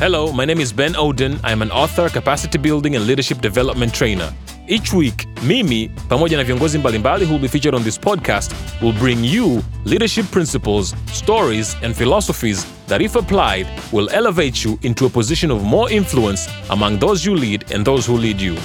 Hello, 0.00 0.30
my 0.32 0.44
name 0.44 0.60
is 0.60 0.72
Ben 0.72 0.92
Oden. 0.94 1.40
I'm 1.42 1.60
an 1.60 1.72
author, 1.72 2.08
capacity 2.08 2.56
building 2.56 2.94
and 2.94 3.04
leadership 3.04 3.40
development 3.40 3.92
trainer. 3.92 4.32
Each 4.68 4.92
week, 4.92 5.26
mimi 5.42 5.88
pamoja 6.08 6.36
na 6.36 6.44
viongozi 6.44 6.78
mbalimbali 6.78 7.24
who 7.24 7.32
will 7.32 7.42
be 7.42 7.48
featured 7.48 7.74
on 7.74 7.82
this 7.84 7.98
podcast 8.00 8.52
will 8.82 8.92
bring 8.92 9.24
you 9.24 9.62
leadership 9.84 10.26
principles, 10.30 10.94
stories 11.12 11.76
and 11.82 11.96
philosophies 11.96 12.66
that 12.86 13.02
if 13.02 13.16
applied 13.16 13.66
will 13.92 14.08
elevate 14.12 14.64
you 14.64 14.78
into 14.82 15.06
a 15.06 15.08
position 15.08 15.50
of 15.50 15.62
more 15.62 15.94
influence 15.94 16.48
among 16.70 16.98
those 16.98 17.26
you 17.26 17.34
lead 17.34 17.64
and 17.74 17.84
those 17.84 18.06
who 18.06 18.16
lead 18.16 18.40
you. 18.40 18.56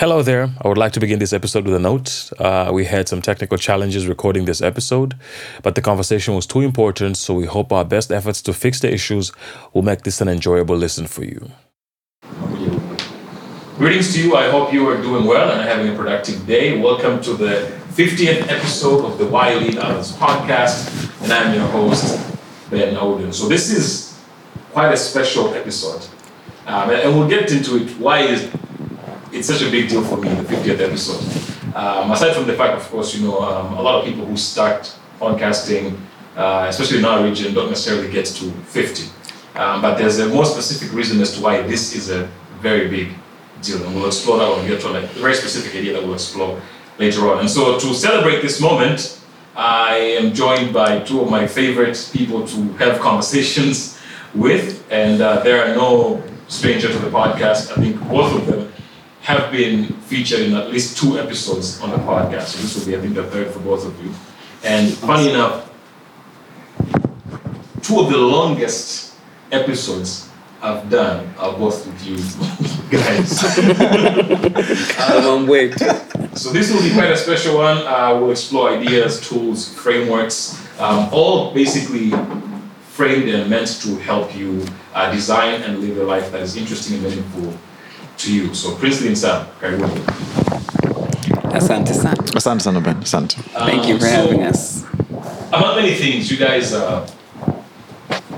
Hello 0.00 0.22
there. 0.22 0.48
I 0.62 0.66
would 0.66 0.78
like 0.78 0.92
to 0.92 1.00
begin 1.00 1.18
this 1.18 1.34
episode 1.34 1.66
with 1.66 1.74
a 1.74 1.78
note. 1.78 2.32
Uh, 2.38 2.70
we 2.72 2.86
had 2.86 3.06
some 3.06 3.20
technical 3.20 3.58
challenges 3.58 4.06
recording 4.06 4.46
this 4.46 4.62
episode, 4.62 5.14
but 5.62 5.74
the 5.74 5.82
conversation 5.82 6.34
was 6.34 6.46
too 6.46 6.62
important, 6.62 7.18
so 7.18 7.34
we 7.34 7.44
hope 7.44 7.70
our 7.70 7.84
best 7.84 8.10
efforts 8.10 8.40
to 8.42 8.54
fix 8.54 8.80
the 8.80 8.90
issues 8.90 9.30
will 9.74 9.82
make 9.82 10.04
this 10.04 10.22
an 10.22 10.28
enjoyable 10.28 10.74
listen 10.74 11.06
for 11.06 11.22
you. 11.24 11.50
Greetings 13.76 14.14
to 14.14 14.22
you. 14.22 14.36
I 14.36 14.48
hope 14.48 14.72
you 14.72 14.88
are 14.88 14.96
doing 15.02 15.26
well 15.26 15.50
and 15.50 15.68
having 15.68 15.92
a 15.92 15.94
productive 15.94 16.46
day. 16.46 16.80
Welcome 16.80 17.20
to 17.24 17.34
the 17.34 17.70
50th 17.90 18.48
episode 18.48 19.04
of 19.04 19.18
the 19.18 19.26
Why 19.26 19.52
Lead 19.52 19.76
Others 19.76 20.16
podcast, 20.16 21.22
and 21.22 21.30
I'm 21.30 21.54
your 21.54 21.66
host, 21.66 22.18
Ben 22.70 22.94
Oden. 22.94 23.34
So, 23.34 23.50
this 23.50 23.70
is 23.70 24.18
quite 24.72 24.94
a 24.94 24.96
special 24.96 25.52
episode, 25.52 26.06
um, 26.66 26.88
and 26.88 27.18
we'll 27.18 27.28
get 27.28 27.52
into 27.52 27.76
it. 27.76 27.90
Why 27.98 28.20
is 28.20 28.50
it's 29.32 29.48
such 29.48 29.62
a 29.62 29.70
big 29.70 29.88
deal 29.88 30.02
for 30.02 30.16
me, 30.16 30.28
the 30.28 30.42
50th 30.42 30.80
episode. 30.80 31.74
Um, 31.74 32.10
aside 32.10 32.34
from 32.34 32.46
the 32.46 32.54
fact, 32.54 32.74
of 32.74 32.88
course, 32.90 33.14
you 33.14 33.26
know, 33.26 33.40
um, 33.40 33.74
a 33.74 33.82
lot 33.82 33.96
of 33.96 34.04
people 34.04 34.26
who 34.26 34.36
start 34.36 34.92
podcasting, 35.20 35.96
uh, 36.36 36.66
especially 36.68 36.98
in 36.98 37.04
our 37.04 37.22
region, 37.22 37.54
don't 37.54 37.68
necessarily 37.68 38.10
get 38.10 38.26
to 38.26 38.50
50. 38.50 39.08
Um, 39.54 39.82
but 39.82 39.96
there's 39.96 40.18
a 40.18 40.28
more 40.28 40.44
specific 40.44 40.92
reason 40.94 41.20
as 41.20 41.34
to 41.36 41.42
why 41.42 41.62
this 41.62 41.94
is 41.94 42.10
a 42.10 42.28
very 42.60 42.88
big 42.88 43.12
deal, 43.62 43.84
and 43.84 43.94
we'll 43.94 44.06
explore 44.06 44.38
that 44.38 44.50
when 44.50 44.62
we 44.62 44.68
get 44.68 44.84
like, 44.84 45.04
a 45.04 45.18
very 45.20 45.34
specific 45.34 45.76
idea 45.76 45.92
that 45.92 46.02
we'll 46.02 46.14
explore 46.14 46.60
later 46.98 47.30
on. 47.30 47.40
And 47.40 47.50
so, 47.50 47.78
to 47.78 47.94
celebrate 47.94 48.42
this 48.42 48.60
moment, 48.60 49.20
I 49.56 49.96
am 49.96 50.32
joined 50.32 50.72
by 50.72 51.00
two 51.00 51.20
of 51.20 51.30
my 51.30 51.46
favorite 51.46 52.10
people 52.12 52.46
to 52.46 52.72
have 52.74 53.00
conversations 53.00 53.98
with, 54.34 54.84
and 54.90 55.20
uh, 55.20 55.40
they 55.42 55.52
are 55.52 55.74
no 55.74 56.22
stranger 56.48 56.88
to 56.88 56.98
the 56.98 57.10
podcast. 57.10 57.76
I 57.76 57.80
think 57.80 58.00
both 58.08 58.34
of 58.34 58.46
them 58.46 58.69
have 59.22 59.52
been 59.52 59.84
featured 60.08 60.40
in 60.40 60.54
at 60.54 60.70
least 60.70 60.98
two 60.98 61.18
episodes 61.18 61.80
on 61.82 61.90
the 61.90 61.98
podcast. 61.98 62.48
So 62.48 62.58
this 62.62 62.78
will 62.78 62.86
be, 62.86 62.96
I 62.96 63.00
think, 63.00 63.14
the 63.14 63.24
third 63.24 63.52
for 63.52 63.60
both 63.60 63.86
of 63.86 64.02
you. 64.02 64.12
And 64.64 64.92
funny 64.94 65.30
enough, 65.30 65.70
two 67.82 68.00
of 68.00 68.10
the 68.10 68.18
longest 68.18 69.14
episodes 69.52 70.28
I've 70.62 70.88
done 70.90 71.32
are 71.38 71.52
both 71.56 71.86
with 71.86 72.06
you 72.06 72.16
guys. 72.90 73.40
Um, 75.00 75.46
wait. 75.46 75.74
so 76.34 76.50
this 76.50 76.72
will 76.72 76.82
be 76.82 76.92
quite 76.92 77.10
a 77.10 77.16
special 77.16 77.56
one. 77.56 77.78
Uh, 77.78 78.18
we'll 78.20 78.30
explore 78.30 78.70
ideas, 78.70 79.20
tools, 79.26 79.72
frameworks, 79.74 80.60
um, 80.78 81.08
all 81.12 81.52
basically 81.52 82.10
framed 82.90 83.28
and 83.28 83.48
meant 83.48 83.68
to 83.82 83.96
help 83.98 84.34
you 84.36 84.66
uh, 84.94 85.10
design 85.12 85.62
and 85.62 85.78
live 85.80 85.96
a 85.98 86.04
life 86.04 86.30
that 86.32 86.42
is 86.42 86.56
interesting 86.56 86.94
and 86.96 87.04
meaningful 87.04 87.54
to 88.20 88.32
you. 88.34 88.54
So 88.54 88.74
Princely 88.76 89.08
and 89.08 89.18
Sam, 89.18 89.46
karibuni. 89.60 90.00
Asante 91.52 91.92
sana. 91.94 92.14
Asante 92.34 92.62
sana 92.62 92.80
Ben, 92.80 92.94
asante. 93.02 93.34
Thank 93.66 93.86
you 93.88 93.98
for 93.98 94.06
Um, 94.06 94.10
so- 94.10 94.16
having 94.22 94.42
us. 94.42 94.84
Among 95.52 95.76
many 95.76 95.94
things, 95.94 96.30
you 96.30 96.36
guys 96.36 96.72
uh, 96.72 97.04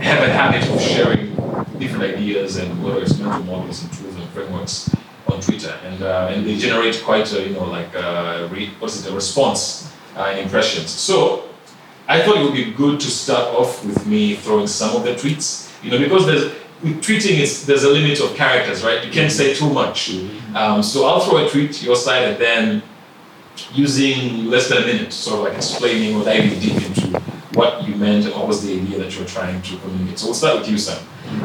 have 0.00 0.22
a 0.22 0.32
habit 0.32 0.66
of 0.70 0.81
sharing 0.81 1.37
different 1.78 2.04
ideas 2.16 2.56
and 2.56 2.82
whether 2.82 3.03
it's 3.03 3.19
mental 3.19 3.43
models 3.44 3.82
and 3.82 3.93
tools 3.93 4.15
and 4.16 4.26
frameworks 4.31 4.88
on 5.31 5.41
Twitter, 5.41 5.75
and 5.87 6.03
uh, 6.03 6.31
and 6.32 6.47
they 6.47 6.56
generate 6.56 7.03
quite 7.04 7.31
a 7.34 7.43
you 7.47 7.54
know 7.54 7.64
like 7.64 7.94
a 7.94 8.49
re- 8.50 8.70
what's 8.81 9.04
it 9.04 9.10
a 9.10 9.14
response 9.14 9.91
uh, 10.16 10.25
and 10.31 10.38
impressions. 10.41 10.88
So 10.91 11.43
I 12.09 12.22
thought 12.22 12.38
it 12.38 12.44
would 12.44 12.54
be 12.54 12.72
good 12.72 12.99
to 13.00 13.10
start 13.10 13.54
off 13.54 13.84
with 13.84 14.06
me 14.06 14.37
throwing 14.37 14.66
some 14.66 14.97
of 14.97 15.04
the 15.04 15.12
tweets, 15.14 15.69
you 15.84 15.91
know, 15.91 15.99
because 15.99 16.25
there's 16.26 16.50
with 16.82 17.03
tweeting 17.03 17.38
it's 17.38 17.65
there's 17.65 17.84
a 17.84 17.88
limit 17.91 18.20
of 18.20 18.34
characters, 18.34 18.82
right? 18.84 19.04
You 19.04 19.12
can't 19.12 19.31
say 19.32 19.54
too 19.54 19.70
much. 19.70 20.10
Um, 20.54 20.82
so 20.82 21.06
I'll 21.06 21.20
throw 21.20 21.44
a 21.44 21.48
tweet 21.48 21.82
your 21.82 21.97
side 21.97 22.25
and 22.25 22.41
then 22.41 22.82
using 23.72 24.47
less 24.47 24.69
than 24.69 24.78
a 24.82 24.87
minute, 24.87 25.12
sort 25.12 25.38
of 25.38 25.44
like 25.44 25.56
explaining 25.56 26.16
or 26.16 26.25
diving 26.25 26.59
deep 26.59 26.76
into 26.82 27.20
what 27.54 27.87
you 27.87 27.94
meant 27.94 28.25
and 28.25 28.34
what 28.34 28.48
was 28.48 28.65
the 28.65 28.81
idea 28.81 28.98
that 28.98 29.15
you 29.15 29.20
were 29.20 29.28
trying 29.28 29.60
to 29.62 29.76
communicate. 29.78 30.19
So 30.19 30.26
we'll 30.26 30.34
start 30.34 30.60
with 30.60 30.69
you, 30.69 30.78
Sam. 30.78 30.98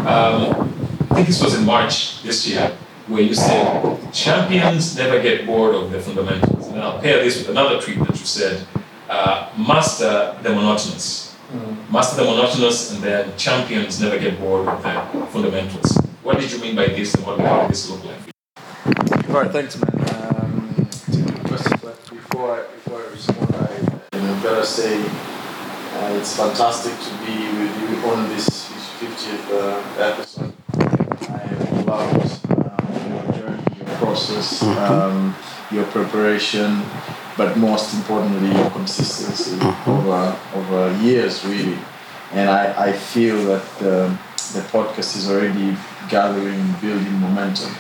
Um, 0.08 0.74
I 1.12 1.16
think 1.16 1.28
this 1.28 1.44
was 1.44 1.56
in 1.56 1.66
March 1.66 2.24
this 2.24 2.48
year, 2.48 2.76
where 3.08 3.22
you 3.22 3.34
said 3.34 4.14
champions 4.14 4.96
never 4.98 5.22
get 5.22 5.46
bored 5.46 5.76
of 5.76 5.92
the 5.92 6.00
fundamentals. 6.00 6.68
And 6.68 6.80
I'll 6.80 7.00
pair 7.00 7.24
this 7.24 7.38
with 7.40 7.50
another 7.50 7.82
tweet 7.82 8.00
that 8.00 8.20
you 8.20 8.26
said, 8.26 8.66
uh, 9.10 9.50
master 9.58 10.38
the 10.44 10.50
monotonous. 10.50 11.27
Master 11.90 12.18
the 12.18 12.30
monotonous, 12.30 12.94
and 12.94 13.02
then 13.02 13.38
champions 13.38 14.02
never 14.02 14.20
get 14.20 14.38
bored 14.38 14.68
of 14.68 14.84
the 14.84 15.26
fundamentals. 15.28 15.96
What 16.22 16.40
did 16.40 16.52
you 16.52 16.60
mean 16.60 16.76
by 16.76 16.88
this, 16.88 17.14
and 17.16 17.26
what 17.26 17.40
how 17.40 17.62
did 17.62 17.72
this 17.72 17.90
look 17.90 18.04
like? 18.04 18.20
for 18.20 19.28
you? 19.30 19.34
All 19.34 19.42
right, 19.44 19.52
thanks, 19.52 19.78
man. 19.80 19.90
Um, 20.16 20.76
it's 20.90 21.08
a 21.08 21.22
good 21.22 21.82
but 21.82 22.10
before 22.10 22.60
I, 22.60 22.64
before 22.64 23.00
I 23.00 23.08
respond, 23.12 23.56
I 23.56 24.18
you 24.18 24.24
know, 24.24 24.40
better 24.44 24.66
say 24.66 25.00
uh, 25.00 26.18
it's 26.20 26.36
fantastic 26.36 26.92
to 26.94 27.12
be 27.26 27.48
with 27.58 27.74
you 27.82 28.10
on 28.10 28.28
this 28.28 28.68
50th 29.00 29.50
uh, 29.52 30.04
episode. 30.04 30.54
I 31.30 31.84
loved 31.84 32.52
um, 32.52 33.14
your 33.14 33.34
journey, 33.38 33.64
your 33.78 33.96
process, 33.98 34.64
um, 34.64 35.34
your 35.72 35.86
preparation, 35.86 36.82
but 37.38 37.56
most 37.56 37.94
importantly, 37.94 38.52
your 38.52 38.70
consistency 38.72 39.58
over 39.86 40.36
over 40.56 40.98
years, 41.04 41.46
really. 41.46 41.78
And 42.34 42.50
I, 42.50 42.90
I 42.90 42.92
feel 42.92 43.38
that 43.46 43.68
um, 43.82 44.20
the 44.54 44.62
podcast 44.72 45.16
is 45.16 45.30
already 45.30 45.78
gathering, 46.10 46.74
building 46.82 47.14
momentum. 47.14 47.74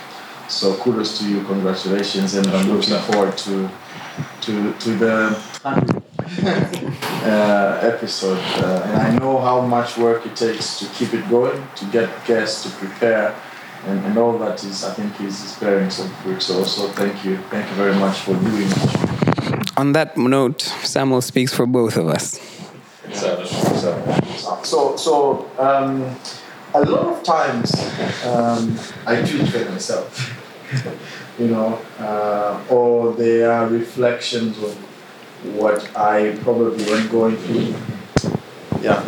So 0.47 0.75
kudos 0.75 1.19
to 1.19 1.27
you, 1.27 1.43
congratulations, 1.43 2.35
and 2.35 2.47
I'm 2.47 2.71
looking 2.71 2.97
forward 2.99 3.37
to 3.39 3.69
to 4.41 4.73
to 4.73 4.89
the 4.95 5.37
100th, 5.65 6.03
uh, 7.25 7.79
episode. 7.81 8.39
Uh, 8.63 8.83
and 8.85 8.97
I 8.97 9.19
know 9.19 9.39
how 9.39 9.61
much 9.61 9.97
work 9.97 10.25
it 10.25 10.35
takes 10.35 10.79
to 10.79 10.85
keep 10.93 11.13
it 11.13 11.27
going, 11.29 11.67
to 11.75 11.85
get 11.85 12.09
guests, 12.25 12.63
to 12.63 12.69
prepare, 12.77 13.35
and, 13.87 14.05
and 14.05 14.17
all 14.17 14.37
that 14.37 14.63
is 14.63 14.85
I 14.85 14.93
think 14.93 15.19
is, 15.19 15.43
is 15.43 15.53
bearing 15.59 15.89
some 15.89 16.09
fruit. 16.21 16.41
So 16.41 16.63
so 16.63 16.87
thank 16.89 17.25
you, 17.25 17.37
thank 17.49 17.67
you 17.69 17.75
very 17.75 17.95
much 17.95 18.19
for 18.19 18.35
doing 18.35 18.69
it. 18.69 19.16
On 19.77 19.93
that 19.93 20.17
note, 20.17 20.61
Samuel 20.61 21.21
speaks 21.21 21.53
for 21.53 21.67
both 21.67 21.97
of 21.97 22.07
us. 22.07 22.39
So, 24.63 24.97
so, 24.97 25.49
um, 25.59 26.15
a 26.73 26.81
lot 26.81 27.05
of 27.05 27.23
times 27.23 27.71
um, 28.25 28.75
I 29.05 29.21
tweet 29.21 29.47
for 29.49 29.69
myself. 29.69 30.33
you 31.39 31.49
know, 31.49 31.79
uh, 31.99 32.59
or 32.71 33.13
they 33.13 33.43
are 33.43 33.67
reflections 33.67 34.57
of 34.63 34.75
what 35.55 35.95
I 35.95 36.35
probably 36.41 36.83
am 36.91 37.07
going 37.09 37.37
through. 37.37 37.75
Yeah. 38.81 39.03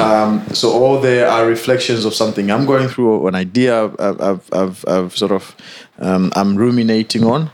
Um, 0.00 0.46
so 0.54 0.72
all 0.72 1.00
there 1.00 1.28
are 1.28 1.46
reflections 1.46 2.06
of 2.06 2.14
something 2.14 2.50
I'm 2.50 2.64
going 2.64 2.88
through, 2.88 3.10
or 3.10 3.28
an 3.28 3.34
idea 3.34 3.84
I've, 3.84 4.20
I've, 4.20 4.52
I've, 4.52 4.84
I've 4.88 5.16
sort 5.16 5.32
of 5.32 5.54
um, 5.98 6.32
I'm 6.34 6.56
ruminating 6.56 7.24
on, 7.24 7.50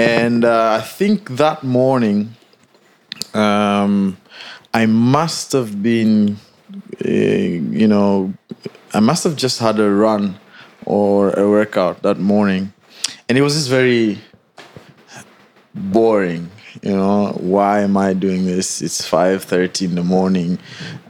and 0.00 0.44
uh, 0.44 0.78
I 0.80 0.82
think 0.82 1.30
that 1.36 1.62
morning 1.62 2.34
um, 3.34 4.16
I 4.72 4.86
must 4.86 5.52
have 5.52 5.82
been, 5.82 6.36
uh, 7.04 7.08
you 7.08 7.86
know, 7.86 8.32
I 8.94 9.00
must 9.00 9.24
have 9.24 9.36
just 9.36 9.58
had 9.58 9.78
a 9.78 9.90
run 9.90 10.38
or 10.86 11.30
a 11.38 11.48
workout 11.48 12.02
that 12.02 12.18
morning, 12.18 12.72
and 13.28 13.36
it 13.36 13.42
was 13.42 13.54
just 13.54 13.68
very 13.68 14.18
boring. 15.74 16.50
You 16.82 16.92
know, 16.92 17.36
why 17.40 17.80
am 17.80 17.96
I 17.96 18.14
doing 18.14 18.46
this? 18.46 18.80
It's 18.80 19.06
five 19.06 19.44
thirty 19.44 19.84
in 19.84 19.94
the 19.94 20.04
morning. 20.04 20.58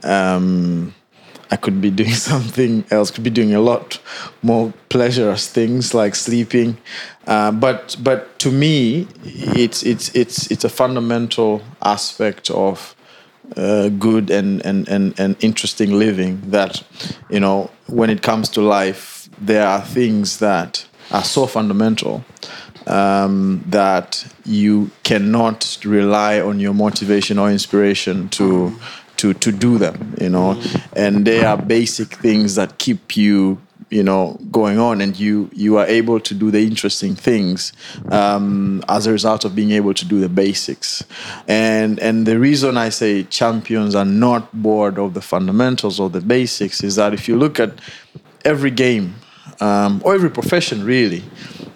Um, 0.03 0.93
I 1.51 1.57
could 1.57 1.81
be 1.81 1.91
doing 1.91 2.13
something 2.31 2.85
else. 2.89 3.11
Could 3.11 3.23
be 3.23 3.29
doing 3.29 3.53
a 3.53 3.61
lot 3.61 3.99
more 4.41 4.73
pleasurous 4.89 5.47
things 5.47 5.93
like 5.93 6.15
sleeping. 6.15 6.77
Uh, 7.27 7.51
but 7.51 7.95
but 8.03 8.39
to 8.39 8.51
me, 8.51 9.07
it's 9.23 9.83
it's 9.83 10.13
it's 10.15 10.49
it's 10.51 10.63
a 10.63 10.69
fundamental 10.69 11.61
aspect 11.81 12.49
of 12.49 12.95
uh, 13.57 13.89
good 13.89 14.29
and, 14.29 14.65
and, 14.65 14.87
and, 14.87 15.19
and 15.19 15.35
interesting 15.43 15.97
living 15.97 16.41
that, 16.51 16.83
you 17.29 17.39
know, 17.39 17.69
when 17.87 18.09
it 18.09 18.21
comes 18.21 18.49
to 18.49 18.61
life, 18.61 19.29
there 19.39 19.67
are 19.67 19.81
things 19.81 20.39
that 20.39 20.85
are 21.11 21.23
so 21.23 21.45
fundamental 21.45 22.23
um, 22.87 23.63
that 23.67 24.25
you 24.45 24.89
cannot 25.03 25.77
rely 25.83 26.39
on 26.39 26.59
your 26.59 26.73
motivation 26.73 27.37
or 27.37 27.51
inspiration 27.51 28.29
to 28.29 28.73
to 29.17 29.33
to 29.33 29.51
do 29.51 29.77
them. 29.77 30.15
You 30.19 30.29
know, 30.29 30.61
and 30.95 31.25
they 31.25 31.43
are 31.43 31.57
basic 31.57 32.07
things 32.07 32.55
that 32.55 32.77
keep 32.77 33.17
you 33.17 33.59
you 33.89 34.03
know 34.03 34.37
going 34.51 34.79
on 34.79 35.01
and 35.01 35.19
you 35.19 35.49
you 35.53 35.77
are 35.77 35.85
able 35.85 36.19
to 36.19 36.33
do 36.33 36.51
the 36.51 36.59
interesting 36.65 37.15
things 37.15 37.73
um, 38.09 38.83
as 38.87 39.07
a 39.07 39.11
result 39.11 39.45
of 39.45 39.55
being 39.55 39.71
able 39.71 39.93
to 39.93 40.05
do 40.05 40.19
the 40.19 40.29
basics. 40.29 41.03
And 41.47 41.99
and 41.99 42.25
the 42.25 42.39
reason 42.39 42.77
i 42.77 42.89
say 42.89 43.23
champions 43.23 43.95
are 43.95 44.05
not 44.05 44.51
bored 44.61 44.97
of 44.97 45.13
the 45.13 45.21
fundamentals 45.21 45.99
or 45.99 46.09
the 46.09 46.21
basics 46.21 46.83
is 46.83 46.95
that 46.95 47.13
if 47.13 47.27
you 47.27 47.37
look 47.37 47.59
at 47.59 47.71
every 48.45 48.71
game 48.71 49.15
um, 49.59 50.01
or 50.03 50.13
every 50.13 50.29
profession 50.29 50.83
really 50.83 51.23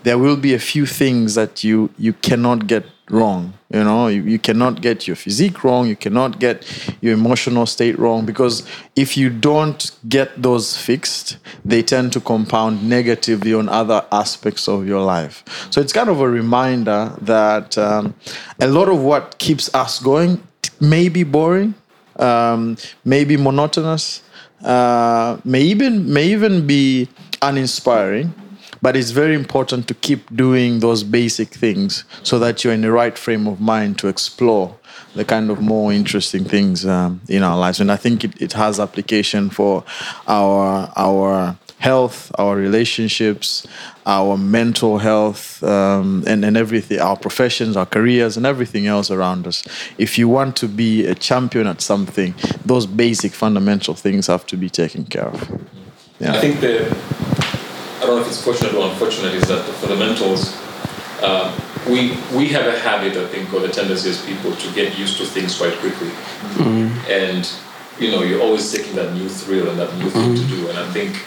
there 0.03 0.17
will 0.17 0.37
be 0.37 0.53
a 0.53 0.59
few 0.59 0.85
things 0.85 1.35
that 1.35 1.63
you 1.63 1.89
you 1.97 2.13
cannot 2.13 2.67
get 2.67 2.85
wrong 3.09 3.53
you 3.69 3.83
know? 3.83 4.07
You, 4.07 4.23
you 4.23 4.39
cannot 4.39 4.81
get 4.81 5.07
your 5.07 5.15
physique 5.15 5.63
wrong 5.63 5.87
you 5.87 5.95
cannot 5.95 6.39
get 6.39 6.65
your 7.01 7.13
emotional 7.13 7.65
state 7.65 7.97
wrong 7.99 8.25
because 8.25 8.67
if 8.95 9.17
you 9.17 9.29
don't 9.29 9.91
get 10.07 10.41
those 10.41 10.77
fixed 10.77 11.37
they 11.63 11.81
tend 11.83 12.13
to 12.13 12.19
compound 12.19 12.87
negatively 12.87 13.53
on 13.53 13.69
other 13.69 14.05
aspects 14.11 14.67
of 14.67 14.87
your 14.87 15.01
life. 15.01 15.43
So 15.71 15.81
it's 15.81 15.93
kind 15.93 16.09
of 16.09 16.19
a 16.19 16.29
reminder 16.29 17.15
that 17.21 17.77
um, 17.77 18.15
a 18.59 18.67
lot 18.67 18.89
of 18.89 19.01
what 19.01 19.37
keeps 19.37 19.73
us 19.73 19.99
going 19.99 20.41
may 20.79 21.09
be 21.09 21.23
boring 21.23 21.75
um, 22.17 22.77
may 23.03 23.25
be 23.25 23.37
monotonous 23.37 24.23
uh, 24.63 25.37
may 25.43 25.61
even 25.61 26.11
may 26.11 26.27
even 26.27 26.65
be 26.65 27.07
uninspiring 27.41 28.33
but 28.85 28.95
it's 28.95 29.09
very 29.09 29.33
important 29.33 29.87
to 29.87 29.95
keep 29.95 30.21
doing 30.35 30.79
those 30.79 31.03
basic 31.03 31.47
things 31.47 32.03
so 32.21 32.37
that 32.37 32.63
you're 32.63 32.71
in 32.71 32.81
the 32.81 32.91
right 32.91 33.17
frame 33.17 33.47
of 33.47 33.59
mind 33.59 33.97
to 33.97 34.07
explore 34.07 34.75
the 35.15 35.25
kind 35.25 35.49
of 35.49 35.59
more 35.59 35.91
interesting 35.91 36.45
things 36.45 36.85
um, 36.85 37.19
in 37.27 37.41
our 37.41 37.57
lives. 37.57 37.79
And 37.79 37.91
I 37.91 37.95
think 37.95 38.23
it, 38.23 38.39
it 38.39 38.53
has 38.53 38.79
application 38.79 39.49
for 39.49 39.83
our 40.27 40.93
our 40.95 41.57
health, 41.79 42.31
our 42.37 42.55
relationships, 42.55 43.65
our 44.05 44.37
mental 44.37 44.99
health, 44.99 45.63
um, 45.63 46.23
and, 46.27 46.45
and 46.45 46.55
everything, 46.55 46.99
our 46.99 47.17
professions, 47.17 47.75
our 47.75 47.87
careers, 47.87 48.37
and 48.37 48.45
everything 48.45 48.85
else 48.85 49.09
around 49.09 49.47
us. 49.47 49.63
If 49.97 50.19
you 50.19 50.29
want 50.29 50.55
to 50.57 50.67
be 50.67 51.07
a 51.07 51.15
champion 51.15 51.65
at 51.65 51.81
something, 51.81 52.35
those 52.63 52.85
basic 52.85 53.31
fundamental 53.33 53.95
things 53.95 54.27
have 54.27 54.45
to 54.45 54.55
be 54.57 54.69
taken 54.69 55.05
care 55.05 55.29
of. 55.29 55.39
Yeah. 56.19 56.35
I 56.35 56.39
think 56.39 56.59
the 56.61 56.95
I 57.97 58.05
don't 58.05 58.15
know 58.17 58.21
if 58.21 58.27
it's 58.27 58.43
fortunate 58.43 58.73
or 58.73 58.89
unfortunate, 58.89 59.33
is 59.33 59.47
that 59.47 59.65
the 59.65 59.73
fundamentals, 59.73 60.53
uh, 61.21 61.57
we, 61.87 62.17
we 62.35 62.49
have 62.49 62.67
a 62.67 62.77
habit, 62.79 63.15
I 63.15 63.25
think, 63.27 63.53
or 63.53 63.61
the 63.61 63.69
tendency 63.69 64.09
as 64.09 64.23
people 64.25 64.53
to 64.53 64.73
get 64.73 64.97
used 64.97 65.17
to 65.19 65.25
things 65.25 65.57
quite 65.57 65.73
quickly. 65.75 66.09
Mm-hmm. 66.09 67.09
And, 67.09 67.49
you 67.99 68.11
know, 68.11 68.21
you're 68.21 68.41
always 68.41 68.69
seeking 68.69 68.95
that 68.95 69.13
new 69.13 69.29
thrill 69.29 69.69
and 69.69 69.79
that 69.79 69.95
new 69.97 70.09
thing 70.09 70.35
mm-hmm. 70.35 70.49
to 70.49 70.55
do. 70.55 70.67
And 70.69 70.77
I 70.77 70.91
think 70.91 71.25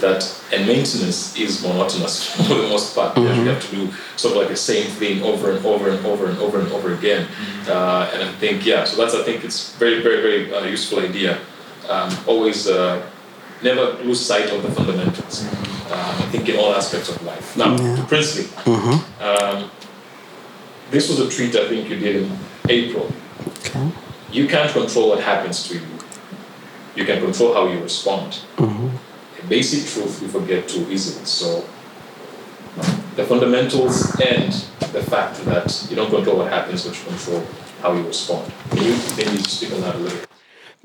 that, 0.00 0.22
and 0.52 0.66
maintenance 0.66 1.36
is 1.36 1.60
monotonous 1.62 2.30
for 2.46 2.54
the 2.54 2.68
most 2.68 2.94
part. 2.94 3.16
Mm-hmm. 3.16 3.40
You 3.40 3.50
have 3.50 3.68
to 3.68 3.76
do 3.76 3.92
sort 4.14 4.36
of 4.36 4.42
like 4.42 4.48
the 4.48 4.56
same 4.56 4.86
thing 4.86 5.22
over 5.22 5.50
and 5.50 5.64
over 5.66 5.90
and 5.90 6.06
over 6.06 6.26
and 6.26 6.38
over 6.38 6.60
and 6.60 6.70
over 6.70 6.94
again. 6.94 7.26
Mm-hmm. 7.26 7.70
Uh, 7.70 8.10
and 8.14 8.22
I 8.22 8.32
think, 8.34 8.64
yeah, 8.64 8.84
so 8.84 8.96
that's, 8.96 9.14
I 9.14 9.24
think 9.24 9.44
it's 9.44 9.74
very, 9.76 10.02
very, 10.02 10.22
very 10.22 10.54
uh, 10.54 10.66
useful 10.66 11.00
idea. 11.00 11.40
Um, 11.88 12.16
always 12.28 12.68
uh, 12.68 13.04
never 13.62 13.92
lose 14.04 14.24
sight 14.24 14.52
of 14.52 14.62
the 14.62 14.70
fundamentals. 14.70 15.42
Mm-hmm 15.42 15.75
um, 15.92 16.22
I 16.22 16.26
think 16.30 16.48
in 16.48 16.56
all 16.56 16.74
aspects 16.74 17.08
of 17.08 17.22
life. 17.22 17.56
Now, 17.56 17.76
yeah. 17.76 18.04
Princely, 18.06 18.44
mm-hmm. 18.44 19.22
um, 19.22 19.70
this 20.90 21.08
was 21.08 21.20
a 21.20 21.30
tweet 21.30 21.54
I 21.54 21.68
think 21.68 21.88
you 21.88 21.98
did 21.98 22.22
in 22.22 22.38
April. 22.68 23.12
Okay. 23.58 23.90
You 24.32 24.48
can't 24.48 24.70
control 24.72 25.10
what 25.10 25.20
happens 25.20 25.68
to 25.68 25.74
you. 25.74 25.86
You 26.96 27.04
can 27.04 27.22
control 27.22 27.54
how 27.54 27.68
you 27.68 27.80
respond. 27.82 28.40
Mm-hmm. 28.56 29.44
A 29.44 29.48
basic 29.48 29.88
truth 29.92 30.20
we 30.22 30.28
forget 30.28 30.68
too 30.68 30.90
easily. 30.90 31.24
So, 31.24 31.64
the 33.14 33.24
fundamentals 33.24 34.18
and 34.20 34.52
the 34.92 35.02
fact 35.02 35.44
that 35.44 35.86
you 35.88 35.96
don't 35.96 36.10
control 36.10 36.38
what 36.38 36.52
happens, 36.52 36.84
but 36.86 36.96
you 36.96 37.04
control 37.04 37.46
how 37.80 37.92
you 37.92 38.06
respond. 38.06 38.52
Can 38.70 38.84
you 38.84 38.98
maybe 39.16 39.38
speak 39.38 39.72
on 39.72 39.80
that 39.82 39.94
a 39.94 39.98
little? 39.98 40.25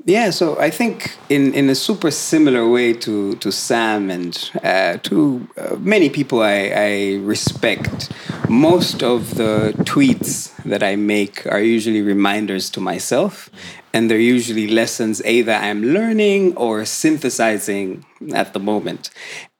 Yeah, 0.04 0.30
so 0.30 0.58
I 0.58 0.70
think 0.70 1.16
in, 1.28 1.54
in 1.54 1.70
a 1.70 1.76
super 1.76 2.10
similar 2.10 2.68
way 2.68 2.92
to, 2.92 3.36
to 3.36 3.52
Sam 3.52 4.10
and 4.10 4.50
uh, 4.64 4.96
to 5.04 5.48
uh, 5.56 5.76
many 5.76 6.10
people 6.10 6.42
I, 6.42 6.72
I 6.74 7.16
respect, 7.22 8.10
most 8.48 9.04
of 9.04 9.36
the 9.36 9.72
tweets 9.84 10.50
that 10.64 10.82
I 10.82 10.96
make 10.96 11.46
are 11.46 11.60
usually 11.60 12.02
reminders 12.02 12.68
to 12.70 12.80
myself, 12.80 13.48
and 13.94 14.10
they're 14.10 14.18
usually 14.18 14.66
lessons 14.66 15.24
either 15.24 15.52
I'm 15.52 15.84
learning 15.84 16.56
or 16.56 16.84
synthesizing 16.84 18.04
at 18.34 18.54
the 18.54 18.58
moment. 18.58 19.10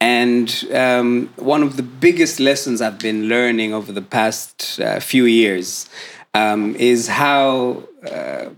And 0.01 0.65
um, 0.73 1.29
one 1.37 1.63
of 1.63 1.77
the 1.77 1.83
biggest 1.83 2.41
lessons 2.41 2.81
I've 2.81 2.99
been 2.99 3.29
learning 3.29 3.73
over 3.73 3.93
the 3.93 4.01
past 4.01 4.77
uh, 4.81 4.99
few 4.99 5.23
years 5.23 5.87
um, 6.33 6.75
is 6.75 7.07
how 7.07 7.83
uh, 8.11 8.49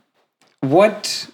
what 0.62 1.30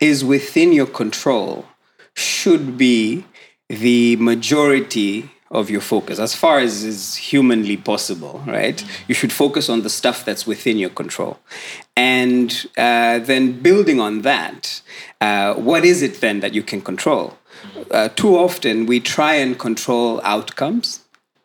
is 0.00 0.24
within 0.24 0.72
your 0.72 0.86
control 0.86 1.66
should 2.14 2.76
be 2.76 3.24
the 3.68 4.16
majority 4.16 5.30
of 5.50 5.70
your 5.70 5.80
focus 5.80 6.18
as 6.18 6.34
far 6.34 6.58
as 6.58 6.84
is 6.84 7.16
humanly 7.16 7.76
possible 7.76 8.42
right 8.46 8.84
you 9.08 9.14
should 9.14 9.32
focus 9.32 9.70
on 9.70 9.82
the 9.82 9.88
stuff 9.88 10.24
that's 10.24 10.46
within 10.46 10.76
your 10.76 10.90
control 10.90 11.38
and 11.96 12.66
uh, 12.76 13.18
then 13.20 13.60
building 13.60 13.98
on 13.98 14.22
that 14.22 14.82
uh, 15.20 15.54
what 15.54 15.84
is 15.84 16.02
it 16.02 16.20
then 16.20 16.40
that 16.40 16.52
you 16.52 16.62
can 16.62 16.82
control 16.82 17.38
uh, 17.90 18.08
too 18.10 18.36
often 18.36 18.84
we 18.84 19.00
try 19.00 19.34
and 19.34 19.58
control 19.58 20.20
outcomes 20.22 21.00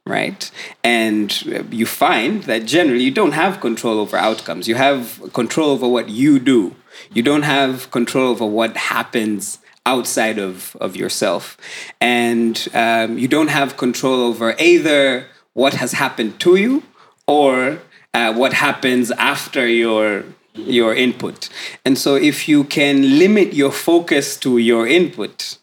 right? 0.06 0.52
And 0.84 1.72
you 1.72 1.86
find 1.86 2.44
that 2.44 2.66
generally 2.66 3.04
you 3.04 3.12
don't 3.12 3.32
have 3.32 3.62
control 3.62 4.00
over 4.00 4.18
outcomes. 4.18 4.68
You 4.68 4.76
have 4.76 5.22
control 5.34 5.70
over 5.70 5.88
what 5.88 6.10
you 6.10 6.40
do. 6.40 6.76
You 7.14 7.24
don't 7.24 7.44
have 7.44 7.92
control 7.92 8.30
over 8.30 8.46
what 8.46 8.76
happens 8.78 9.60
outside 9.86 10.40
of, 10.40 10.78
of 10.80 10.96
yourself. 10.96 11.58
And 12.00 12.68
um, 12.74 13.18
you 13.18 13.28
don't 13.28 13.50
have 13.50 13.78
control 13.78 14.22
over 14.22 14.56
either 14.60 15.28
what 15.54 15.74
has 15.74 15.94
happened 15.94 16.40
to 16.42 16.56
you 16.56 16.84
or 17.28 17.80
uh, 18.14 18.34
what 18.34 18.54
happens 18.54 19.12
after 19.12 19.68
your 19.68 20.24
your 20.56 20.94
input. 20.94 21.50
And 21.84 21.98
so 21.98 22.14
if 22.14 22.48
you 22.48 22.64
can 22.64 23.18
limit 23.18 23.54
your 23.54 23.72
focus 23.72 24.38
to 24.38 24.60
your 24.60 24.86
input, 24.86 25.58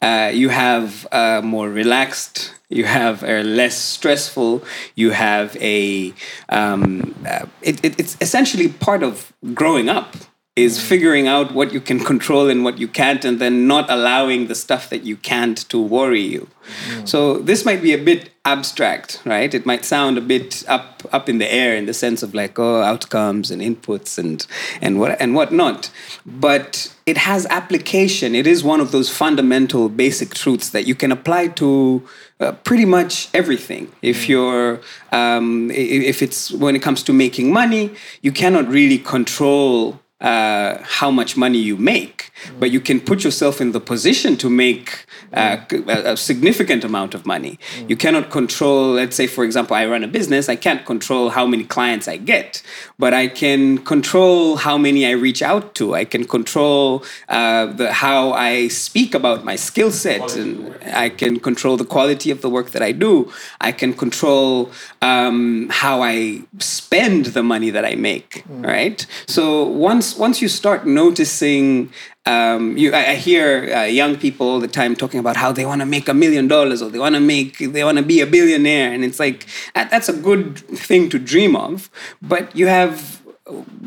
uh, 0.00 0.30
you 0.32 0.48
have 0.48 1.06
more 1.44 1.68
relaxed 1.68 2.54
you 2.70 2.84
have 2.84 3.22
a 3.24 3.42
less 3.42 3.76
stressful 3.76 4.62
you 4.94 5.10
have 5.10 5.56
a 5.60 6.14
um, 6.48 7.14
uh, 7.26 7.46
it, 7.60 7.84
it, 7.84 7.98
it's 7.98 8.16
essentially 8.20 8.68
part 8.68 9.02
of 9.02 9.32
growing 9.52 9.88
up 9.88 10.16
is 10.56 10.82
figuring 10.82 11.28
out 11.28 11.54
what 11.54 11.72
you 11.72 11.80
can 11.80 12.00
control 12.00 12.48
and 12.48 12.64
what 12.64 12.78
you 12.78 12.88
can't 12.88 13.24
and 13.24 13.38
then 13.38 13.66
not 13.66 13.88
allowing 13.88 14.48
the 14.48 14.54
stuff 14.54 14.90
that 14.90 15.04
you 15.04 15.16
can't 15.16 15.68
to 15.68 15.80
worry 15.80 16.20
you 16.20 16.48
mm. 16.88 17.08
so 17.08 17.38
this 17.38 17.64
might 17.64 17.80
be 17.80 17.92
a 17.92 18.02
bit 18.02 18.30
abstract 18.44 19.22
right 19.24 19.54
it 19.54 19.64
might 19.64 19.84
sound 19.84 20.18
a 20.18 20.20
bit 20.20 20.64
up 20.66 21.02
up 21.12 21.28
in 21.28 21.38
the 21.38 21.52
air 21.52 21.76
in 21.76 21.86
the 21.86 21.94
sense 21.94 22.22
of 22.22 22.34
like 22.34 22.58
oh 22.58 22.82
outcomes 22.82 23.50
and 23.50 23.62
inputs 23.62 24.18
and 24.18 24.46
and 24.80 24.98
what 24.98 25.20
and 25.20 25.34
whatnot 25.34 25.90
but 26.26 26.92
it 27.06 27.16
has 27.16 27.46
application 27.46 28.34
it 28.34 28.46
is 28.46 28.64
one 28.64 28.80
of 28.80 28.90
those 28.90 29.08
fundamental 29.08 29.88
basic 29.88 30.34
truths 30.34 30.70
that 30.70 30.86
you 30.86 30.94
can 30.94 31.12
apply 31.12 31.46
to 31.46 32.02
uh, 32.40 32.52
pretty 32.64 32.86
much 32.86 33.28
everything. 33.34 33.92
If 34.00 34.24
mm. 34.24 34.28
you're, 34.28 34.80
um, 35.12 35.70
if 35.70 36.22
it's 36.22 36.50
when 36.50 36.74
it 36.74 36.80
comes 36.80 37.02
to 37.02 37.12
making 37.12 37.52
money, 37.52 37.94
you 38.22 38.32
cannot 38.32 38.66
really 38.66 38.96
control 38.96 40.00
uh, 40.20 40.78
how 40.82 41.10
much 41.10 41.36
money 41.36 41.58
you 41.58 41.76
make, 41.76 42.29
but 42.58 42.70
you 42.70 42.80
can 42.80 43.00
put 43.00 43.24
yourself 43.24 43.60
in 43.60 43.72
the 43.72 43.80
position 43.80 44.36
to 44.36 44.48
make 44.48 45.06
uh, 45.32 45.58
a 45.86 46.16
significant 46.16 46.84
amount 46.84 47.14
of 47.14 47.26
money. 47.26 47.58
You 47.88 47.96
cannot 47.96 48.30
control, 48.30 48.92
let's 48.92 49.16
say, 49.16 49.26
for 49.26 49.44
example, 49.44 49.76
I 49.76 49.86
run 49.86 50.04
a 50.04 50.08
business, 50.08 50.48
I 50.48 50.56
can't 50.56 50.84
control 50.84 51.30
how 51.30 51.46
many 51.46 51.64
clients 51.64 52.08
I 52.08 52.16
get, 52.16 52.62
but 52.98 53.14
I 53.14 53.28
can 53.28 53.78
control 53.78 54.56
how 54.56 54.76
many 54.78 55.06
I 55.06 55.12
reach 55.12 55.42
out 55.42 55.74
to. 55.76 55.94
I 55.94 56.04
can 56.04 56.24
control 56.24 57.04
uh, 57.28 57.66
the, 57.66 57.92
how 57.92 58.32
I 58.32 58.68
speak 58.68 59.14
about 59.14 59.44
my 59.44 59.56
skill 59.56 59.90
set, 59.90 60.36
and 60.36 60.76
I 60.84 61.08
can 61.08 61.40
control 61.40 61.76
the 61.76 61.84
quality 61.84 62.30
of 62.30 62.40
the 62.42 62.50
work 62.50 62.70
that 62.70 62.82
I 62.82 62.92
do. 62.92 63.32
I 63.60 63.72
can 63.72 63.92
control 63.94 64.70
um, 65.02 65.68
how 65.70 66.02
I 66.02 66.42
spend 66.58 67.26
the 67.26 67.42
money 67.42 67.70
that 67.70 67.84
I 67.84 67.94
make, 67.94 68.44
right? 68.48 69.06
So 69.26 69.64
once 69.64 70.16
once 70.16 70.42
you 70.42 70.48
start 70.48 70.86
noticing, 70.86 71.92
um, 72.26 72.76
you 72.76 72.92
I, 72.92 73.10
I 73.10 73.14
hear 73.14 73.74
uh, 73.74 73.84
young 73.84 74.16
people 74.16 74.48
all 74.48 74.60
the 74.60 74.68
time 74.68 74.94
talking 74.94 75.20
about 75.20 75.36
how 75.36 75.52
they 75.52 75.64
want 75.64 75.80
to 75.80 75.86
make 75.86 76.08
a 76.08 76.14
million 76.14 76.48
dollars 76.48 76.82
or 76.82 76.90
they 76.90 76.98
want 76.98 77.14
to 77.14 77.20
make 77.20 77.58
they 77.58 77.82
want 77.84 77.98
to 77.98 78.04
be 78.04 78.20
a 78.20 78.26
billionaire, 78.26 78.92
and 78.92 79.04
it's 79.04 79.18
like 79.18 79.46
that, 79.74 79.90
that's 79.90 80.08
a 80.08 80.12
good 80.12 80.58
thing 80.58 81.08
to 81.10 81.18
dream 81.18 81.56
of, 81.56 81.90
but 82.20 82.54
you 82.54 82.66
have 82.66 83.22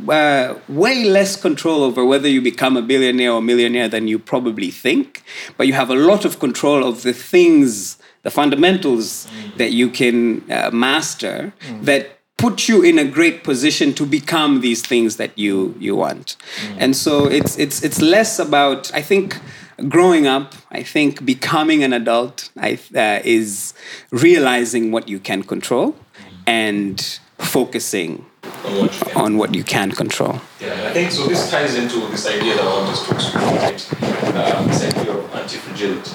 uh, 0.09 0.55
way 0.67 1.05
less 1.05 1.35
control 1.35 1.83
over 1.83 2.03
whether 2.03 2.27
you 2.27 2.41
become 2.41 2.75
a 2.75 2.81
billionaire 2.81 3.31
or 3.31 3.41
millionaire 3.41 3.87
than 3.87 4.07
you 4.07 4.19
probably 4.19 4.71
think, 4.71 5.23
but 5.57 5.67
you 5.67 5.73
have 5.73 5.89
a 5.89 5.95
lot 5.95 6.25
of 6.25 6.39
control 6.39 6.83
of 6.83 7.03
the 7.03 7.13
things, 7.13 7.97
the 8.23 8.31
fundamentals 8.31 9.27
that 9.57 9.71
you 9.71 9.89
can 9.89 10.43
uh, 10.51 10.69
master 10.71 11.53
that 11.81 12.19
put 12.37 12.67
you 12.67 12.81
in 12.83 12.99
a 12.99 13.05
great 13.05 13.43
position 13.43 13.93
to 13.93 14.05
become 14.05 14.61
these 14.61 14.81
things 14.81 15.15
that 15.17 15.31
you 15.37 15.75
you 15.79 15.95
want. 15.95 16.35
And 16.77 16.95
so 16.95 17.25
it's 17.27 17.57
it's 17.57 17.83
it's 17.83 18.01
less 18.01 18.39
about 18.39 18.91
I 18.93 19.01
think 19.01 19.37
growing 19.89 20.27
up, 20.27 20.53
I 20.71 20.83
think 20.83 21.25
becoming 21.25 21.83
an 21.83 21.93
adult 21.93 22.49
I, 22.57 22.77
uh, 22.95 23.19
is 23.23 23.73
realizing 24.11 24.91
what 24.91 25.07
you 25.09 25.19
can 25.19 25.43
control 25.43 25.95
and 26.45 26.99
focusing 27.39 28.25
On 28.65 28.77
what 28.77 28.93
you 28.93 29.05
can. 29.05 29.21
on 29.25 29.37
what 29.37 29.55
you 29.55 29.63
can 29.63 29.91
control. 29.91 30.39
Yeah, 30.61 30.89
I 30.89 30.93
think 30.93 31.11
so. 31.11 31.27
This 31.27 31.49
ties 31.49 31.75
into 31.75 31.99
this 32.11 32.27
idea 32.27 32.55
that 32.55 32.63
I 32.63 32.73
want 32.79 32.89
us 32.89 33.05
to 33.07 33.15
explore, 33.15 33.43
right? 33.43 33.81
Um, 34.35 34.67
this 34.67 34.83
idea 34.83 35.13
of 35.13 35.33
anti-fragility, 35.35 36.11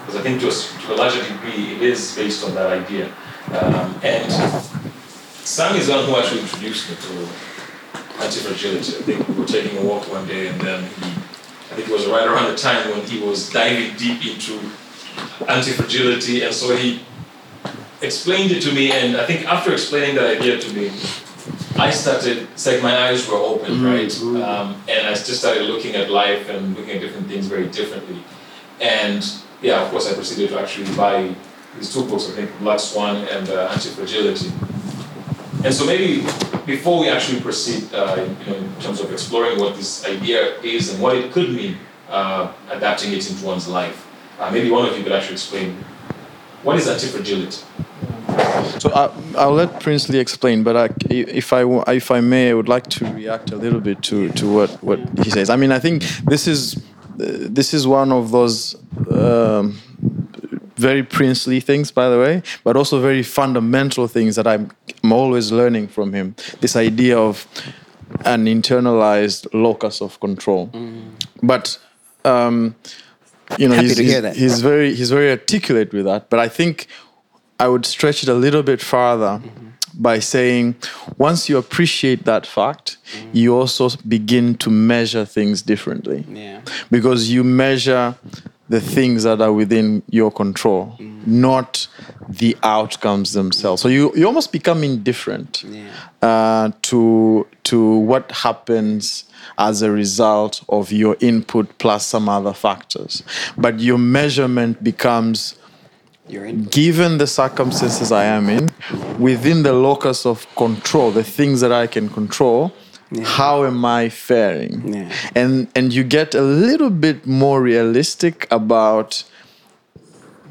because 0.00 0.16
I 0.16 0.22
think 0.22 0.40
to 0.40 0.46
a, 0.46 0.50
s- 0.50 0.72
to 0.86 0.94
a 0.94 0.96
larger 0.96 1.22
degree, 1.22 1.74
it 1.76 1.82
is 1.82 2.14
based 2.16 2.44
on 2.44 2.54
that 2.54 2.70
idea. 2.82 3.06
Um, 3.52 3.94
and 4.02 4.30
Sam 5.46 5.76
is 5.76 5.86
the 5.86 5.92
one 5.92 6.04
who 6.06 6.16
actually 6.16 6.40
introduced 6.40 6.90
me 6.90 6.96
to 6.96 7.28
anti-fragility. 8.20 8.96
I 8.96 9.02
think 9.02 9.28
we 9.28 9.34
were 9.36 9.46
taking 9.46 9.78
a 9.78 9.80
walk 9.80 10.10
one 10.10 10.26
day, 10.26 10.48
and 10.48 10.60
then 10.60 10.82
he, 10.82 11.06
I 11.06 11.76
think 11.76 11.88
it 11.88 11.92
was 11.92 12.04
right 12.06 12.26
around 12.26 12.50
the 12.50 12.58
time 12.58 12.90
when 12.90 13.06
he 13.06 13.20
was 13.20 13.48
diving 13.50 13.96
deep 13.96 14.26
into 14.26 14.58
anti-fragility, 15.48 16.42
and 16.42 16.52
so 16.52 16.74
he 16.74 17.00
explained 18.02 18.50
it 18.50 18.60
to 18.62 18.72
me. 18.72 18.90
And 18.90 19.16
I 19.16 19.24
think 19.24 19.46
after 19.46 19.72
explaining 19.72 20.16
that 20.16 20.36
idea 20.36 20.58
to 20.58 20.72
me, 20.74 20.88
I 21.76 21.90
started, 21.92 22.48
it's 22.52 22.66
like 22.66 22.82
my 22.82 23.06
eyes 23.06 23.28
were 23.28 23.36
open, 23.36 23.84
right? 23.84 24.12
Um, 24.20 24.82
and 24.88 25.06
I 25.06 25.14
just 25.14 25.38
started 25.38 25.62
looking 25.62 25.94
at 25.94 26.10
life 26.10 26.48
and 26.48 26.76
looking 26.76 26.96
at 26.96 27.00
different 27.02 27.28
things 27.28 27.46
very 27.46 27.68
differently. 27.68 28.20
And 28.80 29.24
yeah, 29.62 29.80
of 29.80 29.92
course, 29.92 30.10
I 30.10 30.14
proceeded 30.14 30.50
to 30.50 30.60
actually 30.60 30.92
buy 30.96 31.36
these 31.76 31.94
two 31.94 32.04
books, 32.04 32.30
I 32.30 32.32
think 32.32 32.50
Black 32.58 32.80
Swan 32.80 33.18
and 33.28 33.48
uh, 33.48 33.68
Anti 33.72 33.90
Fragility. 33.90 34.50
And 35.66 35.74
so 35.74 35.84
maybe 35.84 36.20
before 36.64 37.00
we 37.00 37.08
actually 37.08 37.40
proceed, 37.40 37.92
uh, 37.92 38.24
in 38.46 38.80
terms 38.80 39.00
of 39.00 39.12
exploring 39.12 39.58
what 39.58 39.74
this 39.74 40.06
idea 40.06 40.60
is 40.60 40.92
and 40.92 41.02
what 41.02 41.16
it 41.16 41.32
could 41.32 41.50
mean, 41.50 41.76
uh, 42.08 42.52
adapting 42.70 43.10
it 43.10 43.28
into 43.28 43.44
one's 43.44 43.66
life, 43.66 44.06
uh, 44.38 44.48
maybe 44.52 44.70
one 44.70 44.88
of 44.88 44.96
you 44.96 45.02
could 45.02 45.10
actually 45.10 45.32
explain 45.34 45.72
what 46.62 46.76
is 46.76 46.86
anti 46.86 47.08
fragility? 47.08 47.64
So 48.78 48.92
I, 48.94 49.12
I'll 49.36 49.54
let 49.54 49.80
Princely 49.80 50.20
explain, 50.20 50.62
but 50.62 50.76
I, 50.76 50.88
if 51.10 51.52
I 51.52 51.64
if 51.90 52.12
I 52.12 52.20
may, 52.20 52.50
I 52.50 52.54
would 52.54 52.68
like 52.68 52.86
to 52.98 53.04
react 53.06 53.50
a 53.50 53.56
little 53.56 53.80
bit 53.80 54.02
to, 54.04 54.28
to 54.28 54.52
what, 54.52 54.70
what 54.84 55.00
he 55.24 55.30
says. 55.30 55.50
I 55.50 55.56
mean, 55.56 55.72
I 55.72 55.80
think 55.80 56.02
this 56.30 56.46
is 56.46 56.76
uh, 56.76 56.80
this 57.58 57.74
is 57.74 57.88
one 57.88 58.12
of 58.12 58.30
those 58.30 58.76
um, 59.10 59.78
very 60.76 61.02
princely 61.02 61.60
things, 61.60 61.90
by 61.90 62.08
the 62.08 62.18
way, 62.18 62.42
but 62.64 62.76
also 62.76 63.00
very 63.00 63.22
fundamental 63.22 64.06
things 64.08 64.36
that 64.36 64.46
I'm, 64.46 64.70
I'm 65.02 65.12
always 65.12 65.50
learning 65.52 65.88
from 65.88 66.12
him. 66.12 66.34
This 66.60 66.76
idea 66.76 67.18
of 67.18 67.46
an 68.24 68.46
internalized 68.46 69.46
locus 69.52 70.00
of 70.00 70.18
control, 70.20 70.70
but. 71.42 71.78
Um, 72.24 72.74
you 73.58 73.68
know, 73.68 73.76
Happy 73.76 73.86
he's, 73.86 73.98
he's- 73.98 74.36
he's 74.36 74.60
very 74.60 74.92
he's 74.92 75.10
very 75.12 75.30
articulate 75.30 75.92
with 75.92 76.04
that. 76.06 76.28
But 76.28 76.40
I 76.40 76.48
think 76.48 76.88
I 77.60 77.68
would 77.68 77.86
stretch 77.86 78.24
it 78.24 78.28
a 78.28 78.34
little 78.34 78.64
bit 78.64 78.80
farther 78.82 79.40
by 79.94 80.18
saying 80.18 80.74
once 81.16 81.48
you 81.48 81.56
appreciate 81.56 82.24
that 82.24 82.44
fact, 82.44 82.96
you 83.32 83.54
also 83.56 83.90
begin 84.08 84.56
to 84.56 84.70
measure 84.70 85.24
things 85.24 85.62
differently. 85.62 86.24
Yeah. 86.28 86.62
Because 86.90 87.30
you 87.30 87.44
measure 87.44 88.16
the 88.68 88.80
things 88.80 89.22
that 89.22 89.40
are 89.40 89.52
within 89.52 90.02
your 90.10 90.30
control, 90.30 90.96
not 91.24 91.86
the 92.28 92.56
outcomes 92.62 93.32
themselves. 93.32 93.80
So 93.80 93.88
you, 93.88 94.12
you 94.16 94.26
almost 94.26 94.50
become 94.52 94.82
indifferent 94.82 95.64
uh, 96.22 96.70
to, 96.82 97.46
to 97.64 97.96
what 97.98 98.30
happens 98.32 99.24
as 99.58 99.82
a 99.82 99.90
result 99.90 100.64
of 100.68 100.90
your 100.90 101.16
input 101.20 101.78
plus 101.78 102.06
some 102.06 102.28
other 102.28 102.52
factors. 102.52 103.22
But 103.56 103.78
your 103.78 103.98
measurement 103.98 104.82
becomes 104.82 105.54
given 106.70 107.18
the 107.18 107.26
circumstances 107.26 108.10
I 108.10 108.24
am 108.24 108.48
in, 108.48 108.70
within 109.18 109.62
the 109.62 109.72
locus 109.72 110.26
of 110.26 110.46
control, 110.56 111.12
the 111.12 111.22
things 111.22 111.60
that 111.60 111.70
I 111.70 111.86
can 111.86 112.08
control, 112.08 112.72
how 113.24 113.64
am 113.64 113.84
I 113.84 114.08
faring? 114.08 114.94
Yeah. 114.94 115.12
And 115.34 115.68
and 115.74 115.92
you 115.92 116.04
get 116.04 116.34
a 116.34 116.42
little 116.42 116.90
bit 116.90 117.26
more 117.26 117.62
realistic 117.62 118.46
about 118.50 119.24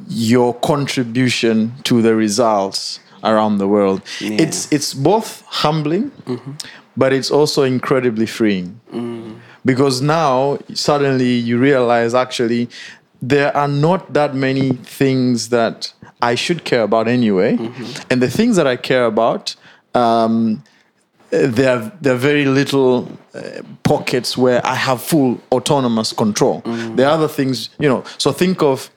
your 0.07 0.53
contribution 0.53 1.73
to 1.83 2.01
the 2.01 2.15
results 2.15 2.99
around 3.23 3.57
the 3.57 3.67
world. 3.67 4.01
Yeah. 4.19 4.41
It's 4.41 4.71
it's 4.71 4.93
both 4.93 5.43
humbling, 5.47 6.11
mm-hmm. 6.25 6.51
but 6.95 7.11
it's 7.11 7.31
also 7.31 7.63
incredibly 7.63 8.25
freeing 8.25 8.79
mm. 8.93 9.37
because 9.65 10.01
now 10.01 10.59
suddenly 10.73 11.33
you 11.33 11.57
realize 11.57 12.13
actually 12.13 12.69
there 13.21 13.55
are 13.55 13.67
not 13.67 14.13
that 14.13 14.35
many 14.35 14.71
things 14.71 15.49
that 15.49 15.91
I 16.21 16.35
should 16.35 16.63
care 16.63 16.83
about 16.83 17.07
anyway, 17.07 17.57
mm-hmm. 17.57 18.01
and 18.09 18.21
the 18.21 18.29
things 18.29 18.55
that 18.55 18.67
I 18.67 18.77
care 18.77 19.05
about. 19.05 19.55
Um, 19.93 20.63
there 21.29 21.77
are, 21.77 21.91
there 22.01 22.13
are 22.13 22.17
very 22.17 22.45
little 22.45 23.07
uh, 23.33 23.61
pockets 23.83 24.37
where 24.37 24.65
I 24.65 24.75
have 24.75 25.01
full 25.01 25.41
autonomous 25.51 26.13
control. 26.13 26.61
There 26.95 27.07
are 27.07 27.13
other 27.13 27.27
things, 27.27 27.69
you 27.79 27.89
know. 27.89 28.03
So 28.17 28.31
think 28.31 28.61
of 28.61 28.89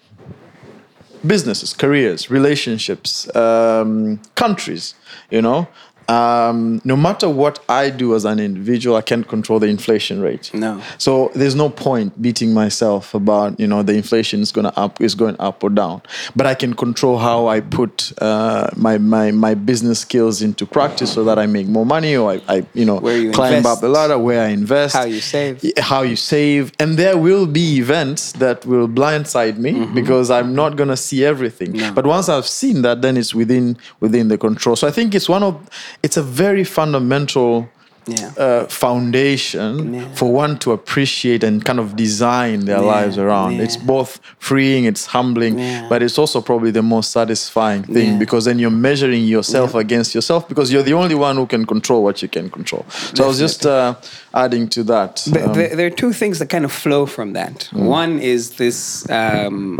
businesses, 1.26 1.72
careers, 1.74 2.30
relationships, 2.30 3.34
um, 3.34 4.20
countries, 4.34 4.94
you 5.30 5.42
know. 5.42 5.66
Um, 6.08 6.80
no 6.84 6.96
matter 6.96 7.28
what 7.28 7.58
I 7.68 7.90
do 7.90 8.14
as 8.14 8.24
an 8.24 8.40
individual, 8.40 8.96
I 8.96 9.02
can't 9.02 9.28
control 9.28 9.58
the 9.58 9.66
inflation 9.66 10.20
rate. 10.20 10.52
No. 10.54 10.80
So 10.96 11.30
there's 11.34 11.54
no 11.54 11.68
point 11.68 12.20
beating 12.20 12.54
myself 12.54 13.12
about 13.14 13.58
you 13.60 13.66
know 13.66 13.82
the 13.82 13.92
inflation 13.94 14.40
is 14.40 14.50
gonna 14.52 14.72
up 14.76 15.00
is 15.00 15.14
going 15.14 15.36
up 15.38 15.62
or 15.62 15.70
down. 15.70 16.00
But 16.34 16.46
I 16.46 16.54
can 16.54 16.74
control 16.74 17.18
how 17.18 17.48
I 17.48 17.60
put 17.60 18.12
uh, 18.22 18.70
my, 18.76 18.96
my 18.98 19.30
my 19.32 19.54
business 19.54 20.00
skills 20.00 20.40
into 20.42 20.64
practice 20.66 21.12
so 21.12 21.24
that 21.24 21.38
I 21.38 21.46
make 21.46 21.66
more 21.66 21.84
money 21.86 22.16
or 22.16 22.32
I, 22.32 22.40
I 22.48 22.66
you 22.74 22.84
know 22.84 23.00
Where 23.00 23.18
you 23.18 23.30
climb 23.32 23.54
invest. 23.54 23.76
up 23.76 23.80
the 23.80 23.88
ladder, 23.88 24.18
where 24.18 24.42
I 24.42 24.48
invest, 24.48 24.94
How 24.96 25.04
you 25.04 25.20
save. 25.20 25.62
how 25.78 26.02
you 26.02 26.16
save 26.16 26.72
and 26.78 26.96
there 26.96 27.18
will 27.18 27.46
be 27.46 27.78
events 27.78 28.32
that 28.32 28.64
will 28.64 28.88
blindside 28.88 29.58
me 29.58 29.86
because 29.94 30.30
i'm 30.30 30.54
not 30.54 30.76
going 30.76 30.88
to 30.88 30.96
see 30.96 31.24
everything 31.24 31.58
Mm-hmm. 31.58 31.88
No. 31.88 31.92
but 31.92 32.06
once 32.06 32.28
i've 32.28 32.46
seen 32.46 32.82
that 32.82 33.02
then 33.02 33.16
it's 33.16 33.34
within 33.34 33.76
within 34.00 34.28
the 34.28 34.38
control 34.38 34.76
so 34.76 34.86
i 34.86 34.90
think 34.90 35.14
it's 35.14 35.28
one 35.28 35.42
of 35.42 35.54
it's 36.02 36.16
a 36.16 36.22
very 36.22 36.64
fundamental 36.64 37.68
Yeah. 38.10 38.30
uh, 38.38 38.64
foundation 38.68 39.94
Yeah. 39.94 40.04
for 40.14 40.32
one 40.32 40.56
to 40.58 40.72
appreciate 40.72 41.44
and 41.46 41.62
kind 41.64 41.78
of 41.78 41.94
design 41.94 42.64
their 42.64 42.80
Yeah, 42.82 42.94
lives 42.96 43.18
around. 43.18 43.60
It's 43.60 43.76
both 43.76 44.18
freeing 44.38 44.84
it's 44.86 45.04
humbling 45.06 45.54
but 45.90 46.02
it's 46.02 46.18
also 46.18 46.40
probably 46.40 46.70
the 46.70 46.82
most 46.82 47.08
satisfying 47.12 47.82
thing 47.82 48.18
because 48.18 48.44
then 48.48 48.58
you're 48.58 48.70
measuring 48.90 49.24
yourself 49.26 49.74
against 49.74 50.14
yourself 50.14 50.48
because 50.48 50.72
you're 50.72 50.84
the 50.92 50.94
only 50.94 51.14
one 51.14 51.36
who 51.36 51.46
can 51.46 51.66
control 51.66 52.02
what 52.02 52.22
you 52.22 52.28
can 52.28 52.48
control. 52.50 52.84
So 53.14 53.24
i 53.24 53.26
was 53.28 53.38
just 53.38 53.66
uh, 53.66 53.94
adding 54.32 54.68
to 54.68 54.82
that 54.84 55.12
Um, 55.26 55.52
there, 55.52 55.76
there 55.76 55.86
are 55.86 55.96
two 56.04 56.12
things 56.20 56.38
that 56.38 56.48
kind 56.48 56.64
of 56.64 56.72
flow 56.72 57.04
from 57.06 57.32
that. 57.34 57.68
One 57.72 58.12
is 58.20 58.42
this 58.56 58.78
um, 59.10 59.78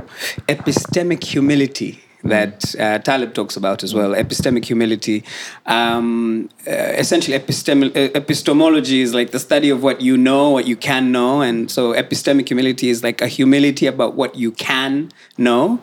epistemic 0.49 1.25
humility 1.35 1.93
that 2.25 2.75
uh, 2.79 2.99
Taleb 2.99 3.35
talks 3.35 3.57
about 3.57 3.83
as 3.83 3.95
well. 3.95 4.11
Epistemic 4.11 4.65
humility. 4.65 5.25
Um, 5.67 6.49
uh, 6.67 6.71
essentially, 6.71 7.39
epistem- 7.39 7.95
uh, 7.97 8.11
epistemology 8.15 9.01
is 9.01 9.15
like 9.15 9.31
the 9.31 9.39
study 9.39 9.71
of 9.71 9.83
what 9.83 10.01
you 10.01 10.17
know, 10.17 10.51
what 10.51 10.67
you 10.67 10.77
can 10.77 11.13
know. 11.13 11.43
And 11.43 11.71
so, 11.71 11.93
epistemic 11.93 12.49
humility 12.49 12.91
is 12.91 13.03
like 13.03 13.21
a 13.21 13.29
humility 13.29 13.87
about 13.87 14.15
what 14.15 14.35
you 14.35 14.53
can 14.53 15.11
know. 15.37 15.81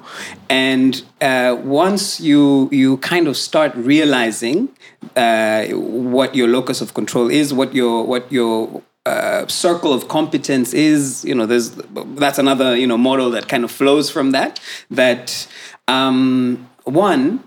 And 0.49 1.01
uh, 1.21 1.57
once 1.63 2.19
you, 2.19 2.69
you 2.71 2.97
kind 2.97 3.27
of 3.27 3.37
start 3.37 3.73
realizing 3.75 4.69
uh, 5.15 5.67
what 5.67 6.35
your 6.35 6.47
locus 6.47 6.81
of 6.81 6.93
control 6.93 7.29
is, 7.29 7.53
what 7.53 7.73
your, 7.73 8.05
what 8.05 8.31
your 8.31 8.83
uh, 9.05 9.45
circle 9.47 9.93
of 9.93 10.07
competence 10.07 10.73
is 10.73 11.23
you 11.23 11.35
know 11.35 11.45
there's 11.45 11.69
that's 12.15 12.39
another 12.39 12.75
you 12.75 12.87
know 12.87 12.97
model 12.97 13.29
that 13.29 13.47
kind 13.47 13.63
of 13.63 13.69
flows 13.69 14.09
from 14.09 14.31
that 14.31 14.59
that 14.89 15.47
um, 15.87 16.69
one 16.83 17.43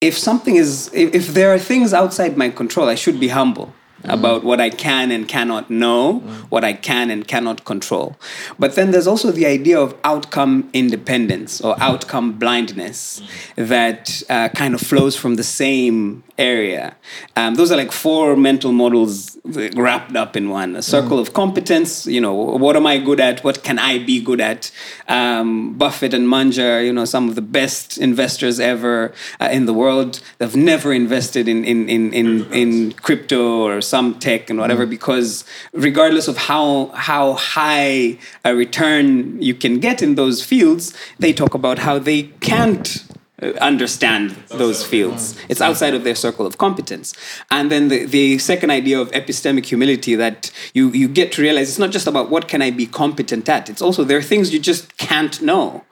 if 0.00 0.16
something 0.16 0.56
is 0.56 0.90
if, 0.94 1.14
if 1.14 1.26
there 1.28 1.52
are 1.52 1.58
things 1.58 1.92
outside 1.92 2.36
my 2.36 2.50
control, 2.50 2.88
I 2.88 2.94
should 2.94 3.18
be 3.18 3.28
humble 3.28 3.74
about 4.04 4.44
what 4.44 4.60
I 4.60 4.70
can 4.70 5.10
and 5.10 5.26
cannot 5.26 5.70
know, 5.70 6.20
what 6.48 6.64
I 6.64 6.72
can 6.72 7.10
and 7.10 7.26
cannot 7.26 7.64
control. 7.64 8.16
But 8.58 8.74
then 8.74 8.90
there's 8.90 9.06
also 9.06 9.32
the 9.32 9.46
idea 9.46 9.78
of 9.78 9.94
outcome 10.04 10.70
independence 10.72 11.60
or 11.60 11.76
outcome 11.80 12.38
blindness 12.38 13.22
that 13.56 14.22
uh, 14.28 14.48
kind 14.50 14.74
of 14.74 14.80
flows 14.80 15.16
from 15.16 15.36
the 15.36 15.44
same 15.44 16.22
area. 16.38 16.94
Um, 17.36 17.56
those 17.56 17.72
are 17.72 17.76
like 17.76 17.90
four 17.90 18.36
mental 18.36 18.72
models 18.72 19.36
wrapped 19.44 20.14
up 20.14 20.36
in 20.36 20.50
one 20.50 20.76
a 20.76 20.82
circle 20.82 21.18
of 21.18 21.32
competence, 21.32 22.06
you 22.06 22.20
know, 22.20 22.32
what 22.32 22.76
am 22.76 22.86
I 22.86 22.98
good 22.98 23.18
at? 23.18 23.42
What 23.42 23.64
can 23.64 23.78
I 23.78 23.98
be 23.98 24.22
good 24.22 24.40
at? 24.40 24.70
Um, 25.08 25.74
Buffett 25.76 26.14
and 26.14 26.28
Munger, 26.28 26.82
you 26.82 26.92
know, 26.92 27.04
some 27.04 27.28
of 27.28 27.34
the 27.34 27.42
best 27.42 27.98
investors 27.98 28.60
ever 28.60 29.12
uh, 29.40 29.48
in 29.50 29.66
the 29.66 29.74
world, 29.74 30.20
they've 30.38 30.54
never 30.54 30.92
invested 30.92 31.48
in, 31.48 31.64
in, 31.64 31.88
in, 31.88 32.12
in, 32.12 32.52
in 32.52 32.92
crypto 32.92 33.62
or 33.62 33.80
some 33.98 34.16
tech 34.20 34.48
and 34.48 34.60
whatever 34.60 34.86
because 34.86 35.44
regardless 35.72 36.28
of 36.28 36.36
how, 36.36 36.86
how 37.08 37.32
high 37.32 38.16
a 38.44 38.54
return 38.54 39.40
you 39.42 39.54
can 39.54 39.80
get 39.80 40.02
in 40.06 40.14
those 40.14 40.38
fields, 40.50 40.94
they 41.18 41.32
talk 41.32 41.52
about 41.54 41.76
how 41.86 41.98
they 41.98 42.22
can't 42.50 43.04
uh, 43.42 43.46
understand 43.70 44.30
those 44.62 44.86
fields. 44.86 45.22
It's 45.48 45.60
outside 45.60 45.94
of 45.94 46.04
their 46.04 46.14
circle 46.14 46.46
of 46.46 46.58
competence. 46.58 47.12
And 47.50 47.72
then 47.72 47.88
the, 47.88 48.04
the 48.04 48.38
second 48.38 48.70
idea 48.70 49.00
of 49.00 49.10
epistemic 49.10 49.66
humility 49.66 50.14
that 50.14 50.52
you, 50.74 50.84
you 50.92 51.08
get 51.08 51.32
to 51.32 51.42
realize 51.42 51.68
it's 51.68 51.84
not 51.86 51.90
just 51.90 52.06
about 52.06 52.30
what 52.30 52.46
can 52.46 52.62
I 52.62 52.70
be 52.70 52.86
competent 52.86 53.48
at, 53.48 53.68
it's 53.68 53.82
also 53.82 54.04
there 54.04 54.18
are 54.18 54.28
things 54.32 54.52
you 54.54 54.60
just 54.60 54.96
can't 54.96 55.42
know. 55.42 55.84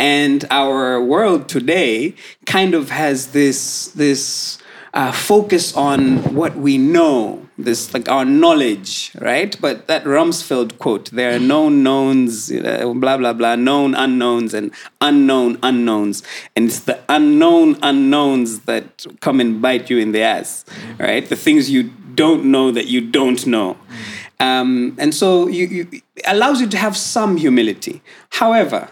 And 0.00 0.44
our 0.50 1.00
world 1.00 1.48
today 1.48 2.16
kind 2.44 2.74
of 2.74 2.90
has 2.90 3.28
this, 3.38 3.86
this 4.04 4.58
uh, 4.94 5.12
focus 5.12 5.74
on 5.74 6.34
what 6.34 6.56
we 6.56 6.78
know, 6.78 7.48
this 7.64 7.92
like 7.94 8.08
our 8.08 8.24
knowledge, 8.24 9.12
right? 9.20 9.56
But 9.60 9.86
that 9.86 10.04
Rumsfeld 10.04 10.78
quote, 10.78 11.10
there 11.10 11.34
are 11.34 11.38
known 11.38 11.82
knowns, 11.82 12.50
uh, 12.50 12.92
blah, 12.94 13.16
blah, 13.16 13.32
blah, 13.32 13.56
known 13.56 13.94
unknowns 13.94 14.54
and 14.54 14.72
unknown 15.00 15.58
unknowns. 15.62 16.22
And 16.56 16.66
it's 16.66 16.80
the 16.80 16.98
unknown 17.08 17.78
unknowns 17.82 18.60
that 18.60 19.06
come 19.20 19.40
and 19.40 19.60
bite 19.62 19.90
you 19.90 19.98
in 19.98 20.12
the 20.12 20.22
ass, 20.22 20.64
right? 20.98 21.26
The 21.28 21.36
things 21.36 21.70
you 21.70 21.84
don't 22.14 22.44
know 22.44 22.70
that 22.70 22.86
you 22.86 23.00
don't 23.00 23.46
know. 23.46 23.76
Um, 24.40 24.96
and 24.98 25.14
so 25.14 25.46
you, 25.46 25.66
you, 25.66 25.88
it 25.92 26.24
allows 26.26 26.60
you 26.60 26.68
to 26.68 26.76
have 26.76 26.96
some 26.96 27.36
humility. 27.36 28.02
However, 28.30 28.88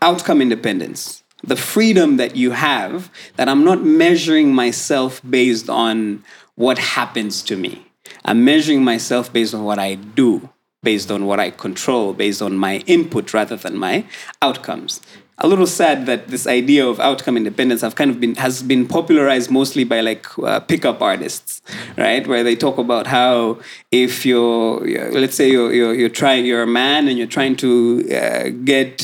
outcome 0.00 0.40
independence 0.40 1.22
the 1.42 1.56
freedom 1.56 2.16
that 2.18 2.36
you 2.36 2.50
have 2.50 3.10
that 3.36 3.48
I'm 3.48 3.64
not 3.64 3.82
measuring 3.82 4.54
myself 4.54 5.20
based 5.28 5.70
on 5.70 6.22
what 6.54 6.78
happens 6.78 7.42
to 7.44 7.56
me. 7.56 7.89
I'm 8.24 8.44
measuring 8.44 8.84
myself 8.84 9.32
based 9.32 9.54
on 9.54 9.64
what 9.64 9.78
I 9.78 9.94
do, 9.94 10.48
based 10.82 11.10
on 11.10 11.26
what 11.26 11.40
I 11.40 11.50
control, 11.50 12.12
based 12.12 12.42
on 12.42 12.56
my 12.56 12.78
input 12.86 13.32
rather 13.34 13.56
than 13.56 13.76
my 13.76 14.04
outcomes. 14.42 15.00
A 15.42 15.48
little 15.48 15.66
sad 15.66 16.04
that 16.04 16.28
this 16.28 16.46
idea 16.46 16.86
of 16.86 17.00
outcome 17.00 17.38
independence 17.38 17.80
have 17.80 17.94
kind 17.94 18.10
of 18.10 18.20
been 18.20 18.34
has 18.34 18.62
been 18.62 18.86
popularized 18.86 19.50
mostly 19.50 19.84
by 19.84 20.02
like 20.02 20.26
uh, 20.38 20.60
pickup 20.60 21.00
artists, 21.00 21.62
right? 21.96 22.26
Where 22.26 22.44
they 22.44 22.54
talk 22.54 22.76
about 22.76 23.06
how 23.06 23.58
if 23.90 24.26
you're, 24.26 24.86
you're 24.86 25.12
let's 25.12 25.36
say 25.36 25.50
you're, 25.50 25.72
you're 25.72 25.94
you're 25.94 26.10
trying 26.10 26.44
you're 26.44 26.62
a 26.62 26.66
man 26.66 27.08
and 27.08 27.16
you're 27.16 27.26
trying 27.26 27.56
to 27.56 28.06
uh, 28.14 28.50
get 28.64 29.00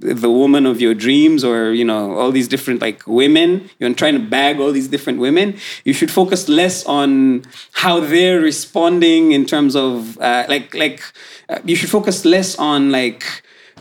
the 0.00 0.30
woman 0.30 0.66
of 0.66 0.80
your 0.80 0.94
dreams 0.94 1.44
or 1.44 1.72
you 1.72 1.84
know 1.84 2.16
all 2.16 2.30
these 2.30 2.48
different 2.48 2.80
like 2.80 3.06
women 3.06 3.68
you're 3.78 3.92
trying 3.94 4.14
to 4.14 4.20
bag 4.20 4.60
all 4.60 4.72
these 4.72 4.88
different 4.88 5.18
women 5.18 5.56
you 5.84 5.92
should 5.92 6.10
focus 6.10 6.48
less 6.48 6.84
on 6.86 7.42
how 7.72 8.00
they're 8.00 8.40
responding 8.40 9.32
in 9.32 9.44
terms 9.44 9.74
of 9.74 10.18
uh, 10.20 10.44
like 10.48 10.74
like 10.74 11.02
uh, 11.48 11.58
you 11.64 11.74
should 11.74 11.90
focus 11.90 12.24
less 12.24 12.56
on 12.58 12.90
like 12.92 13.24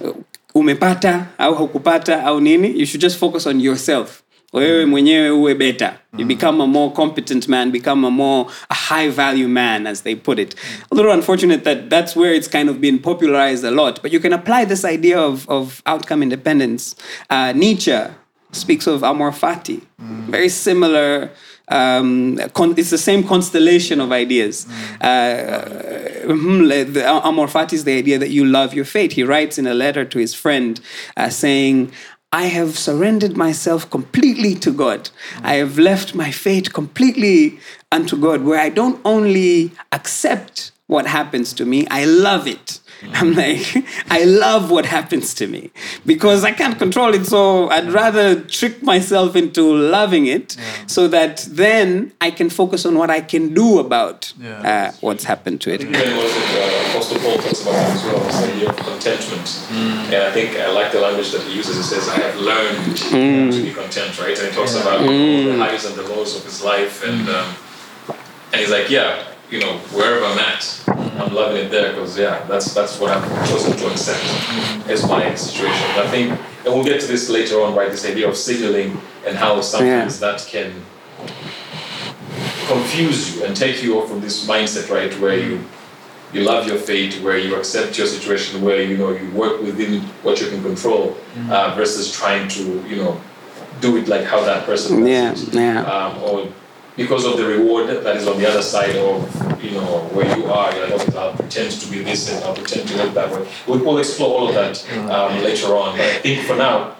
uh, 0.03 0.13
umepata 0.53 1.27
au 1.38 1.53
hukupata 1.56 2.23
au 2.25 2.39
nini. 2.39 2.71
You 2.71 2.86
should 2.86 3.01
just 3.01 3.17
focus 3.17 3.45
on 3.45 3.60
yourself 3.60 4.23
wewe 4.53 4.86
mwenyewe 4.86 5.29
uwe 5.31 5.55
better 5.55 5.93
you 6.17 6.25
become 6.25 6.63
a 6.63 6.67
more 6.67 6.93
competent 6.93 7.47
man 7.47 7.71
become 7.71 8.07
a 8.07 8.10
more 8.10 8.49
a 8.69 8.73
high 8.73 9.10
value 9.10 9.47
man 9.47 9.88
as 9.88 10.01
they 10.03 10.15
put 10.15 10.39
it. 10.39 10.55
A 10.91 10.95
little 10.95 11.12
unfortunate 11.12 11.63
that 11.63 11.89
that's 11.89 12.15
where 12.15 12.33
it's 12.33 12.47
kind 12.47 12.69
of 12.69 12.79
been 12.81 12.99
popularized 12.99 13.63
a 13.65 13.71
lot 13.71 14.01
but 14.01 14.12
you 14.12 14.19
can 14.19 14.33
apply 14.33 14.65
this 14.65 14.83
idea 14.86 15.19
of, 15.19 15.47
of 15.49 15.81
outcome 15.86 16.23
independence. 16.23 16.95
Uh, 17.29 17.51
nietzsche 17.53 17.97
speaks 18.51 18.88
of 18.88 19.03
amor 19.03 19.31
fati. 19.31 19.81
Very 19.99 20.49
similar 20.49 21.29
um, 21.69 22.38
con- 22.53 22.73
it's 22.77 22.89
the 22.89 22.97
same 22.97 23.23
constellation 23.27 23.99
of 23.99 24.12
ideas. 24.13 24.65
Uh, 25.01 25.65
mhm, 26.25 26.93
the 26.93 27.05
amor 27.05 27.47
fati 27.47 27.73
is 27.73 27.83
the 27.83 27.97
idea 27.97 28.17
that 28.17 28.29
you 28.29 28.45
love 28.45 28.73
your 28.73 28.86
fate. 28.86 29.13
He 29.13 29.23
writes 29.23 29.57
in 29.57 29.67
a 29.67 29.73
letter 29.73 30.05
to 30.05 30.17
his 30.19 30.33
friend 30.33 30.79
uh, 31.17 31.29
saying, 31.29 31.91
I 32.34 32.48
have 32.48 32.78
surrendered 32.78 33.38
myself 33.38 33.90
completely 33.90 34.54
to 34.56 34.72
God. 34.72 35.10
I 35.44 35.56
have 35.56 35.80
left 35.80 36.13
my 36.13 36.30
fate 36.30 36.74
completely 36.74 37.60
unto 37.90 38.18
God, 38.18 38.42
where 38.44 38.60
I 38.60 38.68
don't 38.68 39.00
only 39.06 39.72
accept 39.94 40.72
what 40.88 41.08
happens 41.08 41.54
to 41.54 41.66
me, 41.66 41.88
I 41.88 42.06
love 42.06 42.48
it. 42.48 42.80
I'm 43.13 43.33
like, 43.33 43.63
I 44.10 44.23
love 44.23 44.71
what 44.71 44.86
happens 44.86 45.33
to 45.36 45.47
me 45.47 45.69
because 46.05 46.43
I 46.43 46.51
can't 46.51 46.77
control 46.79 47.13
it. 47.13 47.25
So 47.25 47.69
I'd 47.69 47.91
rather 47.91 48.41
trick 48.41 48.81
myself 48.81 49.36
into 49.36 49.62
loving 49.75 50.25
it 50.27 50.57
so 50.88 51.07
that 51.10 51.47
then 51.51 52.12
I 52.21 52.31
can 52.31 52.49
focus 52.49 52.86
on 52.86 52.97
what 52.97 53.10
I 53.10 53.21
can 53.21 53.53
do 53.53 53.79
about 53.79 54.33
Yeah. 54.41 54.62
uh, 54.71 54.91
what's 55.01 55.25
happened 55.25 55.62
to 55.62 55.73
it. 55.73 55.81
Even 55.81 55.93
was 55.93 56.01
it 56.36 56.43
uh, 56.57 56.89
Apostle 56.89 57.19
Paul 57.19 57.38
talks 57.38 57.62
about 57.62 57.73
that 57.73 57.95
as 57.95 58.03
well, 58.05 58.19
this 58.25 58.43
idea 58.43 58.69
of 58.69 58.75
contentment. 58.77 59.47
And 60.13 60.15
I 60.15 60.31
think 60.31 60.55
I 60.57 60.71
like 60.71 60.91
the 60.91 60.99
language 61.01 61.31
that 61.31 61.41
he 61.43 61.53
uses. 61.55 61.75
He 61.77 61.83
says, 61.83 62.10
"I 62.10 62.19
have 62.19 62.36
learned 62.39 62.97
to 62.97 63.63
be 63.63 63.73
content," 63.73 64.17
right? 64.19 64.38
And 64.39 64.47
he 64.49 64.53
talks 64.55 64.73
about 64.75 65.01
the 65.01 65.57
highs 65.57 65.86
and 65.86 65.95
the 65.95 66.03
lows 66.03 66.36
of 66.38 66.43
his 66.45 66.63
life, 66.63 67.03
and 67.03 67.29
um, 67.29 67.53
and 68.53 68.62
he's 68.62 68.71
like, 68.71 68.89
"Yeah, 68.89 69.23
you 69.49 69.60
know, 69.60 69.77
wherever 69.93 70.25
I'm 70.25 70.38
at, 70.39 70.83
I'm 70.88 71.33
loving 71.33 71.57
it 71.65 71.69
there 71.71 71.91
because 71.93 72.17
yeah, 72.17 72.43
that's 72.47 72.73
that's 72.73 72.99
what 72.99 73.12
I've 73.12 73.49
chosen 73.49 73.75
to 73.77 73.88
accept 73.91 74.23
as 74.89 75.07
my 75.07 75.33
situation." 75.36 75.88
I 75.99 76.07
think, 76.10 76.31
and 76.65 76.73
we'll 76.73 76.83
get 76.83 76.99
to 77.01 77.07
this 77.07 77.29
later 77.29 77.62
on, 77.62 77.75
right? 77.75 77.89
This 77.89 78.05
idea 78.05 78.27
of 78.27 78.36
signaling 78.36 78.99
and 79.25 79.38
how 79.38 79.60
sometimes 79.62 80.19
that 80.19 80.45
can 80.47 80.73
confuse 82.67 83.36
you 83.36 83.45
and 83.45 83.55
take 83.55 83.81
you 83.83 83.99
off 83.99 84.10
from 84.10 84.21
this 84.21 84.45
mindset, 84.47 84.89
right, 84.89 85.13
where 85.19 85.38
you 85.38 85.63
you 86.33 86.41
love 86.41 86.67
your 86.67 86.77
fate, 86.77 87.21
where 87.23 87.38
you 87.38 87.55
accept 87.55 87.97
your 87.97 88.05
situation, 88.07 88.62
where 88.62 88.81
you 88.81 88.97
know 88.97 89.12
you 89.12 89.29
work 89.31 89.62
within 89.62 90.01
what 90.23 90.41
you 90.41 90.49
can 90.49 90.62
control, 90.62 91.15
uh, 91.49 91.73
versus 91.75 92.12
trying 92.12 92.47
to 92.49 92.62
you 92.88 92.97
know 92.97 93.19
do 93.79 93.95
it 93.97 94.07
like 94.07 94.23
how 94.25 94.41
that 94.43 94.65
person 94.65 94.99
does 95.03 95.07
Yeah, 95.10 95.31
it. 95.31 95.53
yeah. 95.53 95.81
Um, 95.83 96.21
or 96.23 96.47
because 96.97 97.25
of 97.25 97.38
the 97.38 97.45
reward 97.45 97.88
that 97.88 98.15
is 98.17 98.27
on 98.27 98.38
the 98.38 98.49
other 98.49 98.62
side 98.63 98.95
of 98.95 99.63
you 99.63 99.71
know 99.71 100.10
where 100.12 100.38
you 100.38 100.45
are, 100.47 100.75
you're 100.75 100.89
like, 100.89 101.07
okay, 101.07 101.17
I'll 101.17 101.33
pretend 101.33 101.71
to 101.71 101.89
be 101.89 101.99
this 101.99 102.29
and 102.29 102.43
I'll 102.43 102.55
pretend 102.55 102.89
to 102.89 102.97
look 102.97 103.13
that 103.13 103.31
way. 103.31 103.47
We 103.67 103.77
will 103.77 103.99
explore 103.99 104.39
all 104.39 104.49
of 104.49 104.55
that 104.55 105.10
um, 105.10 105.41
later 105.43 105.75
on. 105.75 105.95
But 105.95 106.05
I 106.05 106.19
think 106.19 106.45
for 106.47 106.55
now, 106.55 106.96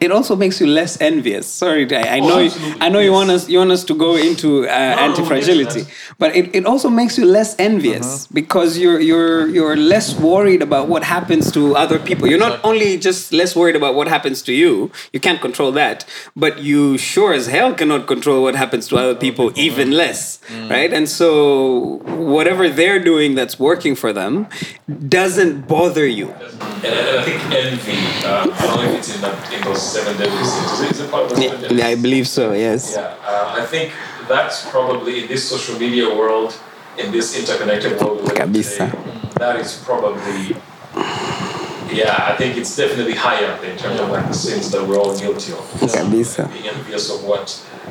It 0.00 0.12
also 0.12 0.36
makes 0.36 0.60
you 0.60 0.66
less 0.68 1.00
envious. 1.00 1.46
Sorry, 1.46 1.82
I, 1.92 2.16
I 2.16 2.20
know. 2.20 2.38
you, 2.38 2.50
I 2.80 2.88
know 2.88 3.00
you 3.00 3.10
want 3.12 3.30
us. 3.30 3.48
You 3.48 3.58
want 3.58 3.72
us 3.72 3.82
to 3.84 3.94
go 3.94 4.14
into 4.14 4.62
uh, 4.62 4.70
no, 4.70 5.02
anti-fragility, 5.06 5.86
but 6.18 6.36
it, 6.36 6.54
it 6.54 6.66
also 6.66 6.88
makes 6.88 7.18
you 7.18 7.24
less 7.24 7.58
envious 7.58 8.28
because 8.28 8.78
you're 8.78 9.00
you're 9.00 9.48
you're 9.48 9.76
less 9.76 10.14
worried 10.18 10.62
about 10.62 10.86
what 10.88 11.02
happens 11.02 11.50
to 11.52 11.74
other 11.74 11.98
people. 11.98 12.28
You're 12.28 12.38
not 12.38 12.60
only 12.64 12.96
just 12.96 13.32
less 13.32 13.56
worried 13.56 13.74
about 13.74 13.96
what 13.96 14.06
happens 14.06 14.40
to 14.42 14.52
you. 14.52 14.90
You 15.12 15.18
can't 15.18 15.40
control 15.40 15.72
that, 15.72 16.04
but 16.36 16.60
you 16.62 16.96
sure 16.96 17.32
as 17.34 17.46
hell 17.48 17.74
cannot 17.74 18.06
control 18.06 18.42
what 18.44 18.54
happens 18.54 18.86
to 18.88 18.96
other 18.96 19.16
people, 19.16 19.50
even 19.58 19.90
less, 19.90 20.38
right? 20.70 20.92
And 20.92 21.08
so 21.08 21.98
whatever 22.16 22.68
they're 22.68 23.02
doing 23.02 23.34
that's 23.34 23.58
working 23.58 23.96
for 23.96 24.12
them 24.12 24.46
doesn't 25.08 25.66
bother 25.66 26.06
you. 26.06 26.28
and 26.30 26.94
I, 26.94 27.18
I 27.18 27.22
think 27.24 27.42
envy. 27.50 27.98
Um, 28.26 28.52
I 28.54 28.62
don't 28.62 28.76
know 28.76 28.92
if 28.92 28.98
it's 28.98 29.14
in, 29.14 29.20
that, 29.22 29.52
in 29.52 29.62
those 29.64 29.87
seven 29.88 30.16
deadly 30.16 30.44
sins. 30.44 30.90
Is 30.90 31.00
it, 31.00 31.10
part 31.10 31.24
of 31.24 31.30
those 31.30 31.38
seven 31.40 31.80
I 31.80 31.94
believe 31.94 32.28
so. 32.28 32.52
Yes. 32.52 32.92
Yeah, 32.94 33.14
uh, 33.24 33.56
I 33.60 33.64
think 33.64 33.92
that's 34.28 34.68
probably 34.70 35.22
in 35.22 35.28
this 35.28 35.48
social 35.48 35.78
media 35.78 36.06
world, 36.14 36.52
in 36.98 37.10
this 37.10 37.38
interconnected 37.38 38.00
world 38.00 38.20
we 38.20 38.28
live 38.28 38.36
in 38.36 38.52
Kabisa. 38.52 38.90
today, 38.90 39.30
that 39.38 39.56
is 39.56 39.82
probably, 39.84 40.56
yeah, 41.92 42.28
I 42.30 42.36
think 42.36 42.56
it's 42.56 42.76
definitely 42.76 43.14
higher 43.14 43.52
in 43.64 43.76
terms 43.76 44.00
of 44.00 44.10
like 44.10 44.26
the 44.28 44.34
sins 44.34 44.70
that 44.72 44.86
we're 44.86 44.98
all 44.98 45.16
guilty 45.18 45.52
of. 45.52 45.58
Kabisa. 45.80 46.50
Being 46.52 46.68
envious 46.68 47.10
of 47.10 47.24
what 47.24 47.46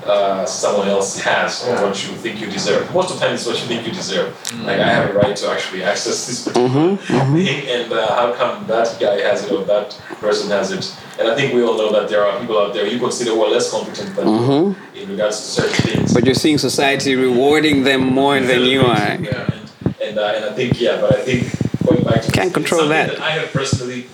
uh, 0.05 0.45
someone 0.45 0.88
else 0.88 1.19
has 1.19 1.63
or 1.67 1.73
Yeah. 1.73 1.83
what 1.83 1.95
you 2.07 2.15
think 2.15 2.39
you 2.39 2.47
deserve. 2.47 2.91
Most 2.93 3.12
of 3.12 3.19
the 3.19 3.25
time, 3.25 3.33
it's 3.36 3.45
what 3.45 3.60
you 3.60 3.67
think 3.67 3.86
you 3.88 3.91
deserve. 3.93 4.29
Like 4.63 4.79
I 4.79 4.88
have 4.89 5.10
a 5.10 5.13
right 5.13 5.36
to 5.36 5.49
actually 5.49 5.83
access 5.83 6.27
this 6.27 6.43
particular 6.45 6.95
thing, 6.97 7.67
and 7.67 7.91
uh, 7.91 8.15
how 8.15 8.33
come 8.33 8.65
that 8.67 8.97
guy 8.99 9.19
has 9.21 9.45
it 9.45 9.51
or 9.51 9.63
that 9.65 9.89
person 10.21 10.49
has 10.51 10.71
it? 10.71 10.86
And 11.19 11.27
I 11.27 11.36
think 11.36 11.53
we 11.53 11.63
all 11.63 11.77
know 11.77 11.91
that 11.91 12.10
there 12.10 12.23
are 12.25 12.39
people 12.39 12.57
out 12.60 12.73
there 12.73 12.86
you 12.86 12.99
consider 12.99 13.31
who 13.31 13.43
are 13.43 13.49
less 13.49 13.71
competent 13.71 14.15
than 14.15 14.27
you 14.27 14.75
in 14.95 15.10
regards 15.10 15.38
to 15.38 15.45
certain 15.62 15.81
things. 15.91 16.13
But 16.13 16.25
you're 16.25 16.36
seeing 16.36 16.60
society 16.60 17.15
rewarding 17.15 17.83
them 17.83 18.01
more 18.01 18.39
than 18.39 18.62
you 18.62 18.81
are. 18.81 19.15
Yeah, 19.19 19.49
and 19.51 19.95
and, 20.01 20.17
uh, 20.19 20.33
and 20.36 20.45
I 20.45 20.53
think 20.53 20.79
yeah, 20.79 21.01
but 21.01 21.15
I 21.15 21.21
think 21.23 21.41
going 21.88 22.04
back 22.04 22.21
to 22.23 22.32
Can't 22.32 22.54
control 22.54 22.82
something 22.82 23.08
that. 23.08 23.19
I 23.21 23.32
have 23.32 23.52
personally 23.52 24.06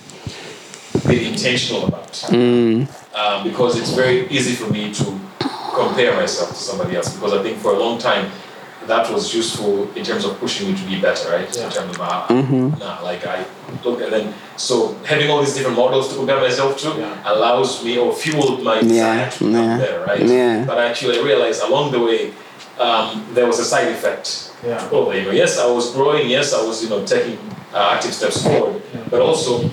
been 1.06 1.32
intentional 1.32 1.86
about 1.86 2.12
Mm. 2.30 2.86
um, 3.14 3.38
because 3.48 3.72
it's 3.80 3.90
very 3.90 4.28
easy 4.28 4.54
for 4.54 4.68
me 4.72 4.92
to 4.94 5.04
compare 5.74 6.14
myself 6.14 6.50
to 6.50 6.54
somebody 6.70 6.94
else 6.96 7.08
because 7.14 7.32
I 7.32 7.42
think 7.42 7.58
for 7.58 7.72
a 7.74 7.78
long 7.78 7.98
time 7.98 8.30
that 8.86 9.10
was 9.10 9.34
useful 9.34 9.88
in 9.96 10.04
terms 10.04 10.24
of 10.26 10.38
pushing 10.38 10.70
me 10.70 10.76
to 10.76 10.84
be 10.86 11.00
better, 11.00 11.30
right? 11.30 11.48
Yeah. 11.56 11.64
In 11.66 11.70
terms 11.72 11.90
of 11.96 12.00
uh, 12.00 12.26
Mm-hmm. 12.28 12.78
nah, 12.78 13.00
like 13.02 13.26
I 13.26 13.44
look 13.84 14.00
and 14.02 14.12
then 14.12 14.34
so 14.56 14.94
having 15.04 15.30
all 15.30 15.40
these 15.40 15.54
different 15.56 15.76
models 15.76 16.08
to 16.10 16.14
compare 16.16 16.38
myself 16.40 16.78
to 16.82 16.88
Yeah. 16.98 17.32
allows 17.32 17.82
me 17.84 17.98
or 17.98 18.12
fueled 18.14 18.62
my 18.62 18.80
desire 18.80 18.94
Yeah, 19.24 19.28
to 19.30 19.38
become 19.44 19.52
yeah, 19.64 19.78
better, 19.78 20.04
right? 20.06 20.20
yeah. 20.20 20.64
But 20.66 20.78
actually 20.78 21.18
I 21.18 21.22
realized 21.22 21.62
along 21.62 21.92
the 21.92 22.00
way 22.00 22.32
um, 22.78 23.26
there 23.34 23.46
was 23.46 23.58
a 23.58 23.64
side 23.64 23.88
effect 23.88 24.50
Yeah. 24.64 24.88
Oh, 24.92 25.12
you 25.12 25.22
know, 25.24 25.30
yes, 25.30 25.58
I 25.58 25.66
was 25.66 25.92
growing. 25.92 26.28
Yes, 26.30 26.54
I 26.54 26.62
was, 26.64 26.82
you 26.82 26.88
know, 26.88 27.04
taking 27.04 27.36
uh, 27.74 27.92
active 27.94 28.14
steps 28.14 28.42
forward. 28.42 28.80
But 29.10 29.20
also, 29.20 29.68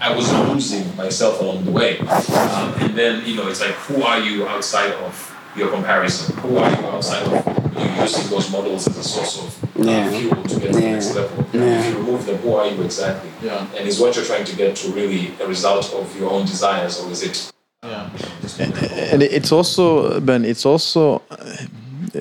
I 0.00 0.10
was 0.14 0.26
losing 0.50 0.84
myself 0.96 1.40
along 1.40 1.64
the 1.64 1.70
way. 1.70 1.98
Um, 2.00 2.74
and 2.82 2.98
then, 2.98 3.22
you 3.24 3.36
know, 3.36 3.46
it's 3.48 3.60
like, 3.60 3.76
who 3.86 4.02
are 4.02 4.18
you 4.18 4.46
outside 4.48 4.92
of 5.06 5.14
your 5.56 5.70
comparison? 5.70 6.36
Who 6.38 6.56
are 6.58 6.68
you 6.70 6.86
outside 6.88 7.22
of 7.26 7.32
you 7.78 8.02
using 8.02 8.28
those 8.28 8.50
models 8.50 8.88
as 8.88 8.96
a 8.98 9.04
source 9.04 9.38
of 9.38 9.64
uh, 9.64 9.90
Yeah. 9.90 10.10
fuel 10.10 10.42
to 10.42 10.54
get 10.60 10.72
to 10.72 10.80
the 10.80 10.80
next 10.80 11.14
level? 11.14 11.46
Yeah. 11.52 11.78
If 11.78 11.86
you 11.92 11.98
remove 12.02 12.26
them, 12.26 12.36
who 12.38 12.54
are 12.54 12.66
you 12.66 12.82
exactly? 12.82 13.30
Yeah. 13.42 13.66
And 13.76 13.86
is 13.88 14.00
what 14.00 14.16
you're 14.16 14.24
trying 14.26 14.44
to 14.46 14.56
get 14.56 14.74
to 14.82 14.90
really 14.90 15.32
a 15.40 15.46
result 15.46 15.94
of 15.94 16.10
your 16.18 16.30
own 16.30 16.44
desires, 16.46 16.98
or 17.00 17.10
is 17.12 17.22
it? 17.22 17.52
Yeah. 17.84 18.10
Just 18.42 18.58
and 18.60 19.22
it's 19.22 19.52
also 19.52 20.18
Ben. 20.20 20.44
It's 20.44 20.66
also, 20.66 21.22
uh, 21.30 21.56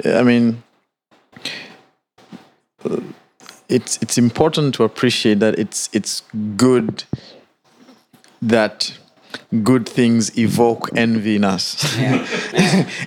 I 0.06 0.24
mean, 0.24 0.64
it's 3.70 3.98
it's 4.02 4.18
important 4.18 4.76
to 4.76 4.84
appreciate 4.84 5.40
that 5.40 5.58
it's 5.60 5.90
it's 5.94 6.24
good 6.56 7.04
that 8.42 8.98
good 9.64 9.88
things 9.90 10.32
evoke 10.38 10.90
envy 10.96 11.36
in 11.36 11.44
us. 11.44 11.76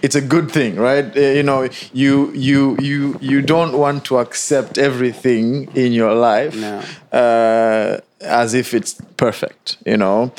it's 0.03 0.15
a 0.15 0.21
good 0.21 0.51
thing, 0.51 0.77
right? 0.77 1.17
Uh, 1.17 1.21
you 1.21 1.43
know, 1.43 1.69
you 1.93 2.31
you 2.35 2.77
you 2.81 3.17
you 3.21 3.41
don't 3.43 3.77
want 3.79 4.05
to 4.05 4.19
accept 4.19 4.77
everything 4.79 5.69
in 5.75 5.93
your 5.93 6.15
life 6.15 6.55
No. 6.57 6.83
uh, 7.13 8.01
as 8.21 8.55
if 8.55 8.75
it's 8.75 8.95
perfect, 9.17 9.77
you 9.87 9.97
know. 9.97 10.33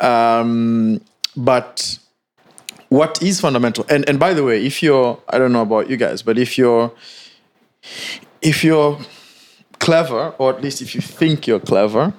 Um, 0.00 1.00
but 1.36 1.98
what 2.88 3.22
is 3.22 3.40
fundamental, 3.40 3.84
and 3.88 4.08
and 4.08 4.18
by 4.18 4.34
the 4.34 4.44
way, 4.44 4.64
if 4.64 4.82
you're, 4.82 5.20
I 5.28 5.38
don't 5.38 5.52
know 5.52 5.62
about 5.62 5.90
you 5.90 5.96
guys, 5.96 6.22
but 6.22 6.38
if 6.38 6.56
you're 6.56 6.92
if 8.42 8.64
you're 8.64 8.98
clever, 9.78 10.34
or 10.38 10.54
at 10.54 10.62
least 10.62 10.82
if 10.82 10.94
you 10.94 11.00
think 11.00 11.46
you're 11.46 11.60
clever, 11.60 12.12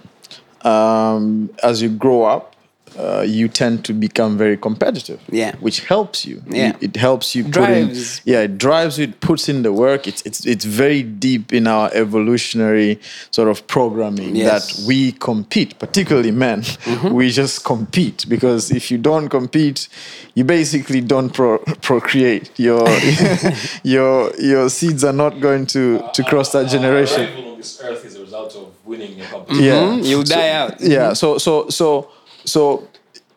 um, 0.62 1.50
as 1.64 1.82
you 1.82 1.90
grow 1.90 2.24
up, 2.24 2.49
uh, 2.98 3.22
you 3.28 3.48
tend 3.48 3.84
to 3.86 3.94
become 3.94 4.38
very 4.38 4.58
competitive. 4.58 5.20
Yeah. 5.32 5.56
which 5.60 5.86
helps 5.88 6.26
you. 6.26 6.42
Yeah. 6.48 6.76
it 6.82 6.96
helps 6.96 7.36
you. 7.36 7.44
put 7.44 7.70
in- 7.70 7.96
yeah, 8.26 8.42
it 8.44 8.58
drives 8.58 8.98
you. 8.98 9.06
It 9.06 9.20
puts 9.22 9.50
in 9.50 9.64
the 9.64 9.72
work. 9.72 10.08
It's 10.08 10.22
it's 10.26 10.46
it's 10.46 10.66
very 10.66 11.04
deep 11.04 11.54
in 11.54 11.68
our 11.68 11.90
evolutionary 11.94 13.00
sort 13.32 13.50
of 13.50 13.66
programming 13.68 14.36
Yes. 14.36 14.50
that 14.50 14.88
we 14.88 15.12
compete, 15.14 15.78
particularly 15.80 16.32
men. 16.32 16.64
We 17.12 17.30
just 17.30 17.64
compete 17.66 18.26
because 18.30 18.72
if 18.72 18.90
you 18.92 18.98
don't 18.98 19.30
compete, 19.30 19.88
you 20.36 20.44
basically 20.46 21.02
don't 21.02 21.30
pro- 21.34 21.60
procreate. 21.82 22.52
Your 22.58 22.88
your 23.84 24.32
your 24.40 24.70
seeds 24.70 25.04
are 25.04 25.14
not 25.14 25.40
going 25.40 25.66
to 25.68 26.00
to 26.14 26.24
cross 26.24 26.52
that 26.52 26.70
generation. 26.70 27.22
Arrival 27.24 27.52
on 27.52 27.58
this 27.58 27.82
earth 27.84 28.06
is 28.06 28.16
a 28.16 28.22
result 28.22 28.56
of 28.56 28.68
winning 28.86 29.20
a 29.22 29.26
competition. 29.26 29.64
Yeah, 29.64 29.82
Mhm, 29.90 30.06
You'll 30.06 30.26
So- 30.26 30.36
die 30.36 30.50
out. 30.52 30.82
yeah 30.82 31.14
so 31.14 31.38
so 31.38 31.70
so 31.70 32.08
so 32.50 32.88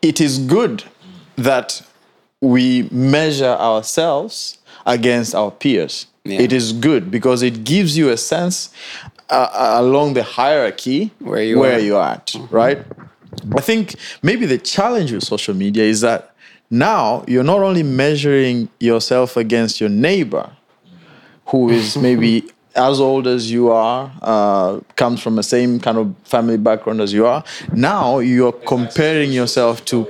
it 0.00 0.20
is 0.20 0.38
good 0.38 0.84
that 1.36 1.82
we 2.40 2.88
measure 2.90 3.54
ourselves 3.70 4.58
against 4.86 5.34
our 5.34 5.50
peers 5.50 6.06
Yeah. 6.24 6.40
it 6.46 6.52
is 6.52 6.72
good 6.88 7.10
because 7.10 7.42
it 7.42 7.56
gives 7.64 7.96
you 7.98 8.10
a 8.10 8.16
sense 8.16 8.56
uh, 9.28 9.76
along 9.82 10.14
the 10.14 10.22
hierarchy 10.22 11.10
Where 11.18 11.42
you 11.42 11.58
where 11.58 11.76
are. 11.76 11.84
you're 11.86 12.02
at 12.16 12.26
right 12.50 12.78
i 13.56 13.60
think 13.68 13.84
maybe 14.22 14.44
the 14.54 14.58
challenge 14.58 15.10
with 15.14 15.24
social 15.24 15.54
media 15.64 15.84
is 15.94 16.00
that 16.08 16.20
now 16.70 17.24
you're 17.32 17.48
not 17.54 17.60
only 17.68 17.82
measuring 17.82 18.68
yourself 18.78 19.36
against 19.36 19.80
your 19.80 19.90
neighbor 19.90 20.46
who 21.50 21.70
is 21.70 21.96
maybe 22.08 22.44
as 22.74 23.00
old 23.00 23.26
as 23.26 23.50
you 23.50 23.70
are, 23.70 24.10
uh, 24.22 24.80
comes 24.96 25.20
from 25.20 25.36
the 25.36 25.42
same 25.42 25.78
kind 25.80 25.98
of 25.98 26.14
family 26.24 26.56
background 26.56 27.00
as 27.00 27.12
you 27.12 27.26
are. 27.26 27.44
Now 27.74 28.18
you're 28.20 28.52
comparing 28.52 29.32
yourself 29.32 29.84
to 29.86 30.06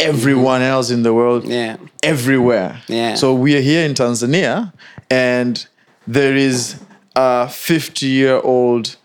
everyone 0.00 0.62
else 0.62 0.90
in 0.90 1.02
the 1.02 1.12
world, 1.14 1.44
Yeah. 1.44 1.76
everywhere. 2.02 2.80
Yeah. 2.88 3.14
So 3.14 3.34
we 3.34 3.56
are 3.56 3.60
here 3.60 3.84
in 3.84 3.94
Tanzania, 3.94 4.72
and 5.10 5.64
there 6.08 6.34
is 6.36 6.76
a 7.14 7.48
50 7.48 8.06
year 8.06 8.40
old 8.42 8.96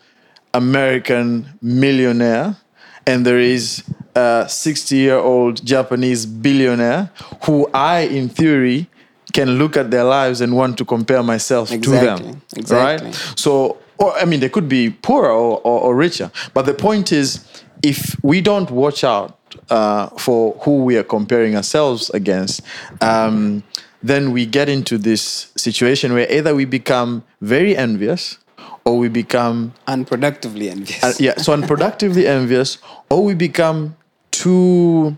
American 0.54 1.48
millionaire, 1.62 2.56
and 3.06 3.26
there 3.26 3.40
is 3.40 3.84
a 4.16 4.46
60 4.48 4.96
year 4.96 5.18
old 5.18 5.64
Japanese 5.66 6.26
billionaire 6.26 7.10
who 7.44 7.68
I, 7.74 8.02
in 8.02 8.30
theory, 8.30 8.88
can 9.36 9.50
look 9.60 9.76
at 9.76 9.92
their 9.92 10.06
lives 10.06 10.40
and 10.42 10.56
want 10.56 10.78
to 10.78 10.86
compare 10.86 11.22
myself 11.22 11.70
to 11.70 11.78
them. 11.78 12.42
exactly. 12.56 13.10
Right? 13.10 13.34
So, 13.36 13.78
or, 13.98 14.18
I 14.18 14.26
mean, 14.26 14.40
they 14.40 14.50
could 14.50 14.70
be 14.70 14.90
poorer 14.90 15.30
or, 15.30 15.60
or, 15.64 15.78
or 15.86 15.96
richer. 15.96 16.32
But 16.54 16.66
the 16.66 16.74
point 16.74 17.12
is, 17.12 17.46
if 17.84 18.16
we 18.24 18.40
don't 18.42 18.72
watch 18.72 19.04
out 19.04 19.38
uh, 19.70 20.08
for 20.18 20.54
who 20.64 20.84
we 20.84 20.98
are 20.98 21.04
comparing 21.04 21.56
ourselves 21.56 22.10
against, 22.12 22.62
um, 23.02 23.64
then 24.02 24.32
we 24.32 24.46
get 24.46 24.70
into 24.70 24.98
this 24.98 25.52
situation 25.58 26.14
where 26.14 26.32
either 26.32 26.56
we 26.56 26.66
become 26.66 27.24
very 27.42 27.76
envious 27.76 28.38
or 28.86 28.98
we 28.98 29.10
become 29.10 29.74
Unproductively 29.88 30.70
envious. 30.70 31.04
uh, 31.04 31.14
yeah, 31.20 31.36
so 31.38 31.54
unproductively 31.58 32.26
envious, 32.26 32.78
or 33.10 33.24
we 33.24 33.34
become 33.34 33.96
too 34.32 35.18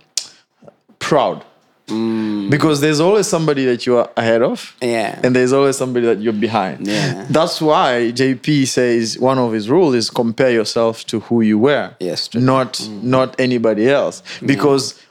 proud. 1.00 1.44
Mm. 1.88 2.50
Because 2.50 2.82
there's 2.82 3.00
always 3.00 3.28
somebody 3.28 3.66
that 3.66 3.86
you 3.86 3.98
are 3.98 4.10
ahead 4.18 4.42
of, 4.42 4.76
Yeah. 4.82 5.20
and 5.24 5.36
there's 5.36 5.54
always 5.54 5.78
somebody 5.78 6.06
that 6.06 6.20
you're 6.20 6.34
behind. 6.34 6.86
Yeah. 6.88 7.26
That's 7.30 7.62
why 7.62 8.12
JP 8.14 8.68
says 8.68 9.18
one 9.20 9.38
of 9.38 9.54
his 9.54 9.70
rules 9.70 9.96
is 9.96 10.10
compare 10.10 10.52
yourself 10.52 11.06
to 11.06 11.22
who 11.22 11.42
you 11.42 11.58
were, 11.60 11.96
Yes, 12.00 12.28
true. 12.28 12.42
not 12.42 12.74
mm. 12.74 13.04
not 13.04 13.40
anybody 13.40 13.90
else, 13.90 14.22
because 14.46 15.02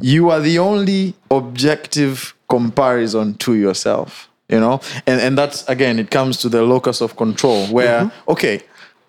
you 0.00 0.30
are 0.30 0.40
the 0.40 0.58
only 0.58 1.14
objective 1.30 2.34
comparison 2.48 3.34
to 3.34 3.54
yourself 3.54 4.28
you 4.48 4.60
know 4.60 4.80
and 5.06 5.20
and 5.20 5.38
that's 5.38 5.66
again 5.68 5.98
it 5.98 6.10
comes 6.10 6.36
to 6.38 6.48
the 6.48 6.62
locus 6.62 7.00
of 7.00 7.16
control 7.16 7.66
where 7.68 8.02
mm-hmm. 8.04 8.30
okay 8.30 8.60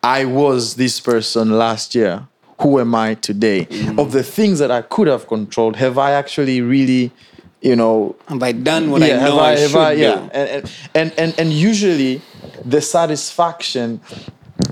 i 0.03 0.23
was 0.25 0.75
this 0.75 0.99
person 0.99 1.51
last 1.51 1.93
year 1.93 2.25
who 2.61 2.79
am 2.79 2.95
i 2.95 3.13
today 3.15 3.65
mm. 3.65 3.99
of 3.99 4.11
the 4.11 4.23
things 4.23 4.59
that 4.59 4.71
i 4.71 4.81
could 4.81 5.07
have 5.07 5.27
controlled 5.27 5.75
have 5.75 5.97
i 5.97 6.11
actually 6.11 6.61
really 6.61 7.11
you 7.65 7.75
know 7.75 8.15
Have 8.27 8.43
I 8.43 8.51
done 8.51 8.91
what 8.91 9.01
yeah, 9.01 9.07
I 9.07 9.17
have 9.17 9.29
know 9.29 9.39
I, 9.39 9.57
have 9.57 9.71
should 9.71 9.97
yeah. 9.97 10.15
do? 10.15 10.21
And, 10.33 10.49
and, 10.49 10.71
and, 10.93 11.13
and, 11.17 11.39
and 11.39 11.53
usually 11.53 12.21
the 12.63 12.79
satisfaction, 12.79 13.99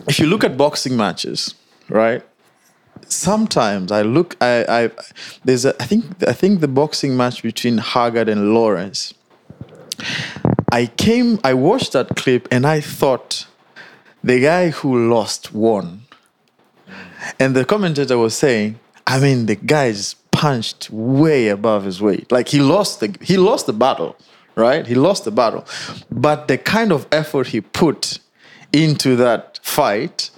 if 0.07 0.19
you 0.19 0.27
look 0.27 0.43
at 0.43 0.55
boxing 0.55 0.95
matches, 0.95 1.55
right? 1.89 2.21
Sometimes 3.07 3.91
I 3.91 4.03
look, 4.03 4.37
I, 4.39 4.65
I, 4.69 4.91
there's 5.43 5.65
a, 5.65 5.75
I 5.81 5.85
think, 5.85 6.05
I 6.27 6.33
think 6.33 6.61
the 6.61 6.67
boxing 6.67 7.17
match 7.17 7.41
between 7.41 7.79
Haggard 7.79 8.29
and 8.29 8.53
Lawrence. 8.53 9.13
I 10.71 10.85
came, 10.85 11.39
I 11.43 11.53
watched 11.55 11.93
that 11.93 12.15
clip 12.15 12.47
and 12.51 12.65
I 12.65 12.79
thought 12.79 13.47
the 14.23 14.39
guy 14.39 14.69
who 14.69 15.09
lost 15.09 15.53
won. 15.53 16.02
And 17.39 17.55
the 17.55 17.65
commentator 17.65 18.17
was 18.17 18.36
saying, 18.36 18.79
I 19.07 19.19
mean, 19.19 19.45
the 19.45 19.55
guy 19.55 19.91
just 19.91 20.29
punched 20.31 20.89
way 20.91 21.47
above 21.49 21.83
his 21.86 22.01
weight. 22.01 22.31
Like 22.31 22.47
he 22.49 22.59
lost 22.59 22.99
the 22.99 23.15
he 23.21 23.38
lost 23.38 23.65
the 23.65 23.73
battle, 23.73 24.15
right? 24.55 24.86
He 24.86 24.95
lost 24.95 25.25
the 25.25 25.31
battle. 25.31 25.65
But 26.12 26.47
the 26.47 26.57
kind 26.57 26.91
of 26.91 27.07
effort 27.12 27.47
he 27.47 27.62
put 27.62 28.19
into 28.71 29.15
that 29.17 29.59
fight, 29.62 30.31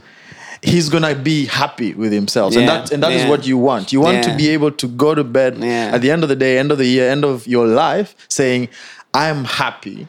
he's 0.61 0.89
gonna 0.89 1.15
be 1.15 1.45
happy 1.45 1.93
with 1.93 2.11
himself, 2.11 2.55
and 2.55 2.67
that 2.67 2.91
and 2.91 3.01
that 3.03 3.11
is 3.13 3.23
yeah. 3.23 3.29
what 3.29 3.47
you 3.47 3.57
want. 3.57 3.93
You 3.93 4.01
want 4.01 4.23
to 4.25 4.35
be 4.35 4.49
able 4.49 4.71
to 4.71 4.87
go 4.87 5.15
to 5.15 5.23
bed 5.23 5.57
Yeah. 5.59 5.91
at 5.93 6.01
the 6.01 6.11
end 6.11 6.23
of 6.23 6.29
the 6.29 6.35
day, 6.35 6.57
end 6.57 6.71
of 6.71 6.77
the 6.77 6.85
year, 6.85 7.09
end 7.09 7.23
of 7.23 7.47
your 7.47 7.65
life, 7.67 8.15
saying, 8.29 8.69
"I'm 9.13 9.45
happy." 9.45 10.07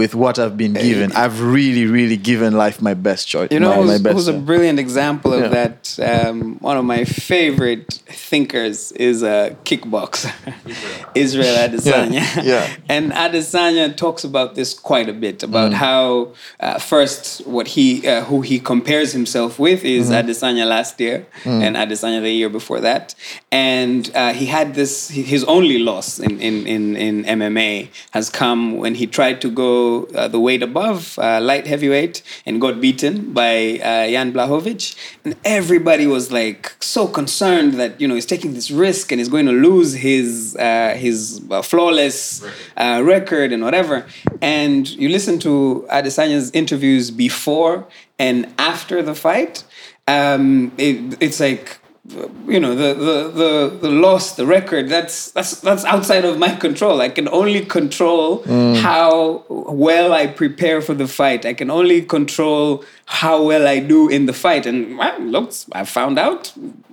With 0.00 0.14
what 0.14 0.38
I've 0.42 0.56
been 0.64 0.74
given, 0.88 1.08
I've 1.22 1.36
really, 1.56 1.86
really 1.98 2.18
given 2.32 2.50
life 2.64 2.76
my 2.90 2.94
best 3.08 3.22
choice. 3.32 3.48
You 3.54 3.60
know 3.60 3.70
my, 3.70 3.76
who's, 3.76 3.92
my 3.94 3.98
best. 4.04 4.14
who's 4.14 4.28
a 4.28 4.36
uh, 4.36 4.50
brilliant 4.50 4.78
example 4.86 5.30
of 5.38 5.40
Yeah. 5.44 5.58
that? 5.58 5.80
Um, 6.12 6.36
one 6.70 6.76
of 6.80 6.84
my 6.94 7.02
favorite 7.30 7.88
thinkers 8.30 8.78
is 9.10 9.18
a 9.36 9.38
kickboxer, 9.68 10.32
Israel 11.24 11.56
Adesanya. 11.64 12.12
Yeah, 12.36 12.42
yeah. 12.52 12.76
and 12.94 13.04
Adesanya 13.24 13.86
talks 14.04 14.22
about 14.30 14.54
this 14.58 14.70
quite 14.90 15.08
a 15.08 15.16
bit 15.24 15.38
about 15.48 15.70
Mm. 15.72 15.74
how 15.86 16.02
uh, 16.60 16.78
first 16.92 17.22
what 17.54 17.66
he 17.76 17.86
uh, 18.06 18.22
who 18.28 18.38
he 18.50 18.56
compares 18.72 19.10
himself 19.18 19.52
with 19.66 19.80
is 19.96 20.04
Mm-hmm. 20.10 20.20
Adesanya 20.28 20.66
last 20.76 20.94
year 21.04 21.18
Mm. 21.44 21.60
and 21.64 21.72
Adesanya 21.82 22.20
the 22.28 22.34
year 22.40 22.50
before 22.60 22.80
that, 22.88 23.04
and 23.70 24.02
uh, 24.14 24.32
he 24.40 24.46
had 24.56 24.68
this 24.80 24.92
his 25.32 25.42
only 25.56 25.78
loss 25.90 26.08
in 26.26 26.34
in 26.48 26.54
in, 26.74 26.82
in 27.06 27.14
MMA 27.40 27.72
has 28.16 28.26
come 28.42 28.60
when 28.82 28.94
he 29.00 29.06
tried 29.18 29.38
to 29.44 29.48
go 29.64 29.85
uh, 30.14 30.28
the 30.34 30.40
weight 30.46 30.62
above 30.70 31.18
uh, 31.18 31.40
light 31.50 31.66
heavyweight 31.66 32.22
and 32.46 32.60
got 32.60 32.74
beaten 32.80 33.14
by 33.32 33.54
uh, 33.90 34.06
Jan 34.12 34.32
Blachowicz, 34.32 34.86
and 35.24 35.34
everybody 35.44 36.06
was 36.06 36.30
like 36.40 36.62
so 36.80 37.02
concerned 37.20 37.74
that 37.80 38.00
you 38.00 38.06
know 38.08 38.14
he's 38.18 38.30
taking 38.34 38.52
this 38.58 38.70
risk 38.70 39.04
and 39.12 39.18
he's 39.20 39.32
going 39.36 39.46
to 39.46 39.58
lose 39.68 39.90
his 40.08 40.56
uh, 40.56 40.94
his 41.06 41.16
uh, 41.50 41.62
flawless 41.62 42.18
uh, 42.76 43.00
record 43.14 43.48
and 43.54 43.62
whatever. 43.62 43.96
And 44.40 44.88
you 45.02 45.08
listen 45.08 45.38
to 45.40 45.86
Adesanya's 45.90 46.50
interviews 46.52 47.10
before 47.10 47.86
and 48.18 48.38
after 48.58 49.02
the 49.02 49.14
fight. 49.14 49.64
Um, 50.08 50.72
it, 50.78 51.16
it's 51.20 51.40
like 51.40 51.78
you 52.46 52.60
know 52.60 52.74
the, 52.74 52.94
the 52.94 53.28
the 53.28 53.78
the 53.80 53.90
loss 53.90 54.36
the 54.36 54.46
record 54.46 54.88
that's 54.88 55.30
that's 55.32 55.60
that's 55.60 55.84
outside 55.84 56.24
of 56.24 56.38
my 56.38 56.54
control. 56.54 57.00
I 57.00 57.08
can 57.08 57.28
only 57.28 57.64
control 57.64 58.42
mm. 58.42 58.76
how 58.76 59.44
well 59.48 60.12
i 60.12 60.26
prepare 60.26 60.80
for 60.80 60.94
the 60.94 61.08
fight. 61.08 61.44
I 61.44 61.54
can 61.54 61.70
only 61.70 62.02
control 62.02 62.84
how 63.06 63.42
well 63.42 63.66
i 63.66 63.78
do 63.80 64.08
in 64.08 64.26
the 64.26 64.32
fight. 64.32 64.66
And 64.66 64.98
well, 64.98 65.18
looks 65.20 65.66
i 65.72 65.84
found 65.84 66.18
out 66.18 66.52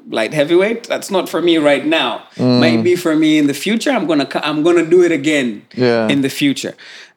light 0.09 0.33
heavyweight 0.33 0.83
that's 0.83 1.09
not 1.09 1.29
for 1.29 1.41
me 1.41 1.57
right 1.57 1.85
now. 1.85 2.27
Mm. 2.35 2.59
Might 2.59 2.83
be 2.83 2.95
for 2.95 3.15
me 3.15 3.37
in 3.37 3.47
the 3.47 3.53
future. 3.53 3.91
I'm 3.91 4.07
gonna 4.07 4.27
i'm 4.35 4.63
gonna 4.63 4.85
do 4.85 5.03
it 5.03 5.11
again 5.11 5.65
Yeah. 5.75 6.07
in 6.09 6.21
the 6.21 6.29
future 6.29 6.75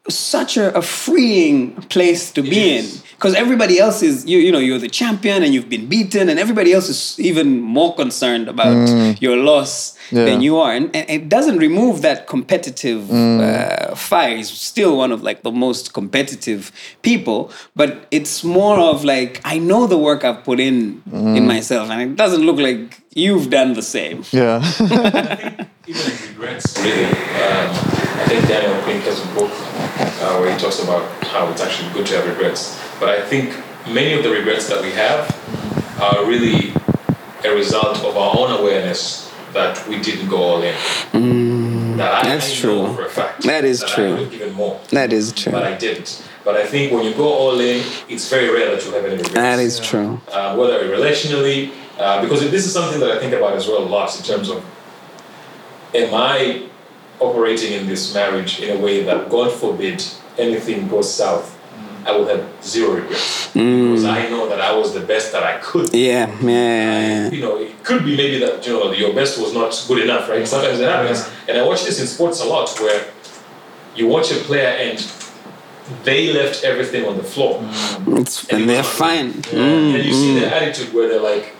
such 0.08 0.56
a, 0.56 0.76
a 0.76 0.82
freeing 0.82 1.74
place 1.82 2.30
to 2.32 2.42
be 2.42 2.78
in. 2.78 2.86
because 3.16 3.34
everybody 3.34 3.78
else 3.78 4.02
is 4.02 4.26
you 4.26 4.38
you 4.38 4.52
know 4.52 4.58
you're 4.58 4.78
the 4.78 4.88
champion 4.88 5.42
and 5.42 5.52
you've 5.54 5.68
been 5.68 5.86
beaten 5.86 6.28
and 6.28 6.38
everybody 6.38 6.72
else 6.72 6.88
is 6.88 7.18
even 7.18 7.60
more 7.60 7.94
concerned 7.94 8.48
about 8.48 8.76
mm. 8.76 9.20
your 9.20 9.36
loss 9.36 9.95
Yeah. 10.10 10.24
than 10.24 10.40
you 10.40 10.58
are 10.58 10.72
and, 10.72 10.94
and 10.94 11.08
it 11.10 11.28
doesn't 11.28 11.58
remove 11.58 12.02
that 12.02 12.26
competitive 12.26 13.10
uh, 13.10 13.94
fire 13.94 14.36
he's 14.36 14.50
still 14.50 14.96
one 14.96 15.10
of 15.12 15.22
like 15.22 15.42
the 15.42 15.50
most 15.50 15.92
competitive 15.92 16.70
people 17.02 17.50
but 17.74 18.06
it's 18.10 18.44
more 18.44 18.78
of 18.78 19.04
like 19.04 19.40
i 19.44 19.58
know 19.58 19.86
the 19.86 19.98
work 19.98 20.24
i've 20.24 20.44
put 20.44 20.60
in 20.60 21.02
in 21.12 21.46
myself 21.46 21.90
and 21.90 22.00
it 22.02 22.16
doesn't 22.16 22.42
look 22.42 22.58
like 22.58 23.02
you've 23.14 23.50
done 23.50 23.72
the 23.74 23.82
same 23.82 24.22
yeah. 24.32 24.62
even 25.86 26.28
regrets 26.28 26.76
really. 26.82 27.04
Um, 27.04 27.70
I 28.18 28.24
think 28.28 28.48
Daniel 28.48 28.82
Pink 28.82 29.04
has 29.04 29.22
a 29.22 29.34
book 29.34 29.50
uh, 29.52 30.38
where 30.38 30.52
he 30.52 30.58
talks 30.58 30.82
about 30.82 31.08
how 31.24 31.48
it's 31.50 31.62
actually 31.62 31.92
good 31.92 32.06
to 32.06 32.16
have 32.16 32.26
regrets. 32.26 32.80
But 32.98 33.10
I 33.10 33.22
think 33.22 33.54
many 33.86 34.14
of 34.14 34.24
the 34.24 34.30
regrets 34.30 34.68
that 34.68 34.82
we 34.82 34.90
have 34.92 35.30
are 36.00 36.24
really 36.26 36.72
a 37.44 37.54
result 37.54 37.98
of 37.98 38.16
our 38.16 38.36
own 38.36 38.58
awareness 38.60 39.25
that 39.56 39.86
we 39.88 39.98
didn't 40.00 40.28
go 40.28 40.36
all 40.36 40.62
in. 40.62 41.96
that 41.96 42.24
I, 42.24 42.28
that's 42.28 42.54
true. 42.60 42.94
for 42.94 43.06
a 43.06 43.08
fact. 43.08 43.42
That 43.42 43.64
is 43.64 43.80
that 43.80 43.88
true. 43.88 44.16
I 44.16 44.24
given 44.26 44.52
more. 44.52 44.80
that 44.90 45.12
is 45.12 45.32
true 45.32 45.52
But 45.52 45.64
I 45.64 45.74
didn't. 45.76 46.22
But 46.44 46.54
I 46.56 46.64
think 46.66 46.92
when 46.92 47.04
you 47.04 47.12
go 47.14 47.28
all 47.28 47.58
in, 47.58 47.84
it's 48.08 48.28
very 48.30 48.48
rare 48.50 48.70
that 48.72 48.84
you 48.84 48.92
have 48.92 49.04
any 49.04 49.16
regrets 49.16 49.34
that 49.34 49.58
is 49.58 49.80
true 49.80 50.20
uh, 50.30 50.54
whether 50.56 50.78
relationally, 50.88 51.72
uh, 51.98 52.22
because 52.22 52.40
this 52.50 52.66
is 52.66 52.72
something 52.72 53.00
that 53.00 53.10
I 53.10 53.18
think 53.18 53.32
about 53.32 53.54
as 53.54 53.66
well 53.66 53.82
a 53.82 53.88
lot 53.88 54.16
in 54.16 54.22
terms 54.22 54.48
of, 54.50 54.64
am 55.94 56.14
I 56.14 56.68
operating 57.18 57.72
in 57.72 57.86
this 57.86 58.14
marriage 58.14 58.60
in 58.60 58.76
a 58.76 58.80
way 58.80 59.02
that, 59.02 59.28
God 59.30 59.50
forbid, 59.52 60.04
anything 60.38 60.86
goes 60.88 61.12
south, 61.12 61.55
I 62.06 62.16
would 62.16 62.28
have 62.28 62.46
zero 62.62 62.94
regrets 62.94 63.48
because 63.48 64.04
mm. 64.04 64.10
I 64.10 64.28
know 64.30 64.48
that 64.48 64.60
I 64.60 64.74
was 64.76 64.94
the 64.94 65.00
best 65.00 65.32
that 65.32 65.42
I 65.42 65.58
could. 65.58 65.90
be. 65.90 66.06
yeah 66.06 66.28
yeah, 66.40 66.48
yeah, 66.48 67.08
yeah. 67.08 67.30
You 67.30 67.40
know, 67.40 67.56
it 67.58 67.82
could 67.82 68.04
be 68.04 68.16
maybe 68.16 68.38
that 68.44 68.64
you 68.66 68.72
know 68.72 68.92
your 68.92 69.12
best 69.12 69.38
was 69.40 69.52
not 69.52 69.72
good 69.88 70.04
enough, 70.04 70.28
right? 70.28 70.46
Sometimes 70.46 70.78
it 70.78 70.88
happens, 70.88 71.28
and 71.48 71.58
I 71.58 71.66
watch 71.66 71.84
this 71.84 72.00
in 72.00 72.06
sports 72.06 72.40
a 72.40 72.44
lot 72.44 72.68
where 72.80 73.06
you 73.96 74.06
watch 74.06 74.30
a 74.30 74.36
player 74.36 74.68
and 74.68 74.98
they 76.04 76.32
left 76.32 76.64
everything 76.64 77.04
on 77.06 77.16
the 77.16 77.22
floor. 77.22 77.60
Mm. 77.60 78.20
It's, 78.20 78.44
And 78.48 78.60
and 78.60 78.70
they're 78.70 78.82
fine. 78.82 79.32
Mm, 79.32 79.94
and 79.94 80.04
you 80.04 80.12
see 80.12 80.34
mm. 80.34 80.40
their 80.40 80.54
attitude 80.54 80.92
where 80.94 81.08
they're 81.08 81.20
like, 81.20 81.54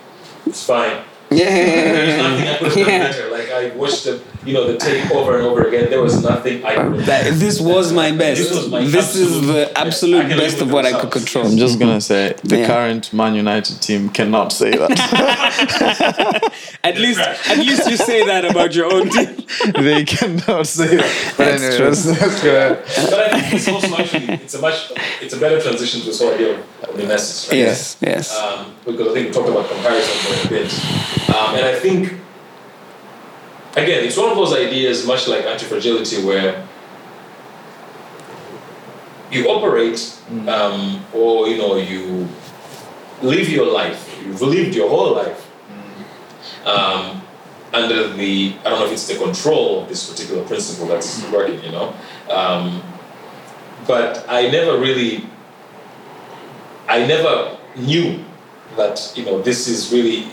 it's 0.47 0.65
fine. 0.65 1.03
yeah, 1.31 1.39
yeah, 1.39 1.93
There's 1.93 2.09
yeah, 2.09 2.29
nothing 2.29 2.49
I 2.49 2.57
could 2.59 2.67
have 2.67 2.75
done 2.75 2.87
better. 2.87 3.31
Like 3.31 3.46
I 3.51 3.75
watched 3.77 4.05
the, 4.05 4.21
you 4.45 4.53
know, 4.55 4.71
the 4.71 4.79
tape 4.79 5.11
over 5.13 5.37
and 5.39 5.47
over 5.47 5.67
again. 5.69 5.91
There 5.91 6.03
was 6.03 6.23
nothing 6.23 6.65
I 6.65 6.75
could 6.75 6.97
have 6.97 7.07
That, 7.07 7.35
this 7.35 7.61
was 7.61 7.93
my 7.93 8.11
best. 8.13 8.41
This 8.41 8.55
was 8.55 8.69
my 8.71 8.85
This 8.85 9.15
is 9.17 9.47
the 9.47 9.71
absolute 9.79 10.29
can 10.29 10.39
best 10.39 10.61
of 10.61 10.71
what 10.73 10.85
I 10.87 10.99
could 11.01 11.11
control. 11.11 11.47
I'm 11.47 11.57
just 11.57 11.79
gonna 11.79 12.01
say 12.01 12.35
the 12.45 12.59
Yeah. 12.59 12.67
current 12.67 13.13
Man 13.13 13.35
United 13.35 13.81
team 13.81 14.09
cannot 14.11 14.53
say 14.53 14.71
that. 14.71 14.91
At 16.85 16.99
least, 16.99 17.19
at 17.21 17.59
least 17.59 17.91
you 17.91 17.97
say 17.97 18.25
that 18.27 18.45
about 18.45 18.73
your 18.75 18.87
own 18.93 19.09
team. 19.11 19.37
they 19.83 20.05
cannot 20.05 20.67
say 20.67 20.97
that. 20.97 21.35
But 21.37 21.45
That's 21.45 21.63
anyway, 21.63 21.77
true. 21.77 21.87
that's, 21.87 22.05
that's 22.21 22.43
good. 22.43 22.79
But 23.11 23.21
I 23.21 23.41
think 23.41 23.55
it's 23.55 23.69
also 23.69 23.97
actually, 23.97 24.35
it's 24.35 24.55
a 24.55 24.61
much, 24.61 24.93
it's 25.21 25.35
a 25.35 25.41
better 25.41 25.61
transition 25.61 26.01
to 26.01 26.07
this 26.07 26.21
whole 26.21 26.33
idea 26.35 26.59
of 26.61 26.65
the 26.93 27.03
mimesis, 27.03 27.49
right? 27.49 27.59
Yes, 27.59 27.97
yes. 28.01 28.37
um, 28.39 28.75
because 28.85 29.09
I 29.09 29.15
think 29.15 29.27
we 29.29 29.33
talked 29.33 29.49
about 29.49 29.69
comparison 29.69 30.17
for 30.23 30.47
a 30.47 30.51
bit. 30.51 30.73
Um, 31.35 31.55
and 31.57 31.65
I 31.65 31.75
think, 31.79 32.13
again, 33.77 34.05
it's 34.05 34.17
one 34.17 34.31
of 34.31 34.37
those 34.37 34.55
ideas, 34.55 35.07
much 35.07 35.29
like 35.29 35.45
anti 35.45 35.67
fragility, 35.67 36.25
where 36.25 36.67
you 39.31 39.49
operate 39.49 40.19
um, 40.49 41.05
or 41.13 41.49
you 41.49 41.59
know 41.59 41.77
you 41.77 42.29
live 43.23 43.49
your 43.49 43.71
life, 43.71 44.21
you've 44.25 44.43
lived 44.43 44.75
your 44.75 44.89
whole 44.89 45.15
life 45.15 45.51
um, 46.65 47.23
under 47.73 48.09
the 48.09 48.55
I 48.65 48.71
don't 48.71 48.81
know 48.81 48.87
if 48.87 48.93
it's 48.93 49.07
the 49.07 49.17
control 49.17 49.83
of 49.83 49.89
this 49.89 50.11
particular 50.11 50.45
principle 50.45 50.87
that's 50.89 51.23
working, 51.31 51.63
you 51.63 51.71
know. 51.71 51.95
Um, 52.31 52.83
but 53.87 54.25
I 54.29 54.49
never 54.51 54.79
really 54.79 55.27
I 56.89 57.07
never 57.07 57.57
knew 57.77 58.25
that 58.77 59.13
you 59.15 59.25
know 59.25 59.41
this 59.43 59.69
is 59.69 59.93
really 59.93 60.29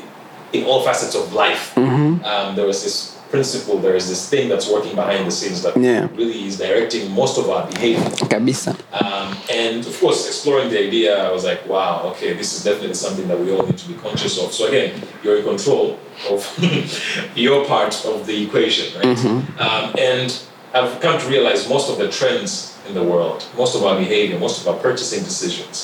in 0.54 0.66
all 0.66 0.84
facets 0.84 1.16
of 1.16 1.34
life. 1.34 1.74
Mm-hmm. 1.76 2.24
Um, 2.26 2.56
there 2.56 2.66
was 2.66 2.84
this 2.84 3.13
principle, 3.38 3.80
there 3.80 3.96
is 3.96 4.08
this 4.08 4.30
thing 4.30 4.48
that's 4.48 4.70
working 4.70 4.94
behind 4.96 5.26
the 5.26 5.32
scenes 5.32 5.64
that 5.64 5.74
Yeah. 5.76 6.08
really 6.22 6.40
is 6.50 6.56
directing 6.66 7.04
most 7.22 7.36
of 7.42 7.46
our 7.50 7.64
behavior. 7.74 8.10
Kabisa. 8.34 8.72
Um, 9.02 9.28
and 9.52 9.78
of 9.92 9.96
course, 10.00 10.20
exploring 10.32 10.70
the 10.70 10.80
idea, 10.88 11.10
I 11.28 11.32
was 11.38 11.44
like, 11.52 11.62
wow, 11.68 11.94
okay, 12.12 12.34
this 12.40 12.50
is 12.56 12.64
definitely 12.64 12.94
something 13.06 13.28
that 13.30 13.40
we 13.44 13.48
all 13.54 13.66
need 13.66 13.80
to 13.84 13.88
be 13.94 13.96
conscious 14.06 14.34
of. 14.44 14.48
So 14.58 14.68
again, 14.70 14.92
you're 15.24 15.38
in 15.40 15.46
control 15.54 15.98
of 16.30 16.40
your 17.46 17.66
part 17.66 17.94
of 18.06 18.18
the 18.30 18.36
equation, 18.46 18.88
right? 19.00 19.18
Um, 19.66 19.84
and 20.12 20.30
I've 20.78 20.94
come 21.06 21.16
to 21.24 21.28
realize 21.36 21.68
most 21.76 21.90
of 21.92 21.98
the 21.98 22.10
trends 22.20 22.52
in 22.88 22.94
the 22.94 23.06
world, 23.12 23.40
most 23.58 23.74
of 23.78 23.82
our 23.88 23.96
behavior, 24.06 24.38
most 24.48 24.62
of 24.62 24.66
our 24.70 24.78
purchasing 24.88 25.24
decisions, 25.32 25.76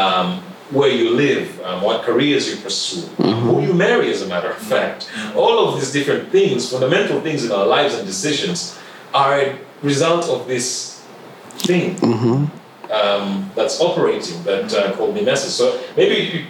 um, 0.00 0.28
where 0.70 0.88
you 0.90 1.10
live, 1.10 1.60
um, 1.62 1.82
what 1.82 2.02
careers 2.02 2.48
you 2.48 2.56
pursue, 2.62 3.02
who 3.16 3.60
you 3.62 3.74
marry, 3.74 4.10
as 4.10 4.22
a 4.22 4.26
matter 4.28 4.50
of 4.50 4.58
fact, 4.58 5.10
all 5.34 5.68
of 5.68 5.74
these 5.80 5.92
different 5.92 6.30
things, 6.30 6.70
fundamental 6.70 7.20
things 7.20 7.44
in 7.44 7.52
our 7.52 7.66
lives 7.66 7.94
and 7.94 8.06
decisions, 8.06 8.78
are 9.12 9.40
a 9.40 9.58
result 9.82 10.28
of 10.28 10.46
this 10.46 11.02
thing 11.58 11.96
um, 12.92 13.50
that's 13.54 13.80
operating 13.80 14.42
that 14.44 14.72
uh, 14.74 14.92
called 14.96 15.14
mimesis. 15.14 15.54
So 15.54 15.80
maybe 15.96 16.14
you, 16.38 16.44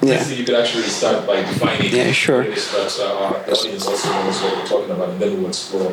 Yeah. 0.00 0.24
You 0.28 0.44
could 0.44 0.54
actually 0.54 0.84
start 0.84 1.26
by 1.26 1.42
defining 1.42 1.92
Yeah, 1.92 2.12
sure. 2.12 2.42
it 2.42 2.56
is 2.56 2.70
that 2.70 2.94
uh, 3.04 3.18
our 3.18 3.36
audience 3.50 3.84
also 3.86 4.08
knows 4.12 4.40
what 4.42 4.56
we're 4.56 4.66
talking 4.66 4.90
about, 4.92 5.08
and 5.10 5.20
then 5.20 5.36
we'll 5.36 5.48
explore. 5.48 5.92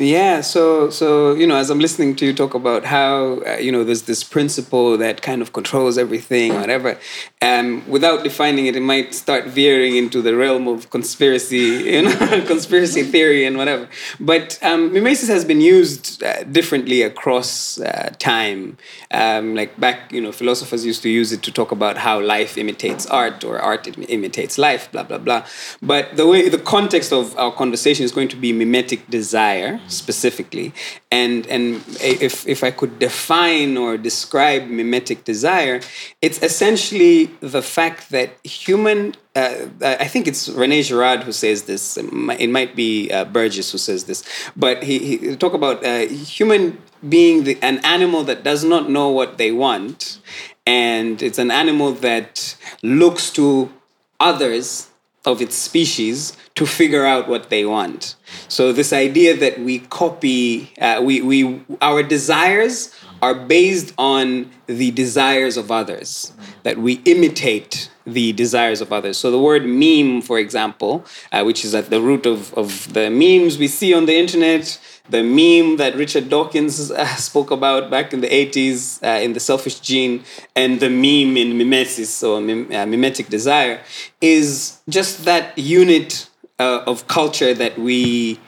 Yeah, 0.00 0.40
so 0.40 0.88
so 0.88 1.34
you 1.34 1.46
know, 1.46 1.56
as 1.56 1.68
I'm 1.68 1.78
listening 1.78 2.16
to 2.16 2.24
you 2.24 2.32
talk 2.32 2.54
about 2.54 2.86
how 2.86 3.42
uh, 3.46 3.58
you 3.58 3.70
know 3.70 3.84
there's 3.84 4.04
this 4.04 4.24
principle 4.24 4.96
that 4.96 5.20
kind 5.20 5.42
of 5.42 5.52
controls 5.52 5.98
everything, 5.98 6.54
whatever, 6.54 6.98
um, 7.42 7.86
without 7.86 8.24
defining 8.24 8.64
it, 8.64 8.76
it 8.76 8.80
might 8.80 9.14
start 9.14 9.44
veering 9.44 9.96
into 9.96 10.22
the 10.22 10.34
realm 10.34 10.68
of 10.68 10.88
conspiracy, 10.88 11.84
you 11.84 12.02
know, 12.04 12.16
conspiracy 12.46 13.02
theory 13.02 13.44
and 13.44 13.58
whatever. 13.58 13.90
But 14.18 14.58
um, 14.62 14.90
mimesis 14.90 15.28
has 15.28 15.44
been 15.44 15.60
used 15.60 16.22
uh, 16.22 16.44
differently 16.44 17.02
across 17.02 17.78
uh, 17.78 18.14
time. 18.18 18.78
Um, 19.10 19.54
like 19.54 19.78
back, 19.78 20.10
you 20.12 20.22
know, 20.22 20.32
philosophers 20.32 20.86
used 20.86 21.02
to 21.02 21.10
use 21.10 21.30
it 21.30 21.42
to 21.42 21.52
talk 21.52 21.72
about 21.72 21.98
how 21.98 22.20
life 22.22 22.56
imitates 22.56 23.04
art 23.04 23.44
or 23.44 23.58
art 23.58 23.86
im- 23.86 24.06
imitates 24.08 24.56
life, 24.56 24.90
blah 24.92 25.02
blah 25.02 25.18
blah. 25.18 25.44
But 25.82 26.16
the 26.16 26.26
way 26.26 26.48
the 26.48 26.58
context 26.58 27.12
of 27.12 27.36
our 27.36 27.52
conversation 27.52 28.02
is 28.02 28.12
going 28.12 28.28
to 28.28 28.36
be 28.36 28.54
mimetic 28.54 29.06
desire 29.10 29.78
specifically. 29.90 30.72
And 31.10 31.46
and 31.46 31.82
if 32.00 32.46
if 32.46 32.64
I 32.64 32.70
could 32.70 32.98
define 32.98 33.76
or 33.76 33.96
describe 33.96 34.68
mimetic 34.68 35.24
desire, 35.24 35.80
it's 36.22 36.42
essentially 36.42 37.26
the 37.40 37.62
fact 37.62 38.10
that 38.10 38.30
human. 38.44 39.14
Uh, 39.36 39.66
I 39.80 40.08
think 40.08 40.26
it's 40.26 40.48
Rene 40.48 40.82
Girard 40.82 41.22
who 41.22 41.32
says 41.32 41.64
this. 41.64 41.96
It 41.96 42.50
might 42.50 42.74
be 42.74 43.10
uh, 43.10 43.24
Burgis 43.24 43.70
who 43.70 43.78
says 43.78 44.04
this, 44.04 44.24
but 44.56 44.82
he, 44.82 45.16
he 45.16 45.36
talk 45.36 45.54
about 45.54 45.84
uh, 45.84 46.06
human 46.08 46.78
being 47.08 47.44
the, 47.44 47.56
an 47.62 47.78
animal 47.84 48.24
that 48.24 48.42
does 48.42 48.64
not 48.64 48.90
know 48.90 49.08
what 49.08 49.38
they 49.38 49.52
want, 49.52 50.18
and 50.66 51.22
it's 51.22 51.38
an 51.38 51.50
animal 51.50 51.92
that 51.92 52.56
looks 52.82 53.30
to 53.30 53.70
others 54.18 54.89
of 55.26 55.42
its 55.42 55.54
species 55.54 56.36
to 56.54 56.66
figure 56.66 57.04
out 57.04 57.28
what 57.28 57.50
they 57.50 57.64
want. 57.64 58.16
So 58.48 58.72
this 58.72 58.92
idea 58.92 59.36
that 59.36 59.60
we 59.60 59.80
copy, 59.80 60.72
uh, 60.80 61.00
we, 61.02 61.20
we, 61.20 61.62
our 61.82 62.02
desires 62.02 62.94
are 63.22 63.34
based 63.34 63.92
on 63.98 64.50
the 64.66 64.90
desires 64.92 65.58
of 65.58 65.70
others, 65.70 66.32
that 66.62 66.78
we 66.78 66.94
imitate 67.04 67.90
the 68.06 68.32
desires 68.32 68.80
of 68.80 68.92
others. 68.92 69.18
So 69.18 69.30
the 69.30 69.38
word 69.38 69.66
meme, 69.66 70.22
for 70.22 70.38
example, 70.38 71.04
uh, 71.32 71.42
which 71.42 71.64
is 71.64 71.74
at 71.74 71.90
the 71.90 72.00
root 72.00 72.24
of, 72.24 72.54
of 72.54 72.92
the 72.94 73.10
memes 73.10 73.58
we 73.58 73.68
see 73.68 73.92
on 73.92 74.06
the 74.06 74.16
internet, 74.16 74.80
the 75.10 75.22
meme 75.22 75.76
that 75.78 75.96
Richard 75.96 76.28
Dawkins 76.28 76.90
uh, 76.90 77.04
spoke 77.16 77.50
about 77.50 77.90
back 77.90 78.12
in 78.12 78.20
the 78.20 78.28
80s 78.28 79.02
uh, 79.02 79.22
in 79.22 79.32
The 79.32 79.40
Selfish 79.40 79.80
Gene, 79.80 80.24
and 80.54 80.80
the 80.80 80.90
meme 80.90 81.36
in 81.36 81.58
mimesis 81.58 82.22
or 82.22 82.40
mim- 82.40 82.70
uh, 82.72 82.86
mimetic 82.86 83.28
desire, 83.28 83.80
is 84.20 84.80
just 84.88 85.24
that 85.24 85.56
unit 85.58 86.28
uh, 86.58 86.84
of 86.86 87.06
culture 87.08 87.54
that 87.54 87.78
we 87.78 88.38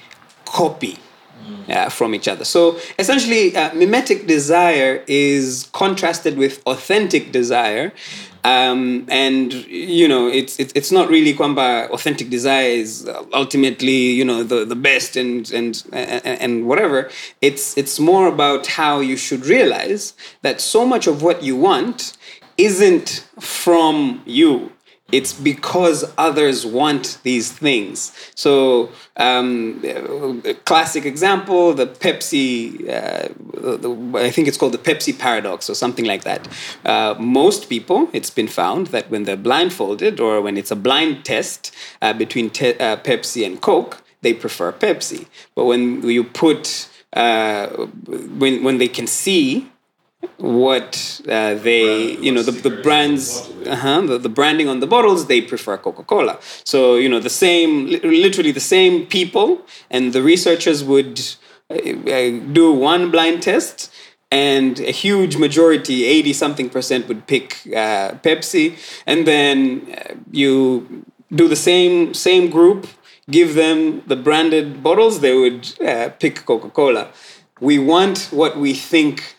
copy. 0.44 0.98
Uh, 1.68 1.88
from 1.88 2.14
each 2.14 2.28
other. 2.28 2.44
So 2.44 2.78
essentially, 2.98 3.56
uh, 3.56 3.72
mimetic 3.74 4.26
desire 4.26 5.02
is 5.06 5.68
contrasted 5.72 6.36
with 6.36 6.60
authentic 6.66 7.30
desire. 7.30 7.92
Um, 8.44 9.06
and 9.08 9.52
you 9.68 10.08
know, 10.08 10.26
it's, 10.26 10.58
it's 10.58 10.72
it's 10.74 10.90
not 10.90 11.08
really 11.08 11.32
kwamba 11.32 11.88
authentic 11.90 12.28
desire 12.28 12.70
is 12.70 13.08
ultimately 13.32 14.10
you 14.12 14.24
know 14.24 14.42
the, 14.42 14.64
the 14.64 14.74
best 14.74 15.16
and, 15.16 15.50
and 15.52 15.82
and 15.92 16.40
and 16.40 16.66
whatever. 16.66 17.08
It's 17.40 17.76
it's 17.78 18.00
more 18.00 18.26
about 18.26 18.66
how 18.66 19.00
you 19.00 19.16
should 19.16 19.46
realize 19.46 20.14
that 20.42 20.60
so 20.60 20.84
much 20.84 21.06
of 21.06 21.22
what 21.22 21.42
you 21.42 21.56
want 21.56 22.16
isn't 22.58 23.26
from 23.40 24.22
you 24.26 24.72
it's 25.12 25.32
because 25.32 26.10
others 26.16 26.64
want 26.64 27.18
these 27.22 27.52
things. 27.52 28.12
So, 28.34 28.90
um, 29.18 30.42
classic 30.64 31.04
example: 31.04 31.74
the 31.74 31.86
Pepsi. 31.86 32.88
Uh, 32.88 33.28
the, 33.62 34.12
I 34.16 34.30
think 34.30 34.48
it's 34.48 34.56
called 34.56 34.72
the 34.72 34.78
Pepsi 34.78 35.16
paradox 35.16 35.70
or 35.70 35.74
something 35.74 36.04
like 36.04 36.24
that. 36.24 36.48
Uh, 36.84 37.14
most 37.18 37.68
people, 37.68 38.08
it's 38.12 38.30
been 38.30 38.48
found 38.48 38.88
that 38.88 39.10
when 39.10 39.24
they're 39.24 39.36
blindfolded 39.36 40.18
or 40.18 40.40
when 40.40 40.56
it's 40.56 40.70
a 40.70 40.76
blind 40.76 41.24
test 41.24 41.72
uh, 42.00 42.12
between 42.12 42.50
te- 42.50 42.78
uh, 42.78 42.96
Pepsi 42.96 43.46
and 43.46 43.60
Coke, 43.60 44.02
they 44.22 44.32
prefer 44.32 44.72
Pepsi. 44.72 45.26
But 45.54 45.66
when 45.66 46.02
you 46.02 46.24
put 46.24 46.88
uh, 47.12 47.66
when 47.66 48.64
when 48.64 48.78
they 48.78 48.88
can 48.88 49.06
see 49.06 49.71
what 50.38 51.20
uh, 51.28 51.54
they 51.54 52.16
you 52.18 52.32
know 52.32 52.42
the, 52.42 52.52
the 52.52 52.70
brands 52.70 53.48
uh-huh, 53.66 54.00
the, 54.02 54.18
the 54.18 54.28
branding 54.28 54.68
on 54.68 54.80
the 54.80 54.86
bottles 54.86 55.26
they 55.26 55.40
prefer 55.40 55.76
coca-cola. 55.76 56.38
So 56.64 56.96
you 56.96 57.08
know 57.08 57.20
the 57.20 57.30
same 57.30 57.86
literally 57.86 58.52
the 58.52 58.60
same 58.60 59.06
people 59.06 59.62
and 59.90 60.12
the 60.12 60.22
researchers 60.22 60.84
would 60.84 61.20
uh, 61.70 61.74
uh, 61.74 62.30
do 62.52 62.72
one 62.72 63.10
blind 63.10 63.42
test 63.42 63.92
and 64.30 64.80
a 64.80 64.90
huge 64.90 65.36
majority 65.36 66.04
80 66.04 66.32
something 66.32 66.70
percent 66.70 67.08
would 67.08 67.26
pick 67.26 67.60
uh, 67.66 68.14
pepsi. 68.24 68.78
And 69.06 69.26
then 69.26 69.86
uh, 69.96 70.14
you 70.30 71.04
do 71.34 71.48
the 71.48 71.56
same 71.56 72.14
same 72.14 72.50
group 72.50 72.86
give 73.30 73.54
them 73.54 74.02
the 74.06 74.16
branded 74.16 74.82
bottles 74.82 75.20
they 75.20 75.34
would 75.34 75.80
uh, 75.80 76.10
pick 76.18 76.44
coca-cola. 76.44 77.08
We 77.60 77.78
want 77.78 78.28
what 78.32 78.58
we 78.58 78.74
think 78.74 79.36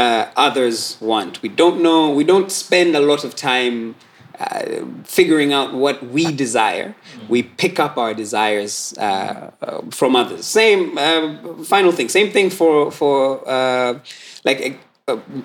uh, 0.00 0.30
others 0.36 0.96
want. 1.00 1.42
We 1.42 1.50
don't 1.50 1.82
know, 1.82 2.10
we 2.10 2.24
don't 2.24 2.50
spend 2.50 2.96
a 2.96 3.00
lot 3.00 3.22
of 3.22 3.36
time 3.36 3.96
uh, 4.38 4.86
figuring 5.04 5.52
out 5.52 5.74
what 5.74 6.02
we 6.16 6.32
desire. 6.32 6.94
We 7.28 7.42
pick 7.42 7.78
up 7.78 7.98
our 7.98 8.14
desires 8.14 8.94
uh, 8.96 9.50
uh, 9.60 9.82
from 9.90 10.16
others. 10.16 10.46
Same, 10.46 10.96
uh, 10.96 11.62
final 11.64 11.92
thing, 11.92 12.08
same 12.08 12.30
thing 12.30 12.48
for, 12.48 12.90
for 12.90 13.46
uh, 13.46 13.98
like 14.42 14.80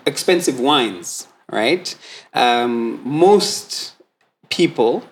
expensive 0.06 0.58
wines, 0.58 1.28
right? 1.52 1.94
Um, 2.34 3.02
most 3.04 3.96
people 4.50 5.04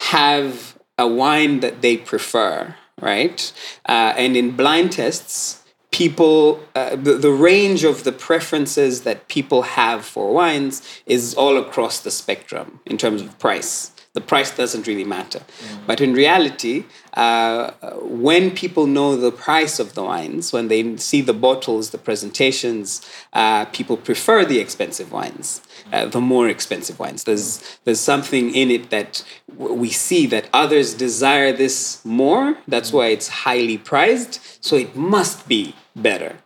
have 0.00 0.76
a 0.98 1.06
wine 1.06 1.60
that 1.60 1.82
they 1.82 1.96
prefer, 1.96 2.74
right? 3.00 3.52
and 3.86 4.36
in 4.36 4.56
blind 4.56 4.90
tests, 4.90 5.62
people 5.90 6.60
uh, 6.74 6.96
the, 6.96 7.14
the 7.14 7.30
range 7.30 7.84
of 7.84 8.04
the 8.04 8.12
preferences 8.12 9.02
that 9.02 9.28
people 9.28 9.62
have 9.62 10.04
for 10.04 10.32
wines 10.32 10.82
is 11.06 11.34
all 11.34 11.56
across 11.56 12.00
the 12.00 12.10
spectrum 12.10 12.80
in 12.84 12.96
terms 12.98 13.22
of 13.22 13.38
price. 13.38 13.92
The 14.14 14.20
price 14.20 14.50
doesn't 14.54 14.86
really 14.86 15.04
matter. 15.04 15.38
Mm. 15.38 15.86
but 15.86 16.00
in 16.00 16.12
reality 16.12 16.84
uh, 17.14 17.70
when 18.02 18.50
people 18.50 18.86
know 18.86 19.16
the 19.16 19.30
price 19.30 19.78
of 19.78 19.94
the 19.94 20.02
wines 20.02 20.52
when 20.52 20.68
they 20.68 20.96
see 20.96 21.20
the 21.20 21.32
bottles 21.32 21.90
the 21.90 21.98
presentations 21.98 23.08
uh, 23.32 23.64
people 23.66 23.96
prefer 23.96 24.44
the 24.44 24.58
expensive 24.58 25.12
wines 25.12 25.62
uh, 25.92 26.06
the 26.06 26.20
more 26.20 26.48
expensive 26.48 26.98
wines 26.98 27.24
there's 27.24 27.78
there's 27.84 28.00
something 28.00 28.54
in 28.54 28.70
it 28.70 28.90
that 28.90 29.24
we 29.56 29.90
see 29.90 30.26
that 30.26 30.48
others 30.52 30.94
desire 30.94 31.52
this 31.52 32.04
more 32.04 32.56
that's 32.66 32.92
why 32.92 33.06
it's 33.06 33.28
highly 33.28 33.78
prized 33.78 34.40
so 34.60 34.76
it 34.76 34.94
must 34.96 35.48
be 35.48 35.74
better. 36.02 36.36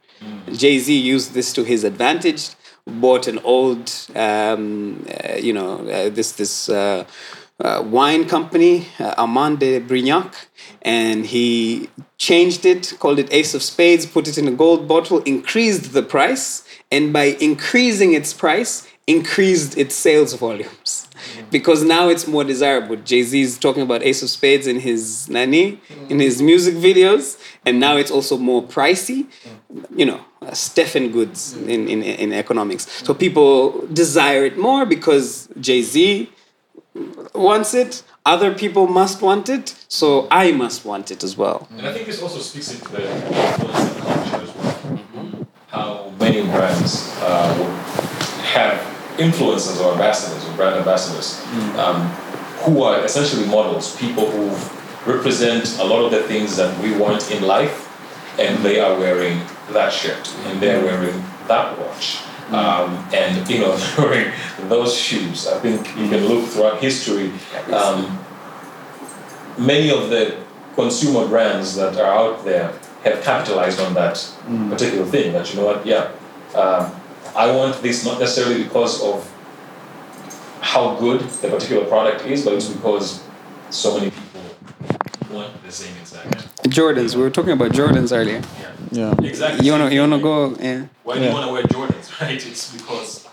Jay 0.53 0.79
Z 0.79 0.97
used 0.97 1.35
this 1.35 1.53
to 1.53 1.65
his 1.65 1.85
advantage. 1.85 2.51
Bought 2.87 3.29
an 3.29 3.39
old, 3.45 3.93
um, 4.17 5.07
uh, 5.09 5.37
you 5.37 5.53
know, 5.53 5.89
uh, 5.89 6.09
this 6.09 6.33
this 6.33 6.69
uh, 6.69 7.05
uh 7.61 7.81
wine 7.87 8.29
company, 8.29 8.89
uh, 8.99 9.15
Armand 9.17 9.61
de 9.61 9.79
Brignac, 9.81 10.35
and 10.83 11.25
he 11.27 11.89
changed 12.19 12.67
it, 12.67 12.95
called 12.99 13.21
it 13.21 13.33
Ace 13.33 13.55
of 13.55 13.63
Spades, 13.63 14.05
put 14.05 14.27
it 14.27 14.37
in 14.37 14.49
a 14.49 14.51
gold 14.51 14.89
bottle, 14.89 15.21
increased 15.21 15.93
the 15.93 16.03
price, 16.03 16.65
and 16.91 17.13
by 17.13 17.37
increasing 17.41 18.15
its 18.15 18.33
price, 18.35 18.89
increased 19.07 19.77
its 19.77 19.95
sales 19.95 20.35
volumes 20.35 21.09
because 21.51 21.83
now 21.83 22.09
it's 22.09 22.27
more 22.27 22.45
desirable. 22.45 22.97
Jay 22.97 23.23
Z 23.23 23.41
is 23.41 23.59
talking 23.59 23.83
about 23.83 24.03
Ace 24.03 24.23
of 24.23 24.31
Spades 24.31 24.67
in 24.67 24.81
his 24.81 25.29
Nani, 25.29 25.81
in 26.09 26.21
his 26.21 26.41
music 26.41 26.75
videos, 26.75 27.41
and 27.67 27.81
now 27.81 27.97
it's 27.97 28.11
also 28.11 28.39
more 28.39 28.63
pricey. 28.63 29.27
You 29.95 30.07
know, 30.07 30.25
uh, 30.41 30.55
Veblen 30.55 31.13
goods 31.13 31.57
in, 31.57 31.89
in, 31.89 32.03
in 32.03 32.33
economics. 32.33 32.91
So 33.05 33.15
people 33.15 33.87
desire 33.89 34.45
it 34.45 34.57
more 34.57 34.87
because 34.87 35.49
Jay 35.61 35.83
Z 35.83 36.31
wants 37.35 37.75
it. 37.75 38.03
Other 38.25 38.55
people 38.55 38.87
must 38.87 39.21
want 39.21 39.49
it, 39.49 39.75
so 39.89 40.29
I 40.31 40.53
must 40.53 40.85
want 40.85 41.11
it 41.11 41.25
as 41.25 41.37
well. 41.37 41.67
And 41.77 41.89
I 41.89 41.93
think 41.93 42.07
this 42.07 42.23
also 42.23 42.39
speaks 42.39 42.73
into 42.73 42.89
the 42.89 43.11
influence 43.11 44.01
culture 44.01 44.43
as 44.43 44.55
well. 44.55 44.73
Mm-hmm. 44.73 45.43
How 45.69 46.13
many 46.21 46.43
brands 46.43 47.13
uh, 47.21 47.53
have 48.53 48.92
influencers 49.19 49.81
or 49.81 49.93
ambassadors 49.93 50.49
or 50.49 50.57
brand 50.57 50.77
ambassadors 50.77 51.41
mm. 51.41 51.79
um, 51.79 52.09
who 52.65 52.83
are 52.83 53.05
essentially 53.05 53.47
models, 53.47 53.97
people 53.97 54.31
who 54.31 54.49
represent 55.11 55.79
a 55.79 55.85
lot 55.85 56.05
of 56.05 56.11
the 56.11 56.23
things 56.23 56.57
that 56.57 56.79
we 56.83 56.97
want 56.97 57.31
in 57.31 57.43
life, 57.43 57.89
and 58.39 58.65
they 58.65 58.81
are 58.81 58.99
wearing 58.99 59.41
that 59.73 59.93
shirt 59.93 60.35
and 60.47 60.61
they're 60.61 60.83
wearing 60.83 61.23
that 61.49 61.79
watch. 61.79 62.19
Mm. 62.49 62.55
Um, 62.55 63.09
and 63.13 63.49
you 63.49 63.61
know, 63.61 63.79
wearing 63.99 64.33
those 64.69 64.97
shoes. 64.97 65.47
I 65.47 65.59
think 65.61 65.87
you 65.97 66.09
can 66.09 66.27
look 66.27 66.49
throughout 66.49 66.81
history. 66.81 67.33
Um, 67.73 68.19
many 69.59 69.91
of 69.91 70.11
the 70.11 70.39
consumer 70.75 71.27
brands 71.29 71.75
that 71.77 71.97
are 71.99 72.13
out 72.13 72.45
there 72.45 72.73
have 73.05 73.23
capitalized 73.23 73.81
on 73.81 73.95
that 73.95 74.15
particular 74.71 75.05
thing. 75.07 75.33
That 75.33 75.53
you 75.53 75.61
know 75.61 75.67
what, 75.67 75.87
yeah, 75.87 76.11
um, 76.55 76.93
I 77.35 77.51
want 77.51 77.83
this 77.83 78.05
not 78.05 78.21
necessarily 78.21 78.63
because 78.65 79.03
of 79.03 79.29
how 80.61 80.97
good 80.97 81.21
the 81.21 81.49
particular 81.49 81.85
product 81.87 82.25
is, 82.27 82.45
but 82.45 82.55
it's 82.55 82.69
because 82.69 83.23
so 83.71 83.99
many 83.99 84.11
people 84.11 84.43
want 85.31 85.63
the 85.65 85.73
same 85.73 85.95
exact. 86.01 86.63
Jordans. 86.65 87.17
We 87.17 87.23
were 87.23 87.31
talking 87.31 87.53
about 87.53 87.73
Jordans 87.73 88.13
earlier. 88.17 88.43
Yeah. 88.61 88.73
Yeah. 89.19 89.27
Exactly. 89.27 89.67
You 89.67 89.73
wanna 89.73 89.91
you 89.91 90.01
wanna 90.01 90.19
go? 90.21 90.55
Yeah. 90.61 90.87
Why 91.05 91.19
do 91.19 91.25
you 91.25 91.33
want 91.33 91.47
to 91.47 91.53
wear 91.53 91.63
Jordans, 91.65 92.21
right? 92.21 92.47
It's 92.47 92.73
because 92.73 93.27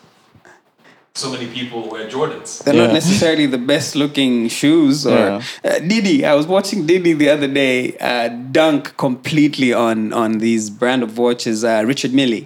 so 1.14 1.30
many 1.32 1.48
people 1.48 1.90
wear 1.90 2.08
Jordans. 2.10 2.64
They're 2.64 2.74
Yeah. 2.74 2.86
not 2.86 2.94
necessarily 2.94 3.46
the 3.46 3.58
best 3.58 3.96
looking 3.96 4.48
shoes. 4.48 5.06
Or 5.06 5.12
Yeah. 5.18 5.42
uh, 5.66 5.80
Didi, 5.80 6.26
I 6.26 6.34
was 6.34 6.48
watching 6.48 6.86
Didi 6.86 7.12
the 7.14 7.30
other 7.30 7.48
day 7.48 7.98
uh, 8.00 8.30
dunk 8.30 8.96
completely 8.98 9.74
on 9.74 10.14
on 10.14 10.38
these 10.40 10.70
brand 10.70 11.04
of 11.04 11.18
watches. 11.18 11.64
Uh, 11.66 11.84
Richard 11.86 12.14
Mille, 12.14 12.46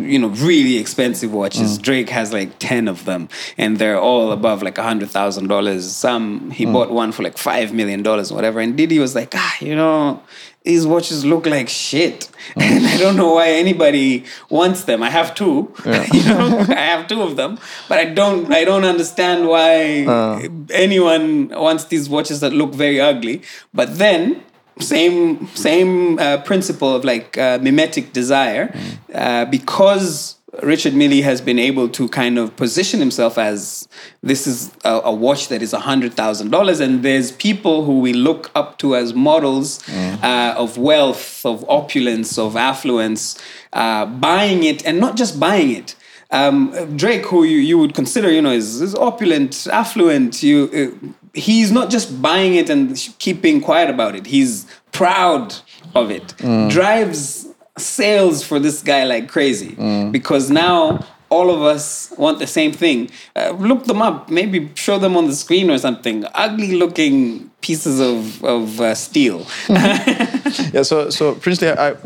you 0.00 0.18
know, 0.18 0.28
really 0.28 0.78
expensive 0.78 1.32
watches. 1.32 1.78
Mm. 1.78 1.82
Drake 1.82 2.10
has 2.10 2.32
like 2.32 2.58
ten 2.58 2.88
of 2.88 3.04
them, 3.04 3.28
and 3.56 3.78
they're 3.78 4.00
all 4.00 4.32
above 4.32 4.62
like 4.62 4.78
a 4.78 4.82
hundred 4.82 5.10
thousand 5.10 5.48
dollars. 5.48 5.90
Some 5.90 6.50
he 6.50 6.66
mm. 6.66 6.72
bought 6.72 6.90
one 6.90 7.12
for 7.12 7.22
like 7.22 7.38
five 7.38 7.72
million 7.72 8.02
dollars, 8.02 8.32
whatever. 8.32 8.60
And 8.60 8.76
Didi 8.76 8.98
was 8.98 9.14
like, 9.14 9.34
ah, 9.34 9.56
you 9.60 9.74
know. 9.74 10.22
These 10.64 10.84
watches 10.84 11.24
look 11.24 11.46
like 11.46 11.68
shit, 11.68 12.28
mm. 12.56 12.62
and 12.76 12.84
I 12.84 12.98
don't 12.98 13.14
know 13.14 13.34
why 13.34 13.50
anybody 13.50 14.24
wants 14.50 14.82
them. 14.82 15.00
I 15.00 15.10
have 15.10 15.32
two, 15.32 15.72
you 16.12 16.24
know, 16.24 16.66
I 16.68 16.74
have 16.74 17.06
two 17.06 17.22
of 17.22 17.36
them, 17.36 17.60
but 17.88 17.98
I 17.98 18.06
don't. 18.06 18.52
I 18.52 18.64
don't 18.64 18.82
understand 18.82 19.46
why 19.46 20.04
uh. 20.06 20.40
anyone 20.70 21.50
wants 21.50 21.84
these 21.84 22.08
watches 22.08 22.40
that 22.40 22.52
look 22.52 22.74
very 22.74 23.00
ugly. 23.00 23.42
But 23.72 23.98
then, 23.98 24.42
same 24.78 25.46
same 25.54 26.18
uh, 26.18 26.38
principle 26.42 26.94
of 26.94 27.04
like 27.04 27.36
uh, 27.38 27.58
mimetic 27.62 28.12
desire, 28.12 28.74
uh, 29.14 29.44
because 29.46 30.36
Richard 30.62 30.94
Mille 30.94 31.22
has 31.22 31.40
been 31.40 31.58
able 31.58 31.88
to 31.90 32.08
kind 32.08 32.38
of 32.38 32.56
position 32.56 33.00
himself 33.00 33.36
as 33.36 33.88
this 34.22 34.46
is 34.46 34.70
a, 34.84 35.00
a 35.04 35.12
watch 35.12 35.48
that 35.48 35.60
is 35.62 35.72
hundred 35.72 36.14
thousand 36.14 36.50
dollars, 36.50 36.80
and 36.80 37.02
there's 37.02 37.32
people 37.32 37.84
who 37.84 38.00
we 38.00 38.12
look 38.12 38.50
up 38.54 38.78
to 38.78 38.96
as 38.96 39.12
models 39.12 39.86
uh, 40.22 40.54
of 40.56 40.78
wealth, 40.78 41.44
of 41.44 41.64
opulence, 41.68 42.38
of 42.38 42.56
affluence, 42.56 43.38
uh, 43.72 44.06
buying 44.06 44.62
it, 44.64 44.84
and 44.86 44.98
not 44.98 45.16
just 45.16 45.38
buying 45.38 45.70
it. 45.70 45.94
Um, 46.30 46.72
Drake, 46.96 47.26
who 47.26 47.44
you, 47.44 47.58
you 47.58 47.78
would 47.78 47.94
consider, 47.94 48.32
you 48.32 48.42
know, 48.42 48.50
is, 48.50 48.80
is 48.80 48.96
opulent, 48.96 49.68
affluent. 49.70 50.42
You, 50.42 50.68
uh, 50.74 51.08
he's 51.36 51.70
not 51.70 51.90
just 51.90 52.20
buying 52.22 52.54
it 52.54 52.70
and 52.70 52.96
keeping 53.18 53.60
quiet 53.60 53.90
about 53.90 54.14
it. 54.16 54.26
He's 54.26 54.66
proud 54.92 55.54
of 55.94 56.10
it. 56.10 56.34
Drives 56.70 57.46
sales 57.78 58.42
for 58.42 58.58
this 58.58 58.82
guy 58.82 59.04
like 59.04 59.28
crazy 59.28 59.74
because 60.10 60.50
now 60.50 61.04
all 61.28 61.50
of 61.50 61.60
us 61.62 62.12
want 62.16 62.38
the 62.38 62.46
same 62.46 62.72
thing. 62.72 63.10
Uh, 63.34 63.50
look 63.58 63.84
them 63.84 64.00
up, 64.00 64.30
maybe 64.30 64.70
show 64.74 64.98
them 64.98 65.16
on 65.16 65.26
the 65.26 65.34
screen 65.34 65.70
or 65.70 65.78
something. 65.78 66.24
Ugly 66.34 66.76
looking 66.76 67.50
pieces 67.60 68.00
of 68.00 68.44
of 68.44 68.80
uh, 68.80 68.94
steel. 68.94 69.46
yeah 69.68 70.82
so 70.82 71.10
so 71.10 71.34
princely 71.34 71.68
I 71.68 71.96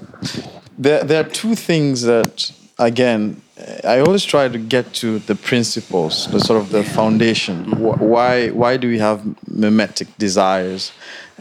there, 0.79 1.05
there 1.05 1.21
are 1.21 1.29
two 1.29 1.55
things 1.55 2.03
that 2.03 2.51
again 2.79 3.43
i 3.85 4.01
always 4.01 4.25
try 4.25 4.49
to 4.49 4.59
get 4.59 4.93
to 4.95 5.19
the 5.21 5.35
principles 5.35 6.27
the 6.33 6.41
sort 6.41 6.61
of 6.61 6.71
the 6.71 6.83
foundation. 6.85 7.65
Why 7.81 8.51
why 8.51 8.77
do 8.77 8.89
we 8.89 8.99
have 8.99 9.21
mimetic 9.49 10.09
desires 10.19 10.93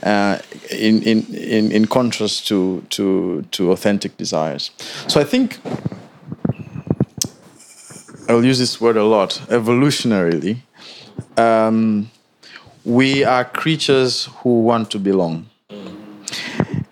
uh, 0.04 0.40
in, 0.72 1.04
in, 1.04 1.26
in, 1.36 1.72
in 1.72 1.86
contrast 1.88 2.48
to, 2.48 2.82
to, 2.90 3.42
to 3.52 3.72
authentic 3.72 4.18
desires? 4.18 4.72
So 5.08 5.20
i 5.20 5.24
think 5.24 5.60
i'll 8.28 8.46
use 8.46 8.60
this 8.60 8.80
word 8.80 8.98
a 8.98 9.04
lot 9.04 9.42
evolutionarily 9.50 10.58
um, 11.38 12.12
we 12.84 13.24
are 13.24 13.46
creatures 13.46 14.30
who 14.40 14.62
want 14.62 14.92
to 14.92 15.00
belong. 15.00 15.50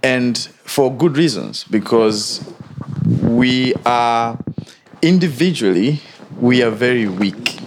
And 0.04 0.38
for 0.64 0.96
good 0.96 1.18
reasons 1.18 1.64
because 1.66 2.46
we 3.22 3.74
are 3.86 4.38
individually 5.02 6.02
we 6.40 6.62
are 6.62 6.70
very 6.72 7.08
weak. 7.08 7.60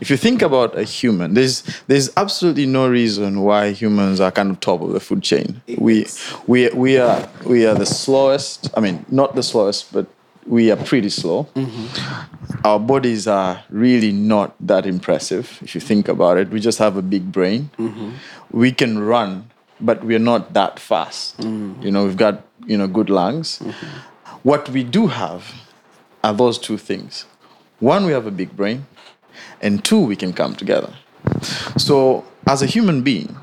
If 0.00 0.10
you 0.10 0.16
think 0.16 0.42
about 0.42 0.76
a 0.76 0.84
human 0.84 1.34
there's 1.34 1.62
there's 1.86 2.10
absolutely 2.16 2.66
no 2.66 2.88
reason 2.88 3.40
why 3.40 3.70
humans 3.72 4.20
are 4.20 4.30
kind 4.30 4.50
of 4.50 4.60
top 4.60 4.82
of 4.82 4.92
the 4.92 5.00
food 5.00 5.22
chain. 5.22 5.62
We 5.78 6.06
we 6.46 6.68
we 6.70 6.98
are 6.98 7.28
we 7.46 7.66
are 7.66 7.74
the 7.74 7.86
slowest 7.86 8.70
i 8.76 8.80
mean 8.80 9.06
not 9.08 9.34
the 9.34 9.42
slowest 9.42 9.92
but 9.92 10.06
we 10.46 10.70
are 10.70 10.76
pretty 10.76 11.08
slow. 11.08 11.44
Mm-hmm. 11.54 12.66
Our 12.66 12.78
bodies 12.78 13.26
are 13.26 13.64
really 13.70 14.12
not 14.12 14.54
that 14.60 14.84
impressive 14.84 15.58
if 15.62 15.74
you 15.74 15.80
think 15.80 16.06
about 16.06 16.36
it. 16.36 16.50
We 16.50 16.60
just 16.60 16.78
have 16.78 16.98
a 16.98 17.02
big 17.02 17.32
brain. 17.32 17.70
Mm-hmm. 17.78 18.10
We 18.50 18.72
can 18.72 18.98
run 18.98 19.50
but 19.80 20.04
we're 20.04 20.18
not 20.18 20.52
that 20.52 20.78
fast. 20.78 21.38
Mm-hmm. 21.38 21.82
You 21.82 21.90
know 21.90 22.04
we've 22.04 22.16
got 22.16 22.42
you 22.66 22.76
know 22.76 22.86
good 22.86 23.08
lungs. 23.08 23.62
What 24.42 24.68
we 24.68 24.84
do 24.84 25.06
have 25.06 25.63
are 26.24 26.34
those 26.42 26.58
two 26.66 26.78
things 26.88 27.26
one 27.80 28.02
we 28.06 28.12
have 28.12 28.26
a 28.26 28.30
big 28.42 28.50
brain 28.60 28.86
and 29.60 29.84
two 29.84 30.00
we 30.10 30.16
can 30.16 30.32
come 30.32 30.54
together 30.62 30.92
so 31.76 32.24
as 32.46 32.62
a 32.62 32.66
human 32.66 33.02
being 33.02 33.36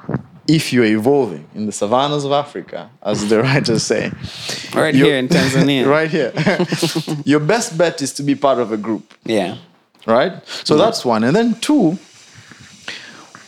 if 0.47 0.73
you're 0.73 0.91
evolving 0.99 1.45
in 1.55 1.65
the 1.67 1.71
savannas 1.71 2.23
of 2.25 2.31
africa 2.31 2.89
as 3.03 3.17
the 3.29 3.37
writers 3.45 3.83
say 3.83 4.11
right 4.73 4.95
here 4.95 5.15
in 5.15 5.27
Tanzania. 5.27 5.85
right 5.97 6.09
here 6.17 6.31
your 7.31 7.39
best 7.39 7.77
bet 7.77 8.01
is 8.01 8.11
to 8.13 8.23
be 8.23 8.35
part 8.35 8.59
of 8.59 8.71
a 8.71 8.77
group 8.77 9.05
Yeah. 9.25 9.57
right? 10.07 10.33
So 10.47 10.73
mm-hmm. 10.73 10.83
that's 10.83 11.05
one. 11.05 11.23
And 11.23 11.35
then 11.35 11.49
two, 11.59 11.97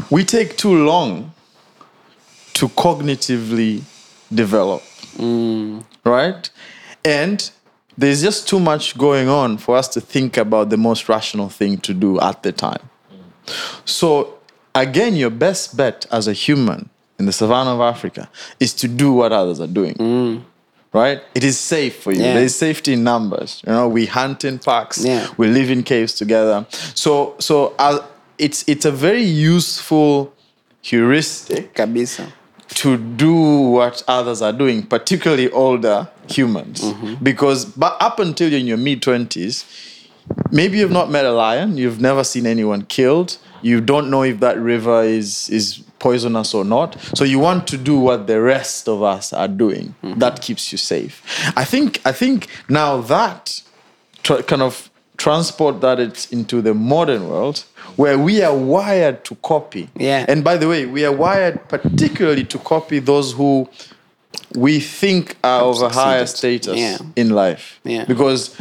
we 0.09 0.23
take 0.23 0.55
too 0.57 0.85
long 0.85 1.33
to 2.53 2.67
cognitively 2.69 3.81
develop, 4.33 4.81
mm. 5.17 5.83
right? 6.05 6.49
And 7.03 7.49
there's 7.97 8.21
just 8.21 8.47
too 8.47 8.59
much 8.59 8.97
going 8.97 9.29
on 9.29 9.57
for 9.57 9.75
us 9.75 9.87
to 9.89 10.01
think 10.01 10.37
about 10.37 10.69
the 10.69 10.77
most 10.77 11.09
rational 11.09 11.49
thing 11.49 11.77
to 11.79 11.93
do 11.93 12.19
at 12.19 12.43
the 12.43 12.51
time. 12.51 12.89
So, 13.85 14.39
again, 14.73 15.15
your 15.15 15.29
best 15.29 15.75
bet 15.77 16.05
as 16.11 16.27
a 16.27 16.33
human 16.33 16.89
in 17.19 17.25
the 17.25 17.31
savannah 17.33 17.75
of 17.75 17.81
Africa 17.81 18.29
is 18.59 18.73
to 18.75 18.87
do 18.87 19.13
what 19.13 19.31
others 19.31 19.59
are 19.59 19.67
doing. 19.67 20.45
Right? 20.91 21.21
It 21.33 21.43
is 21.43 21.59
safe 21.59 22.03
for 22.03 22.11
you. 22.11 22.21
Yeah. 22.21 22.35
There's 22.35 22.55
safety 22.55 22.93
in 22.93 23.03
numbers. 23.03 23.63
You 23.65 23.73
know, 23.73 23.87
we 23.87 24.05
hunt 24.05 24.43
in 24.45 24.59
parks. 24.59 25.03
Yeah. 25.03 25.27
We 25.37 25.47
live 25.47 25.71
in 25.71 25.81
caves 25.81 26.13
together. 26.13 26.67
So, 26.93 27.35
so 27.39 27.73
uh, 27.79 28.05
it's 28.37 28.63
it's 28.67 28.85
a 28.85 28.91
very 28.91 29.23
useful 29.23 30.33
heuristic 30.81 31.73
Kabisa. 31.73 32.31
To 32.75 32.97
do 32.97 33.33
what 33.35 34.03
others 34.07 34.41
are 34.41 34.53
doing, 34.53 34.83
particularly 34.85 35.49
older 35.51 36.09
humans. 36.27 36.83
Because 37.21 37.65
but 37.65 37.97
up 37.99 38.19
until 38.19 38.49
you're 38.49 38.59
in 38.59 38.67
your 38.67 38.77
mid 38.77 39.01
20s, 39.01 39.65
maybe 40.51 40.77
you've 40.77 40.91
not 40.91 41.09
met 41.09 41.25
a 41.25 41.31
lion, 41.31 41.77
you've 41.77 41.99
never 42.01 42.23
seen 42.23 42.45
anyone 42.45 42.83
killed, 42.85 43.37
you 43.61 43.81
don't 43.81 44.09
know 44.09 44.23
if 44.23 44.39
that 44.41 44.57
river 44.57 45.03
is, 45.03 45.49
is 45.49 45.83
poisonous 45.99 46.53
or 46.53 46.65
not. 46.65 46.99
So 47.15 47.23
you 47.23 47.39
want 47.39 47.67
to 47.67 47.77
do 47.77 47.97
what 47.97 48.27
the 48.27 48.41
rest 48.41 48.87
of 48.87 49.01
us 49.01 49.31
are 49.33 49.47
doing. 49.47 49.95
Mm-hmm. 50.03 50.19
That 50.19 50.41
keeps 50.41 50.71
you 50.71 50.77
safe. 50.77 51.23
I 51.55 51.63
think, 51.63 52.01
I 52.05 52.11
think 52.11 52.47
now 52.69 53.01
that 53.01 53.61
tr- 54.21 54.41
kind 54.41 54.61
of 54.61 54.89
transport 55.23 55.79
that 55.79 55.99
it's 56.01 56.31
into 56.33 56.61
the 56.61 56.73
modern 56.73 57.29
world 57.29 57.63
where 57.95 58.17
we 58.19 58.41
are 58.41 58.55
wired 58.55 59.23
to 59.23 59.35
copy. 59.35 59.87
Yeah. 59.95 60.25
And 60.27 60.43
by 60.43 60.57
the 60.57 60.67
way, 60.67 60.85
we 60.85 61.05
are 61.05 61.15
wired 61.15 61.55
particularly 61.69 62.43
to 62.45 62.57
copy 62.59 62.99
those 62.99 63.31
who 63.31 63.69
we 64.55 64.81
think 64.81 65.37
are 65.43 65.61
of 65.63 65.81
a 65.81 65.87
higher 65.89 66.25
status 66.25 66.77
Yeah. 66.77 66.97
in 67.15 67.29
life. 67.29 67.79
Yeah. 67.85 68.03
Because 68.05 68.53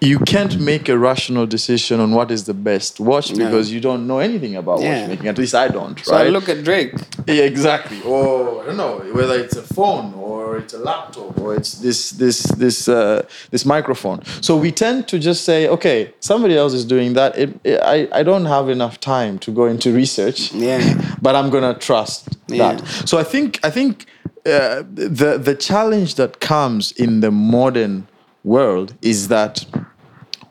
you 0.00 0.18
can't 0.20 0.58
make 0.58 0.88
a 0.88 0.96
rational 0.96 1.46
decision 1.46 2.00
on 2.00 2.12
what 2.12 2.30
is 2.30 2.44
the 2.44 2.54
best 2.54 3.00
watch 3.00 3.32
No. 3.34 3.44
because 3.44 3.70
you 3.70 3.80
don't 3.80 4.06
know 4.06 4.18
anything 4.18 4.56
about 4.56 4.80
Yeah. 4.80 5.00
watchmaking. 5.00 5.28
At 5.28 5.36
least 5.38 5.54
I 5.54 5.68
don't, 5.68 5.96
Right? 5.98 6.06
So 6.06 6.16
I 6.16 6.28
look 6.28 6.48
at 6.48 6.64
Drake. 6.64 6.94
Yeah, 7.26 7.44
exactly. 7.44 8.00
Or 8.04 8.62
I 8.62 8.66
don't 8.66 8.76
know 8.78 9.02
whether 9.12 9.38
it's 9.38 9.56
a 9.56 9.62
phone 9.62 10.14
or 10.14 10.56
it's 10.56 10.72
a 10.72 10.78
laptop 10.78 11.38
or 11.38 11.54
it's 11.54 11.72
this 11.74 12.10
this 12.10 12.42
this 12.64 12.88
uh, 12.88 13.22
this 13.50 13.64
microphone. 13.66 14.20
So 14.40 14.56
we 14.56 14.72
tend 14.72 15.06
to 15.08 15.18
just 15.18 15.44
say, 15.44 15.68
okay, 15.68 16.12
somebody 16.20 16.56
else 16.56 16.72
is 16.72 16.84
doing 16.86 17.12
that. 17.14 17.36
It, 17.38 17.50
it, 17.64 17.78
I 17.82 18.08
I 18.20 18.22
don't 18.22 18.46
have 18.46 18.70
enough 18.70 18.96
time 19.00 19.38
to 19.40 19.50
go 19.52 19.66
into 19.66 19.92
research. 19.92 20.50
Yeah. 20.54 20.80
but 21.22 21.34
I'm 21.36 21.50
gonna 21.50 21.74
trust 21.74 22.28
Yeah. 22.48 22.72
that. 22.76 22.86
So 23.08 23.18
I 23.18 23.24
think 23.24 23.58
I 23.62 23.70
think 23.70 24.06
uh, 24.46 24.82
the 25.20 25.38
the 25.48 25.54
challenge 25.54 26.14
that 26.14 26.40
comes 26.40 26.92
in 26.92 27.20
the 27.20 27.30
modern 27.30 28.06
world 28.44 28.94
is 29.02 29.28
that 29.28 29.66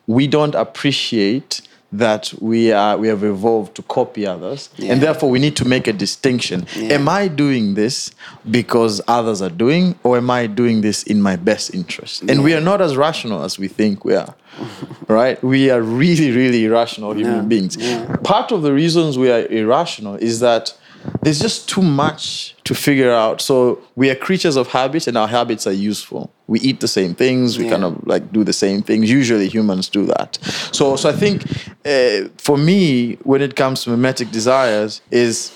we 0.10 0.26
don't 0.28 0.56
appreciate 0.56 1.62
that 1.92 2.34
we 2.40 2.72
are 2.72 2.98
we 2.98 3.08
have 3.08 3.24
evolved 3.24 3.74
to 3.76 3.82
copy 3.84 4.26
others 4.28 4.70
Yeah. 4.78 4.92
and 4.94 5.02
therefore 5.02 5.30
we 5.32 5.40
need 5.40 5.56
to 5.56 5.66
make 5.66 5.88
a 5.88 5.94
distinction 6.06 6.66
Yeah. 6.76 6.96
am 6.98 7.08
i 7.10 7.28
doing 7.28 7.74
this 7.76 8.12
because 8.60 9.02
others 9.08 9.42
are 9.42 9.56
doing 9.66 9.96
or 10.04 10.18
am 10.18 10.30
i 10.30 10.46
doing 10.48 10.82
this 10.82 11.02
in 11.04 11.20
my 11.30 11.36
best 11.36 11.74
interest 11.74 12.22
and 12.30 12.44
we 12.44 12.54
are 12.58 12.62
not 12.72 12.80
as 12.82 12.92
rational 13.08 13.44
as 13.44 13.58
we 13.58 13.68
think 13.68 14.06
we 14.06 14.14
are 14.24 14.34
right 15.08 15.38
we 15.44 15.72
are 15.74 15.82
really 15.82 16.30
really 16.42 16.62
irrational 16.66 17.12
human 17.16 17.36
Yeah. 17.44 17.52
beings 17.54 17.76
Yeah. 17.78 18.16
part 18.34 18.52
of 18.52 18.62
the 18.62 18.74
reasons 18.74 19.18
we 19.18 19.30
are 19.36 19.44
irrational 19.62 20.16
is 20.30 20.40
that 20.42 20.74
there's 21.22 21.40
just 21.40 21.68
too 21.70 21.82
much 21.82 22.56
to 22.64 22.74
figure 22.76 23.12
out. 23.12 23.42
So 23.42 23.80
we 23.96 24.10
are 24.10 24.16
creatures 24.16 24.56
of 24.56 24.68
habit, 24.68 25.08
and 25.08 25.18
our 25.18 25.28
habits 25.28 25.66
are 25.68 25.72
useful. 25.74 26.32
We 26.48 26.60
eat 26.62 26.80
the 26.80 26.88
same 26.88 27.14
things. 27.16 27.58
We 27.58 27.66
Yeah. 27.66 27.72
kind 27.72 27.84
of 27.86 28.06
like 28.08 28.32
do 28.32 28.44
the 28.44 28.54
same 28.54 28.82
things. 28.82 29.10
Usually, 29.10 29.48
humans 29.48 29.90
do 29.90 30.06
that. 30.08 30.38
So, 30.72 30.96
so 30.96 31.10
I 31.10 31.14
think 31.14 31.44
uh, 31.86 32.30
for 32.38 32.58
me, 32.58 33.18
when 33.24 33.42
it 33.42 33.56
comes 33.56 33.84
to 33.84 33.90
mimetic 33.92 34.32
desires, 34.32 35.02
is 35.12 35.52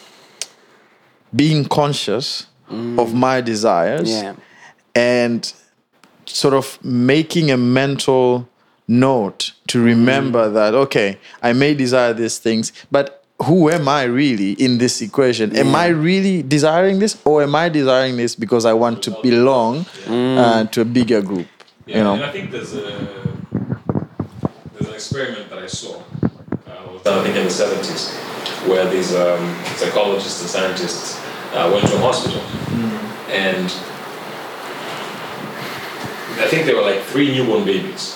being 1.35 1.65
conscious 1.65 2.47
of 2.97 3.13
my 3.13 3.41
desires 3.41 4.09
Yeah. 4.09 4.33
and 4.95 5.51
sort 6.25 6.53
of 6.53 6.79
making 6.83 7.51
a 7.51 7.57
mental 7.57 8.47
note 8.87 9.51
to 9.67 9.81
remember 9.81 10.49
that 10.49 10.73
okay 10.75 11.17
i 11.41 11.53
may 11.53 11.73
desire 11.73 12.13
these 12.13 12.37
things 12.37 12.71
but 12.91 13.22
who 13.41 13.69
am 13.69 13.87
i 13.87 14.03
really 14.03 14.51
in 14.53 14.77
this 14.77 15.01
equation 15.01 15.55
am 15.55 15.75
i 15.75 15.87
really 15.87 16.41
desiring 16.43 16.99
this 16.99 17.19
or 17.25 17.43
am 17.43 17.55
i 17.55 17.67
desiring 17.67 18.15
this 18.15 18.35
because 18.35 18.63
i 18.65 18.73
want 18.73 19.01
to 19.03 19.11
belong 19.21 19.85
uh, 20.07 20.63
to 20.65 20.81
a 20.81 20.85
bigger 20.85 21.21
group 21.21 21.47
Yeah, 21.85 21.97
you 21.97 22.03
know 22.03 22.13
and 22.13 22.23
I 22.23 22.31
think 22.31 22.51
there's 22.51 22.73
a 22.73 22.87
there's 24.73 24.87
an 24.87 24.93
experiment 24.93 25.49
that 25.49 25.59
I 25.59 25.67
saw. 25.67 25.99
Uh, 25.99 26.91
was 26.93 27.01
done 27.03 27.19
I 27.19 27.23
think 27.23 27.35
in 27.35 27.43
the 27.43 27.49
seventies, 27.51 28.11
where 28.69 28.85
these 28.89 29.11
um, 29.13 29.43
psychologists 29.75 30.39
and 30.41 30.49
scientists 30.49 31.19
uh, 31.53 31.67
went 31.73 31.85
to 31.91 31.95
a 31.99 31.99
hospital, 31.99 32.39
and 33.27 33.67
I 36.39 36.47
think 36.49 36.65
there 36.65 36.75
were 36.75 36.87
like 36.91 37.01
three 37.11 37.29
newborn 37.35 37.65
babies. 37.65 38.15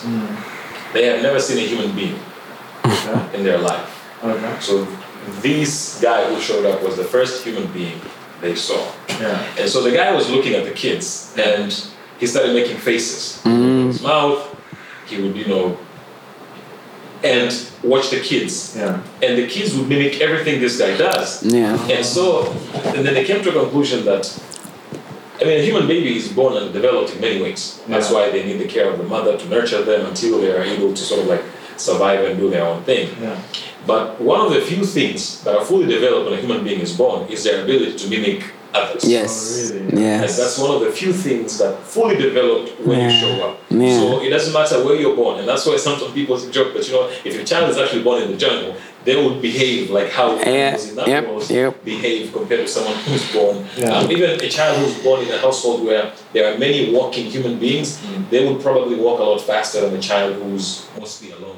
They 0.94 1.06
had 1.06 1.22
never 1.22 1.40
seen 1.40 1.58
a 1.60 1.68
human 1.68 1.92
being 1.96 2.16
in 3.36 3.44
their 3.44 3.58
life. 3.60 3.90
Okay. 4.24 4.56
So 4.60 4.88
this 5.42 6.00
guy 6.02 6.34
who 6.34 6.40
showed 6.42 6.66
up 6.66 6.82
was 6.84 6.96
the 6.98 7.04
first 7.04 7.44
human 7.44 7.72
being 7.72 8.00
they 8.42 8.56
saw. 8.56 8.92
Yeah. 9.10 9.42
And 9.60 9.70
so 9.70 9.82
the 9.82 9.92
guy 9.92 10.14
was 10.14 10.30
looking 10.30 10.54
at 10.54 10.64
the 10.66 10.72
kids 10.72 11.34
and 11.38 11.72
he 12.20 12.28
started 12.28 12.54
making 12.54 12.78
faces. 12.78 13.42
With 13.44 13.88
his 13.88 14.02
mouth, 14.02 14.56
he 15.08 15.22
would, 15.22 15.36
you 15.36 15.46
know, 15.48 15.78
and 17.24 17.52
watch 17.84 18.10
the 18.12 18.20
kids. 18.20 18.76
Yeah. 18.78 19.02
And 19.24 19.38
the 19.38 19.48
kids 19.48 19.76
would 19.76 19.88
mimic 19.90 20.22
everything 20.22 20.62
this 20.62 20.78
guy 20.78 20.96
does. 20.98 21.44
Yeah. 21.44 21.76
And 21.90 22.06
so, 22.06 22.52
and 22.96 23.06
then 23.06 23.14
they 23.14 23.24
came 23.26 23.42
to 23.44 23.50
a 23.50 23.54
conclusion 23.64 24.06
that, 24.06 24.26
I 25.42 25.44
mean, 25.46 25.60
a 25.60 25.64
human 25.64 25.88
baby 25.88 26.16
is 26.18 26.32
born 26.32 26.58
and 26.58 26.72
developed 26.74 27.14
in 27.16 27.22
many 27.22 27.42
ways. 27.42 27.82
That's 27.88 28.10
Yeah. 28.10 28.16
why 28.16 28.30
they 28.30 28.44
need 28.46 28.60
the 28.60 28.68
care 28.68 28.90
of 28.90 28.98
the 28.98 29.04
mother 29.04 29.38
to 29.38 29.50
nurture 29.50 29.82
them 29.84 30.06
until 30.06 30.40
they 30.42 30.52
are 30.52 30.62
able 30.64 30.94
to 30.94 31.04
sort 31.04 31.22
of 31.22 31.28
like 31.28 31.44
survive 31.76 32.24
and 32.26 32.40
do 32.40 32.50
their 32.50 32.66
own 32.66 32.84
thing. 32.84 33.16
Yeah. 33.22 33.40
But 33.88 34.20
one 34.22 34.42
of 34.46 34.54
the 34.54 34.62
few 34.62 34.84
things 34.86 35.42
that 35.44 35.56
are 35.56 35.64
fully 35.66 35.88
developed 35.88 36.30
when 36.30 36.38
a 36.38 36.42
human 36.42 36.64
being 36.64 36.82
is 36.82 36.96
born 36.96 37.28
is 37.30 37.44
their 37.46 37.64
ability 37.64 37.98
to 37.98 38.10
mimic 38.10 38.44
others. 38.74 39.04
Yes. 39.06 39.32
Oh, 39.32 39.76
really? 39.76 39.90
And 39.90 40.00
Yes. 40.00 40.38
that's 40.38 40.58
one 40.60 40.72
of 40.76 40.82
the 40.82 40.92
few 40.92 41.14
things 41.14 41.58
that 41.60 41.74
fully 41.84 42.18
developed 42.18 42.70
when 42.86 43.00
you 43.06 43.10
show 43.22 43.34
up. 43.48 43.54
Yeah. 43.70 43.98
So 44.00 44.22
it 44.22 44.30
doesn't 44.30 44.54
matter 44.54 44.84
where 44.86 44.96
you're 45.02 45.16
born, 45.16 45.40
and 45.40 45.48
that's 45.48 45.66
why 45.66 45.78
sometimes 45.78 46.12
people 46.12 46.38
joke 46.58 46.74
that 46.76 46.86
you 46.88 46.94
know 46.96 47.10
if 47.24 47.34
your 47.34 47.46
child 47.46 47.70
is 47.72 47.78
actually 47.78 48.04
born 48.04 48.22
in 48.24 48.30
the 48.32 48.38
jungle, 48.38 48.76
they 49.06 49.16
would 49.24 49.42
behave 49.42 49.90
like 49.90 50.10
how 50.10 50.36
Yeah. 50.36 50.50
animals 50.52 50.90
in 50.90 50.96
that 51.00 51.08
Yep. 51.08 51.28
world 51.30 51.50
Yep. 51.50 51.86
behave 51.86 52.24
compared 52.34 52.62
to 52.68 52.72
someone 52.76 52.98
who's 53.08 53.26
born. 53.32 53.56
Yeah. 53.78 53.94
Um, 54.00 54.12
even 54.12 54.30
a 54.48 54.50
child 54.58 54.76
who's 54.80 54.96
born 55.08 55.20
in 55.26 55.30
a 55.32 55.38
household 55.38 55.86
where 55.88 56.12
there 56.34 56.46
are 56.54 56.58
many 56.58 56.92
walking 56.92 57.26
human 57.36 57.56
beings, 57.58 57.90
Mm. 57.98 58.30
they 58.32 58.42
would 58.46 58.60
probably 58.62 58.98
walk 59.06 59.20
a 59.22 59.24
lot 59.24 59.40
faster 59.42 59.80
than 59.82 59.94
a 59.96 60.02
child 60.12 60.32
who's 60.44 60.82
mostly 61.00 61.32
alone. 61.32 61.57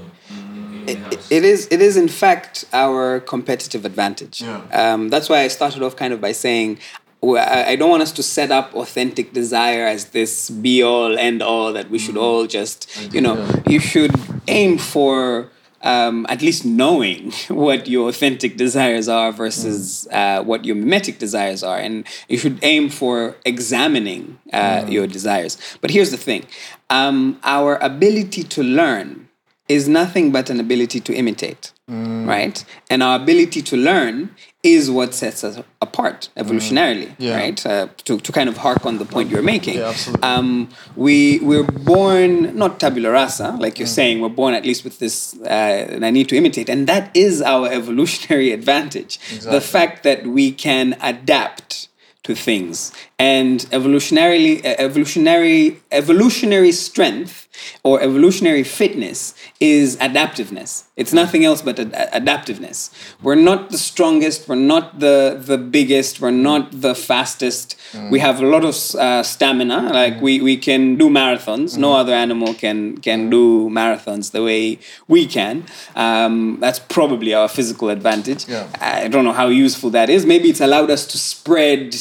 In- 0.91 0.97
in 0.97 1.09
the 1.09 1.15
house. 1.15 1.31
it 1.31 1.43
is 1.43 1.67
it 1.71 1.81
is 1.81 1.95
in 1.97 2.07
fact 2.07 2.65
our 2.73 3.19
competitive 3.19 3.85
advantage. 3.85 4.41
Yeah. 4.41 4.61
um, 4.81 5.09
that's 5.09 5.27
why 5.29 5.39
i 5.41 5.47
started 5.49 5.81
off 5.83 5.95
kind 5.95 6.13
of 6.13 6.19
by 6.21 6.31
saying 6.33 6.79
I 7.21 7.75
don't 7.75 7.89
want 7.89 8.01
us 8.01 8.13
to 8.13 8.23
set 8.23 8.49
up 8.49 8.73
authentic 8.73 9.33
desire 9.33 9.85
as 9.85 10.01
this 10.17 10.49
be 10.49 10.81
all 10.81 11.17
end 11.19 11.41
all 11.41 11.73
that 11.73 11.89
we 11.89 11.99
should 11.99 12.15
all 12.15 12.47
just 12.47 12.87
you 13.13 13.19
know 13.19 13.35
you 13.67 13.79
should 13.91 14.11
aim 14.47 14.77
for 14.77 15.49
um, 15.81 16.25
at 16.29 16.41
least 16.41 16.65
knowing 16.65 17.31
what 17.65 17.87
your 17.87 18.09
authentic 18.09 18.57
desires 18.57 19.07
are 19.09 19.31
versus 19.31 20.07
uh, 20.11 20.43
what 20.43 20.65
your 20.65 20.75
mimetic 20.75 21.19
desires 21.19 21.63
are. 21.63 21.77
And 21.77 22.05
you 22.27 22.37
should 22.37 22.59
aim 22.63 22.89
for 22.89 23.37
examining 23.45 24.37
uh, 24.51 24.85
your 24.89 25.07
desires. 25.07 25.57
But 25.79 25.91
here's 25.91 26.11
the 26.11 26.17
thing. 26.17 26.45
Um, 26.89 27.39
our 27.43 27.77
ability 27.77 28.43
to 28.43 28.61
learn 28.63 29.28
is 29.70 29.88
nothing 29.88 30.32
but 30.32 30.49
an 30.49 30.59
ability 30.59 30.99
to 30.99 31.13
imitate, 31.13 31.72
right? 31.88 32.65
And 32.89 33.03
our 33.03 33.15
ability 33.15 33.61
to 33.61 33.78
learn 33.78 34.36
is 34.63 34.89
what 34.91 35.13
sets 35.13 35.43
us 35.43 35.61
apart 35.82 36.30
evolutionarily, 36.36 37.15
Yeah. 37.20 37.36
right? 37.38 37.65
Uh, 37.65 37.88
to, 38.05 38.20
to 38.20 38.32
kind 38.32 38.49
of 38.49 38.57
hark 38.57 38.86
on 38.86 38.97
the 38.97 39.05
point 39.05 39.30
you're 39.30 39.43
making. 39.43 39.76
Yeah, 39.78 39.89
absolutely. 39.89 40.24
Um, 40.24 40.70
we, 40.95 41.39
we're 41.39 41.63
born, 41.63 42.57
not 42.57 42.80
tabula 42.80 43.11
rasa, 43.11 43.55
like 43.59 43.78
you're 43.80 43.88
saying, 43.88 44.20
we're 44.22 44.30
born 44.43 44.53
at 44.55 44.65
least 44.65 44.84
with 44.84 44.99
this, 44.99 45.36
uh, 45.43 45.47
and 45.93 46.05
I 46.05 46.09
need 46.09 46.28
to 46.30 46.36
imitate. 46.36 46.67
And 46.67 46.88
that 46.88 47.15
is 47.15 47.41
our 47.41 47.72
evolutionary 47.80 48.51
advantage. 48.51 49.20
The 49.43 49.61
fact 49.61 50.03
that 50.03 50.26
we 50.28 50.51
can 50.51 50.97
adapt 51.01 51.88
to 52.24 52.36
things 52.36 52.91
and 53.20 53.59
evolutionarily 53.72 54.61
evolutionary 54.63 55.82
evolutionary 55.91 56.72
strength 56.72 57.47
or 57.84 58.01
evolutionary 58.01 58.63
fitness 58.63 59.34
is 59.59 59.97
adaptiveness. 59.97 60.86
It's 60.95 61.11
nothing 61.11 61.43
else 61.43 61.61
but 61.61 61.78
ad- 61.80 61.91
adaptiveness. 62.13 62.89
We're 63.22 63.36
not 63.36 63.70
the 63.72 63.78
strongest 63.78 64.47
we're 64.47 64.55
not 64.55 64.99
the 64.99 65.38
the 65.51 65.57
biggest 65.57 66.22
we're 66.22 66.32
not 66.32 66.82
the 66.86 66.95
fastest. 66.95 67.76
We 68.11 68.20
have 68.20 68.41
a 68.41 68.45
lot 68.45 68.63
of 68.63 68.76
uh, 68.95 69.24
stamina 69.24 69.80
like 69.91 70.22
we, 70.22 70.39
we 70.41 70.55
can 70.57 70.95
do 70.95 71.09
marathons. 71.09 71.78
No 71.78 71.93
other 71.93 72.13
animal 72.13 72.53
can 72.53 72.97
can 73.07 73.30
do 73.30 73.70
marathons 73.70 74.32
the 74.32 74.43
way 74.43 74.80
we 75.07 75.26
can. 75.26 75.65
Um, 75.95 76.57
that's 76.61 76.80
probably 76.80 77.34
our 77.34 77.49
physical 77.49 77.89
advantage. 77.89 78.47
Yeah. 78.47 78.67
I 78.80 79.07
don't 79.09 79.26
know 79.26 79.34
how 79.43 79.47
useful 79.47 79.89
that 79.91 80.09
is. 80.09 80.26
Maybe 80.26 80.49
it's 80.49 80.61
allowed 80.61 80.89
us 80.91 81.05
to 81.07 81.17
spread, 81.17 81.95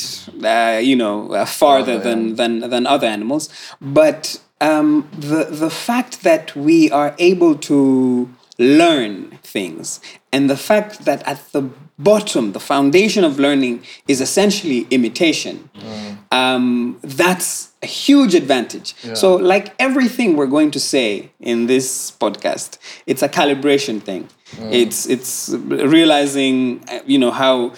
uh, 0.45 0.79
you 0.91 0.95
know, 0.95 1.08
uh, 1.17 1.45
farther 1.63 1.97
than, 2.07 2.21
than 2.41 2.53
than 2.73 2.83
other 2.95 3.09
animals. 3.17 3.45
But 3.81 4.41
um, 4.61 5.09
the 5.29 5.43
the 5.65 5.71
fact 5.71 6.13
that 6.29 6.45
we 6.67 6.79
are 7.01 7.11
able 7.31 7.55
to 7.71 7.79
learn 8.59 9.13
things, 9.55 10.01
and 10.35 10.43
the 10.55 10.57
fact 10.71 10.93
that 11.09 11.21
at 11.33 11.41
the 11.55 11.63
bottom, 11.99 12.45
the 12.53 12.61
foundation 12.75 13.23
of 13.25 13.33
learning 13.47 13.77
is 14.13 14.19
essentially 14.21 14.81
imitation. 14.91 15.57
Um, 16.31 16.99
that's 17.21 17.51
a 17.83 17.87
huge 17.87 18.35
advantage. 18.43 18.89
So, 19.15 19.37
like 19.53 19.67
everything 19.79 20.29
we're 20.39 20.53
going 20.57 20.71
to 20.73 20.81
say 20.81 21.31
in 21.41 21.67
this 21.73 21.87
podcast, 22.23 22.79
it's 23.07 23.23
a 23.23 23.29
calibration 23.29 23.97
thing. 24.09 24.29
It's 24.57 25.07
it's 25.07 25.51
realizing 25.99 26.83
uh, 26.91 27.01
you 27.07 27.19
know 27.19 27.31
how 27.31 27.73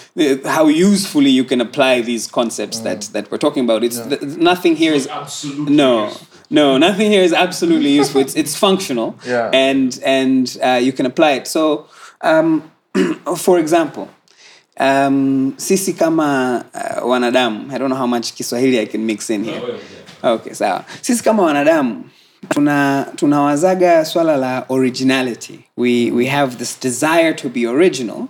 how 0.44 0.68
usefully 0.68 1.30
you 1.30 1.44
can 1.44 1.60
apply 1.60 2.00
these 2.02 2.26
concepts 2.30 2.78
that 2.80 3.00
that 3.12 3.30
we're 3.30 3.38
talking 3.38 3.64
about. 3.64 3.82
It's 3.84 3.98
th- 4.00 4.22
nothing 4.22 4.76
here 4.76 4.94
is 4.94 5.06
Absolutely. 5.08 5.74
no 5.76 6.04
useful. 6.06 6.26
no 6.50 6.78
nothing 6.78 7.10
here 7.10 7.22
is 7.24 7.32
absolutely 7.32 7.90
useful. 7.90 8.20
It's 8.20 8.34
it's 8.36 8.56
functional 8.56 9.14
Yeah. 9.26 9.50
and 9.52 9.98
and 10.04 10.56
uh, 10.62 10.80
you 10.82 10.92
can 10.92 11.06
apply 11.06 11.32
it. 11.32 11.46
So 11.48 11.86
um, 12.22 12.70
for 13.36 13.58
example. 13.58 14.08
Um, 14.80 15.52
sisi 15.58 15.92
kama 15.92 16.64
uh, 16.74 17.04
wanadamu 17.06 17.70
I 17.70 17.76
don't 17.78 17.90
know 17.90 17.96
how 17.96 18.06
much 18.06 18.34
Kiswahili 18.34 18.80
I 18.80 18.86
can 18.86 19.04
mix 19.04 19.28
in 19.28 19.44
here. 19.44 19.60
Okay, 20.24 20.54
sawa. 20.54 20.84
Sisi 21.02 21.22
kama 21.24 21.42
wanadamu 21.42 22.04
tuna 22.50 23.06
tunawazaga 23.16 24.04
swala 24.04 24.36
la 24.36 24.64
originality. 24.68 25.64
We 25.76 26.10
we 26.10 26.26
have 26.26 26.56
this 26.58 26.78
desire 26.80 27.32
to 27.34 27.48
be 27.48 27.66
original, 27.66 28.28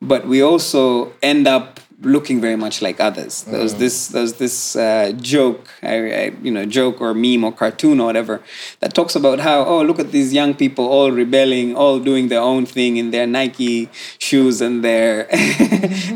but 0.00 0.26
we 0.26 0.42
also 0.42 1.12
end 1.22 1.48
up 1.48 1.80
looking 2.02 2.40
very 2.40 2.56
much 2.56 2.82
like 2.82 3.00
others. 3.00 3.42
There's 3.42 3.74
this 3.74 4.08
there's 4.08 4.34
this 4.34 4.76
uh, 4.76 5.12
joke, 5.20 5.68
I, 5.82 5.94
I, 6.22 6.32
you 6.42 6.50
know, 6.50 6.64
joke 6.66 7.00
or 7.00 7.14
meme 7.14 7.44
or 7.44 7.52
cartoon 7.52 8.00
or 8.00 8.06
whatever 8.06 8.40
that 8.80 8.94
talks 8.94 9.14
about 9.14 9.38
how 9.40 9.64
oh 9.64 9.82
look 9.82 9.98
at 9.98 10.10
these 10.12 10.32
young 10.32 10.54
people 10.54 10.86
all 10.86 11.10
rebelling, 11.10 11.76
all 11.76 11.98
doing 12.00 12.28
their 12.28 12.40
own 12.40 12.66
thing 12.66 12.96
in 12.96 13.10
their 13.10 13.26
Nike 13.26 13.88
shoes 14.18 14.60
and 14.60 14.82
their 14.84 15.26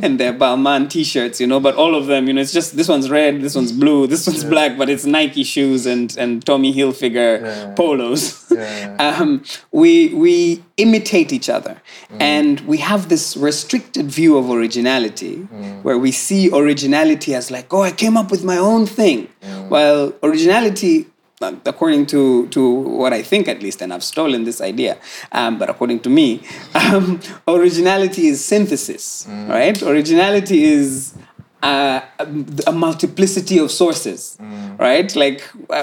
and 0.04 0.18
their 0.20 0.32
Balmain 0.32 0.88
t-shirts, 0.88 1.40
you 1.40 1.46
know. 1.46 1.60
But 1.60 1.74
all 1.76 1.94
of 1.94 2.06
them, 2.06 2.26
you 2.26 2.32
know, 2.32 2.40
it's 2.40 2.52
just 2.52 2.76
this 2.76 2.88
one's 2.88 3.08
red, 3.10 3.40
this 3.40 3.54
one's 3.54 3.72
blue, 3.72 4.06
this 4.06 4.26
one's 4.26 4.44
black, 4.44 4.76
but 4.78 4.88
it's 4.88 5.04
Nike 5.04 5.44
shoes 5.44 5.86
and 5.86 6.16
and 6.18 6.44
Tommy 6.44 6.72
Hilfiger 6.74 7.40
Yeah. 7.40 7.74
polos. 7.74 8.44
Yeah. 8.50 8.96
um, 9.20 9.42
we 9.72 10.14
we 10.14 10.62
imitate 10.76 11.32
each 11.32 11.48
other, 11.48 11.80
and 12.20 12.60
we 12.60 12.78
have 12.78 13.08
this 13.08 13.36
restricted 13.36 14.06
view 14.10 14.36
of 14.36 14.50
originality, 14.50 15.46
where 15.82 15.98
we 15.98 16.12
see 16.12 16.50
originality 16.52 17.34
as 17.34 17.50
like, 17.50 17.72
oh, 17.72 17.82
I 17.82 17.92
came 17.92 18.16
up 18.16 18.30
with 18.30 18.44
my 18.44 18.56
own 18.56 18.86
thing, 18.86 19.28
while 19.68 20.12
originality 20.22 21.06
uh, 21.42 21.54
according 21.66 22.06
to, 22.06 22.48
to 22.48 22.66
what 22.70 23.12
I 23.12 23.22
think 23.22 23.46
at 23.46 23.62
least, 23.62 23.82
and 23.82 23.92
I've 23.92 24.02
stolen 24.04 24.44
this 24.44 24.62
idea, 24.62 24.96
um, 25.32 25.58
but 25.58 25.68
according 25.68 26.00
to 26.00 26.08
me, 26.08 26.42
um, 26.74 27.20
originality 27.46 28.28
is 28.28 28.42
synthesis, 28.42 29.26
right? 29.28 29.80
Originality 29.82 30.64
is 30.64 31.14
uh, 31.62 32.00
a, 32.18 32.26
a 32.68 32.72
multiplicity 32.72 33.58
of 33.58 33.70
sources, 33.70 34.38
right? 34.78 35.14
Like 35.14 35.42
I, 35.70 35.82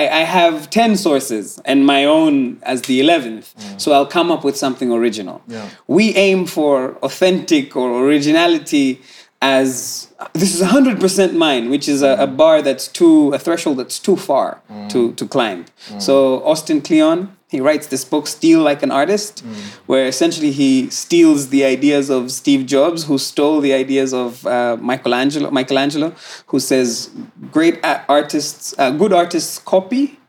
I, 0.00 0.18
I 0.18 0.22
have 0.24 0.68
10 0.70 0.96
sources 0.96 1.60
and 1.64 1.86
my 1.86 2.04
own 2.04 2.58
as 2.62 2.82
the 2.82 3.00
11th, 3.00 3.80
so 3.80 3.92
I'll 3.92 4.06
come 4.06 4.30
up 4.30 4.44
with 4.44 4.56
something 4.56 4.92
original. 4.92 5.40
Yeah. 5.46 5.68
We 5.86 6.14
aim 6.16 6.46
for 6.46 6.96
authentic 6.96 7.76
or 7.76 8.04
originality 8.04 9.00
as 9.42 10.08
this 10.34 10.54
is 10.54 10.60
100% 10.60 11.34
mine 11.34 11.70
which 11.70 11.88
is 11.88 12.02
a, 12.02 12.14
a 12.18 12.26
bar 12.26 12.60
that's 12.60 12.86
too 12.88 13.32
a 13.32 13.38
threshold 13.38 13.78
that's 13.78 13.98
too 13.98 14.16
far 14.16 14.60
to 14.88 15.12
to 15.14 15.26
climb. 15.26 15.64
So 15.98 16.42
austin 16.44 16.80
kleon 16.82 17.36
he 17.48 17.60
writes 17.60 17.86
this 17.88 18.04
book 18.04 18.26
steal 18.26 18.60
like 18.60 18.82
an 18.82 18.92
artist 18.92 19.40
where 19.86 20.06
essentially 20.06 20.52
he 20.52 20.88
steals 20.90 21.48
the 21.48 21.64
ideas 21.64 22.10
of 22.10 22.30
steve 22.30 22.66
jobs 22.66 23.04
who 23.04 23.18
stole 23.18 23.60
the 23.60 23.72
ideas 23.72 24.12
of 24.12 24.46
uh, 24.46 24.76
michelangelo 24.80 25.50
michelangelo 25.50 26.12
who 26.46 26.60
says 26.60 27.10
great 27.50 27.80
artists 28.08 28.74
uh, 28.78 28.90
good 28.90 29.12
artists 29.12 29.58
copy 29.58 30.20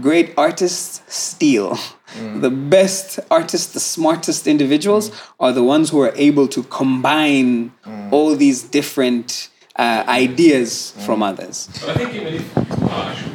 great 0.00 0.32
artists 0.36 1.02
steal. 1.06 1.78
Mm. 2.14 2.40
The 2.40 2.50
best 2.50 3.20
artists, 3.30 3.72
the 3.72 3.80
smartest 3.80 4.46
individuals 4.46 5.10
mm. 5.10 5.30
are 5.40 5.52
the 5.52 5.62
ones 5.62 5.90
who 5.90 6.00
are 6.00 6.12
able 6.16 6.48
to 6.48 6.62
combine 6.64 7.70
mm. 7.84 8.12
all 8.12 8.34
these 8.34 8.62
different 8.62 9.50
uh, 9.76 10.04
ideas 10.08 10.92
from 11.04 11.22
others. 11.22 11.68
But 11.80 11.90
I 11.90 11.94
think 11.94 12.14
even 12.14 12.34
if 12.34 12.56
you 12.56 12.88
are 12.88 13.12
actually 13.12 13.32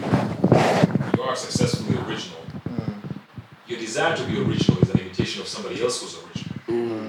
you 1.18 1.24
are 1.24 1.36
successfully 1.36 1.98
original, 2.08 2.40
your 3.68 3.80
desire 3.80 4.16
to 4.18 4.24
be 4.26 4.42
original 4.42 4.82
is 4.82 4.90
an 4.90 5.00
imitation 5.00 5.42
of 5.42 5.48
somebody 5.48 5.82
else 5.82 6.02
who's 6.02 6.16
original. 6.18 6.34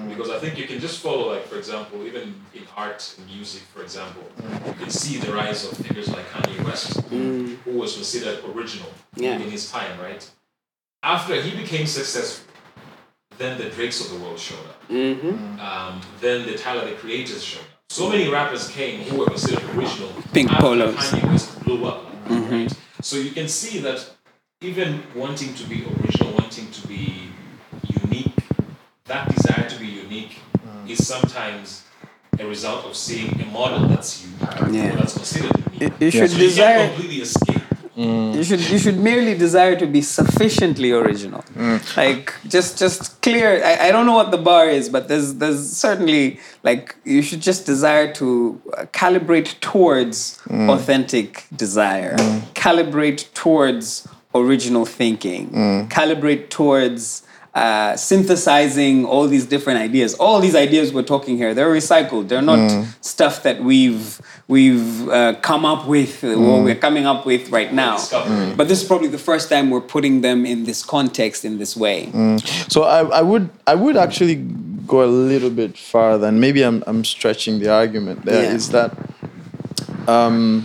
Because 0.09 0.31
I 0.31 0.39
think 0.39 0.57
you 0.59 0.67
can 0.67 0.79
just 0.79 1.01
follow, 1.01 1.33
like 1.33 1.45
for 1.47 1.57
example, 1.57 2.07
even 2.07 2.35
in 2.55 2.63
art 2.77 3.15
and 3.19 3.27
music, 3.27 3.63
for 3.75 3.83
example, 3.83 4.23
you 4.67 4.73
can 4.75 4.91
see 4.91 5.19
the 5.19 5.33
rise 5.33 5.65
of 5.71 5.77
figures 5.77 6.09
like 6.09 6.27
Kanye 6.31 6.65
West, 6.65 7.01
who 7.11 7.57
was 7.67 7.95
considered 7.95 8.39
original 8.55 8.91
Yeah. 9.17 9.35
in 9.35 9.51
his 9.51 9.71
time, 9.71 9.99
right? 10.01 10.25
After 11.05 11.35
he 11.41 11.55
became 11.55 11.87
successful, 11.87 12.51
then 13.37 13.59
the 13.59 13.69
Drakes 13.69 14.01
of 14.01 14.11
the 14.11 14.25
world 14.25 14.39
showed 14.39 14.65
up. 14.67 14.89
Mm-hmm. 14.89 15.61
Um, 15.61 16.01
then 16.21 16.47
the 16.47 16.57
Tyler 16.57 16.89
the 16.89 16.97
Creators 16.97 17.45
showed 17.45 17.61
up. 17.61 17.67
So 17.91 18.09
many 18.09 18.29
rappers 18.29 18.69
came 18.71 19.03
who 19.03 19.19
were 19.19 19.27
considered 19.27 19.63
original. 19.77 20.11
Pink 20.33 20.51
after 20.51 20.63
polos. 20.63 20.95
Kanye 20.97 21.31
West 21.31 21.63
blew 21.63 21.85
up. 21.85 22.11
Mm-hmm. 22.25 22.51
Right? 22.51 22.73
So 23.03 23.19
you 23.19 23.33
can 23.33 23.49
see 23.49 23.81
that 23.81 24.11
even 24.63 25.03
wanting 25.15 25.53
to 25.55 25.65
be 25.65 25.85
original, 25.85 26.33
wanting 26.33 26.71
to 26.71 26.89
be 26.89 27.29
unique, 28.03 28.35
that 29.05 29.29
desire 29.37 29.69
to 29.69 29.79
be 29.79 29.87
unique 29.87 30.39
mm. 30.67 30.89
is 30.89 31.07
sometimes 31.07 31.85
a 32.39 32.47
result 32.47 32.87
of 32.87 32.97
seeing 32.97 33.39
a 33.43 33.47
model 33.53 33.89
that's 33.89 34.25
unique, 34.25 34.75
Yeah. 34.75 34.97
that's 34.97 35.15
considered 35.15 35.53
unique. 35.75 35.93
You, 36.01 36.07
you 36.07 36.11
should 36.11 36.31
So 36.31 36.39
you 36.39 36.49
desire. 36.49 36.79
can't 36.79 36.95
completely 36.95 37.21
escape. 37.21 37.54
Mm. 37.97 38.35
You 38.35 38.43
should 38.43 38.71
you 38.71 38.79
should 38.79 38.99
merely 38.99 39.37
desire 39.37 39.77
to 39.77 39.87
be 39.87 40.03
sufficiently 40.03 40.91
original. 40.91 41.43
Mm. 41.55 41.97
Like 41.97 42.35
just 42.49 42.79
just 42.79 43.23
clear. 43.23 43.65
I, 43.65 43.89
I 43.89 43.93
don't 43.93 44.07
know 44.07 44.15
what 44.15 44.31
the 44.31 44.39
bar 44.39 44.69
is, 44.69 44.89
but 44.89 45.09
there's 45.09 45.35
there's 45.35 45.71
certainly 45.71 46.41
like 46.63 46.97
you 47.05 47.23
should 47.23 47.41
just 47.41 47.67
desire 47.67 48.13
to 48.15 48.61
uh, 48.77 48.87
calibrate 48.87 49.61
towards 49.61 50.39
mm. 50.49 50.69
authentic 50.69 51.47
desire, 51.55 52.17
calibrate 52.55 53.33
towards 53.33 54.09
original 54.35 54.85
thinking, 54.85 55.51
calibrate 55.89 56.51
towards 56.51 57.24
uh, 57.55 57.95
synthesizing 57.97 59.05
all 59.05 59.29
these 59.29 59.47
different 59.47 59.79
ideas. 59.79 60.15
All 60.15 60.41
these 60.41 60.57
ideas 60.57 60.93
we're 60.93 61.03
talking 61.05 61.37
here, 61.37 61.55
they're 61.55 61.73
recycled. 61.73 62.29
They're 62.29 62.43
not 62.43 62.85
stuff 63.01 63.43
that 63.45 63.63
we've 63.63 64.21
we've 64.49 65.09
uh, 65.09 65.35
come 65.41 65.65
up 65.65 65.87
with 65.87 66.25
uh, 66.25 66.35
or 66.35 66.63
we're 66.65 66.75
coming 66.75 67.07
up 67.07 67.25
with 67.25 67.51
right 67.51 67.73
now. 67.73 67.97
Discovery. 67.97 68.55
But 68.57 68.67
this 68.69 68.83
is 68.83 68.89
probably 68.89 69.09
the 69.09 69.19
first 69.31 69.49
time 69.49 69.71
we're 69.71 69.81
putting 69.97 70.21
them 70.21 70.45
in 70.45 70.65
this 70.65 70.85
context 70.85 71.45
in 71.45 71.59
this 71.59 71.77
way. 71.77 72.11
So 72.69 72.83
I, 72.83 73.05
I 73.21 73.23
would 73.23 73.49
I 73.67 73.75
would 73.77 73.97
actually 73.97 74.35
go 74.87 75.05
a 75.05 75.07
little 75.07 75.51
bit 75.51 75.79
farther, 75.79 76.27
and 76.27 76.41
maybe 76.41 76.63
I'm 76.63 76.83
I'm 76.89 77.05
stretching 77.05 77.61
the 77.61 77.71
argument. 77.73 78.25
There 78.25 78.53
is 78.53 78.69
Yeah. 78.73 78.89
that 78.89 80.09
um, 80.09 80.65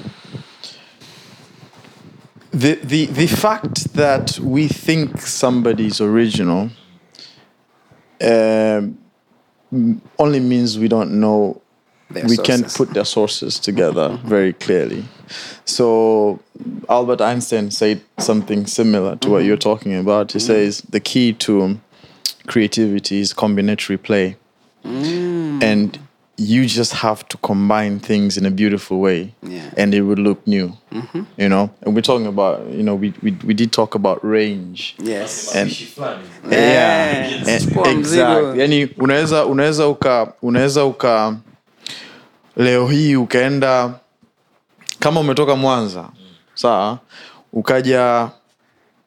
the 2.51 2.79
the 2.83 3.05
the 3.05 3.27
fact 3.27 3.93
that 3.93 4.39
we 4.39 4.67
think 4.67 5.21
somebody's 5.21 6.01
original 6.01 6.71
um, 8.21 8.97
m- 9.71 10.01
only 10.17 10.39
means 10.39 10.77
we 10.77 10.87
don't 10.87 11.19
know. 11.19 11.61
Their 12.11 12.25
we 12.25 12.37
can 12.37 12.59
sources. 12.59 12.77
put 12.77 12.93
their 12.93 13.05
sources 13.05 13.59
together 13.59 14.19
very 14.23 14.53
clearly. 14.53 15.03
So 15.65 16.39
Albert 16.89 17.21
Einstein 17.21 17.69
said 17.69 18.01
something 18.17 18.65
similar 18.65 19.15
to 19.17 19.29
what 19.29 19.39
mm-hmm. 19.39 19.47
you're 19.47 19.57
talking 19.57 19.95
about. 19.95 20.31
He 20.31 20.39
mm-hmm. 20.39 20.47
says 20.47 20.81
the 20.89 20.99
key 20.99 21.33
to 21.33 21.79
creativity 22.47 23.19
is 23.19 23.31
combinatory 23.31 24.01
play. 24.01 24.37
Mm. 24.83 25.61
And 25.61 25.99
you 26.39 26.65
just 26.65 26.93
have 26.93 27.23
to 27.27 27.37
combine 27.37 27.99
things 27.99 28.37
in 28.37 28.45
a 28.45 28.49
beautiful 28.49 28.97
way 29.01 29.33
Yeah. 29.43 29.71
and 29.77 29.93
it 29.93 30.01
would 30.01 30.19
look 30.19 30.47
new. 30.47 30.71
You 31.37 31.49
know? 31.49 31.69
And 31.85 31.93
we're 31.95 32.01
talking 32.01 32.27
about, 32.27 32.59
you 32.71 32.83
know, 32.83 32.95
we, 32.95 33.13
we, 33.21 33.31
we 33.45 33.53
did 33.53 33.71
talk 33.71 33.95
about 33.95 34.23
range. 34.23 34.95
Yes. 34.99 35.55
And-. 35.55 35.71
Yeah. 36.51 37.29
Yes. 37.29 37.47
Eh, 37.47 37.59
Chukua 37.61 38.55
Yani 38.57 38.85
unaweza 38.97 39.45
unaweza 39.45 39.87
uka 39.87 40.33
unaweza 40.41 40.85
uka 40.85 41.35
leo 42.57 42.87
hii 42.87 43.15
ukaenda 43.15 43.93
kama 44.99 45.19
umetoka 45.19 45.55
Mwanza 45.55 46.09
sawa, 46.53 46.99
ukaja 47.53 48.29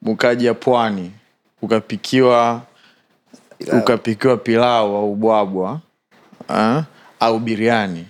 ukaja 0.06 0.54
pwani 0.54 1.10
ukapikiwa 1.62 2.62
ukapikiwa 3.72 4.36
pilau 4.36 4.96
au 4.96 5.14
bwabwa 5.16 5.80
ah, 6.48 6.82
au 7.22 7.38
biriani. 7.38 8.04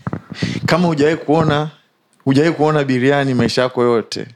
Kama 0.66 0.86
hujawahi 0.88 1.16
kuona 1.16 1.70
hujawahi 2.24 2.52
kuona 2.54 2.84
biriani 2.84 3.34
maisha 3.34 3.62
yako 3.62 3.82
yote, 3.82 4.26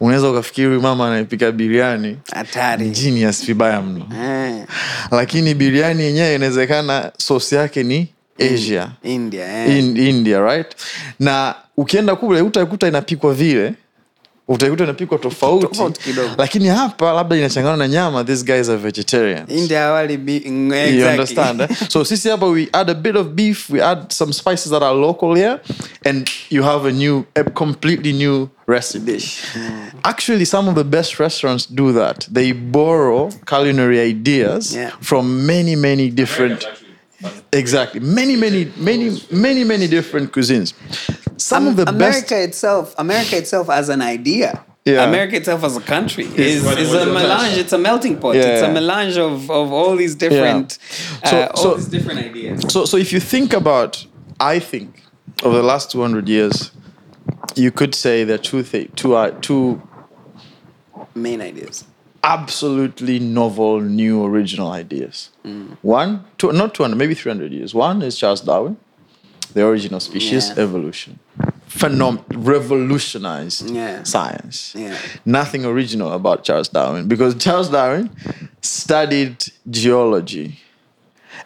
unaweza 0.00 0.30
ukafikiri 0.30 0.66
huyu 0.66 0.80
mama 0.80 1.06
anaepika 1.08 1.52
biriani 1.52 2.16
Hatari. 2.34 2.90
genius 2.90 3.46
vibaya 3.46 3.82
mno 3.82 4.06
Eh, 4.24 4.64
lakini 5.10 5.54
biriani 5.54 6.02
yenyewe 6.02 6.34
inawezekana 6.34 7.12
sosi 7.16 7.54
yake 7.54 7.82
ni 7.82 8.08
asia 8.54 8.90
India. 9.02 9.66
Eh. 9.66 9.78
in, 9.78 9.96
india 9.96 10.40
right 10.40 10.76
na 11.20 11.54
ukienda 11.76 12.16
kule 12.16 12.40
utaikuta 12.42 12.88
inapikwa 12.88 13.34
vile 13.34 13.74
utaikuta 14.48 14.84
inapikwa 14.84 15.18
tofauti 15.18 15.66
Tofauti 15.66 16.00
kidogo. 16.00 16.30
lakini 16.38 16.68
hapa 16.68 17.12
labda 17.12 17.36
inachangana 17.36 17.76
na 17.76 17.88
nyama 17.88 18.24
these 18.24 18.44
guys 18.44 18.68
are 18.68 18.78
vegetarians 18.78 19.50
India 19.50 19.80
hawali 19.80 20.16
bi- 20.16 20.42
mm, 20.46 20.72
You 20.98 21.06
understand? 21.06 21.60
eh? 21.60 21.68
So 21.88 22.04
sisi 22.04 22.28
hapa 22.28 22.46
we 22.46 22.68
add 22.72 22.90
a 22.90 22.94
bit 22.94 23.16
of 23.16 23.26
beef, 23.26 23.70
we 23.70 23.82
add 23.84 24.10
some 24.12 24.32
spices 24.32 24.70
that 24.70 24.82
are 24.82 24.94
local 24.98 25.34
here, 25.36 25.58
and 26.04 26.30
you 26.50 26.62
have 26.62 26.88
a 26.88 26.92
new, 26.92 27.24
a 27.34 27.44
completely 27.44 28.12
new 28.12 28.48
recipe. 28.66 29.12
Dish. 29.12 29.42
Actually, 30.02 30.46
some 30.46 30.68
of 30.70 30.74
the 30.76 30.84
best 30.84 31.18
restaurants 31.20 31.66
do 31.74 31.92
that. 31.92 32.26
They 32.34 32.52
borrow 32.52 33.30
culinary 33.46 34.00
ideas 34.00 34.74
Yeah. 34.74 34.90
from 35.00 35.46
many, 35.46 35.76
many 35.76 36.10
different. 36.10 36.52
America's 36.52 36.66
actually 36.66 36.84
fun. 36.84 36.87
Exactly, 37.52 38.00
many, 38.00 38.36
many, 38.36 38.70
many, 38.76 39.20
many, 39.30 39.64
many 39.64 39.88
different 39.88 40.32
cuisines. 40.32 40.72
Some 41.40 41.66
of 41.66 41.76
the 41.76 41.88
America 41.88 42.20
best. 42.30 42.48
itself, 42.48 42.94
America 42.98 43.36
itself 43.36 43.68
as 43.70 43.88
an 43.88 44.02
idea. 44.02 44.64
Yeah. 44.84 45.04
America 45.04 45.36
itself 45.36 45.64
as 45.64 45.76
a 45.76 45.80
country 45.80 46.24
is, 46.36 46.62
What- 46.64 46.78
is 46.78 46.88
what 46.90 47.02
a 47.08 47.12
melange. 47.12 47.56
It's 47.58 47.72
a 47.72 47.78
melting 47.78 48.18
pot. 48.18 48.36
It's 48.36 48.62
a 48.62 48.72
melange 48.72 49.16
of, 49.18 49.50
of 49.50 49.72
all 49.72 49.96
these 49.96 50.14
different, 50.14 50.78
So- 51.24 51.40
uh, 51.40 51.48
all 51.54 51.62
so- 51.62 51.74
these 51.74 51.88
different 51.88 52.20
ideas. 52.20 52.64
So, 52.68 52.84
so 52.84 52.96
if 52.96 53.12
you 53.12 53.20
think 53.20 53.52
about, 53.52 54.06
I 54.40 54.58
think, 54.60 55.02
over 55.42 55.56
the 55.56 55.62
last 55.62 55.90
two 55.90 56.00
hundred 56.00 56.28
years, 56.28 56.70
you 57.56 57.70
could 57.70 57.94
say 57.94 58.24
there 58.24 58.36
are 58.36 58.38
two 58.42 58.62
thi- 58.62 58.90
two 58.96 59.14
uh, 59.16 59.30
two 59.40 59.82
Main 61.14 61.40
ideas. 61.40 61.84
Absolutely 62.22 63.18
novel, 63.18 63.80
new, 63.80 64.24
original 64.24 64.70
ideas. 64.70 65.30
Mm. 65.44 65.76
One, 65.82 66.24
two, 66.38 66.52
not 66.52 66.74
200, 66.74 66.96
maybe 66.96 67.14
300 67.14 67.52
years. 67.52 67.74
One 67.74 68.02
is 68.02 68.18
Charles 68.18 68.40
Darwin, 68.40 68.76
The 69.54 69.64
Origin 69.64 69.94
of 69.94 70.02
Species, 70.02 70.48
Yeah. 70.48 70.62
Evolution. 70.64 71.18
Phenom- 71.70 72.22
revolutionized 72.30 73.70
Yeah. 73.70 74.02
science. 74.02 74.74
Yeah. 74.74 74.96
Nothing 75.24 75.64
original 75.64 76.12
about 76.12 76.42
Charles 76.44 76.68
Darwin 76.68 77.06
because 77.08 77.34
Charles 77.36 77.68
Darwin 77.68 78.10
studied 78.62 79.36
geology 79.70 80.58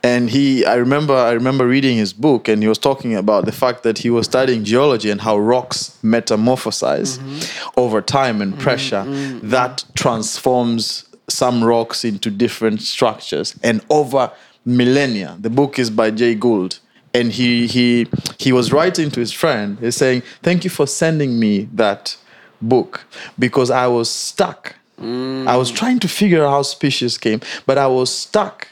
and 0.03 0.31
he 0.31 0.65
i 0.65 0.75
remember 0.75 1.15
i 1.15 1.33
remember 1.33 1.67
reading 1.67 1.97
his 1.97 2.13
book 2.13 2.49
and 2.49 2.63
he 2.63 2.69
was 2.69 2.79
talking 2.79 3.15
about 3.15 3.45
the 3.45 3.53
fact 3.53 3.83
that 3.83 3.99
he 3.99 4.11
was 4.11 4.27
studying 4.27 4.65
geology 4.65 5.11
and 5.11 5.21
how 5.21 5.39
rocks 5.39 5.99
metamorphosize 6.03 7.19
mm-hmm. 7.19 7.81
over 7.81 8.01
time 8.01 8.43
and 8.43 8.53
mm-hmm. 8.53 8.63
pressure 8.63 9.05
mm-hmm. 9.07 9.49
that 9.49 9.85
transforms 9.95 11.09
some 11.29 11.63
rocks 11.63 12.05
into 12.05 12.31
different 12.31 12.83
structures 12.83 13.59
and 13.63 13.85
over 13.89 14.31
millennia. 14.65 15.37
The 15.41 15.51
book 15.51 15.79
is 15.79 15.91
by 15.91 16.11
jay 16.11 16.35
gould. 16.35 16.79
And 17.15 17.31
he 17.33 17.67
he 17.67 18.07
he 18.39 18.53
was 18.53 18.73
writing 18.73 19.11
to 19.11 19.21
his 19.21 19.33
friend 19.33 19.79
he's 19.81 19.97
saying 19.97 20.23
thank 20.43 20.65
you 20.65 20.71
for 20.71 20.87
sending 20.87 21.39
me 21.39 21.69
that 21.75 22.17
book 22.63 23.05
because 23.39 23.71
i 23.71 23.87
was 23.87 24.09
stuck. 24.09 24.77
Mm. 24.99 25.47
I 25.47 25.57
was 25.57 25.71
trying 25.71 25.99
to 25.99 26.09
figure 26.09 26.45
out 26.45 26.51
how 26.51 26.63
species 26.63 27.19
came 27.19 27.41
but 27.67 27.77
i 27.77 27.87
was 27.87 28.11
stuck 28.11 28.69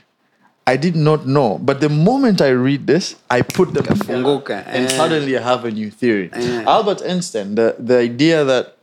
I 0.67 0.77
did 0.77 0.95
not 0.95 1.27
know. 1.27 1.59
But 1.59 1.81
the 1.81 1.89
moment 1.89 2.41
I 2.41 2.51
read 2.51 2.87
this, 2.87 3.17
I 3.29 3.43
put 3.43 3.75
them 3.75 3.85
Kafunguka, 3.85 4.65
and 4.67 4.87
eh. 4.87 4.89
suddenly 4.89 5.37
I 5.37 5.43
have 5.43 5.65
a 5.65 5.71
new 5.71 5.91
theory. 5.91 6.31
Eh. 6.33 6.63
Albert 6.65 7.03
Einstein, 7.03 7.55
the, 7.55 7.77
the 7.79 7.99
idea 7.99 8.45
that 8.45 8.77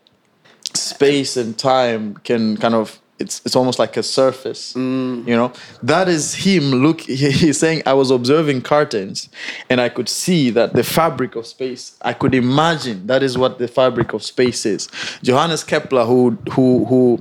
space 0.73 1.37
and 1.37 1.57
time 1.57 2.15
can 2.23 2.57
kind 2.57 2.75
of 2.75 2.99
it's 3.19 3.41
it's 3.45 3.55
almost 3.55 3.79
like 3.79 3.97
a 3.97 4.03
surface 4.03 4.73
you 4.75 5.35
know 5.39 5.51
that 5.81 6.07
is 6.07 6.35
him 6.45 6.63
look 6.85 7.01
he- 7.21 7.31
he's 7.31 7.59
saying 7.59 7.81
i 7.85 7.93
was 7.93 8.11
observing 8.11 8.61
curtains 8.61 9.29
and 9.69 9.81
i 9.81 9.89
could 9.89 10.07
see 10.09 10.49
that 10.51 10.73
the 10.73 10.83
fabric 10.83 11.35
of 11.35 11.45
space 11.45 11.95
i 12.01 12.13
could 12.13 12.35
imagine 12.35 13.05
that 13.07 13.21
is 13.23 13.37
what 13.37 13.57
the 13.57 13.67
fabric 13.67 14.13
of 14.13 14.21
space 14.23 14.65
is 14.65 14.87
johannes 15.23 15.63
kepler 15.63 16.05
who 16.05 16.37
who 16.51 16.85
who 16.85 17.19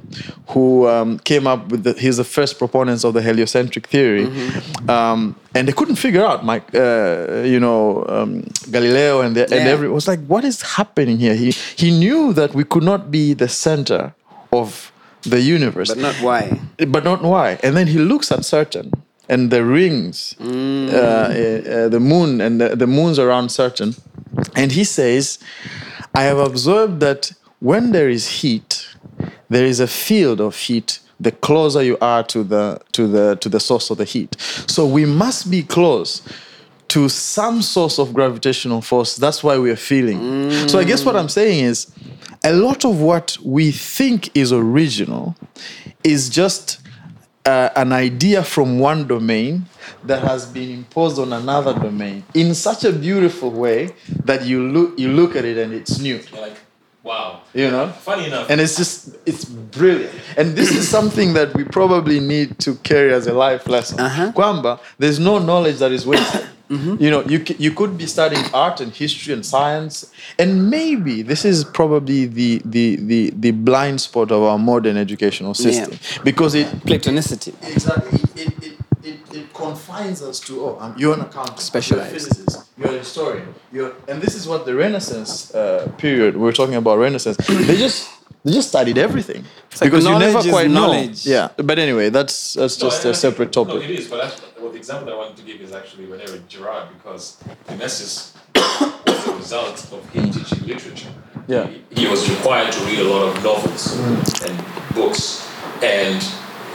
who 0.49 0.87
um, 0.89 1.19
came 1.21 1.47
up 1.47 1.69
with 1.71 1.83
the, 1.85 1.93
he's 1.95 2.19
the 2.19 2.25
first 2.25 2.59
proponents 2.59 3.03
of 3.05 3.15
the 3.15 3.23
heliocentric 3.23 3.87
theory 3.87 4.27
um, 4.89 5.35
and 5.55 5.67
they 5.67 5.73
couldn't 5.73 5.97
figure 5.97 6.25
out 6.25 6.45
Mike, 6.45 6.69
uh, 6.75 7.43
you 7.45 7.59
know, 7.59 8.05
um, 8.09 8.45
Galileo 8.71 9.23
and 9.23 9.35
the, 9.35 9.43
and 9.45 9.65
Yeah. 9.65 9.73
every 9.73 9.89
was 9.89 10.07
like, 10.07 10.21
what 10.27 10.45
is 10.45 10.61
happening 10.77 11.17
here? 11.19 11.35
He 11.35 11.51
he 11.83 11.91
knew 11.91 12.33
that 12.35 12.55
we 12.55 12.63
could 12.65 12.83
not 12.83 13.11
be 13.11 13.33
the 13.35 13.49
center 13.49 14.15
of 14.53 14.93
the 15.31 15.41
universe, 15.41 15.89
But 15.89 15.99
not 15.99 16.15
why. 16.17 16.61
but 16.89 17.05
not 17.05 17.23
why. 17.23 17.59
And 17.63 17.77
then 17.77 17.87
he 17.87 17.99
looks 17.99 18.31
at 18.33 18.45
Saturn 18.45 18.91
and 19.29 19.51
the 19.51 19.65
rings, 19.65 20.35
uh, 20.41 20.45
uh, 20.45 20.47
uh, 20.49 21.89
the 21.89 22.01
moon 22.01 22.41
and 22.41 22.61
the, 22.61 22.77
the 22.77 22.87
moons 22.87 23.19
around 23.19 23.51
Saturn, 23.51 23.95
and 24.55 24.73
he 24.73 24.85
says, 24.85 25.39
I 26.15 26.23
have 26.23 26.39
observed 26.39 27.01
that 27.01 27.33
when 27.61 27.93
there 27.93 28.09
is 28.09 28.29
heat, 28.43 28.87
there 29.49 29.65
is 29.65 29.81
a 29.81 29.87
field 29.87 30.41
of 30.41 30.57
heat 30.57 31.01
the 31.19 31.33
closer 31.33 31.83
you 31.83 31.97
are 32.03 32.23
to 32.25 32.45
the 32.45 32.79
to 32.93 33.07
the 33.07 33.37
to 33.37 33.49
the 33.49 33.59
source 33.59 33.89
of 33.91 33.97
the 33.97 34.05
heat. 34.05 34.37
So 34.67 34.87
we 34.87 35.07
must 35.07 35.51
be 35.51 35.63
close 35.63 36.21
to 36.89 37.09
some 37.09 37.63
source 37.63 37.99
of 37.99 38.13
gravitational 38.13 38.83
force. 38.83 39.17
That's 39.17 39.43
why 39.43 39.57
we 39.59 39.71
are 39.71 39.77
feeling. 39.93 40.51
So 40.69 40.79
I 40.79 40.85
guess 40.85 41.05
what 41.07 41.17
I'm 41.17 41.31
saying 41.31 41.65
is 41.65 41.87
a 42.47 42.53
lot 42.53 42.85
of 42.85 43.01
what 43.01 43.37
we 43.43 43.73
think 43.73 44.31
is 44.37 44.53
original 44.53 45.35
is 46.05 46.31
just 46.31 46.79
uh, 47.45 47.71
an 47.75 47.93
idea 47.93 48.45
from 48.45 48.79
one 48.79 49.05
domain 49.09 49.67
that 50.05 50.23
has 50.23 50.47
been 50.47 50.71
imposed 50.71 51.19
on 51.19 51.33
another 51.33 51.75
domain 51.75 52.23
in 52.35 52.55
such 52.55 52.85
a 52.85 52.93
beautiful 52.93 53.51
way 53.51 53.91
that 54.25 54.45
you 54.45 54.63
look 54.63 54.97
you 54.97 55.09
look 55.09 55.35
at 55.35 55.45
it 55.45 55.59
and 55.59 55.73
it's 55.73 55.99
new. 55.99 56.21
Like, 56.33 56.57
wow. 57.07 57.41
you 57.55 57.71
know 57.71 57.87
Funny 57.89 58.27
enough. 58.27 58.51
and 58.51 58.61
it's 58.61 58.77
just 58.77 59.09
it's 59.27 59.45
brilliant 59.79 60.13
and 60.39 60.57
this 60.57 60.71
is 60.79 60.89
something 60.89 61.35
that 61.35 61.49
we 61.55 61.65
probably 61.65 62.21
need 62.21 62.49
to 62.59 62.75
carry 62.83 63.13
as 63.15 63.27
a 63.27 63.33
life 63.33 63.67
lesson 63.71 64.01
Uh-huh. 64.01 64.33
kwamba 64.33 64.79
there's 64.99 65.19
no 65.21 65.39
knowledge 65.39 65.79
that 65.79 65.93
is 65.93 66.05
wasted 66.07 66.43
you 67.05 67.11
know 67.11 67.23
you, 67.29 67.39
you 67.59 67.71
could 67.71 67.97
be 67.97 68.07
studying 68.07 68.45
art 68.53 68.81
and 68.81 68.93
history 68.93 69.33
and 69.35 69.45
science 69.47 70.07
and 70.39 70.69
maybe 70.71 71.23
this 71.23 71.45
is 71.45 71.65
probably 71.65 72.27
the 72.27 72.61
the 72.65 72.97
the, 72.97 73.31
the 73.37 73.53
blind 73.53 74.01
spot 74.01 74.33
of 74.33 74.43
our 74.43 74.59
modern 74.59 74.97
educational 74.97 75.55
system 75.55 75.97
because 76.25 76.55
it 76.59 76.67
Platonicity. 76.85 77.53
exactly 77.75 78.19
it, 78.43 78.53
it, 79.37 79.41
it, 79.41 79.45
it 79.45 79.55
confines 79.55 80.23
us 80.23 80.41
to 80.41 80.53
oh 80.65 80.79
um, 80.81 80.95
you're 80.99 81.15
an 81.15 81.21
accountant 81.21 81.61
Specialized. 81.61 82.11
you're 82.11 82.17
a 82.17 82.21
physicist 82.21 82.69
you're 82.79 82.89
a 82.95 82.99
historian 82.99 83.55
you're 83.73 83.93
and 84.09 84.21
this 84.23 84.35
is 84.35 84.47
what 84.49 84.65
the 84.67 84.75
renaissance 84.75 85.55
uh, 85.55 85.91
period 85.99 86.37
we're 86.37 86.53
talking 86.53 86.75
about 86.77 86.99
renaissance 86.99 87.37
they 87.69 87.77
just 87.77 88.11
they 88.45 88.53
just 88.53 88.69
studied 88.69 88.99
everything 88.99 89.43
like 89.81 89.91
because 89.91 90.05
you 90.05 90.19
never 90.19 90.41
quite 90.51 90.71
knowledge. 90.71 91.27
know 91.27 91.33
yeah 91.33 91.49
but 91.57 91.79
anyway 91.79 92.09
that's 92.11 92.55
that's 92.55 92.81
No, 92.81 92.89
just 92.89 93.05
I- 93.05 93.09
I 93.09 93.13
a 93.13 93.15
separate 93.15 93.53
think- 93.55 93.67
topic 93.67 93.75
No, 93.75 93.81
it 93.81 93.91
is, 93.91 94.09
but 94.09 94.19
that's, 94.23 94.41
well, 94.61 94.71
the 94.71 94.79
example 94.79 95.13
I 95.13 95.17
wanted 95.17 95.37
to 95.37 95.43
give 95.43 95.61
is 95.61 95.73
actually 95.73 96.07
Rene 96.07 96.25
Girard 96.49 96.89
because 96.97 97.37
Mimesis 97.69 98.35
was 98.57 99.27
a 99.29 99.37
result 99.37 99.93
of 99.93 100.09
him 100.11 100.31
teaching 100.31 100.67
literature. 100.67 101.13
Yeah. 101.49 101.67
He, 101.67 102.03
he 102.03 102.07
was 102.09 102.29
required 102.31 102.73
to 102.73 102.81
read 102.87 102.99
a 103.01 103.05
lot 103.05 103.37
of 103.37 103.43
novels 103.45 103.83
and 104.47 104.57
books, 104.95 105.47
and 105.83 106.21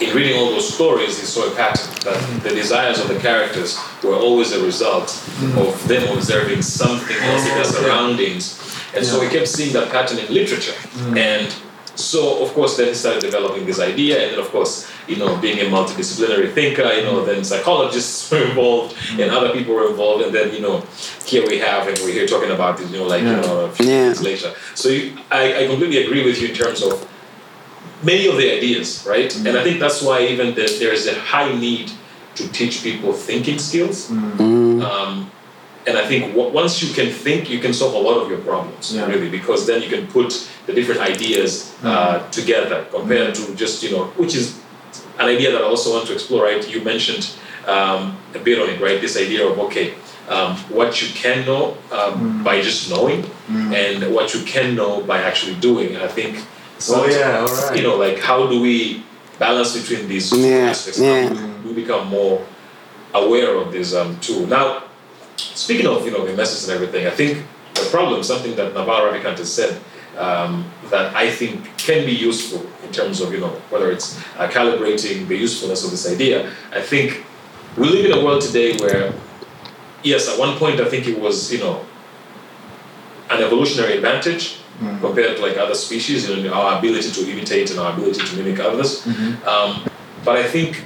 in 0.02 0.16
reading 0.16 0.36
all 0.38 0.52
those 0.52 0.74
stories, 0.74 1.20
he 1.20 1.26
saw 1.26 1.52
a 1.52 1.56
pattern 1.56 1.94
that 2.04 2.18
mm-hmm. 2.18 2.40
the 2.40 2.50
desires 2.50 3.00
of 3.00 3.08
the 3.08 3.20
characters 3.20 3.78
were 4.04 4.16
always 4.16 4.52
a 4.52 4.64
result 4.64 5.08
mm-hmm. 5.08 5.58
of 5.60 5.88
them 5.88 6.04
observing 6.16 6.62
something 6.62 7.18
oh, 7.20 7.32
else 7.32 7.48
in 7.48 7.56
their 7.56 7.66
surroundings. 7.66 8.58
And 8.96 9.06
so 9.06 9.22
he 9.22 9.30
kept 9.30 9.48
seeing 9.48 9.74
that 9.74 9.92
pattern 9.92 10.18
in 10.18 10.34
literature. 10.34 10.74
Mm-hmm. 10.74 11.18
And 11.18 11.56
so, 11.96 12.42
of 12.42 12.54
course, 12.54 12.78
then 12.78 12.88
he 12.88 12.94
started 12.94 13.22
developing 13.22 13.66
this 13.66 13.80
idea, 13.80 14.24
and 14.24 14.32
then, 14.32 14.40
of 14.40 14.50
course, 14.50 14.90
you 15.08 15.18
know, 15.18 15.38
being 15.38 15.60
a 15.60 15.70
multidisciplinary 15.70 16.52
thinker, 16.52 16.84
you 16.94 17.04
know, 17.04 17.24
then 17.24 17.44
psychologists 17.44 18.32
were 18.32 18.44
involved, 18.44 18.96
and 19.20 19.30
other 19.30 19.52
people 19.54 19.76
were 19.76 19.90
involved, 19.90 20.24
and 20.24 20.34
then, 20.34 20.54
you 20.54 20.62
know, 20.62 20.84
here 21.26 21.46
we 21.48 21.60
have, 21.60 21.88
and 21.88 21.98
we're 22.00 22.14
here 22.14 22.28
talking 22.28 22.52
about 22.52 22.80
it, 22.80 22.90
you 22.90 22.98
know, 22.98 23.06
like, 23.06 23.22
you 23.22 23.30
know, 23.30 23.66
a 23.66 23.72
few 23.72 23.86
Yeah. 23.86 24.06
years 24.06 24.22
later. 24.24 24.54
So 24.74 24.90
you, 24.90 25.18
I, 25.30 25.64
I 25.64 25.68
completely 25.68 26.04
agree 26.04 26.26
with 26.26 26.42
you 26.42 26.50
in 26.50 26.56
terms 26.56 26.82
of 26.82 27.08
many 28.04 28.28
of 28.28 28.38
the 28.38 28.52
ideas, 28.58 29.06
right? 29.08 29.34
And 29.46 29.58
I 29.58 29.64
think 29.64 29.80
that's 29.80 30.02
why 30.02 30.26
even 30.26 30.48
the, 30.56 30.66
there 30.80 30.94
is 30.94 31.08
a 31.08 31.14
high 31.20 31.54
need 31.54 31.92
to 32.36 32.48
teach 32.52 32.84
people 32.84 33.14
thinking 33.14 33.60
skills. 33.60 34.10
Um, 34.12 35.30
and 35.88 35.98
I 35.98 36.06
think 36.08 36.34
w- 36.34 36.52
once 36.54 36.82
you 36.84 36.94
can 36.94 37.12
think, 37.12 37.50
you 37.50 37.60
can 37.60 37.74
solve 37.74 37.94
a 37.96 37.98
lot 37.98 38.18
of 38.22 38.30
your 38.30 38.40
problems, 38.40 38.94
Yeah. 38.96 39.06
really, 39.08 39.30
because 39.30 39.66
then 39.68 39.82
you 39.82 39.90
can 39.90 40.08
put 40.08 40.48
the 40.68 40.74
different 40.74 41.02
ideas 41.02 41.74
uh, 41.84 42.20
together 42.30 42.86
compared 42.92 43.36
to 43.36 43.56
just, 43.56 43.84
you 43.84 43.92
know, 43.92 44.06
which 44.18 44.36
is 44.36 44.60
an 45.20 45.28
idea 45.28 45.52
that 45.52 45.62
I 45.62 45.66
also 45.66 45.92
want 45.94 46.08
to 46.08 46.14
explore, 46.14 46.44
right? 46.46 46.68
You 46.70 46.82
mentioned 46.84 47.30
um, 47.68 48.18
a 48.36 48.40
bit 48.40 48.60
on 48.62 48.70
it, 48.70 48.80
right? 48.82 49.00
This 49.02 49.18
idea 49.18 49.46
of, 49.48 49.58
okay, 49.60 49.94
um, 50.30 50.56
what 50.70 51.02
you 51.02 51.10
can 51.14 51.46
know 51.46 51.78
um, 51.92 52.44
by 52.44 52.62
just 52.62 52.90
knowing 52.90 53.26
and 53.50 54.14
what 54.16 54.34
you 54.34 54.42
can 54.46 54.76
know 54.76 55.02
by 55.02 55.22
actually 55.22 55.56
doing. 55.56 55.94
And 55.96 56.04
I 56.04 56.08
think, 56.08 56.38
Oh, 56.90 57.06
yeah, 57.08 57.40
all 57.40 57.48
right. 57.48 57.78
you 57.78 57.84
know, 57.84 57.96
like 57.98 58.20
how 58.20 58.48
do 58.48 58.60
we 58.62 59.04
balance 59.40 59.78
between 59.78 60.08
these 60.08 60.30
two 60.30 60.40
Yeah, 60.40 60.70
aspects? 60.70 61.00
yeah. 61.00 61.30
How 61.30 61.36
do 61.36 61.70
we 61.70 61.74
become 61.74 62.08
more 62.08 62.46
aware 63.14 63.56
of 63.56 63.72
this 63.72 63.94
um, 63.94 64.20
tool? 64.20 64.48
Now, 64.48 64.84
speaking 65.36 65.88
of, 65.88 66.06
you 66.06 66.12
know, 66.12 66.26
the 66.26 66.34
message 66.36 66.70
and 66.70 66.74
everything, 66.82 67.08
I 67.08 67.12
think 67.12 67.46
the 67.76 67.88
problem, 67.92 68.24
something 68.24 68.56
that 68.56 68.74
Naval 68.74 69.02
Ravikant 69.02 69.38
has 69.38 69.52
said, 69.52 69.80
um, 70.18 70.66
that 70.90 71.16
I 71.16 71.30
think 71.32 71.78
can 71.78 72.06
be 72.06 72.12
useful 72.12 72.66
in 72.84 72.92
terms 72.92 73.22
of, 73.22 73.32
you 73.32 73.40
know, 73.40 73.50
whether 73.70 73.92
it's 73.92 74.18
uh, 74.38 74.48
calibrating 74.50 75.28
the 75.28 75.36
usefulness 75.38 75.84
of 75.86 75.92
this 75.92 76.12
idea. 76.12 76.52
I 76.72 76.82
think 76.82 77.24
we 77.78 77.90
live 77.90 78.06
in 78.06 78.12
a 78.18 78.24
world 78.24 78.42
today 78.42 78.76
where, 78.78 79.14
yes, 80.04 80.28
at 80.30 80.38
one 80.38 80.58
point 80.58 80.82
I 80.82 80.90
think 80.90 81.08
it 81.08 81.18
was, 81.20 81.52
you 81.54 81.60
know, 81.60 81.86
an 83.30 83.42
evolutionary 83.42 83.94
advantage 83.96 84.58
Mm-hmm. 84.82 85.06
compared 85.06 85.38
to 85.38 85.44
like 85.44 85.58
other 85.58 85.76
species, 85.76 86.28
know, 86.28 86.54
our 86.54 86.80
ability 86.80 87.12
to 87.12 87.32
imitate 87.32 87.70
and 87.70 87.80
our 87.80 87.94
ability 87.94 88.26
to 88.26 88.36
mimic 88.36 88.60
others. 88.60 89.06
Mm-hmm. 89.06 89.48
Um, 89.48 89.88
but 90.26 90.38
I 90.38 90.48
think 90.48 90.84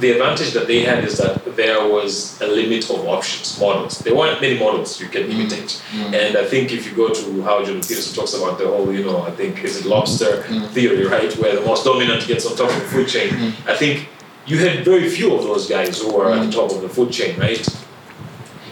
the 0.00 0.10
advantage 0.10 0.52
that 0.52 0.66
they 0.66 0.80
had 0.80 1.02
is 1.02 1.16
that 1.16 1.56
there 1.56 1.88
was 1.88 2.38
a 2.42 2.46
limit 2.46 2.90
of 2.90 3.06
options, 3.06 3.58
models. 3.58 4.00
There 4.00 4.14
weren't 4.14 4.38
many 4.42 4.58
models 4.58 5.00
you 5.00 5.08
can 5.08 5.22
mm-hmm. 5.22 5.40
imitate. 5.40 5.82
And 6.12 6.36
I 6.36 6.44
think 6.44 6.72
if 6.72 6.86
you 6.86 6.94
go 6.94 7.08
to 7.08 7.42
how 7.42 7.64
Jordan 7.64 7.80
Peterson 7.80 8.14
talks 8.14 8.34
about 8.34 8.58
the 8.58 8.66
whole, 8.66 8.92
you 8.92 9.02
know, 9.02 9.22
I 9.22 9.30
think 9.30 9.64
is 9.64 9.80
it 9.80 9.86
lobster 9.86 10.42
theory, 10.76 11.06
right, 11.06 11.32
where 11.38 11.54
the 11.54 11.62
most 11.62 11.84
dominant 11.84 12.26
gets 12.26 12.44
on 12.44 12.54
top 12.54 12.70
of 12.70 12.80
the 12.82 12.88
food 12.88 13.08
chain. 13.08 13.32
I 13.66 13.74
think 13.74 14.08
you 14.44 14.58
had 14.58 14.84
very 14.84 15.08
few 15.08 15.34
of 15.34 15.42
those 15.42 15.66
guys 15.66 16.02
who 16.02 16.14
were 16.14 16.30
at 16.30 16.44
the 16.44 16.52
top 16.52 16.70
of 16.70 16.82
the 16.82 16.88
food 16.90 17.10
chain, 17.10 17.40
right? 17.40 17.66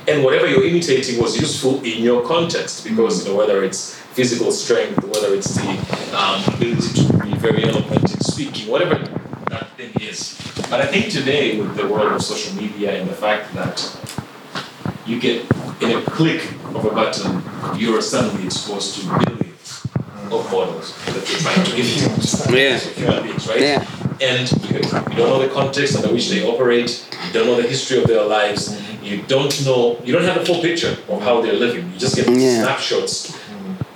and 0.08 0.22
whatever 0.22 0.46
you're 0.46 0.64
imitating 0.64 1.20
was 1.20 1.40
useful 1.40 1.82
in 1.82 2.02
your 2.02 2.24
context 2.26 2.84
because 2.84 3.24
you 3.24 3.32
know 3.32 3.36
whether 3.36 3.64
it's 3.64 4.00
physical 4.16 4.50
strength, 4.50 5.04
whether 5.04 5.34
it's 5.34 5.54
the 5.54 5.68
um, 6.16 6.42
ability 6.54 7.04
to 7.06 7.12
be 7.22 7.34
very 7.36 7.64
eloquent 7.64 8.14
in 8.14 8.20
speaking, 8.20 8.66
whatever 8.66 8.94
that 9.50 9.68
thing 9.76 9.92
is. 10.00 10.40
But 10.70 10.80
I 10.80 10.86
think 10.86 11.10
today, 11.12 11.60
with 11.60 11.76
the 11.76 11.86
world 11.86 12.12
of 12.14 12.22
social 12.22 12.56
media 12.56 12.98
and 12.98 13.06
the 13.06 13.14
fact 13.14 13.52
that 13.54 13.76
you 15.04 15.20
get 15.20 15.42
in 15.82 15.98
a 15.98 16.02
click 16.02 16.50
of 16.74 16.86
a 16.86 16.90
button, 16.90 17.42
you're 17.78 18.00
suddenly 18.00 18.46
exposed 18.46 18.94
to 18.96 19.06
billions 19.06 19.86
of 20.32 20.50
models 20.50 20.96
that 21.12 21.28
you're 21.28 21.40
trying 21.40 21.64
to 21.66 21.76
imitate. 21.76 22.56
Yeah. 22.56 22.78
So 22.78 22.90
human 22.94 23.22
beings, 23.22 23.46
right? 23.46 23.60
Yeah. 23.60 23.86
And 24.22 24.50
you, 24.70 24.76
you 24.78 24.82
don't 24.82 25.28
know 25.28 25.46
the 25.46 25.52
context 25.52 25.94
under 25.94 26.10
which 26.10 26.30
they 26.30 26.42
operate, 26.48 27.06
you 27.26 27.32
don't 27.34 27.46
know 27.46 27.60
the 27.60 27.68
history 27.68 27.98
of 28.00 28.06
their 28.06 28.24
lives, 28.24 28.80
you 29.02 29.20
don't 29.28 29.62
know, 29.66 30.00
you 30.04 30.14
don't 30.14 30.24
have 30.24 30.40
the 30.40 30.46
full 30.46 30.62
picture 30.62 30.96
of 31.10 31.20
how 31.20 31.42
they're 31.42 31.52
living. 31.52 31.92
You 31.92 31.98
just 31.98 32.16
get 32.16 32.26
Yeah. 32.28 32.62
snapshots 32.62 33.35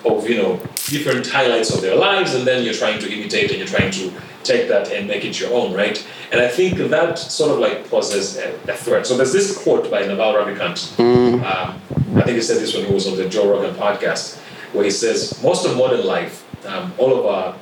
of, 0.04 0.28
you 0.28 0.36
know, 0.42 0.56
different 0.86 1.26
highlights 1.26 1.74
of 1.74 1.80
their 1.82 1.96
lives, 1.96 2.34
and 2.34 2.46
then 2.46 2.64
you're 2.64 2.74
trying 2.74 2.98
to 3.00 3.12
imitate 3.12 3.50
and 3.50 3.58
you're 3.58 3.68
trying 3.68 3.90
to 3.92 4.12
take 4.42 4.68
that 4.68 4.90
and 4.90 5.06
make 5.06 5.24
it 5.24 5.38
your 5.38 5.52
own, 5.52 5.74
right? 5.74 6.04
And 6.32 6.40
I 6.40 6.48
think 6.48 6.78
that 6.78 7.18
sort 7.18 7.50
of 7.52 7.58
like 7.58 7.88
poses 7.90 8.38
a, 8.38 8.54
a 8.68 8.76
threat. 8.76 9.06
So 9.06 9.16
there's 9.16 9.32
this 9.32 9.62
quote 9.62 9.90
by 9.90 10.00
Naval 10.06 10.34
Ravikant. 10.34 10.98
Um, 11.44 11.80
I 12.16 12.22
think 12.22 12.36
he 12.36 12.42
said 12.42 12.58
this 12.58 12.74
when 12.74 12.86
he 12.86 12.92
was 12.92 13.06
on 13.06 13.16
the 13.16 13.28
Joe 13.28 13.50
Rogan 13.50 13.74
podcast, 13.74 14.38
where 14.72 14.84
he 14.84 14.90
says 14.90 15.42
most 15.42 15.66
of 15.66 15.76
modern 15.76 16.06
life, 16.06 16.44
um, 16.66 16.92
all 16.98 17.18
of 17.18 17.26
our 17.26 17.56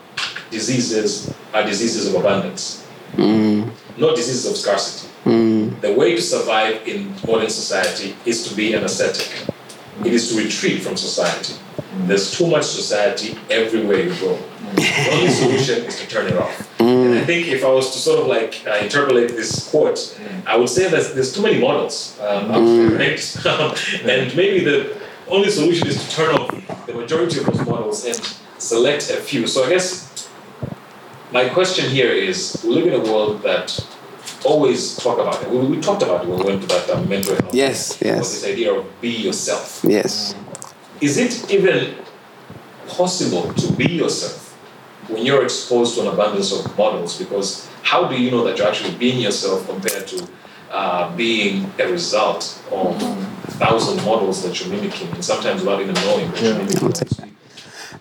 diseases 0.50 1.34
are 1.52 1.64
diseases 1.64 2.06
of 2.08 2.20
abundance, 2.20 2.86
not 3.96 4.14
diseases 4.16 4.46
of 4.50 4.56
scarcity. 4.56 5.08
The 5.80 5.92
way 5.92 6.14
to 6.14 6.22
survive 6.22 6.86
in 6.86 7.14
modern 7.26 7.50
society 7.50 8.16
is 8.24 8.48
to 8.48 8.54
be 8.54 8.72
an 8.74 8.84
ascetic. 8.84 9.28
It 10.04 10.12
is 10.12 10.30
to 10.30 10.38
retreat 10.38 10.82
from 10.82 10.96
society. 10.96 11.54
There's 12.06 12.36
too 12.36 12.46
much 12.46 12.64
society 12.64 13.38
everywhere 13.50 14.00
you 14.00 14.14
go. 14.20 14.38
The 14.74 15.08
only 15.12 15.28
solution 15.30 15.84
is 15.84 15.98
to 16.00 16.06
turn 16.06 16.26
it 16.26 16.36
off. 16.36 16.80
And 16.80 17.18
I 17.18 17.24
think 17.24 17.48
if 17.48 17.64
I 17.64 17.68
was 17.68 17.90
to 17.92 17.98
sort 17.98 18.20
of 18.20 18.26
like 18.26 18.62
uh, 18.66 18.78
interpolate 18.82 19.30
this 19.30 19.70
quote, 19.70 20.18
I 20.46 20.56
would 20.56 20.68
say 20.68 20.90
that 20.90 21.14
there's 21.14 21.34
too 21.34 21.42
many 21.42 21.58
models 21.60 22.18
um, 22.20 22.48
there, 22.48 22.98
right? 22.98 23.46
and 24.04 24.36
maybe 24.36 24.64
the 24.64 25.00
only 25.28 25.50
solution 25.50 25.88
is 25.88 26.02
to 26.06 26.14
turn 26.14 26.34
off 26.34 26.86
the 26.86 26.94
majority 26.94 27.40
of 27.40 27.46
those 27.46 27.66
models 27.66 28.04
and 28.04 28.16
select 28.58 29.10
a 29.10 29.16
few. 29.16 29.46
So 29.46 29.64
I 29.64 29.70
guess 29.70 30.28
my 31.32 31.48
question 31.48 31.88
here 31.90 32.10
is 32.10 32.62
we 32.64 32.70
live 32.70 32.86
in 32.86 32.94
a 32.94 33.12
world 33.12 33.42
that 33.42 33.78
always 34.44 34.96
talk 34.96 35.18
about 35.18 35.42
it. 35.42 35.50
We, 35.50 35.58
we 35.66 35.80
talked 35.80 36.02
about 36.02 36.24
it 36.24 36.28
when 36.28 36.38
we 36.38 36.44
went 36.44 36.62
to 36.62 36.68
that 36.68 36.90
um, 36.90 37.08
mental 37.08 37.34
health. 37.34 37.54
Yes, 37.54 37.98
yes. 38.00 38.32
this 38.32 38.44
idea 38.44 38.72
of 38.74 39.00
be 39.00 39.10
yourself. 39.10 39.80
Yes. 39.84 40.34
Is 41.00 41.16
it 41.16 41.50
even 41.50 41.94
possible 42.88 43.52
to 43.54 43.72
be 43.72 43.86
yourself 43.92 44.52
when 45.08 45.24
you're 45.24 45.44
exposed 45.44 45.94
to 45.94 46.02
an 46.02 46.08
abundance 46.08 46.52
of 46.52 46.76
models? 46.76 47.18
Because 47.18 47.68
how 47.82 48.08
do 48.08 48.20
you 48.20 48.30
know 48.30 48.44
that 48.44 48.58
you're 48.58 48.66
actually 48.66 48.94
being 48.96 49.20
yourself 49.20 49.66
compared 49.68 50.06
to 50.08 50.28
uh, 50.70 51.14
being 51.16 51.70
a 51.78 51.86
result 51.86 52.62
of 52.70 53.00
a 53.02 53.50
thousand 53.52 54.04
models 54.04 54.42
that 54.42 54.60
you're 54.60 54.68
mimicking, 54.68 55.08
and 55.10 55.24
sometimes 55.24 55.62
without 55.62 55.80
even 55.80 55.94
knowing 55.94 56.30
that 56.30 56.42
you're 56.42 56.54
mimicking 56.54 56.82
I'll 56.82 56.88
those 56.88 56.98
take 56.98 57.08
that. 57.10 57.28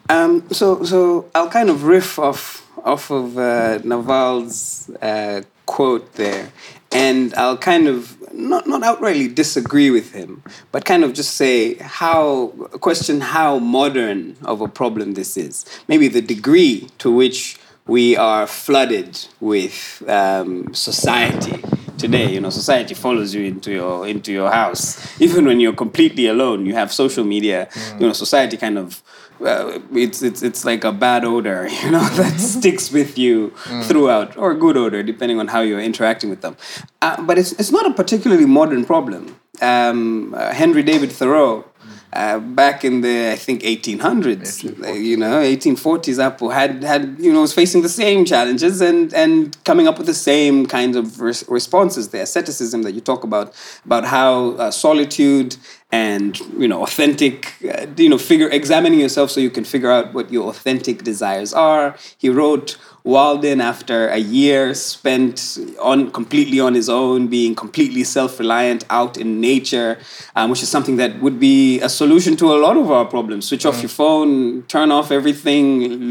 Um, 0.10 0.50
so, 0.52 0.84
so 0.84 1.30
I'll 1.36 1.50
kind 1.50 1.70
of 1.70 1.84
riff 1.84 2.20
off 2.20 2.68
off 2.84 3.12
of 3.12 3.38
uh, 3.38 3.80
Naval's 3.80 4.90
uh, 5.02 5.42
quote 5.66 6.14
there, 6.16 6.52
and 6.92 7.34
I'll 7.36 7.58
kind 7.58 7.88
of 7.88 8.17
not 8.38 8.68
not 8.68 8.82
outrightly 8.82 9.34
disagree 9.34 9.90
with 9.90 10.14
him, 10.14 10.44
but 10.72 10.86
kind 10.86 11.04
of 11.04 11.14
just 11.14 11.36
say 11.36 11.76
how 11.76 12.48
question 12.80 13.20
how 13.20 13.60
modern 13.60 14.38
of 14.44 14.62
a 14.62 14.68
problem 14.68 15.16
this 15.16 15.36
is. 15.38 15.66
Maybe 15.88 16.08
the 16.08 16.22
degree 16.22 16.90
to 17.00 17.12
which 17.12 17.58
we 17.88 18.16
are 18.18 18.46
flooded 18.46 19.26
with 19.40 20.04
um, 20.08 20.74
society 20.74 21.64
today. 21.98 22.32
You 22.32 22.42
know 22.42 22.50
society 22.50 22.94
follows 22.94 23.34
you 23.34 23.44
into 23.44 23.72
your 23.72 24.08
into 24.08 24.32
your 24.32 24.52
house. 24.52 25.20
Even 25.22 25.46
when 25.46 25.60
you're 25.60 25.74
completely 25.74 26.28
alone 26.28 26.66
you 26.66 26.74
have 26.74 26.94
social 26.94 27.24
media. 27.24 27.68
You 28.00 28.08
know 28.08 28.14
society 28.14 28.58
kind 28.58 28.78
of 28.78 29.02
uh, 29.42 29.80
it's 29.94 30.22
it's 30.22 30.42
it's 30.42 30.66
like 30.66 30.84
a 30.84 30.92
bad 30.92 31.24
odor 31.26 31.68
you 31.84 31.92
know 31.92 32.04
that 32.20 32.40
sticks 32.56 32.92
with 32.92 33.18
you 33.18 33.52
throughout 33.84 34.38
or 34.38 34.52
a 34.52 34.56
good 34.56 34.78
odor 34.78 35.04
depending 35.04 35.40
on 35.40 35.48
how 35.48 35.62
you're 35.62 35.82
interacting 35.82 36.30
with 36.30 36.42
them. 36.42 36.56
Uh, 37.02 37.22
but 37.22 37.38
it's 37.38 37.52
it's 37.54 37.72
not 37.72 37.86
a 37.86 37.94
particularly 37.94 38.46
modern 38.46 38.86
problem. 38.86 39.36
Um, 39.60 40.36
uh, 40.36 40.54
henry 40.54 40.84
david 40.84 41.12
thoreau 41.12 41.66
uh, 42.14 42.40
back 42.40 42.86
in 42.86 43.02
the 43.02 43.32
I 43.32 43.36
think 43.36 43.64
1800s, 43.64 44.64
uh, 44.84 44.94
you 44.94 45.18
know, 45.18 45.42
1840s, 45.42 46.24
Apple 46.24 46.50
had 46.50 46.84
had 46.84 47.18
you 47.20 47.34
know 47.34 47.42
was 47.42 47.54
facing 47.54 47.82
the 47.82 47.90
same 47.90 48.24
challenges 48.24 48.80
and 48.82 49.14
and 49.14 49.62
coming 49.66 49.88
up 49.88 49.98
with 49.98 50.08
the 50.08 50.14
same 50.14 50.66
kinds 50.66 50.96
of 50.96 51.20
res- 51.20 51.44
responses. 51.50 52.10
The 52.10 52.22
asceticism 52.22 52.84
that 52.84 52.94
you 52.94 53.02
talk 53.02 53.24
about, 53.24 53.54
about 53.86 54.06
how 54.06 54.52
uh, 54.52 54.72
solitude 54.72 55.58
and 55.92 56.40
you 56.58 56.68
know 56.68 56.84
authentic, 56.84 57.54
uh, 57.64 57.88
you 57.98 58.10
know, 58.10 58.18
figure 58.18 58.50
examining 58.50 59.00
yourself 59.00 59.30
so 59.30 59.40
you 59.42 59.50
can 59.50 59.66
figure 59.66 59.92
out 59.92 60.14
what 60.14 60.32
your 60.32 60.50
authentic 60.50 61.04
desires 61.04 61.54
are. 61.54 61.98
He 62.18 62.30
wrote 62.30 62.78
Walden, 63.08 63.62
after 63.62 64.10
a 64.10 64.18
year 64.18 64.74
spent 64.74 65.58
on 65.80 66.12
completely 66.12 66.60
on 66.60 66.74
his 66.74 66.90
own, 66.90 67.28
being 67.28 67.56
completely 67.56 68.04
self-reliant 68.04 68.84
out 68.90 69.14
in 69.24 69.40
nature, 69.40 69.98
um, 70.36 70.50
which 70.52 70.62
is 70.62 70.70
something 70.76 70.98
that 70.98 71.12
would 71.22 71.40
be 71.40 71.80
a 71.80 71.88
solution 71.88 72.36
to 72.42 72.46
a 72.56 72.58
lot 72.66 72.76
of 72.76 72.92
our 72.92 73.06
problems. 73.06 73.48
Switch 73.48 73.66
off 73.66 73.82
your 73.82 73.94
phone, 74.02 74.64
turn 74.76 74.92
off 74.92 75.10
everything, 75.20 75.66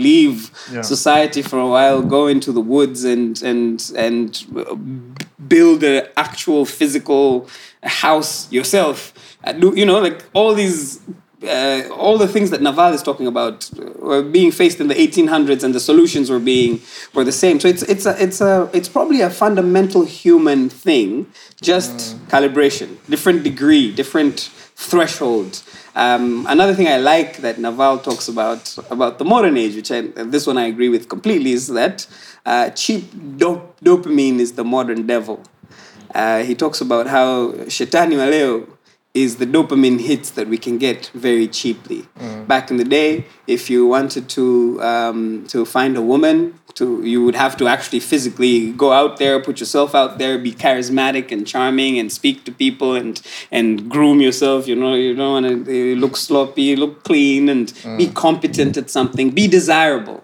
leave 0.08 0.36
Yeah. 0.72 0.80
society 0.80 1.42
for 1.42 1.58
a 1.66 1.68
while, 1.76 2.00
go 2.16 2.22
into 2.34 2.50
the 2.58 2.64
woods 2.74 3.04
and 3.04 3.32
and 3.50 3.76
and 4.04 4.28
build 5.54 5.82
an 5.92 5.98
actual 6.16 6.64
physical 6.78 7.46
house 8.04 8.50
yourself. 8.56 8.98
Uh, 9.44 9.52
you 9.80 9.84
know 9.90 9.98
like 10.06 10.18
all 10.38 10.54
these 10.54 11.00
uh, 11.42 11.82
all 11.90 12.16
the 12.16 12.28
things 12.28 12.50
that 12.50 12.62
Naval 12.62 12.92
is 12.92 13.02
talking 13.02 13.26
about 13.26 13.68
were 13.98 14.22
being 14.22 14.50
faced 14.50 14.80
in 14.80 14.88
the 14.88 14.94
1800s, 14.94 15.62
and 15.62 15.74
the 15.74 15.80
solutions 15.80 16.30
were 16.30 16.38
being 16.38 16.80
were 17.14 17.24
the 17.24 17.32
same. 17.32 17.60
So 17.60 17.68
it's 17.68 17.82
it's 17.82 18.06
a 18.06 18.22
it's 18.22 18.40
a 18.40 18.70
it's 18.72 18.88
probably 18.88 19.20
a 19.20 19.30
fundamental 19.30 20.04
human 20.04 20.68
thing, 20.68 21.30
just 21.60 22.16
calibration, 22.28 22.96
different 23.08 23.42
degree, 23.44 23.94
different 23.94 24.50
threshold. 24.76 25.62
Um, 25.94 26.46
another 26.48 26.74
thing 26.74 26.88
I 26.88 26.98
like 26.98 27.38
that 27.38 27.58
Naval 27.58 27.98
talks 27.98 28.28
about 28.28 28.76
about 28.90 29.18
the 29.18 29.24
modern 29.24 29.56
age, 29.56 29.74
which 29.76 29.90
I, 29.90 30.02
this 30.02 30.46
one 30.46 30.56
I 30.56 30.66
agree 30.66 30.88
with 30.88 31.08
completely, 31.08 31.52
is 31.52 31.66
that 31.68 32.06
uh, 32.46 32.70
cheap 32.70 33.10
dop- 33.36 33.80
dopamine 33.80 34.38
is 34.38 34.52
the 34.52 34.64
modern 34.64 35.06
devil. 35.06 35.42
Uh, 36.14 36.42
he 36.44 36.54
talks 36.54 36.80
about 36.80 37.06
how 37.08 37.52
shetani 37.68 38.16
wa 38.16 38.24
leo 38.24 38.75
is 39.16 39.36
the 39.36 39.46
dopamine 39.46 40.00
hits 40.00 40.28
that 40.30 40.46
we 40.46 40.58
can 40.58 40.76
get 40.76 41.10
very 41.14 41.48
cheaply. 41.48 42.06
Back 42.46 42.70
in 42.70 42.76
the 42.76 42.84
day, 42.84 43.24
if 43.46 43.70
you 43.70 43.86
wanted 43.86 44.28
to 44.36 44.80
um, 44.82 45.46
to 45.48 45.64
find 45.64 45.96
a 45.96 46.02
woman, 46.02 46.36
to 46.74 47.02
you 47.02 47.24
would 47.24 47.34
have 47.34 47.56
to 47.56 47.66
actually 47.66 48.00
physically 48.00 48.72
go 48.72 48.92
out 48.92 49.16
there, 49.16 49.40
put 49.40 49.58
yourself 49.58 49.94
out 49.94 50.18
there, 50.18 50.38
be 50.38 50.52
charismatic 50.52 51.32
and 51.32 51.46
charming, 51.46 51.98
and 51.98 52.12
speak 52.12 52.44
to 52.44 52.52
people 52.52 52.94
and 52.94 53.20
and 53.50 53.88
groom 53.88 54.20
yourself. 54.20 54.68
You 54.68 54.76
know, 54.76 54.94
you 54.94 55.14
don't 55.16 55.44
want 55.44 55.66
to 55.66 55.96
look 55.96 56.16
sloppy, 56.16 56.76
look 56.76 57.02
clean, 57.02 57.48
and 57.48 57.72
be 57.96 58.06
competent 58.08 58.76
at 58.76 58.90
something, 58.90 59.30
be 59.30 59.48
desirable. 59.48 60.22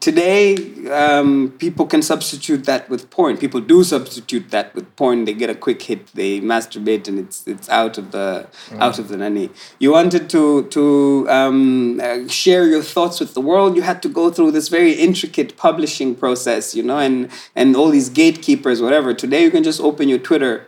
Today, 0.00 0.54
um, 0.90 1.52
people 1.58 1.84
can 1.84 2.02
substitute 2.02 2.66
that 2.66 2.88
with 2.88 3.10
porn. 3.10 3.36
People 3.36 3.60
do 3.60 3.82
substitute 3.82 4.48
that 4.52 4.72
with 4.72 4.94
porn. 4.94 5.24
They 5.24 5.34
get 5.34 5.50
a 5.50 5.56
quick 5.56 5.82
hit, 5.82 6.06
they 6.14 6.40
masturbate, 6.40 7.08
and 7.08 7.18
it's 7.18 7.44
it's 7.48 7.68
out 7.68 7.98
of 7.98 8.12
the 8.12 8.46
out 8.78 9.00
of 9.00 9.08
the 9.08 9.16
nani. 9.16 9.50
You 9.80 9.90
wanted 9.90 10.30
to 10.30 10.68
to 10.68 11.28
um, 11.28 12.00
uh, 12.00 12.28
share 12.28 12.68
your 12.68 12.82
thoughts 12.82 13.18
with 13.18 13.34
the 13.34 13.40
world. 13.40 13.74
You 13.74 13.82
had 13.82 14.00
to 14.02 14.08
go 14.08 14.30
through 14.30 14.52
this 14.52 14.68
very 14.68 14.92
intricate 14.92 15.56
publishing 15.56 16.14
process, 16.14 16.76
you 16.76 16.84
know, 16.84 16.98
and 16.98 17.28
and 17.56 17.74
all 17.74 17.90
these 17.90 18.08
gatekeepers, 18.08 18.80
whatever. 18.80 19.12
Today, 19.12 19.42
you 19.42 19.50
can 19.50 19.64
just 19.64 19.80
open 19.80 20.08
your 20.08 20.20
Twitter, 20.20 20.67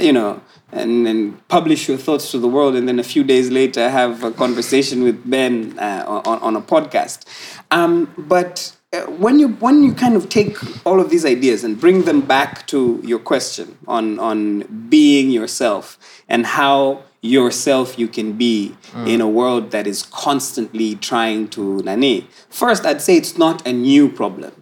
you 0.00 0.12
know, 0.12 0.40
and, 0.72 1.06
and 1.06 1.48
publish 1.48 1.88
your 1.88 1.96
thoughts 1.96 2.30
to 2.30 2.38
the 2.38 2.48
world, 2.48 2.76
and 2.76 2.86
then 2.88 2.98
a 2.98 3.04
few 3.04 3.24
days 3.24 3.50
later 3.50 3.88
have 3.88 4.24
a 4.24 4.30
conversation 4.30 5.02
with 5.02 5.28
Ben 5.28 5.78
uh, 5.78 6.04
on, 6.06 6.38
on 6.40 6.56
a 6.56 6.60
podcast. 6.60 7.24
Um, 7.70 8.12
but 8.16 8.76
uh, 8.92 9.02
when 9.02 9.38
you 9.38 9.48
when 9.48 9.82
you 9.82 9.92
kind 9.94 10.16
of 10.16 10.28
take 10.28 10.56
all 10.86 11.00
of 11.00 11.10
these 11.10 11.24
ideas 11.24 11.64
and 11.64 11.80
bring 11.80 12.04
them 12.04 12.20
back 12.20 12.66
to 12.66 13.00
your 13.04 13.18
question 13.18 13.76
on 13.86 14.18
on 14.18 14.60
being 14.88 15.30
yourself 15.30 15.98
and 16.28 16.46
how 16.46 17.02
yourself 17.20 17.98
you 17.98 18.06
can 18.06 18.32
be 18.32 18.74
in 19.04 19.20
a 19.20 19.28
world 19.28 19.72
that 19.72 19.88
is 19.88 20.04
constantly 20.04 20.94
trying 20.94 21.48
to 21.48 21.82
nani. 21.82 22.26
First, 22.48 22.86
I'd 22.86 23.02
say 23.02 23.16
it's 23.16 23.36
not 23.36 23.66
a 23.66 23.72
new 23.72 24.08
problem. 24.08 24.52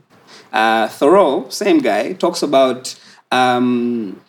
Uh, 0.52 0.88
Thoreau, 0.88 1.48
same 1.50 1.78
guy, 1.78 2.14
talks 2.14 2.42
about 2.42 2.98
um, 3.30 4.20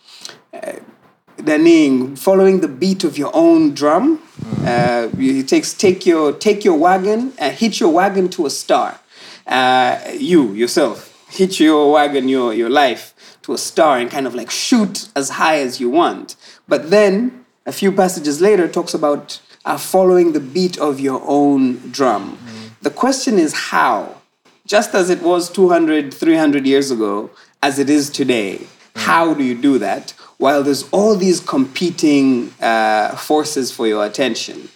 Daning, 0.52 2.18
following 2.18 2.60
the 2.60 2.68
beat 2.68 3.04
of 3.04 3.16
your 3.16 3.30
own 3.32 3.74
drum. 3.74 4.22
Uh, 4.64 5.08
he 5.08 5.42
takes 5.42 5.72
take 5.72 6.04
your 6.04 6.32
take 6.32 6.64
your 6.64 6.76
wagon, 6.76 7.32
uh, 7.38 7.50
hit 7.50 7.80
your 7.80 7.90
wagon 7.90 8.28
to 8.30 8.46
a 8.46 8.50
star. 8.50 8.98
Uh, 9.46 9.98
you 10.18 10.52
yourself 10.52 11.08
hitch 11.30 11.60
your 11.60 11.92
wagon, 11.92 12.28
your, 12.28 12.54
your 12.54 12.70
life 12.70 13.38
to 13.42 13.52
a 13.52 13.58
star 13.58 13.98
and 13.98 14.10
kind 14.10 14.26
of 14.26 14.34
like 14.34 14.50
shoot 14.50 15.08
as 15.14 15.30
high 15.30 15.58
as 15.58 15.80
you 15.80 15.90
want. 15.90 16.36
But 16.66 16.90
then 16.90 17.44
a 17.66 17.72
few 17.72 17.92
passages 17.92 18.40
later 18.40 18.66
talks 18.68 18.94
about 18.94 19.40
uh, 19.64 19.76
following 19.76 20.32
the 20.32 20.40
beat 20.40 20.78
of 20.78 21.00
your 21.00 21.22
own 21.26 21.76
drum. 21.90 22.38
The 22.82 22.90
question 22.90 23.38
is 23.38 23.52
how? 23.52 24.22
Just 24.66 24.94
as 24.94 25.10
it 25.10 25.22
was 25.22 25.50
200, 25.50 26.12
300 26.12 26.66
years 26.66 26.90
ago, 26.90 27.30
as 27.62 27.78
it 27.78 27.88
is 27.88 28.10
today, 28.10 28.66
how 28.94 29.32
do 29.34 29.42
you 29.42 29.54
do 29.54 29.78
that? 29.78 30.12
While 30.38 30.62
there's 30.62 30.88
all 30.90 31.14
these 31.16 31.40
competing 31.40 32.52
uh, 32.60 33.16
forces 33.16 33.70
for 33.72 33.86
your 33.86 34.06
attention. 34.06 34.68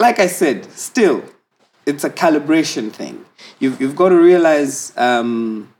Like 0.00 0.18
I 0.20 0.26
said, 0.28 0.70
still, 0.72 1.22
it's 1.86 2.04
a 2.04 2.10
calibration 2.10 2.92
thing. 2.92 3.24
You've, 3.58 3.80
you've 3.80 3.96
got 3.96 4.10
to 4.10 4.16
realize 4.16 4.92
um, 4.96 5.72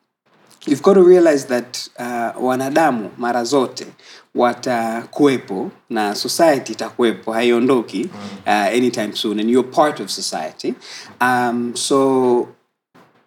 you've 0.66 0.82
got 0.82 0.94
to 0.94 1.02
realize 1.02 1.46
that 1.46 1.88
uh, 1.98 2.32
wanadamu 2.40 3.10
mara 3.18 3.44
zote 3.44 3.86
watakuwepo 4.34 5.70
na 5.90 6.14
society 6.14 6.72
itakuwepo 6.72 7.32
haiondoki 7.32 8.10
uh, 8.46 8.52
anytime 8.52 9.12
soon 9.16 9.40
and 9.40 9.50
you're 9.50 9.68
part 9.70 10.00
of 10.00 10.10
society 10.10 10.74
um, 11.20 11.76
so 11.76 12.48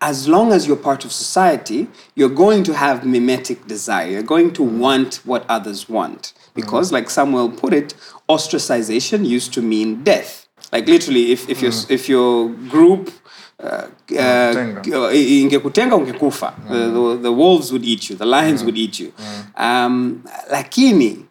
as 0.01 0.27
long 0.27 0.51
as 0.51 0.67
you're 0.67 0.75
part 0.75 1.05
of 1.05 1.11
society 1.11 1.87
you're 2.15 2.29
going 2.29 2.63
to 2.63 2.73
have 2.73 3.05
mimetic 3.05 3.67
desire. 3.67 4.09
You're 4.09 4.23
going 4.23 4.51
to 4.53 4.63
want 4.63 5.15
what 5.25 5.45
others 5.47 5.87
want. 5.87 6.33
Because 6.53 6.91
like 6.91 7.09
samuel 7.09 7.49
put 7.49 7.73
it 7.73 7.93
ostracization 8.27 9.25
used 9.25 9.53
to 9.53 9.61
mean 9.61 10.03
death. 10.03 10.47
Like 10.71 10.87
literally 10.87 11.31
if, 11.31 11.49
if, 11.49 11.61
your, 11.61 11.71
if 11.89 12.09
your 12.09 12.49
group 12.49 13.11
uh, 13.59 13.65
uh, 13.65 13.87
Tenga. 14.09 14.81
ingekutenga 15.11 15.95
ungekufa. 15.95 16.53
The, 16.67 16.89
the, 16.89 17.19
the 17.21 17.31
wolves 17.31 17.71
would 17.71 17.85
eat 17.85 18.09
you 18.09 18.15
the 18.15 18.25
lions 18.25 18.63
would 18.63 18.77
eat 18.77 18.99
you. 18.99 19.13
Um, 19.55 20.23
lakini 20.51 21.25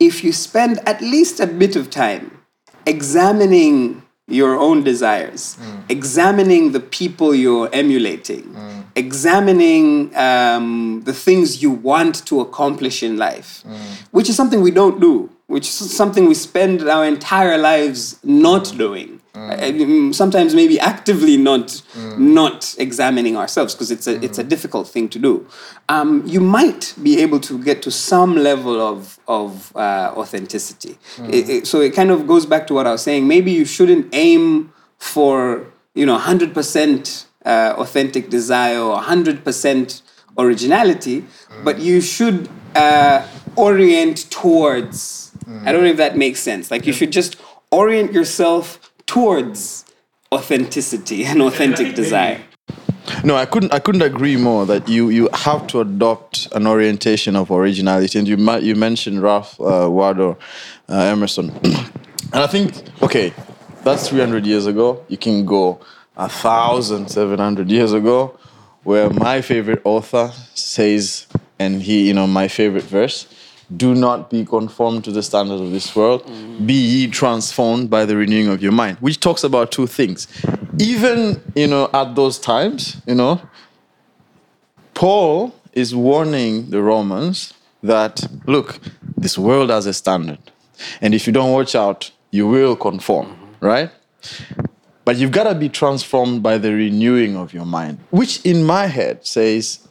if 0.00 0.24
you 0.24 0.32
spend 0.32 0.80
at 0.84 1.00
least 1.00 1.40
a 1.40 1.46
bit 1.46 1.76
of 1.76 1.88
time 1.90 2.30
examining 2.86 4.02
your 4.28 4.58
own 4.58 4.82
desires. 4.82 5.56
Mm. 5.60 5.90
Examining 5.90 6.72
the 6.72 6.80
people 6.80 7.34
you're 7.34 7.68
emulating. 7.72 8.42
Mm. 8.42 8.84
Examining 8.96 10.16
um, 10.16 11.02
the 11.04 11.12
things 11.12 11.62
you 11.62 11.70
want 11.70 12.26
to 12.26 12.40
accomplish 12.40 13.02
in 13.02 13.16
life. 13.16 13.62
Mm. 13.66 13.76
Which 14.10 14.28
is 14.28 14.36
something 14.36 14.62
we 14.62 14.72
don't 14.72 15.00
do. 15.00 15.30
Which 15.46 15.68
is 15.68 15.96
something 15.96 16.26
we 16.26 16.34
spend 16.34 16.88
our 16.88 17.04
entire 17.04 17.56
lives 17.56 18.18
not 18.24 18.74
doing 18.76 19.15
uh, 19.36 20.12
sometimes 20.12 20.54
maybe 20.54 20.78
actively 20.80 21.36
not 21.36 21.82
not 22.18 22.74
examining 22.78 23.36
ourselves 23.36 23.74
because 23.74 23.90
it's 23.90 24.06
a 24.06 24.14
it's 24.24 24.38
a 24.38 24.44
difficult 24.44 24.88
thing 24.88 25.08
to 25.10 25.18
do. 25.18 25.46
Um, 25.88 26.22
you 26.26 26.40
might 26.40 26.94
be 27.02 27.20
able 27.24 27.40
to 27.40 27.58
get 27.62 27.82
to 27.82 27.90
some 27.90 28.34
level 28.36 28.80
of 28.80 29.18
of 29.28 29.72
uh, 29.76 30.12
authenticity. 30.16 30.98
It- 31.36 31.48
it- 31.48 31.66
so 31.66 31.80
it 31.80 31.94
kind 31.94 32.10
of 32.10 32.26
goes 32.26 32.46
back 32.46 32.66
to 32.68 32.74
what 32.74 32.86
I 32.86 32.92
was 32.92 33.02
saying. 33.02 33.26
Maybe 33.28 33.50
you 33.52 33.64
shouldn't 33.66 34.06
aim 34.12 34.72
for 34.98 35.64
you 35.94 36.06
know 36.06 36.18
hundred 36.18 36.54
percent 36.54 37.26
uh, 37.44 37.74
authentic 37.76 38.30
desire 38.30 38.80
or 38.80 38.98
hundred 39.02 39.44
percent 39.44 40.02
originality, 40.38 41.24
but 41.64 41.78
you 41.78 42.00
should 42.00 42.48
uh, 42.74 43.26
orient 43.56 44.30
towards. 44.30 45.32
I 45.64 45.72
don't 45.72 45.82
know 45.84 45.90
if 45.90 45.96
that 45.98 46.16
makes 46.16 46.40
sense. 46.40 46.70
Like 46.70 46.86
you 46.86 46.92
should 46.92 47.12
just 47.12 47.36
orient 47.70 48.12
yourself 48.12 48.80
towards 49.06 49.84
authenticity 50.32 51.24
and 51.24 51.40
authentic 51.42 51.94
desire. 52.02 52.40
No, 53.24 53.36
I 53.36 53.46
couldn't. 53.46 53.72
I 53.72 53.78
couldn't 53.78 54.02
agree 54.02 54.36
more 54.36 54.66
that 54.66 54.88
you 54.88 55.10
you 55.10 55.28
have 55.32 55.66
to 55.68 55.80
adopt 55.80 56.48
an 56.52 56.66
orientation 56.66 57.36
of 57.36 57.50
originality. 57.50 58.18
And 58.18 58.26
you 58.26 58.36
you 58.58 58.74
mentioned 58.74 59.22
Ralph 59.22 59.60
uh, 59.60 59.88
Waldo 59.88 60.36
uh, 60.88 60.94
Emerson, 60.94 61.50
and 61.62 62.42
I 62.42 62.46
think 62.48 62.74
okay, 63.02 63.32
that's 63.84 64.08
three 64.08 64.20
hundred 64.20 64.44
years 64.44 64.66
ago. 64.66 65.04
You 65.08 65.16
can 65.16 65.46
go 65.46 65.78
a 66.16 66.28
thousand 66.28 67.08
seven 67.08 67.38
hundred 67.38 67.70
years 67.70 67.92
ago, 67.92 68.36
where 68.82 69.08
my 69.10 69.40
favorite 69.40 69.82
author 69.84 70.32
says, 70.54 71.26
and 71.58 71.82
he, 71.82 72.08
you 72.08 72.14
know, 72.14 72.26
my 72.26 72.48
favorite 72.48 72.84
verse. 72.84 73.26
Do 73.74 73.94
not 73.94 74.30
be 74.30 74.44
conformed 74.44 75.04
to 75.04 75.10
the 75.10 75.22
standards 75.22 75.60
of 75.60 75.72
this 75.72 75.96
world. 75.96 76.24
Be 76.64 76.74
ye 76.74 77.06
transformed 77.08 77.90
by 77.90 78.04
the 78.04 78.16
renewing 78.16 78.48
of 78.48 78.62
your 78.62 78.72
mind, 78.72 78.98
which 78.98 79.18
talks 79.18 79.42
about 79.42 79.72
two 79.72 79.86
things. 79.88 80.28
Even 80.78 81.42
you 81.54 81.66
know 81.66 81.90
at 81.92 82.14
those 82.14 82.38
times, 82.38 83.00
you 83.06 83.16
know, 83.16 83.40
Paul 84.94 85.54
is 85.72 85.94
warning 85.94 86.70
the 86.70 86.80
Romans 86.80 87.54
that 87.82 88.26
look, 88.46 88.78
this 89.16 89.36
world 89.36 89.70
has 89.70 89.86
a 89.86 89.92
standard, 89.92 90.38
and 91.00 91.12
if 91.12 91.26
you 91.26 91.32
don't 91.32 91.52
watch 91.52 91.74
out, 91.74 92.12
you 92.30 92.46
will 92.46 92.76
conform, 92.76 93.36
right? 93.60 93.90
But 95.04 95.16
you've 95.16 95.32
got 95.32 95.44
to 95.44 95.54
be 95.54 95.68
transformed 95.68 96.42
by 96.42 96.58
the 96.58 96.72
renewing 96.72 97.36
of 97.36 97.52
your 97.52 97.64
mind, 97.64 97.98
which 98.10 98.44
in 98.44 98.64
my 98.64 98.86
head 98.86 99.26
says 99.26 99.86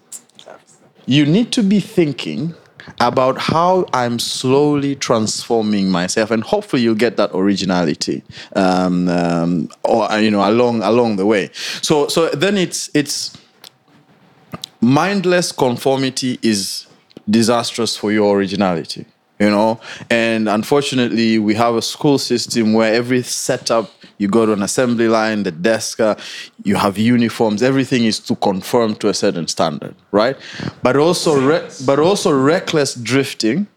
you 1.06 1.26
need 1.26 1.52
to 1.54 1.64
be 1.64 1.80
thinking 1.80 2.54
about 3.00 3.38
how 3.38 3.86
I'm 3.94 4.20
slowly 4.20 4.96
transforming 4.96 5.90
myself, 5.90 6.32
and 6.32 6.44
hopefully 6.44 6.82
you'll 6.82 6.96
get 6.96 7.18
that 7.18 7.32
originality, 7.34 8.24
um, 8.56 9.08
um, 9.10 9.70
or 9.84 10.12
uh, 10.12 10.18
you 10.18 10.32
know, 10.32 10.48
along 10.48 10.82
along 10.82 11.18
the 11.18 11.26
way. 11.26 11.50
So, 11.82 12.08
so 12.08 12.30
then 12.30 12.58
it's 12.58 12.90
it's 12.94 13.38
mindless 14.82 15.52
conformity 15.52 16.40
is 16.42 16.88
disastrous 17.30 17.98
for 17.98 18.12
your 18.12 18.38
originality 18.38 19.06
you 19.40 19.50
know? 19.50 19.80
And 20.10 20.48
unfortunately 20.48 21.40
we 21.40 21.56
have 21.56 21.76
a 21.76 21.82
school 21.82 22.18
system 22.18 22.74
where 22.74 22.94
every 22.94 23.22
setup 23.24 23.92
you 24.18 24.28
go 24.28 24.46
to 24.46 24.54
an 24.54 24.64
assembly 24.64 25.08
line 25.10 25.44
the 25.44 25.52
desk 25.52 26.00
uh, 26.00 26.16
you 26.64 26.76
have 26.76 26.98
uniforms 26.98 27.62
everything 27.62 28.06
is 28.06 28.18
to 28.20 28.36
conform 28.38 28.96
to 28.96 29.10
a 29.10 29.14
certain 29.14 29.48
standard 29.48 29.94
right? 30.12 30.38
But 30.82 30.96
also 30.96 31.36
re- 31.40 31.70
but 31.86 32.00
also 32.00 32.32
reckless 32.32 32.96
drifting 32.96 33.68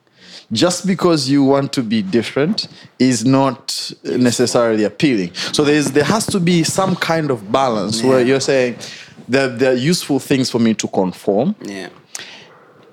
just 0.53 0.87
because 0.87 1.29
you 1.29 1.45
want 1.45 1.73
to 1.75 1.83
be 1.83 2.03
different 2.03 2.69
is 2.99 3.25
not 3.25 3.93
necessarily 4.05 4.85
appealing. 4.85 5.35
So 5.35 5.63
there's 5.65 5.91
there 5.91 6.05
has 6.05 6.27
to 6.27 6.41
be 6.41 6.63
some 6.65 6.97
kind 6.97 7.31
of 7.31 7.53
balance 7.53 8.03
where 8.03 8.21
you're 8.25 8.41
saying 8.41 8.79
that 9.29 9.59
there 9.59 9.73
are 9.73 9.77
useful 9.77 10.19
things 10.19 10.51
for 10.51 10.59
me 10.59 10.75
to 10.75 10.89
conform. 10.89 11.55
Yeah. 11.63 11.89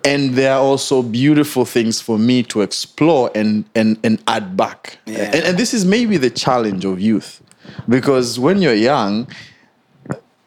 And 0.06 0.36
there 0.36 0.54
are 0.54 0.62
also 0.62 1.02
beautiful 1.02 1.66
things 1.66 2.00
for 2.02 2.18
me 2.20 2.44
to 2.44 2.62
explore 2.62 3.32
and 3.36 3.66
and 3.76 3.98
and 4.06 4.16
add 4.28 4.56
back. 4.56 5.00
Yeah. 5.06 5.36
and, 5.36 5.44
and 5.48 5.58
this 5.58 5.74
is 5.74 5.84
maybe 5.86 6.16
the 6.18 6.30
challenge 6.30 6.86
of 6.86 7.00
youth. 7.00 7.42
Because 7.90 8.40
when 8.40 8.62
you're 8.62 8.82
young 8.92 9.28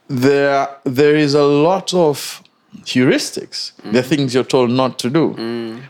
there 0.08 0.68
there 0.84 1.16
is 1.16 1.34
a 1.34 1.42
lot 1.44 1.92
of 1.92 2.42
heuristics. 2.84 3.72
The 3.92 4.02
things 4.02 4.34
you're 4.34 4.44
told 4.44 4.70
not 4.70 4.98
to 5.00 5.10
do. 5.10 5.34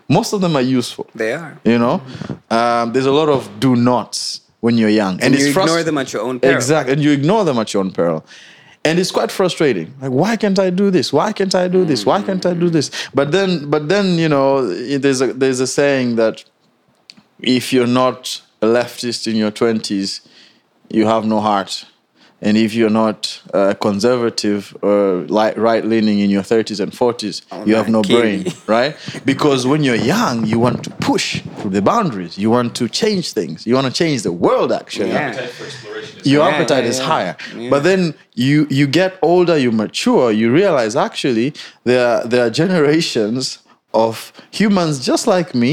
Most 0.09 0.33
of 0.33 0.41
them 0.41 0.57
are 0.57 0.62
useful. 0.62 1.07
They 1.14 1.33
are. 1.33 1.59
you 1.64 1.79
know? 1.79 2.01
Um, 2.51 2.93
there's 2.93 3.07
a 3.07 3.12
lot 3.12 3.29
of 3.29 3.61
do 3.61 3.77
nots 3.77 4.41
when 4.61 4.77
you're 4.79 4.89
young. 4.89 5.14
And, 5.14 5.35
And 5.35 5.39
you 5.39 5.49
ignore 5.51 5.83
them 5.83 5.99
at 5.99 6.12
your 6.12 6.23
own 6.23 6.41
peril. 6.41 6.57
Exactly, 6.57 6.93
and 6.95 7.03
you 7.03 7.12
ignore 7.12 7.45
them 7.45 7.59
at 7.59 7.73
your 7.73 7.83
own 7.85 7.93
peril. 7.93 8.25
And 8.85 8.99
it's 8.99 9.11
quite 9.11 9.31
frustrating. 9.31 9.95
Like, 10.01 10.12
why 10.12 10.37
can't 10.37 10.59
I 10.59 10.70
do 10.70 10.91
this? 10.91 11.12
Why 11.12 11.33
can't 11.33 11.55
I 11.55 11.68
do 11.68 11.85
this? 11.85 12.07
Why 12.07 12.22
can't 12.22 12.45
I 12.47 12.55
do 12.55 12.70
this? 12.70 12.91
But 13.12 13.33
then, 13.33 13.68
but 13.68 13.89
then, 13.89 14.18
you 14.18 14.29
know, 14.29 14.66
there's 14.99 15.20
a 15.20 15.33
there's 15.33 15.61
a 15.61 15.66
saying 15.66 16.16
that 16.16 16.45
if 17.41 17.72
you're 17.72 17.87
not 17.87 18.41
a 18.62 18.66
leftist 18.66 19.26
in 19.26 19.37
your 19.37 19.51
twenties, 19.51 20.20
you 20.89 21.07
have 21.07 21.26
no 21.26 21.41
heart. 21.41 21.85
And 22.41 22.57
if 22.57 22.72
you're 22.72 22.89
not 23.05 23.41
uh, 23.53 23.74
conservative 23.80 24.76
or 24.80 25.26
like 25.28 25.57
right 25.57 25.84
leaning 25.84 26.20
in 26.20 26.30
your 26.30 26.43
30s 26.43 26.78
and 26.80 26.93
40s, 26.93 27.43
you 27.66 27.74
have 27.74 27.89
no 27.89 28.03
man, 28.03 28.20
brain, 28.20 28.47
right? 28.68 28.95
Because 29.24 29.66
when 29.66 29.82
you're 29.82 29.97
young, 29.97 30.47
you 30.47 30.61
want 30.61 30.84
to 30.84 30.91
push 31.01 31.43
through 31.59 31.70
the 31.70 31.82
boundaries. 31.82 32.39
You 32.39 32.51
want 32.51 32.76
to 32.76 32.89
change 32.89 33.32
things. 33.32 33.66
You 33.66 33.74
want 33.74 33.89
to 33.89 33.93
change 33.93 34.22
the 34.22 34.30
world, 34.32 34.70
actually 34.72 35.09
Yeah. 35.11 35.30
Appetite 35.30 35.51
for 35.51 35.64
exploration 35.64 36.20
is 36.20 36.26
your 36.32 36.45
Yeah, 36.45 36.55
appetite 36.55 36.84
yeah, 36.84 36.91
is 36.91 36.99
yeah. 36.99 37.07
higher 37.07 37.36
Yeah. 37.57 37.70
but 37.70 37.82
then 37.82 38.14
you 38.34 38.66
you 38.70 38.86
get 38.86 39.18
older 39.22 39.57
you 39.59 39.72
mature 39.72 40.30
you 40.30 40.47
realize 40.53 40.95
actually 41.09 41.55
there 41.84 42.07
are, 42.07 42.24
there 42.30 42.43
are 42.47 42.51
generations 42.51 43.59
of 43.95 44.32
humans 44.51 45.05
just 45.11 45.26
like 45.26 45.55
me 45.55 45.72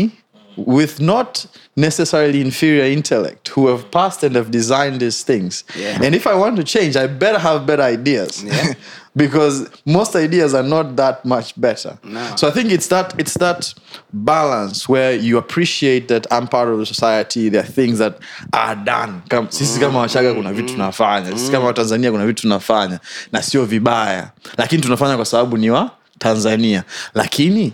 with 0.58 1.00
not 1.00 1.46
necessarily 1.76 2.42
inferior 2.42 2.84
intellect 2.86 3.50
who 3.50 3.68
have 3.68 3.90
passed 3.92 4.24
and 4.24 4.36
have 4.36 4.52
designed 4.52 5.00
these 5.02 5.24
things. 5.24 5.64
Yeah. 5.78 6.00
And 6.02 6.16
if 6.16 6.26
I 6.28 6.36
want 6.36 6.56
to 6.58 6.64
change, 6.64 6.96
I 6.96 7.08
better 7.08 7.40
have 7.40 7.66
better 7.66 7.84
ideas. 7.84 8.44
Yeah. 8.44 8.74
because 9.16 9.70
most 9.86 10.16
ideas 10.16 10.54
are 10.54 10.64
not 10.64 10.96
that 10.98 11.24
much 11.26 11.60
better. 11.60 11.98
No. 12.04 12.36
So 12.36 12.48
I 12.48 12.52
think 12.52 12.72
it's 12.72 12.88
that 12.88 13.16
it's 13.18 13.36
that 13.36 13.74
balance 14.12 14.90
where 14.90 15.14
you 15.14 15.38
appreciate 15.38 16.08
that 16.10 16.28
I'm 16.32 16.48
part 16.48 16.68
of 16.68 16.78
the 16.80 16.86
society. 16.86 17.50
There 17.50 17.62
are 17.64 17.68
things 17.68 18.00
that 18.00 18.20
are 18.54 18.76
done. 18.76 19.24
Kam, 19.30 19.48
sisi 19.48 19.78
mm. 19.78 19.82
kama 19.82 20.00
Wachaga 20.00 20.34
kuna 20.34 20.54
vitu 20.54 20.70
mm. 20.70 20.76
tunafanya, 20.76 21.32
sisi 21.32 21.52
kama 21.52 21.60
mm. 21.60 21.66
Watanzania 21.68 22.12
kuna 22.12 22.26
vitu 22.26 22.42
tunafanya 22.42 23.00
na 23.32 23.42
sio 23.44 23.66
vibaya, 23.66 24.32
lakini 24.58 24.82
tunafanya 24.82 25.16
kwa 25.16 25.26
sababu 25.26 25.58
ni 25.58 25.70
wa 25.70 25.92
Tanzania. 26.20 26.84
Lakini 27.14 27.74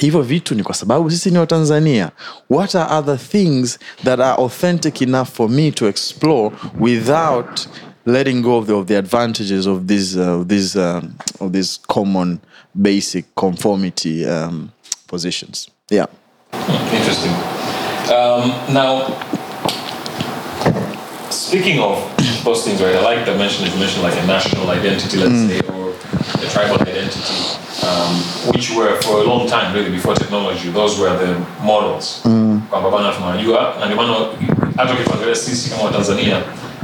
hivyo 0.00 0.22
vitu 0.22 0.54
ni 0.54 0.62
kwa 0.62 0.74
sababu 0.74 1.10
sisi 1.10 1.30
ni 1.30 1.38
watanzania 1.38 2.10
what 2.50 2.74
are 2.74 2.94
other 2.98 3.18
things 3.18 3.78
that 4.04 4.20
are 4.20 4.42
authentic 4.42 5.02
enough 5.02 5.28
for 5.28 5.48
me 5.50 5.70
to 5.70 5.88
explore 5.88 6.50
without 6.80 7.60
letting 8.06 8.42
go 8.42 8.58
of 8.58 8.66
the, 8.66 8.72
of 8.72 8.86
the 8.86 8.96
advantages 8.98 9.66
of 9.66 9.82
these 9.86 10.20
uh, 10.20 10.28
of 10.40 10.46
these 10.46 10.78
um, 10.78 11.02
of 11.40 11.52
these 11.52 11.80
common 11.88 12.38
basic 12.74 13.24
conformity 13.34 14.26
um, 14.26 14.68
positions 15.06 15.68
yeah 15.90 16.06
Interesting. 16.92 17.32
Um, 18.14 18.50
now, 18.72 19.06
speaking 21.30 21.80
of 21.80 21.98
those 22.44 22.64
things, 22.64 22.80
right? 22.80 22.94
I 22.94 23.00
like 23.02 23.26
the 23.26 23.36
mention 23.36 23.66
you 23.66 23.76
mentioned, 23.78 24.02
like 24.02 24.14
a 24.22 24.26
national 24.26 24.70
identity, 24.70 25.16
let's 25.18 25.40
say, 25.48 25.60
or 25.74 25.90
a 25.90 26.50
tribal 26.50 26.80
identity, 26.80 27.53
um, 27.84 28.22
which 28.52 28.70
were 28.76 28.96
for 29.02 29.20
a 29.20 29.24
long 29.24 29.46
time, 29.48 29.74
really, 29.74 29.90
before 29.90 30.14
technology, 30.14 30.70
those 30.70 30.98
were 31.00 31.16
the 31.26 31.34
models. 31.64 32.20
Kwamba 32.70 32.90
bana 32.90 33.12
tunajua, 33.12 33.74
na 33.80 33.86
ndio 33.86 33.96
maana 33.96 34.14
hata 34.76 34.92
ukifuatilia 34.92 35.34
sisi 35.34 35.70
kama 35.70 35.82
Watanzania 35.84 36.36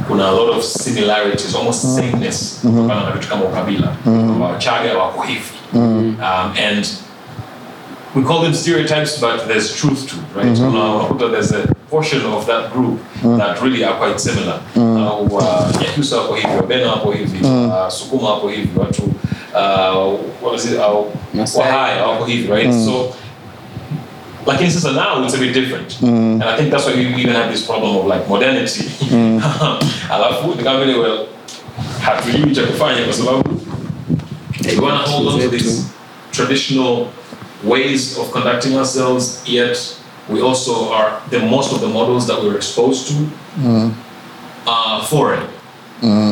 kuna 0.08 0.28
a 0.28 0.30
lot 0.32 0.52
of 0.52 0.64
similarities, 0.64 1.54
almost 1.56 1.80
sameness 1.82 2.58
kutokana 2.62 3.04
na 3.04 3.10
vitu 3.10 3.28
kama 3.28 3.44
ukabila. 3.44 3.88
Wachaga 4.40 4.98
wako 4.98 5.22
hivi. 5.22 5.40
Um, 5.74 6.52
and 6.68 6.86
we 8.16 8.22
call 8.22 8.42
them 8.42 8.54
stereotypes, 8.54 9.20
but 9.20 9.46
there's 9.46 9.72
truth 9.80 10.06
to 10.10 10.16
it, 10.16 10.44
right? 10.44 10.58
Una- 10.58 10.94
unakuta 10.96 11.28
there's 11.30 11.52
a 11.52 11.74
portion 11.90 12.26
of 12.26 12.46
that 12.46 12.72
group 12.72 12.98
that 13.38 13.62
really 13.62 13.84
are 13.84 13.94
quite 13.94 14.18
similar. 14.18 14.58
Uh, 14.76 15.80
Nyakyusa 15.80 16.16
wako 16.16 16.34
hivi, 16.34 16.56
Wabena 16.56 16.90
wako 16.92 17.10
hivi, 17.12 17.46
uh, 17.46 17.88
Sukuma 17.88 18.30
wako 18.30 18.48
hivi, 18.48 18.78
watu 18.80 19.02
uh, 19.54 20.16
what 20.40 20.54
is 20.54 20.72
it, 20.72 20.78
uh. 20.78 21.04
Wahaya 21.58 22.06
wako 22.06 22.24
hivi, 22.24 22.48
right? 22.48 22.72
So 22.84 23.14
lakini 24.46 24.70
sasa 24.70 24.92
now 24.92 25.24
it's 25.24 25.34
a 25.34 25.38
bit 25.38 25.52
different. 25.54 26.00
And 26.02 26.42
i 26.44 26.56
think 26.56 26.70
that's 26.70 26.86
why 26.86 26.94
we 26.94 27.06
even 27.22 27.34
have 27.34 27.50
this 27.52 27.66
problem 27.66 27.96
of 27.96 28.06
like 28.06 28.28
modernity. 28.28 28.84
Alafu 30.10 30.54
ni 30.56 30.62
kama 30.64 30.84
vile 30.84 30.98
well 30.98 31.26
hatujui 32.04 32.54
cha 32.54 32.62
kufanya 32.62 33.04
kwa 33.04 33.12
sababu 33.12 33.60
we 34.64 34.80
want 34.86 35.04
to 35.04 35.10
hold 35.10 35.28
on 35.28 35.40
to 35.40 35.48
these 35.48 35.84
traditional 36.32 37.06
ways 37.64 38.18
of 38.18 38.30
conducting 38.30 38.76
ourselves 38.76 39.42
yet 39.46 39.78
we 40.28 40.40
also 40.42 40.92
are 40.94 41.12
the 41.30 41.38
most 41.38 41.72
of 41.72 41.80
the 41.80 41.86
models 41.86 42.26
that 42.26 42.42
we're 42.42 42.56
exposed 42.56 43.08
to 43.08 43.14
are 44.66 45.02
foreign. 45.04 45.42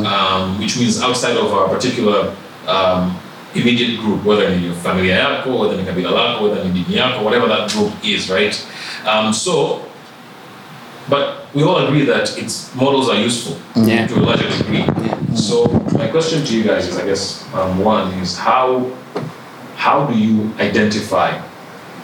Um, 0.07 0.59
which 0.59 0.77
means 0.79 1.03
outside 1.03 1.37
of 1.37 1.53
our 1.53 1.69
particular 1.69 2.33
um, 2.69 3.19
immediate 3.55 3.99
group, 4.01 4.25
whether 4.25 4.49
ni 4.51 4.73
familia 4.75 5.17
yako, 5.19 5.59
whether 5.59 5.77
ni 5.77 5.85
kabila 5.85 6.11
lako, 6.11 6.43
whether 6.49 6.65
ni 6.65 6.71
dini 6.85 6.97
yako, 6.99 7.23
whatever 7.25 7.49
that 7.49 7.71
group 7.73 7.93
is, 8.05 8.29
right? 8.31 8.55
Um, 9.07 9.33
so, 9.33 9.83
but 11.09 11.47
we 11.55 11.63
all 11.63 11.79
agree 11.87 12.05
that 12.05 12.37
its 12.39 12.75
models 12.75 13.09
are 13.09 13.17
useful 13.19 13.57
Yeah. 13.75 14.07
to 14.07 14.15
a 14.17 14.21
larger 14.21 14.49
degree. 14.59 14.85
So, 15.35 15.67
my 15.97 16.09
question 16.09 16.45
to 16.45 16.55
you 16.57 16.63
guys 16.65 16.87
is, 16.87 16.99
I 16.99 17.07
guess, 17.07 17.45
um, 17.55 17.79
one 17.85 18.13
is 18.23 18.37
how 18.37 18.91
how 19.77 20.05
do 20.07 20.19
you 20.19 20.51
identify 20.59 21.41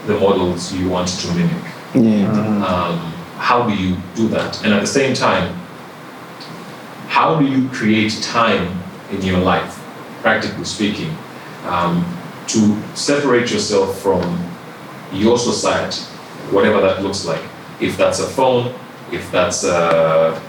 the 0.06 0.14
models 0.18 0.72
you 0.72 0.88
want 0.88 1.08
to 1.08 1.26
mimic? 1.34 1.64
um, 2.64 2.98
how 3.38 3.68
do 3.68 3.74
you 3.74 3.96
do 4.14 4.28
that? 4.28 4.64
And 4.64 4.72
at 4.72 4.80
the 4.80 4.86
same 4.86 5.12
time, 5.14 5.52
how 7.08 7.38
do 7.38 7.44
you 7.46 7.68
create 7.68 8.12
time 8.22 8.68
in 9.12 9.22
your 9.22 9.38
life, 9.38 9.78
practically 10.28 10.64
speaking, 10.64 11.14
um, 11.66 12.02
to 12.48 12.58
separate 12.96 13.52
yourself 13.52 14.00
from 14.00 14.22
your 15.12 15.36
society, 15.38 16.00
whatever 16.50 16.80
that 16.80 17.02
looks 17.02 17.26
like? 17.26 17.42
If 17.78 17.96
that's 17.98 18.20
a 18.20 18.26
phone, 18.26 18.74
if 19.12 19.30
that's 19.30 19.64
a, 19.64 20.40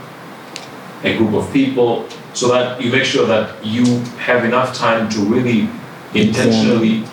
a 1.04 1.18
group 1.18 1.34
of 1.34 1.52
people, 1.52 2.08
so 2.34 2.48
that 2.54 2.82
you 2.82 2.90
make 2.92 3.04
sure 3.04 3.28
that 3.28 3.64
you 3.66 3.84
have 4.28 4.46
enough 4.46 4.74
time 4.74 5.10
to 5.10 5.20
really 5.20 5.70
intentionally 6.14 7.04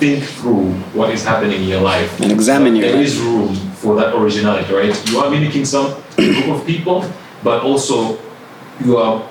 think 0.00 0.24
through 0.24 0.72
what 0.96 1.10
is 1.10 1.22
happening 1.24 1.62
in 1.62 1.68
your 1.68 1.80
life 1.80 2.20
And 2.20 2.32
examine 2.32 2.74
your 2.74 2.88
There 2.88 2.96
life. 2.96 3.06
is 3.06 3.18
room 3.20 3.54
for 3.82 3.94
that 3.96 4.14
originality, 4.14 4.72
right? 4.72 5.10
You 5.10 5.18
are 5.20 5.30
mimicking 5.30 5.64
some 5.66 5.94
group 6.16 6.48
of 6.48 6.66
people, 6.66 7.04
but 7.44 7.62
also 7.62 8.18
you 8.84 8.96
are 8.96 9.28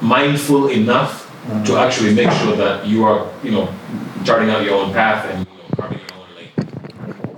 mindful 0.00 0.68
enough 0.68 1.27
to 1.64 1.76
actually 1.76 2.14
make 2.14 2.30
sure 2.32 2.56
that 2.56 2.86
you 2.86 3.04
are, 3.04 3.30
you 3.42 3.50
know, 3.50 3.72
charting 4.24 4.50
out 4.50 4.64
your 4.64 4.74
own 4.74 4.92
path 4.92 5.24
and 5.26 5.46
you 5.46 5.54
know, 5.54 5.62
carving 5.76 5.98
your 5.98 6.14
own 6.18 6.34
lane. 6.36 6.52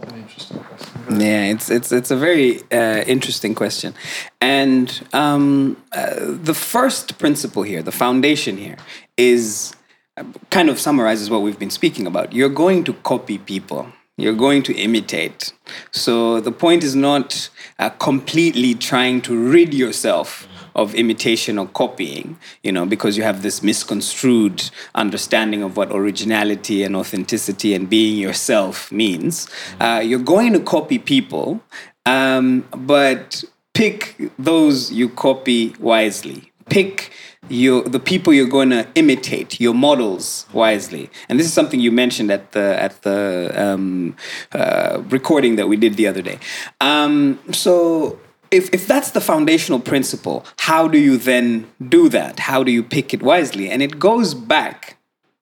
An 0.08 0.18
interesting 0.18 0.58
question. 0.58 1.20
Yeah, 1.20 1.44
it's 1.44 1.70
it's 1.70 1.92
it's 1.92 2.10
a 2.10 2.16
very 2.16 2.60
uh, 2.72 3.02
interesting 3.06 3.54
question, 3.54 3.94
and 4.40 5.06
um, 5.12 5.76
uh, 5.92 6.14
the 6.18 6.54
first 6.54 7.18
principle 7.18 7.62
here, 7.62 7.82
the 7.82 7.92
foundation 7.92 8.56
here, 8.56 8.76
is 9.16 9.74
uh, 10.16 10.24
kind 10.50 10.68
of 10.68 10.78
summarizes 10.78 11.30
what 11.30 11.42
we've 11.42 11.58
been 11.58 11.70
speaking 11.70 12.06
about. 12.06 12.32
You're 12.32 12.48
going 12.48 12.84
to 12.84 12.92
copy 12.94 13.38
people. 13.38 13.92
You're 14.16 14.34
going 14.34 14.62
to 14.64 14.74
imitate. 14.74 15.54
So 15.92 16.40
the 16.40 16.52
point 16.52 16.84
is 16.84 16.94
not 16.94 17.48
uh, 17.78 17.88
completely 17.90 18.74
trying 18.74 19.22
to 19.22 19.34
rid 19.34 19.72
yourself 19.72 20.46
of 20.80 20.94
imitation 20.94 21.58
or 21.58 21.66
copying, 21.68 22.38
you 22.62 22.72
know, 22.72 22.86
because 22.86 23.16
you 23.16 23.22
have 23.22 23.42
this 23.42 23.62
misconstrued 23.62 24.70
understanding 24.94 25.62
of 25.62 25.76
what 25.76 25.92
originality 25.92 26.82
and 26.82 26.96
authenticity 26.96 27.74
and 27.74 27.88
being 27.88 28.16
yourself 28.16 28.90
means. 28.90 29.48
Uh, 29.78 30.00
you're 30.02 30.18
going 30.18 30.52
to 30.52 30.60
copy 30.60 30.98
people, 30.98 31.60
um, 32.06 32.66
but 32.76 33.44
pick 33.74 34.16
those 34.38 34.90
you 34.90 35.08
copy 35.08 35.74
wisely. 35.78 36.50
Pick 36.68 37.12
your 37.48 37.82
the 37.82 37.98
people 37.98 38.32
you're 38.32 38.48
going 38.48 38.70
to 38.70 38.86
imitate, 38.94 39.60
your 39.60 39.74
models 39.74 40.46
wisely. 40.52 41.10
And 41.28 41.38
this 41.38 41.46
is 41.46 41.52
something 41.52 41.80
you 41.80 41.92
mentioned 41.92 42.30
at 42.30 42.52
the 42.52 42.80
at 42.80 43.02
the 43.02 43.52
um, 43.54 44.16
uh, 44.52 45.02
recording 45.08 45.56
that 45.56 45.68
we 45.68 45.76
did 45.76 45.96
the 45.96 46.06
other 46.06 46.22
day. 46.22 46.38
Um, 46.80 47.38
so 47.50 48.18
if, 48.50 48.72
if 48.72 48.86
that's 48.86 49.12
the 49.12 49.20
foundational 49.20 49.80
principle, 49.80 50.44
how 50.58 50.88
do 50.88 50.98
you 50.98 51.16
then 51.16 51.70
do 51.88 52.08
that? 52.08 52.40
How 52.40 52.64
do 52.64 52.72
you 52.72 52.82
pick 52.82 53.14
it 53.14 53.22
wisely? 53.22 53.70
And 53.70 53.82
it 53.82 53.98
goes 53.98 54.34
back, 54.34 54.96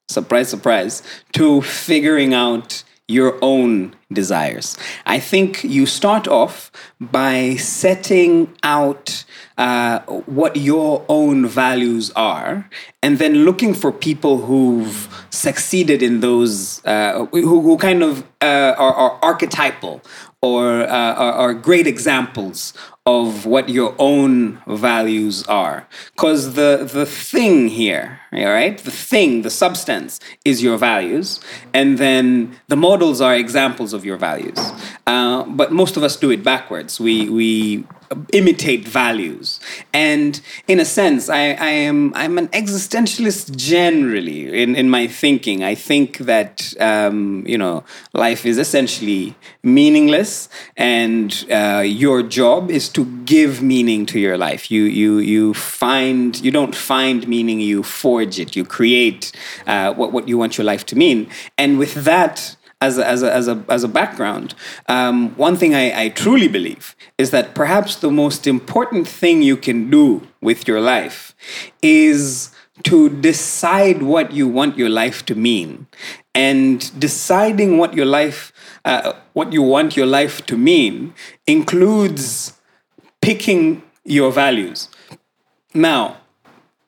surprise, 0.09 0.49
surprise, 0.49 1.03
to 1.33 1.63
figuring 1.63 2.35
out 2.35 2.85
your 3.11 3.39
own 3.41 3.95
desires. 4.13 4.77
I 5.07 5.19
think 5.19 5.65
you 5.65 5.87
start 5.87 6.29
off 6.29 6.71
by 7.01 7.57
setting 7.57 8.55
out 8.63 9.25
uh, 9.57 10.01
what 10.01 10.57
your 10.57 11.05
own 11.09 11.47
values 11.47 12.11
are, 12.15 12.69
and 13.03 13.19
then 13.19 13.47
looking 13.47 13.73
for 13.73 13.91
people 13.91 14.39
who've 14.43 15.27
succeeded 15.31 16.03
in 16.03 16.21
those, 16.21 16.85
uh, 16.85 17.25
who, 17.33 17.63
who 17.63 17.79
kind 17.79 18.03
of 18.03 18.25
uh, 18.43 18.75
are, 18.77 18.95
are 18.95 19.19
archetypal 19.23 20.03
or 20.43 20.83
uh, 20.83 20.87
are, 20.87 21.33
are 21.33 21.55
great 21.55 21.87
examples 21.87 22.75
of 23.09 23.47
what 23.47 23.71
your 23.71 23.95
own 23.99 24.61
values 24.67 25.43
are. 25.45 25.89
Because 26.15 26.53
the, 26.53 26.87
the 26.93 27.07
thing 27.07 27.69
here, 27.69 28.21
all 28.35 28.45
right, 28.45 28.77
the 28.77 28.91
thing, 28.91 29.41
the 29.41 29.51
substance 29.51 30.21
is 30.45 30.63
your 30.63 30.77
values, 30.77 31.41
and 31.73 31.97
then 31.97 32.55
the 32.69 32.77
models 32.77 33.23
are 33.23 33.35
examples 33.35 33.95
of 33.95 34.05
your 34.05 34.19
values. 34.19 34.59
Uh, 35.07 35.43
but 35.45 35.73
most 35.73 35.97
of 35.97 36.03
us 36.03 36.17
do 36.17 36.31
it 36.31 36.45
backwards. 36.45 37.01
We, 37.01 37.31
we 37.31 37.85
imitate 38.33 38.87
values. 38.87 39.61
And 39.93 40.41
in 40.67 40.81
a 40.81 40.85
sense, 40.85 41.29
I, 41.29 41.53
I 41.53 41.71
am 41.71 42.13
I'm 42.15 42.39
an 42.39 42.49
existentialist 42.49 43.57
generally 43.57 44.63
in, 44.63 44.77
in 44.77 44.91
my 44.91 45.07
thinking. 45.07 45.63
I 45.63 45.75
think 45.75 46.19
that 46.19 46.75
um, 46.81 47.45
you 47.47 47.59
know 47.59 47.85
life 48.13 48.47
is 48.47 48.59
essentially 48.59 49.35
meaningless, 49.63 50.49
and 50.77 51.47
uh, 51.51 51.83
your 51.85 52.23
job 52.23 52.71
is 52.71 52.89
to 52.91 52.98
give 53.05 53.63
meaning 53.63 54.07
to 54.07 54.19
your 54.19 54.37
life. 54.39 54.71
You 54.71 54.85
you 54.85 55.19
you 55.19 55.55
find 55.55 56.39
you 56.41 56.51
don't 56.51 56.75
find 56.75 57.27
meaning, 57.27 57.61
you 57.61 57.83
forge 57.83 58.39
it. 58.39 58.57
You 58.57 58.65
create 58.65 59.33
uh, 59.67 59.95
what 59.95 60.13
what 60.13 60.29
you 60.29 60.39
want 60.39 60.59
your 60.59 60.65
life 60.65 60.87
to 60.87 60.97
mean, 60.97 61.29
and 61.57 61.79
with 61.79 61.95
that 62.05 62.57
as 62.81 62.97
a, 62.97 63.07
as 63.07 63.23
a, 63.23 63.33
as 63.33 63.49
a, 63.49 63.65
as 63.69 63.83
a 63.83 63.89
background, 63.89 64.55
um, 64.87 65.35
one 65.37 65.57
thing 65.57 65.75
I, 65.75 66.05
I 66.05 66.09
truly 66.11 66.47
believe 66.47 66.95
is 67.19 67.33
that 67.33 67.55
perhaps 67.55 67.97
the 67.97 68.11
most 68.11 68.47
important 68.47 69.09
thing 69.09 69.43
you 69.43 69.57
can 69.57 69.91
do 69.91 70.27
with 70.41 70.69
your 70.69 70.81
life 70.81 71.35
is 71.83 72.51
to 72.85 73.09
decide 73.09 74.03
what 74.03 74.33
you 74.33 74.47
want 74.47 74.79
your 74.79 74.89
life 74.89 75.27
to 75.27 75.35
mean. 75.35 75.89
And 76.35 77.01
deciding 77.01 77.79
what 77.79 77.95
your 77.95 78.07
life, 78.07 78.53
uh, 78.85 79.15
what 79.33 79.53
you 79.53 79.63
want 79.63 79.97
your 79.97 80.07
life 80.07 80.47
to 80.47 80.57
mean, 80.57 81.15
includes 81.49 82.53
picking 83.21 83.83
your 84.05 84.33
values. 84.33 84.89
Now, 85.75 86.19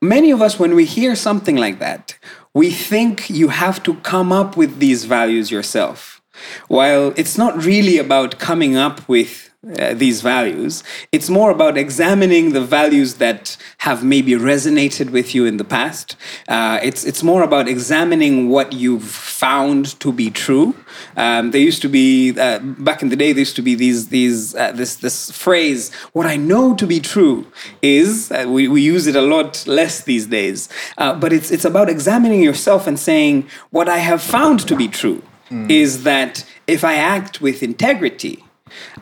many 0.01 0.31
of 0.31 0.41
us, 0.41 0.59
when 0.59 0.75
we 0.75 0.85
hear 0.85 1.15
something 1.15 1.57
like 1.57 1.79
that, 1.79 2.19
we 2.55 2.71
think 2.71 3.31
you 3.31 3.49
have 3.49 3.83
to 3.85 3.95
come 3.97 4.33
up 4.33 4.57
with 4.57 4.79
these 4.79 5.05
values 5.05 5.51
yourself. 5.51 6.21
While 6.69 7.13
it's 7.17 7.37
not 7.37 7.65
really 7.65 7.99
about 7.99 8.39
coming 8.39 8.77
up 8.77 9.07
with 9.09 9.50
uh, 9.79 9.93
these 9.93 10.23
values. 10.23 10.83
It's 11.13 11.29
more 11.29 11.51
about 11.51 11.77
examining 11.77 12.53
the 12.53 12.63
values 12.63 13.17
that 13.17 13.59
have 13.79 14.03
maybe 14.03 14.33
resonated 14.33 15.11
with 15.11 15.35
you 15.35 15.45
in 15.45 15.59
the 15.59 15.65
past. 15.65 16.17
Uh, 16.49 16.81
it's 16.83 17.05
it's 17.05 17.23
more 17.23 17.43
about 17.43 17.69
examining 17.69 18.49
what 18.49 18.73
you've 18.73 19.05
found 19.05 20.01
to 20.01 20.13
be 20.13 20.31
true. 20.31 20.75
Um, 21.15 21.51
there 21.51 21.61
used 21.61 21.83
to 21.83 21.91
be 21.91 22.31
uh, 22.41 22.61
back 22.61 23.03
in 23.03 23.11
the 23.11 23.17
day. 23.17 23.33
There 23.33 23.41
used 23.41 23.57
to 23.57 23.63
be 23.63 23.75
these 23.75 24.09
these 24.09 24.55
uh, 24.55 24.73
this 24.73 24.97
this 24.97 25.31
phrase. 25.31 25.93
What 26.15 26.25
I 26.25 26.37
know 26.37 26.75
to 26.77 26.87
be 26.87 26.99
true 26.99 27.47
is 27.83 28.33
uh, 28.33 28.47
we 28.49 28.67
we 28.67 28.81
use 28.81 29.07
it 29.07 29.15
a 29.15 29.21
lot 29.21 29.67
less 29.67 30.03
these 30.05 30.27
days. 30.27 30.71
Uh, 30.97 31.15
but 31.15 31.35
it's 31.35 31.51
it's 31.51 31.67
about 31.67 31.91
examining 31.91 32.43
yourself 32.43 32.87
and 32.87 32.99
saying 32.99 33.47
what 33.69 33.91
I 33.91 33.99
have 33.99 34.23
found 34.23 34.67
to 34.69 34.75
be 34.75 34.89
true 34.89 35.23
mm. 35.51 35.71
is 35.71 36.05
that 36.05 36.47
if 36.67 36.83
I 36.83 36.95
act 36.95 37.43
with 37.43 37.63
integrity 37.63 38.45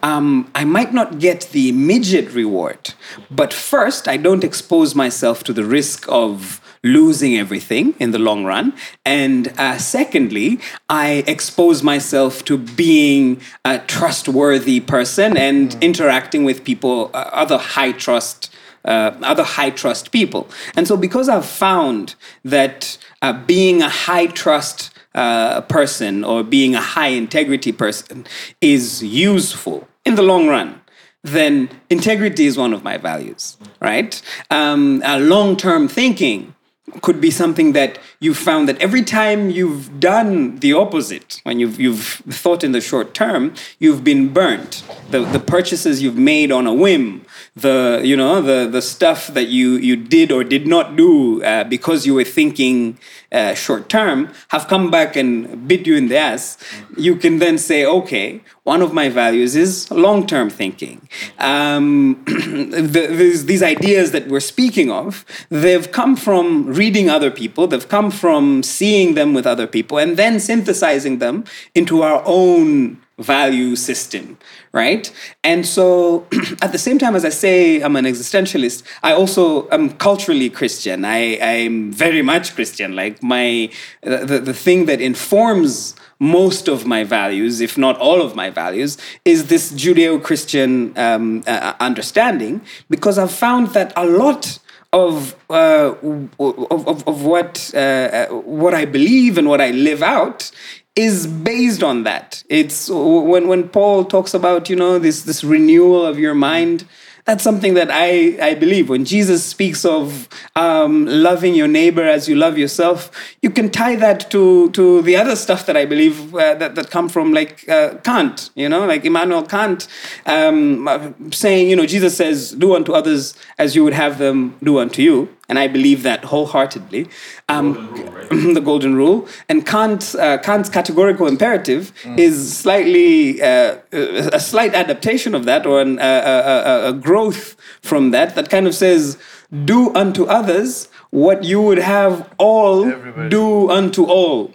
um, 0.02 0.50
I 0.54 0.64
might 0.64 0.92
not 0.92 1.18
get 1.18 1.48
the 1.52 1.68
immediate 1.68 2.32
reward, 2.32 2.94
but 3.30 3.52
first, 3.52 4.08
I 4.08 4.16
don't 4.16 4.44
expose 4.44 4.94
myself 4.94 5.44
to 5.44 5.52
the 5.52 5.64
risk 5.64 6.06
of 6.08 6.60
losing 6.82 7.36
everything 7.36 7.94
in 7.98 8.12
the 8.12 8.18
long 8.18 8.44
run. 8.44 8.72
And 9.04 9.48
uh, 9.58 9.78
secondly, 9.78 10.60
I 10.88 11.24
expose 11.26 11.82
myself 11.82 12.44
to 12.44 12.56
being 12.56 13.40
a 13.64 13.78
trustworthy 13.80 14.80
person 14.80 15.36
and 15.36 15.70
mm. 15.70 15.80
interacting 15.80 16.44
with 16.44 16.64
people, 16.64 17.10
uh, 17.14 17.30
other 17.32 17.58
high 17.58 17.92
trust. 17.92 18.54
Uh, 18.84 19.12
other 19.22 19.42
high 19.42 19.68
trust 19.68 20.12
people. 20.12 20.48
And 20.74 20.86
so, 20.86 20.96
because 20.96 21.28
I've 21.28 21.44
found 21.44 22.14
that 22.44 22.96
uh, 23.20 23.32
being 23.32 23.82
a 23.82 23.88
high 23.88 24.26
trust 24.26 24.90
uh, 25.18 25.62
person 25.62 26.22
or 26.22 26.44
being 26.44 26.76
a 26.76 26.80
high 26.80 27.08
integrity 27.08 27.72
person 27.72 28.24
is 28.60 29.02
useful 29.02 29.88
in 30.04 30.14
the 30.14 30.22
long 30.22 30.46
run, 30.46 30.80
then 31.24 31.68
integrity 31.90 32.46
is 32.46 32.56
one 32.56 32.72
of 32.72 32.84
my 32.84 32.96
values, 32.96 33.56
right? 33.80 34.22
Um, 34.50 35.02
long 35.04 35.56
term 35.56 35.88
thinking 35.88 36.54
could 37.02 37.20
be 37.20 37.30
something 37.30 37.72
that 37.72 37.98
you've 38.20 38.38
found 38.38 38.68
that 38.68 38.80
every 38.80 39.02
time 39.02 39.50
you've 39.50 40.00
done 40.00 40.58
the 40.60 40.72
opposite, 40.72 41.40
when 41.42 41.58
you've, 41.60 41.78
you've 41.80 42.22
thought 42.30 42.64
in 42.64 42.72
the 42.72 42.80
short 42.80 43.12
term, 43.12 43.54
you've 43.78 44.02
been 44.02 44.32
burnt. 44.32 44.82
The, 45.10 45.20
the 45.20 45.40
purchases 45.40 46.02
you've 46.02 46.16
made 46.16 46.50
on 46.50 46.66
a 46.66 46.72
whim, 46.72 47.26
the, 47.56 48.00
you 48.04 48.16
know, 48.16 48.40
the, 48.40 48.68
the 48.70 48.80
stuff 48.80 49.26
that 49.28 49.48
you, 49.48 49.72
you 49.72 49.96
did 49.96 50.32
or 50.32 50.44
did 50.44 50.66
not 50.66 50.96
do 50.96 51.42
uh, 51.42 51.64
because 51.64 52.06
you 52.06 52.14
were 52.14 52.24
thinking 52.24 52.98
uh, 53.30 53.54
short 53.54 53.88
term 53.88 54.32
have 54.48 54.68
come 54.68 54.90
back 54.90 55.16
and 55.16 55.68
bit 55.68 55.86
you 55.86 55.96
in 55.96 56.08
the 56.08 56.16
ass, 56.16 56.56
you 56.96 57.16
can 57.16 57.38
then 57.38 57.58
say, 57.58 57.84
okay, 57.84 58.40
one 58.64 58.82
of 58.82 58.92
my 58.92 59.08
values 59.08 59.54
is 59.54 59.90
long 59.90 60.26
term 60.26 60.48
thinking. 60.48 61.08
Um, 61.38 62.22
the, 62.26 63.42
these 63.44 63.62
ideas 63.62 64.12
that 64.12 64.28
we're 64.28 64.40
speaking 64.40 64.90
of, 64.90 65.24
they've 65.50 65.90
come 65.92 66.16
from 66.16 66.66
reading 66.66 67.10
other 67.10 67.30
people, 67.30 67.66
they've 67.66 67.88
come 67.88 68.10
from 68.10 68.62
seeing 68.62 69.14
them 69.14 69.34
with 69.34 69.46
other 69.46 69.66
people, 69.66 69.98
and 69.98 70.16
then 70.16 70.40
synthesizing 70.40 71.18
them 71.18 71.44
into 71.74 72.02
our 72.02 72.22
own 72.24 73.00
value 73.18 73.74
system, 73.74 74.38
right? 74.78 75.12
And 75.42 75.66
so 75.66 76.26
at 76.62 76.70
the 76.72 76.82
same 76.86 76.98
time 76.98 77.14
as 77.16 77.24
I 77.24 77.34
say 77.44 77.82
I'm 77.84 77.96
an 77.96 78.06
existentialist, 78.12 78.78
I 79.02 79.12
also 79.12 79.68
am 79.70 79.84
culturally 80.08 80.50
Christian. 80.60 81.04
I, 81.04 81.20
I'm 81.52 81.92
very 81.92 82.22
much 82.22 82.54
Christian. 82.54 82.94
Like 82.94 83.14
my, 83.34 83.70
the, 84.02 84.38
the 84.50 84.54
thing 84.54 84.86
that 84.86 85.00
informs 85.00 85.96
most 86.20 86.68
of 86.68 86.86
my 86.86 87.02
values, 87.04 87.60
if 87.60 87.76
not 87.76 87.96
all 87.98 88.20
of 88.26 88.30
my 88.42 88.50
values, 88.50 88.96
is 89.24 89.38
this 89.52 89.64
Judeo 89.72 90.22
Christian 90.28 90.70
um, 90.96 91.42
uh, 91.46 91.74
understanding 91.80 92.60
because 92.88 93.18
I've 93.18 93.36
found 93.46 93.64
that 93.76 93.92
a 93.96 94.06
lot 94.06 94.58
of, 94.92 95.36
uh, 95.50 95.94
of, 96.00 96.72
of, 96.72 97.08
of, 97.10 97.24
what, 97.24 97.70
uh, 97.74 97.78
uh, 97.78 98.26
what 98.62 98.74
I 98.74 98.84
believe 98.86 99.36
and 99.38 99.46
what 99.48 99.60
I 99.60 99.70
live 99.70 100.02
out 100.02 100.50
is 100.98 101.28
based 101.28 101.84
on 101.84 102.02
that. 102.02 102.42
It's 102.48 102.90
when 102.90 103.46
when 103.46 103.68
Paul 103.68 104.04
talks 104.04 104.34
about 104.34 104.68
you 104.68 104.74
know 104.74 104.98
this 104.98 105.22
this 105.22 105.44
renewal 105.44 106.04
of 106.04 106.18
your 106.18 106.34
mind. 106.34 106.84
That's 107.24 107.44
something 107.44 107.74
that 107.74 107.90
I, 107.90 108.38
I 108.40 108.54
believe. 108.54 108.88
When 108.88 109.04
Jesus 109.04 109.44
speaks 109.44 109.84
of 109.84 110.30
um, 110.56 111.04
loving 111.04 111.54
your 111.54 111.68
neighbor 111.68 112.02
as 112.02 112.26
you 112.26 112.34
love 112.34 112.56
yourself, 112.56 113.10
you 113.42 113.50
can 113.50 113.68
tie 113.68 113.96
that 113.96 114.30
to, 114.30 114.70
to 114.70 115.02
the 115.02 115.14
other 115.16 115.36
stuff 115.36 115.66
that 115.66 115.76
I 115.76 115.84
believe 115.84 116.34
uh, 116.34 116.54
that, 116.54 116.74
that 116.74 116.90
come 116.90 117.10
from 117.10 117.34
like 117.34 117.68
uh, 117.68 117.96
Kant, 117.96 118.48
you 118.54 118.66
know, 118.66 118.86
like 118.86 119.04
Immanuel 119.04 119.42
Kant 119.42 119.88
um, 120.24 121.14
saying, 121.30 121.68
you 121.68 121.76
know, 121.76 121.84
Jesus 121.84 122.16
says, 122.16 122.52
do 122.52 122.74
unto 122.74 122.92
others 122.92 123.34
as 123.58 123.76
you 123.76 123.84
would 123.84 123.92
have 123.92 124.16
them 124.16 124.56
do 124.62 124.78
unto 124.78 125.02
you 125.02 125.28
and 125.48 125.58
I 125.58 125.66
believe 125.66 126.02
that 126.02 126.24
wholeheartedly. 126.24 127.08
Um, 127.48 127.72
golden 127.74 127.94
rule, 127.94 128.12
right? 128.12 128.54
the 128.54 128.60
golden 128.60 128.94
rule, 128.94 129.28
and 129.48 129.66
Kant, 129.66 130.14
uh, 130.14 130.38
Kant's 130.38 130.68
categorical 130.68 131.26
imperative 131.26 131.92
mm. 132.02 132.18
is 132.18 132.56
slightly 132.56 133.40
uh, 133.40 133.78
a 133.92 134.40
slight 134.40 134.74
adaptation 134.74 135.34
of 135.34 135.44
that, 135.46 135.66
or 135.66 135.80
an, 135.80 135.98
uh, 135.98 136.84
a, 136.84 136.88
a 136.88 136.92
growth 136.92 137.56
from 137.82 138.10
that. 138.10 138.34
That 138.34 138.50
kind 138.50 138.66
of 138.66 138.74
says, 138.74 139.18
"Do 139.64 139.94
unto 139.94 140.24
others 140.24 140.88
what 141.10 141.44
you 141.44 141.62
would 141.62 141.78
have 141.78 142.28
all 142.36 142.84
Everybody. 142.84 143.30
do 143.30 143.70
unto 143.70 144.04
all." 144.04 144.54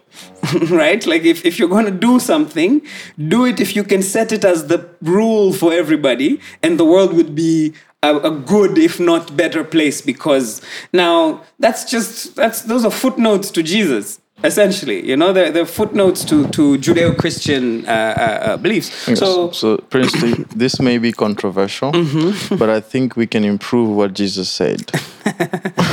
right? 0.69 1.05
Like 1.07 1.23
if, 1.23 1.43
if 1.45 1.57
you're 1.57 1.69
going 1.69 1.85
to 1.85 1.91
do 1.91 2.19
something, 2.19 2.81
do 3.17 3.45
it 3.45 3.59
if 3.59 3.75
you 3.75 3.83
can 3.83 4.03
set 4.03 4.31
it 4.31 4.45
as 4.45 4.67
the 4.67 4.87
rule 5.01 5.53
for 5.53 5.73
everybody, 5.73 6.39
and 6.61 6.79
the 6.79 6.85
world 6.85 7.13
would 7.13 7.33
be 7.33 7.73
a, 8.03 8.17
a, 8.17 8.31
good, 8.31 8.77
if 8.77 8.99
not 8.99 9.35
better 9.35 9.63
place 9.63 10.01
because 10.01 10.61
now 10.91 11.41
that's 11.59 11.89
just 11.89 12.35
that's 12.35 12.61
those 12.61 12.85
are 12.85 12.91
footnotes 12.91 13.49
to 13.51 13.63
Jesus. 13.63 14.19
Essentially, 14.43 15.07
you 15.07 15.15
know, 15.15 15.31
they're, 15.31 15.51
they're 15.51 15.65
footnotes 15.65 16.25
to, 16.25 16.45
to 16.49 16.77
Judeo-Christian 16.77 17.85
uh, 17.85 17.89
uh, 17.89 17.91
uh 17.91 18.57
beliefs. 18.57 19.07
Yes. 19.07 19.19
So, 19.19 19.51
so 19.51 19.77
Princely, 19.77 20.33
this 20.55 20.81
may 20.81 20.97
be 20.97 21.13
controversial, 21.13 21.93
mm-hmm. 21.93 22.57
but 22.57 22.69
I 22.69 22.81
think 22.81 23.15
we 23.15 23.25
can 23.25 23.45
improve 23.45 23.95
what 23.95 24.13
Jesus 24.13 24.49
said. 24.49 24.91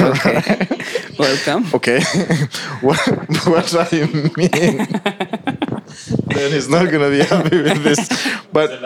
okay, 0.03 0.67
welcome. 1.19 1.67
Okay, 1.73 2.01
what 2.81 2.99
what 3.47 3.73
I 3.73 4.07
mean 4.35 5.80
then 6.27 6.53
he's 6.53 6.69
not 6.69 6.91
gonna 6.91 7.11
be 7.11 7.23
happy 7.23 7.63
with 7.63 7.83
this. 7.83 7.99
But 8.53 8.73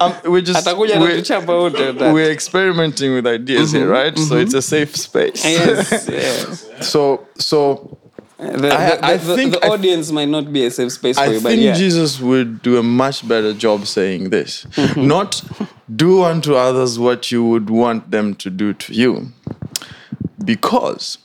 um, 0.00 0.14
we're 0.24 0.42
just 0.42 0.66
we're, 0.76 2.12
we're, 2.12 2.30
experimenting 2.30 3.14
with 3.14 3.26
ideas 3.26 3.68
mm-hmm, 3.68 3.78
here, 3.78 3.88
right? 3.88 4.14
Mm-hmm. 4.14 4.24
So 4.24 4.36
it's 4.36 4.54
a 4.54 4.62
safe 4.62 4.96
space. 4.96 5.44
Yes, 5.44 5.90
yes. 6.10 6.88
so 6.88 7.26
so. 7.36 7.98
The, 8.38 8.72
I, 8.72 9.14
I 9.14 9.16
the, 9.16 9.34
think 9.34 9.54
the, 9.54 9.68
audience 9.68 10.12
might 10.12 10.28
not 10.28 10.52
be 10.52 10.64
a 10.64 10.70
safe 10.70 10.92
space 10.92 11.16
for 11.16 11.24
I 11.24 11.26
you, 11.26 11.40
but 11.40 11.58
yeah. 11.58 11.74
Jesus 11.74 12.20
would 12.20 12.62
do 12.62 12.78
a 12.78 12.84
much 12.84 13.26
better 13.26 13.52
job 13.52 13.88
saying 13.88 14.30
this. 14.30 14.64
Mm-hmm. 14.64 15.08
Not 15.08 15.42
do 15.94 16.22
unto 16.22 16.54
others 16.54 17.00
what 17.00 17.32
you 17.32 17.44
would 17.44 17.68
want 17.68 18.12
them 18.12 18.36
to 18.36 18.48
do 18.48 18.74
to 18.74 18.94
you. 18.94 19.32
Because 20.44 21.18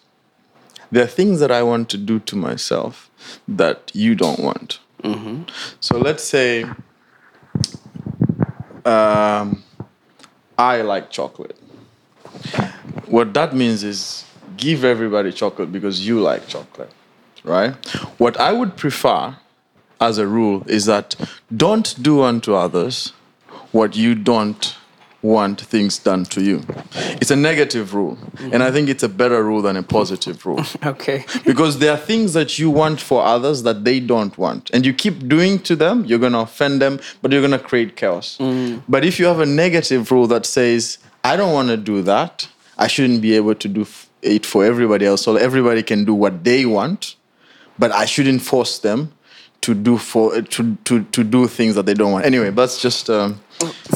there 0.94 1.04
are 1.04 1.08
things 1.08 1.40
that 1.40 1.50
I 1.52 1.64
want 1.64 1.90
to 1.90 1.98
do 1.98 2.20
to 2.20 2.36
myself 2.36 3.10
that 3.48 3.92
you 3.96 4.14
don't 4.14 4.40
want. 4.40 4.80
Mm-hmm. 5.02 5.44
So 5.80 5.98
let's 5.98 6.24
say 6.24 6.66
um, 8.86 9.64
I 10.56 10.82
like 10.84 11.10
chocolate. 11.10 11.58
What 13.08 13.34
that 13.34 13.56
means 13.56 13.84
is 13.84 14.24
give 14.56 14.84
everybody 14.84 15.32
chocolate 15.32 15.72
because 15.72 16.06
you 16.06 16.22
like 16.22 16.48
chocolate, 16.48 16.92
right? 17.44 17.74
What 18.20 18.40
I 18.40 18.54
would 18.54 18.78
prefer 18.78 19.36
as 20.00 20.20
a 20.20 20.28
rule 20.28 20.64
is 20.68 20.86
that 20.86 21.16
don't 21.56 22.02
do 22.04 22.22
unto 22.22 22.54
others 22.54 23.14
what 23.72 23.96
you 23.96 24.14
don't 24.14 24.76
want 25.24 25.62
things 25.62 25.98
done 25.98 26.26
to 26.26 26.42
you. 26.42 26.62
It's 27.22 27.32
a 27.32 27.36
negative 27.36 27.96
rule, 27.96 28.18
and 28.52 28.62
I 28.62 28.72
think 28.72 28.90
it's 28.90 29.04
a 29.04 29.10
better 29.10 29.42
rule 29.42 29.62
than 29.62 29.78
a 29.78 29.84
positive 29.84 30.46
rule. 30.46 30.64
Okay. 30.84 31.26
because 31.46 31.80
there 31.80 31.92
are 31.92 31.98
things 31.98 32.34
that 32.34 32.60
you 32.60 32.70
want 32.70 33.00
for 33.00 33.24
others 33.24 33.64
that 33.64 33.84
they 33.84 34.00
don't 34.00 34.38
want 34.38 34.70
and 34.74 34.86
you 34.86 34.94
keep 34.94 35.28
doing 35.28 35.58
to 35.60 35.76
them 35.76 36.04
you're 36.06 36.20
going 36.20 36.34
to 36.34 36.40
offend 36.40 36.82
them 36.82 37.00
but 37.22 37.32
you're 37.32 37.42
going 37.42 37.52
to 37.52 37.60
create 37.60 37.96
chaos 37.96 38.38
mm. 38.40 38.82
but 38.88 39.06
if 39.06 39.20
you 39.20 39.26
have 39.26 39.40
a 39.40 39.46
negative 39.46 40.12
rule 40.12 40.28
that 40.28 40.46
says 40.46 40.98
i 41.24 41.36
don't 41.36 41.54
want 41.54 41.70
to 41.70 41.78
do 41.78 42.02
that 42.02 42.48
i 42.78 42.88
shouldn't 42.88 43.22
be 43.22 43.34
able 43.36 43.56
to 43.56 43.68
do 43.68 43.86
it 44.22 44.46
for 44.46 44.66
everybody 44.66 45.06
else 45.06 45.22
so 45.22 45.36
everybody 45.36 45.82
can 45.82 46.04
do 46.06 46.14
what 46.14 46.44
they 46.44 46.66
want 46.66 47.16
but 47.80 47.92
i 47.92 48.06
shouldn't 48.06 48.42
force 48.42 48.80
them 48.80 49.14
to 49.66 49.72
do 49.88 49.98
for 49.98 50.26
to, 50.56 50.62
to, 50.88 50.96
to 51.16 51.22
do 51.36 51.42
things 51.58 51.74
that 51.78 51.86
they 51.88 51.94
don't 52.00 52.12
want 52.16 52.26
anyway 52.32 52.50
that's 52.60 52.78
just 52.88 53.10
um, 53.10 53.30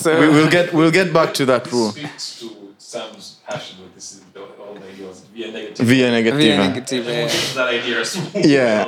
So 0.04 0.10
we, 0.22 0.28
we'll 0.36 0.50
get 0.58 0.66
we'll 0.78 0.96
get 1.00 1.10
back 1.20 1.30
to 1.40 1.44
that 1.52 1.64
rule 1.74 1.92
Speaks 1.92 2.40
to 2.40 2.48
Sam's 2.78 3.26
passion 3.50 3.76
with 3.84 3.94
this 3.96 4.08
is 4.14 4.20
the 4.34 4.40
whole 4.58 4.78
idea 4.92 5.06
was 5.12 5.20
via 5.36 5.48
negativa. 5.58 5.84
via 5.92 6.08
negativa 6.18 6.38
Via 6.38 6.58
negativa, 6.58 6.98
And 7.08 7.08
yeah. 7.08 7.28
we'll 7.28 7.32
get 7.32 7.48
to 7.52 7.56
that 7.60 7.70
idea 7.80 7.96
as 8.04 8.12
yeah 8.58 8.86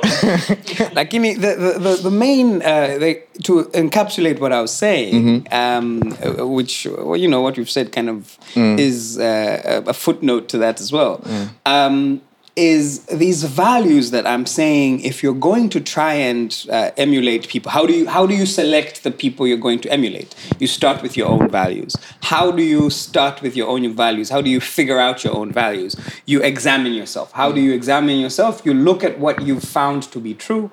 like 0.99 1.10
you 1.14 1.19
know, 1.23 1.34
the, 1.45 1.51
the, 1.65 1.72
the, 1.85 1.93
the 2.10 2.11
main 2.26 2.47
uh, 2.61 2.97
like, 3.06 3.19
to 3.47 3.53
encapsulate 3.84 4.38
what 4.43 4.51
I 4.57 4.61
was 4.65 4.73
saying, 4.85 5.14
Mm-hmm. 5.14 5.53
um, 5.61 5.88
uh, 6.39 6.47
which 6.57 6.88
well, 7.07 7.18
you 7.23 7.27
know 7.34 7.41
what 7.45 7.53
we've 7.57 7.69
said 7.77 7.88
kind 7.97 8.10
of 8.14 8.19
Mm. 8.56 8.80
is 8.88 9.19
uh, 9.19 9.84
a 9.85 9.89
a 9.93 9.93
footnote 10.06 10.45
to 10.51 10.57
that 10.64 10.76
as 10.84 10.89
well. 10.97 11.15
Um, 11.76 12.22
is 12.56 13.06
these 13.06 13.44
values 13.44 14.12
that 14.12 14.28
I'm 14.28 14.46
saying 14.46 15.02
if 15.02 15.24
you're 15.24 15.34
going 15.34 15.70
to 15.70 15.80
try 15.80 16.14
and 16.14 16.66
uh, 16.70 16.92
emulate 16.98 17.48
people, 17.48 17.72
how 17.72 17.86
do 17.86 17.94
you 17.94 18.08
how 18.08 18.26
do 18.26 18.36
you 18.36 18.46
select 18.46 19.04
the 19.04 19.12
people 19.12 19.48
you're 19.48 19.58
going 19.58 19.80
to 19.82 19.92
emulate? 19.92 20.36
You 20.60 20.68
start 20.68 21.02
with 21.02 21.16
your 21.16 21.28
own 21.28 21.50
values. 21.50 21.96
How 22.24 22.52
do 22.52 22.64
you 22.64 22.90
start 22.90 23.42
with 23.42 23.56
your 23.56 23.68
own 23.68 23.94
values? 23.96 24.30
How 24.30 24.42
do 24.42 24.50
you 24.50 24.60
figure 24.60 25.00
out 25.00 25.24
your 25.24 25.36
own 25.36 25.52
values? 25.52 25.96
You 26.26 26.42
examine 26.42 26.94
yourself. 26.94 27.32
How 27.32 27.52
do 27.52 27.62
you 27.62 27.74
examine 27.74 28.20
yourself? 28.20 28.62
You 28.66 28.74
look 28.74 29.04
at 29.04 29.20
what 29.20 29.42
you've 29.42 29.64
found 29.64 30.04
to 30.12 30.20
be 30.20 30.34
true. 30.34 30.72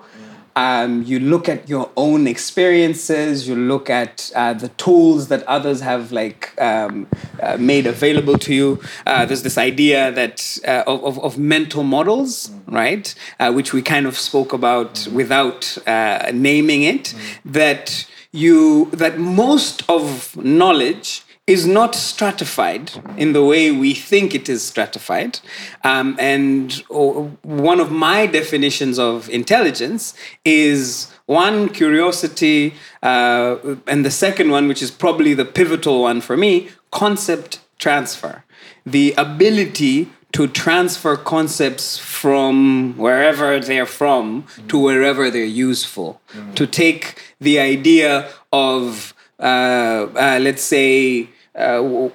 Um, 0.57 1.03
you 1.03 1.21
look 1.21 1.51
at 1.51 1.69
your 1.69 1.91
own 1.99 2.27
experiences. 2.27 3.47
You 3.47 3.55
look 3.55 3.91
at 3.91 4.33
uh, 4.35 4.55
the 4.55 4.69
tools 4.71 5.29
that 5.29 5.43
others 5.43 5.83
have 5.83 6.13
like 6.13 6.59
um, 6.61 7.07
uh, 7.43 7.59
made 7.59 7.87
available 7.87 8.39
to 8.39 8.55
you. 8.55 8.81
Uh, 9.07 9.27
there's 9.27 9.43
this 9.43 9.59
idea 9.59 10.11
that 10.13 10.59
uh, 10.67 10.83
of, 10.87 11.19
of, 11.19 11.37
mental 11.37 11.83
models, 11.83 12.51
right? 12.67 13.15
Uh, 13.39 13.53
which 13.53 13.75
we 13.75 13.83
kind 13.83 14.07
of 14.07 14.17
spoke 14.17 14.55
about 14.55 15.07
without 15.13 15.77
uh, 15.87 16.31
naming 16.33 16.85
it. 16.85 17.15
That 17.45 18.07
you 18.33 18.87
that 18.93 19.19
most 19.19 19.83
of 19.91 20.37
knowledge 20.37 21.26
is 21.47 21.65
not 21.65 21.95
stratified 21.95 22.91
in 23.17 23.33
the 23.33 23.45
way 23.45 23.71
we 23.71 23.95
think 23.95 24.35
it 24.35 24.49
is 24.49 24.65
stratified. 24.67 25.39
Um, 25.85 26.17
and 26.19 26.83
o- 26.91 27.31
one 27.43 27.79
of 27.79 27.93
my 27.93 28.27
definitions 28.27 28.99
of 28.99 29.29
intelligence 29.31 30.15
is 30.45 31.13
one, 31.27 31.69
curiosity, 31.69 32.75
uh, 33.03 33.57
and 33.87 34.05
the 34.05 34.11
second 34.11 34.51
one, 34.51 34.67
which 34.67 34.83
is 34.83 34.91
probably 34.91 35.35
the 35.35 35.45
pivotal 35.45 36.03
one 36.03 36.21
for 36.21 36.37
me, 36.37 36.69
concept 36.91 37.61
transfer. 37.79 38.43
The 38.85 39.15
ability 39.17 40.09
to 40.33 40.49
transfer 40.49 41.17
concepts 41.17 41.97
from 41.97 42.95
wherever 42.97 43.61
they're 43.61 43.87
from 43.87 44.45
to 44.69 44.79
wherever 44.79 45.31
they're 45.31 45.45
useful. 45.45 46.21
To 46.57 46.67
take 46.67 47.23
the 47.41 47.59
idea 47.61 48.29
of, 48.53 49.15
uh, 49.39 49.43
uh, 49.43 50.39
let's 50.43 50.63
say, 50.63 51.29
uh, 51.57 52.11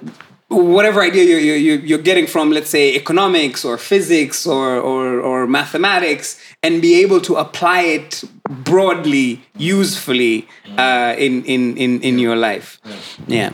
whatever 0.48 1.02
idea 1.02 1.24
you're, 1.24 1.56
you're, 1.56 1.78
you're 1.78 1.98
getting 1.98 2.26
from, 2.26 2.50
let's 2.50 2.70
say, 2.70 2.94
economics 2.94 3.64
or 3.64 3.78
physics 3.78 4.46
or, 4.46 4.76
or, 4.76 5.20
or 5.20 5.46
mathematics, 5.46 6.38
and 6.62 6.82
be 6.82 7.00
able 7.00 7.20
to 7.20 7.36
apply 7.36 7.82
it 7.82 8.22
broadly, 8.48 9.42
usefully 9.56 10.46
uh, 10.78 11.14
in, 11.18 11.44
in, 11.44 11.76
in, 11.76 12.00
in 12.02 12.18
your 12.18 12.36
life. 12.36 12.80
Yeah. 13.26 13.50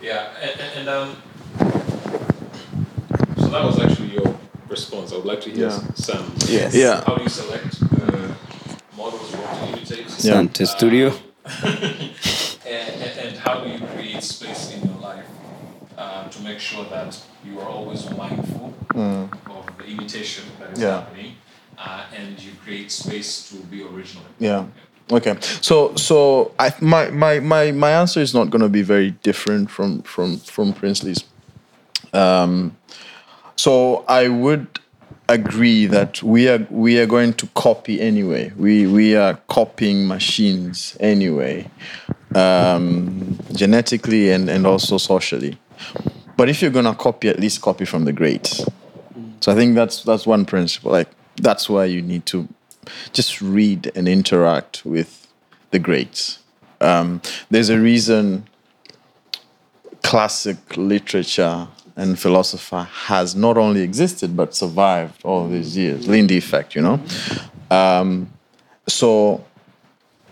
Yeah, 0.00 0.28
and, 0.42 0.60
and, 0.60 0.78
and 0.80 0.88
um, 0.88 1.16
so 3.38 3.48
that 3.48 3.64
was 3.64 3.80
actually 3.80 4.12
your 4.12 4.36
response. 4.68 5.12
I 5.12 5.16
would 5.16 5.24
like 5.24 5.40
to 5.42 5.50
hear 5.50 5.68
Yeah. 5.68 5.80
Sam's. 5.94 6.50
Yes. 6.50 6.74
Yeah. 6.74 7.02
How 7.06 7.14
do 7.16 7.22
you 7.22 7.28
select 7.30 7.82
uh, 7.82 8.34
models 8.96 9.32
what 9.34 9.58
to 9.60 9.66
imitate? 9.68 10.00
Yeah. 10.00 10.08
Santa 10.08 10.66
Studio. 10.66 11.14
and, 12.66 13.02
and, 13.18 13.36
how 13.38 13.60
do 13.60 13.70
you 13.70 13.78
create 13.88 14.22
space 14.22 14.72
in 14.74 14.88
your 14.88 14.98
life 14.98 15.26
uh, 15.98 16.28
to 16.28 16.42
make 16.42 16.58
sure 16.58 16.84
that 16.86 17.20
you 17.44 17.60
are 17.60 17.68
always 17.68 18.08
mindful 18.10 18.74
of 18.94 19.66
the 19.78 19.84
imitation 19.86 20.44
that 20.58 20.72
is 20.72 20.78
Mm. 20.78 20.82
Yeah. 20.82 21.00
happening 21.00 21.32
uh, 21.78 22.04
and 22.16 22.40
you 22.40 22.52
create 22.64 22.90
space 22.90 23.48
to 23.50 23.56
be 23.66 23.82
original? 23.82 24.24
Yeah. 24.38 24.64
Okay. 25.12 25.36
So 25.60 25.94
so 25.96 26.52
I 26.58 26.72
my 26.80 27.10
my 27.10 27.40
my 27.40 27.72
my 27.72 27.90
answer 27.90 28.20
is 28.20 28.32
not 28.32 28.48
going 28.50 28.62
to 28.62 28.70
be 28.70 28.82
very 28.82 29.10
different 29.22 29.70
from 29.70 30.02
from 30.02 30.38
from 30.38 30.72
Princely's. 30.72 31.24
Um, 32.12 32.76
so 33.56 34.04
I 34.08 34.28
would 34.28 34.80
agree 35.28 35.86
that 35.86 36.22
we 36.22 36.48
are 36.48 36.66
we 36.70 36.98
are 37.00 37.06
going 37.06 37.34
to 37.34 37.46
copy 37.48 38.00
anyway. 38.00 38.52
We 38.56 38.86
we 38.86 39.14
are 39.16 39.34
copying 39.48 40.06
machines 40.06 40.96
anyway, 41.00 41.70
um, 42.34 43.38
genetically 43.52 44.30
and 44.30 44.48
and 44.48 44.66
also 44.66 44.98
socially. 44.98 45.58
But 46.36 46.48
if 46.48 46.60
you're 46.60 46.70
gonna 46.70 46.94
copy, 46.94 47.28
at 47.28 47.38
least 47.38 47.60
copy 47.60 47.84
from 47.84 48.04
the 48.04 48.12
greats. 48.12 48.64
So 49.40 49.52
I 49.52 49.54
think 49.54 49.74
that's 49.74 50.02
that's 50.02 50.26
one 50.26 50.44
principle. 50.44 50.92
Like 50.92 51.08
that's 51.36 51.68
why 51.68 51.84
you 51.84 52.02
need 52.02 52.26
to 52.26 52.48
just 53.12 53.40
read 53.40 53.90
and 53.94 54.08
interact 54.08 54.84
with 54.84 55.26
the 55.70 55.78
greats. 55.78 56.38
Um, 56.80 57.20
there's 57.50 57.70
a 57.70 57.78
reason 57.78 58.46
classic 60.02 60.56
literature 60.76 61.66
and 61.96 62.18
philosopher 62.18 62.82
has 62.82 63.34
not 63.34 63.56
only 63.56 63.80
existed 63.80 64.36
but 64.36 64.54
survived 64.54 65.24
all 65.24 65.48
these 65.48 65.76
years. 65.76 66.06
Lindy 66.06 66.36
effect, 66.36 66.74
you 66.74 66.82
know. 66.82 67.00
Um, 67.70 68.30
so 68.86 69.44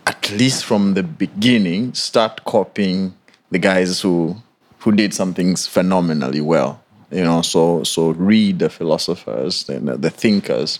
at 0.05 0.31
least 0.31 0.65
from 0.65 0.93
the 0.93 1.03
beginning, 1.03 1.93
start 1.93 2.43
copying 2.45 3.13
the 3.51 3.59
guys 3.59 4.01
who 4.01 4.35
who 4.79 4.91
did 4.91 5.13
some 5.13 5.33
things 5.33 5.65
phenomenally 5.65 6.41
well. 6.41 6.81
You 7.11 7.23
know, 7.23 7.41
so 7.41 7.83
so 7.83 8.11
read 8.11 8.59
the 8.59 8.69
philosophers, 8.69 9.63
the, 9.65 9.79
the 9.79 10.09
thinkers, 10.09 10.79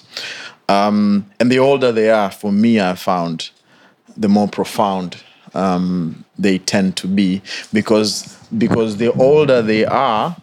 um, 0.69 1.25
and 1.39 1.51
the 1.51 1.59
older 1.59 1.91
they 1.91 2.09
are, 2.09 2.31
for 2.31 2.51
me, 2.51 2.79
I 2.79 2.95
found 2.95 3.51
the 4.17 4.29
more 4.29 4.47
profound 4.47 5.23
um, 5.53 6.25
they 6.37 6.57
tend 6.57 6.97
to 6.97 7.07
be 7.07 7.41
because 7.71 8.37
because 8.57 8.97
the 8.97 9.11
older 9.13 9.61
they 9.61 9.85
are 9.85 10.35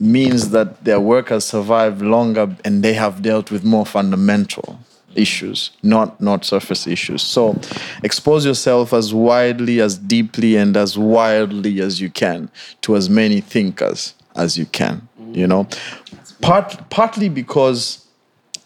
means 0.00 0.50
that 0.50 0.84
their 0.84 1.00
work 1.00 1.28
has 1.28 1.44
survived 1.44 2.02
longer 2.02 2.54
and 2.64 2.82
they 2.82 2.92
have 2.92 3.22
dealt 3.22 3.50
with 3.50 3.64
more 3.64 3.86
fundamental 3.86 4.78
issues 5.16 5.70
not 5.82 6.20
not 6.20 6.44
surface 6.44 6.86
issues. 6.86 7.22
So 7.22 7.58
expose 8.02 8.44
yourself 8.46 8.92
as 8.92 9.12
widely 9.14 9.80
as 9.80 9.98
deeply 9.98 10.56
and 10.56 10.76
as 10.76 10.98
wildly 10.98 11.80
as 11.80 12.00
you 12.00 12.10
can 12.10 12.50
to 12.82 12.96
as 12.96 13.08
many 13.08 13.40
thinkers 13.40 14.14
as 14.36 14.58
you 14.58 14.66
can 14.66 15.08
you 15.32 15.46
know? 15.46 15.66
Part 16.40 16.90
partly 16.90 17.28
because 17.28 18.06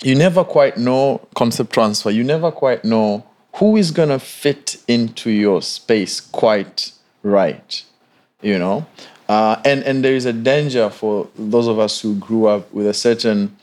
you 0.03 0.15
never 0.15 0.45
quite 0.45 0.77
know 0.77 1.27
concept 1.35 1.73
transfer. 1.73 2.11
You 2.11 2.25
never 2.25 2.51
quite 2.51 2.85
know 2.85 3.25
who 3.57 3.77
is 3.77 3.91
to 3.91 4.19
fit 4.19 4.77
into 4.87 5.31
your 5.31 5.63
space 5.63 6.21
quite 6.21 6.93
right 7.23 7.83
you 8.43 8.59
know? 8.59 8.87
Uh, 9.29 9.61
and 9.65 9.83
and 9.83 10.05
there 10.05 10.15
is 10.15 10.25
a 10.25 10.33
danger 10.33 10.89
for 10.89 11.29
those 11.37 11.67
of 11.67 11.79
us 11.79 12.01
who 12.01 12.15
grew 12.17 12.47
up 12.47 12.73
with 12.73 12.87
a 12.87 12.95
certain 12.95 13.55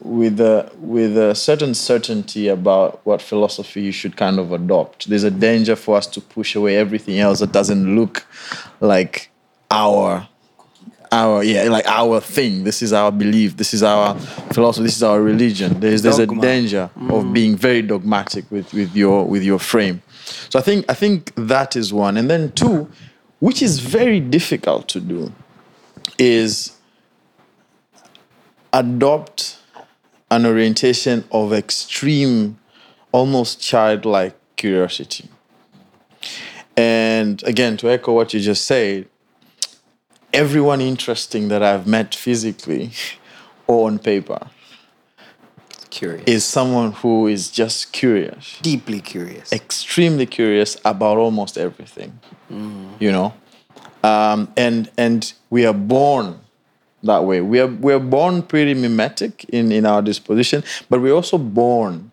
with 0.00 0.40
a 0.40 0.70
with 0.78 1.16
a 1.16 1.34
certain 1.34 1.74
certainty 1.74 2.48
about 2.48 3.04
what 3.04 3.20
philosophy 3.20 3.82
you 3.82 3.92
should 3.92 4.16
kind 4.16 4.38
of 4.38 4.52
adopt. 4.52 5.08
There's 5.08 5.24
a 5.24 5.30
danger 5.30 5.76
for 5.76 5.96
us 5.96 6.06
to 6.08 6.20
push 6.20 6.54
away 6.54 6.76
everything 6.76 7.18
else 7.18 7.40
that 7.40 7.52
doesn't 7.52 7.96
look 7.96 8.26
like 8.80 9.30
our 9.70 10.28
our 11.10 11.42
yeah 11.42 11.64
like 11.64 11.86
our 11.86 12.20
thing. 12.20 12.64
This 12.64 12.82
is 12.82 12.92
our 12.92 13.10
belief. 13.10 13.56
This 13.56 13.74
is 13.74 13.82
our 13.82 14.14
philosophy. 14.52 14.84
This 14.84 14.96
is 14.96 15.02
our 15.02 15.20
religion. 15.20 15.80
There's 15.80 16.02
there's 16.02 16.18
a 16.18 16.26
Dogma. 16.26 16.42
danger 16.42 16.90
of 16.94 17.24
mm. 17.24 17.32
being 17.32 17.56
very 17.56 17.82
dogmatic 17.82 18.50
with 18.50 18.72
with 18.72 18.94
your 18.94 19.24
with 19.24 19.42
your 19.42 19.58
frame. 19.58 20.02
So 20.50 20.58
i 20.58 20.62
think 20.62 20.84
i 20.88 20.94
think 20.94 21.32
that 21.36 21.74
is 21.74 21.92
one. 21.92 22.16
And 22.16 22.30
then 22.30 22.52
two 22.52 22.88
which 23.40 23.62
is 23.62 23.78
very 23.78 24.20
difficult 24.20 24.88
to 24.88 25.00
do 25.00 25.32
is 26.18 26.76
adopt 28.72 29.57
an 30.30 30.44
orientation 30.46 31.24
of 31.32 31.52
extreme 31.52 32.58
almost 33.12 33.60
childlike 33.60 34.34
curiosity 34.56 35.28
and 36.76 37.42
again 37.44 37.76
to 37.76 37.88
echo 37.90 38.12
what 38.12 38.34
you 38.34 38.40
just 38.40 38.64
said 38.66 39.06
everyone 40.32 40.80
interesting 40.80 41.48
that 41.48 41.62
I've 41.62 41.86
met 41.86 42.14
physically 42.14 42.90
or 43.66 43.86
on 43.88 43.98
paper 43.98 44.48
Curious. 45.90 46.24
is 46.26 46.44
someone 46.44 46.92
who 46.92 47.26
is 47.26 47.50
just 47.50 47.92
curious, 47.92 48.58
Deeply 48.60 49.00
curious. 49.00 49.52
extremely 49.52 50.26
curious 50.26 50.76
about 50.84 51.16
almost 51.16 51.56
everything. 51.56 52.20
You 52.50 53.10
know, 53.10 53.34
um, 54.04 54.52
and 54.56 54.90
and 54.98 55.32
we 55.50 55.64
are 55.64 55.72
born 55.74 56.40
that 57.02 57.24
way. 57.24 57.40
We 57.40 57.60
are 57.60 57.66
we 57.66 57.92
are 57.92 58.00
born 58.00 58.42
pretty 58.42 58.74
mimetic 58.74 59.44
in 59.48 59.72
in 59.72 59.86
our 59.86 60.02
disposition, 60.02 60.64
but 60.88 61.00
we're 61.00 61.14
also 61.14 61.38
born 61.38 62.10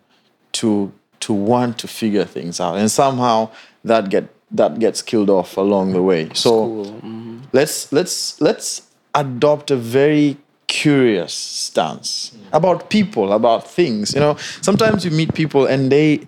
to 0.52 0.92
to 1.20 1.32
want 1.32 1.78
to 1.78 1.88
figure 1.88 2.24
things 2.24 2.60
out, 2.60 2.76
and 2.76 2.90
somehow 2.90 3.50
that 3.84 4.10
get 4.10 4.28
that 4.50 4.78
gets 4.78 5.02
killed 5.02 5.30
off 5.30 5.56
along 5.56 5.92
the 5.92 6.02
way. 6.02 6.30
So 6.34 6.84
mm-hmm. 6.84 7.40
let's 7.52 7.92
let's 7.92 8.40
let's 8.40 8.82
adopt 9.14 9.70
a 9.70 9.76
very 9.76 10.36
curious 10.68 11.32
stance 11.32 12.36
about 12.52 12.90
people 12.90 13.32
about 13.32 13.68
things 13.70 14.12
you 14.12 14.18
know 14.18 14.34
sometimes 14.62 15.04
you 15.04 15.12
meet 15.12 15.32
people 15.32 15.64
and 15.64 15.92
they 15.92 16.26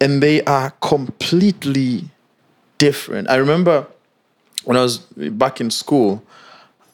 and 0.00 0.20
they 0.20 0.42
are 0.44 0.70
completely 0.80 2.04
different 2.78 3.30
i 3.30 3.36
remember 3.36 3.86
when 4.64 4.76
i 4.76 4.82
was 4.82 4.98
back 4.98 5.60
in 5.60 5.70
school 5.70 6.20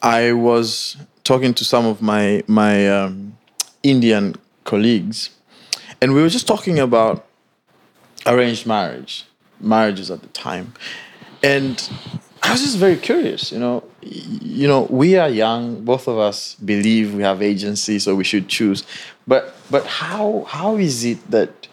i 0.04 0.32
was 0.32 0.96
talking 1.24 1.52
to 1.52 1.64
some 1.64 1.84
of 1.86 2.00
my 2.00 2.42
my 2.46 2.88
um, 2.88 3.36
indian 3.82 4.34
colleagues 4.64 5.30
and 6.00 6.14
we 6.14 6.22
were 6.22 6.28
just 6.28 6.46
talking 6.46 6.78
about 6.78 7.26
arranged 8.26 8.66
marriage 8.66 9.24
marriages 9.60 10.10
at 10.10 10.20
the 10.20 10.28
time. 10.28 10.74
And 11.42 11.76
i 12.42 12.52
was 12.52 12.60
just 12.60 12.76
very 12.76 12.96
curious 12.96 13.50
you 13.50 13.58
know 13.58 13.82
you 14.02 14.68
know 14.68 14.82
we 14.90 15.16
are 15.16 15.30
young 15.30 15.82
both 15.82 16.06
of 16.08 16.18
us 16.18 16.56
believe 16.56 17.14
we 17.14 17.22
have 17.22 17.40
agency 17.40 17.98
so 17.98 18.14
we 18.14 18.24
should 18.24 18.48
choose. 18.48 18.84
But 19.26 19.54
but 19.70 19.86
how 19.86 20.44
how 20.48 20.76
is 20.76 21.04
it 21.04 21.30
that 21.30 21.68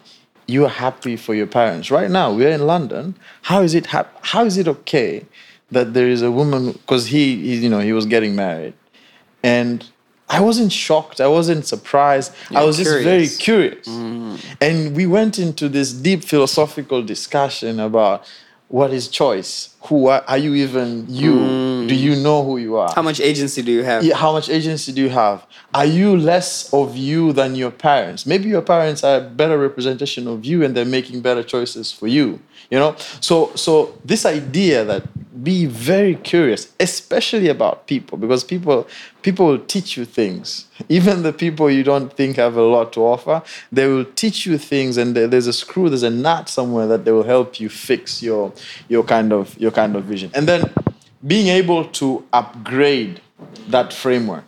you 0.46 0.64
are 0.64 0.70
happy 0.86 1.16
for 1.16 1.34
your 1.34 1.46
parents? 1.46 1.90
Right 1.90 2.10
now 2.10 2.32
we're 2.32 2.50
in 2.50 2.66
london. 2.66 3.16
How 3.42 3.62
is 3.62 3.74
it 3.74 3.86
hap- 3.86 4.16
how 4.24 4.44
is 4.44 4.56
it 4.56 4.66
okay 4.68 5.26
that 5.72 5.94
there 5.94 6.08
is 6.08 6.22
a 6.22 6.30
woman 6.30 6.72
because 6.72 7.06
he, 7.06 7.36
he 7.46 7.54
you 7.64 7.70
know 7.70 7.80
he 7.80 7.92
was 7.92 8.06
getting 8.06 8.34
married. 8.36 8.74
And 9.42 9.84
i 10.28 10.40
wasn't 10.40 10.72
shocked 10.72 11.20
i 11.20 11.26
wasn't 11.26 11.66
surprised 11.66 12.32
i 12.50 12.54
You're 12.54 12.66
was 12.66 12.76
just 12.78 12.90
very 12.90 13.02
curious. 13.02 13.36
curious. 13.36 13.88
Mm. 13.88 14.38
And 14.60 14.96
we 14.96 15.04
went 15.04 15.38
into 15.38 15.68
this 15.68 15.92
deep 15.92 16.22
philosophical 16.24 17.02
discussion 17.02 17.78
about 17.80 18.24
what 18.68 18.92
is 18.92 19.08
choice 19.08 19.71
who 19.84 20.06
are, 20.06 20.24
are 20.28 20.38
you 20.38 20.54
even 20.54 21.06
you 21.08 21.34
mm. 21.34 21.88
do 21.88 21.94
you 21.94 22.14
know 22.16 22.44
who 22.44 22.56
you 22.58 22.76
are 22.76 22.92
How 22.94 23.02
much 23.02 23.20
agency 23.20 23.62
do 23.62 23.72
you 23.72 23.82
have? 23.82 24.04
yeah, 24.04 24.16
how 24.16 24.32
much 24.32 24.48
agency 24.48 24.92
do 24.92 25.02
you 25.02 25.08
have? 25.08 25.46
Are 25.74 25.86
you 25.86 26.16
less 26.16 26.72
of 26.72 26.96
you 26.96 27.32
than 27.32 27.54
your 27.54 27.70
parents? 27.70 28.26
Maybe 28.26 28.48
your 28.48 28.62
parents 28.62 29.02
are 29.02 29.18
a 29.18 29.20
better 29.20 29.58
representation 29.58 30.28
of 30.28 30.44
you 30.44 30.62
and 30.64 30.76
they're 30.76 30.84
making 30.84 31.20
better 31.20 31.42
choices 31.42 31.90
for 31.90 32.06
you. 32.06 32.40
You 32.70 32.78
know? 32.78 32.96
So 33.20 33.52
so 33.54 33.98
this 34.04 34.24
idea 34.24 34.84
that 34.84 35.02
be 35.42 35.66
very 35.66 36.14
curious, 36.14 36.72
especially 36.78 37.48
about 37.48 37.86
people, 37.86 38.18
because 38.18 38.44
people 38.44 38.86
people 39.22 39.46
will 39.46 39.58
teach 39.58 39.96
you 39.96 40.04
things. 40.04 40.66
Even 40.88 41.22
the 41.22 41.32
people 41.32 41.70
you 41.70 41.82
don't 41.82 42.12
think 42.12 42.36
have 42.36 42.56
a 42.56 42.62
lot 42.62 42.92
to 42.92 43.00
offer, 43.00 43.42
they 43.70 43.86
will 43.86 44.04
teach 44.04 44.46
you 44.46 44.58
things 44.58 44.96
and 44.96 45.16
there's 45.16 45.46
a 45.46 45.52
screw, 45.52 45.88
there's 45.88 46.02
a 46.02 46.10
nut 46.10 46.48
somewhere 46.48 46.86
that 46.86 47.04
they 47.04 47.12
will 47.12 47.22
help 47.24 47.58
you 47.58 47.68
fix 47.68 48.22
your 48.22 48.52
your 48.88 49.02
kind 49.02 49.32
of 49.32 49.58
your 49.58 49.71
kind 49.72 49.96
of 49.96 50.04
vision. 50.04 50.30
And 50.34 50.46
then 50.48 50.72
being 51.26 51.48
able 51.48 51.84
to 51.84 52.24
upgrade 52.32 53.20
that 53.68 53.92
framework, 53.92 54.44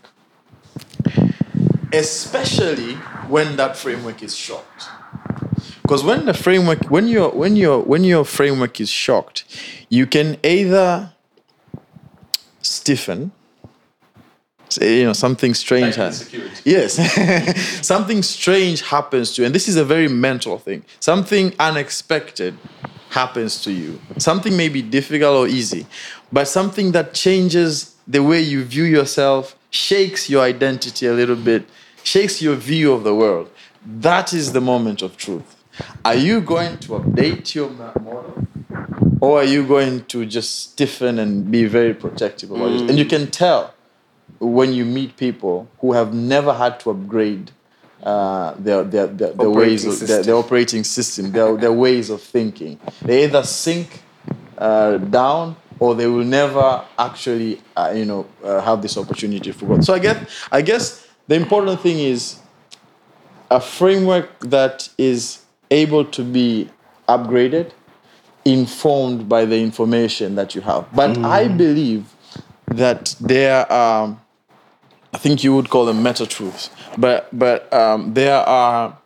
especially 1.93 2.95
when 3.29 3.57
that 3.57 3.77
framework 3.77 4.23
is 4.23 4.37
shocked. 4.37 4.89
Because 5.83 6.03
when 6.03 6.25
the 6.25 6.35
framework, 6.35 6.91
when 6.91 7.09
your 7.09 7.31
when 7.31 7.57
your 7.57 7.81
when 7.81 8.05
your 8.05 8.25
framework 8.25 8.81
is 8.81 8.89
shocked, 8.89 9.45
you 9.91 10.07
can 10.07 10.39
either 10.43 11.13
stiffen, 12.63 13.33
say, 14.71 15.01
you 15.01 15.05
know, 15.05 15.13
something 15.13 15.53
strange 15.55 15.97
happens. 15.97 16.33
Yes, 16.65 16.97
something 17.87 18.23
strange 18.23 18.81
happens 18.81 19.35
to 19.35 19.43
you, 19.43 19.47
and 19.47 19.55
this 19.55 19.69
is 19.69 19.77
a 19.77 19.85
very 19.85 20.09
mental 20.09 20.59
thing. 20.59 20.85
Something 21.01 21.53
unexpected 21.59 22.57
happens 23.15 23.63
to 23.63 23.71
you. 23.71 24.01
Something 24.19 24.57
may 24.57 24.69
be 24.69 24.83
difficult 24.83 25.37
or 25.37 25.47
easy, 25.47 25.87
but 26.33 26.49
something 26.49 26.91
that 26.93 27.15
changes 27.15 27.95
the 28.09 28.23
way 28.23 28.41
you 28.41 28.65
view 28.65 28.83
yourself, 28.83 29.57
shakes 29.71 30.29
your 30.29 30.43
identity 30.43 31.07
a 31.07 31.13
little 31.13 31.37
bit, 31.37 31.63
shakes 32.03 32.43
your 32.43 32.57
view 32.57 32.93
of 32.93 33.05
the 33.05 33.15
world. 33.15 33.49
That 33.87 34.33
is 34.33 34.53
the 34.53 34.61
moment 34.61 35.01
of 35.01 35.17
truth. 35.17 35.51
Are 36.05 36.17
you 36.17 36.41
going 36.41 36.79
to 36.79 36.89
update 36.99 37.55
your 37.55 37.71
model? 37.71 38.47
Or 39.21 39.41
are 39.41 39.51
you 39.55 39.65
going 39.67 40.05
to 40.07 40.27
just 40.27 40.73
stiffen 40.73 41.19
and 41.19 41.51
be 41.51 41.65
very 41.67 41.95
protective 41.95 42.51
about 42.51 42.73
it? 42.73 42.83
And 42.89 42.99
you 42.99 43.05
mm. 43.05 43.15
can 43.15 43.31
tell 43.31 43.75
when 44.41 44.73
you 44.73 44.85
meet 44.85 45.17
people 45.17 45.69
who 45.79 45.93
have 45.93 46.13
never 46.13 46.53
had 46.53 46.81
to 46.81 46.91
upgrade 46.91 47.53
uh, 48.05 48.55
their, 48.59 48.85
their, 48.85 49.07
their, 49.07 49.33
their 49.33 49.51
ways 49.51 49.85
of 49.85 50.07
their, 50.07 50.23
their 50.23 50.35
operating 50.37 50.85
system, 50.85 51.33
their, 51.33 51.57
their 51.57 51.73
ways 51.73 52.11
of 52.11 52.23
thinking. 52.23 52.79
They 53.03 53.25
either 53.25 53.43
sink 53.43 54.03
uh, 54.59 54.99
down 54.99 55.57
or 55.79 55.95
they 55.95 56.07
will 56.07 56.25
never 56.25 56.85
actually, 56.99 57.61
uh, 57.77 57.93
you 57.97 58.05
know, 58.05 58.27
uh, 58.45 58.61
have 58.61 58.83
this 58.83 58.97
opportunity 58.97 59.51
for 59.53 59.67
growth. 59.67 59.85
So 59.85 59.95
I 59.95 59.99
guess, 59.99 60.47
I 60.53 60.63
guess 60.63 61.09
the 61.27 61.35
important 61.35 61.81
thing 61.81 61.99
is 61.99 62.39
a 63.51 63.61
framework 63.61 64.39
that 64.41 64.89
is 64.99 65.43
able 65.71 66.05
to 66.05 66.23
be 66.23 66.69
upgraded, 67.09 67.73
informed 68.45 69.29
by 69.29 69.45
the 69.47 69.59
information 69.59 70.35
that 70.35 70.55
you 70.55 70.61
have. 70.61 70.87
But 70.95 71.17
I 71.19 71.49
believe 71.49 72.05
that 72.67 73.15
there 73.21 73.71
are, 73.73 74.19
I 75.15 75.19
think 75.19 75.45
you 75.45 75.55
would 75.55 75.71
call 75.71 75.85
them 75.87 76.03
meta 76.03 76.27
truths, 76.27 76.71
but 76.99 77.29
but 77.33 77.73
um, 77.73 78.15
there 78.15 78.37
are, 78.37 78.97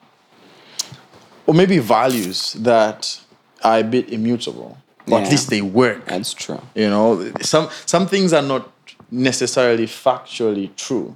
or 1.46 1.54
maybe 1.54 1.78
values 1.78 2.54
that 2.54 3.20
are 3.62 3.78
a 3.80 3.84
bit 3.84 4.08
immutable, 4.10 4.78
or 5.06 5.18
Yeah. 5.18 5.24
at 5.26 5.30
least 5.30 5.50
they 5.50 5.60
work. 5.60 6.06
That's 6.06 6.32
true. 6.32 6.60
You 6.74 6.88
know, 6.88 7.30
some 7.42 7.68
some 7.86 8.06
things 8.06 8.32
are 8.32 8.42
not 8.42 8.68
necessarily 9.10 9.86
factually 9.86 10.74
true, 10.76 11.14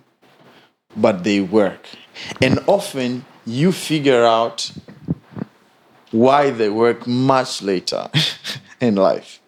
but 0.94 1.24
they 1.24 1.40
work. 1.40 1.86
And 2.43 2.59
often 2.66 3.24
you 3.47 3.73
figure 3.73 4.24
out 4.24 4.70
why 6.10 6.51
they 6.51 6.69
work 6.69 7.06
much 7.06 7.62
later 7.62 8.10
in 8.81 8.97
life 8.97 9.40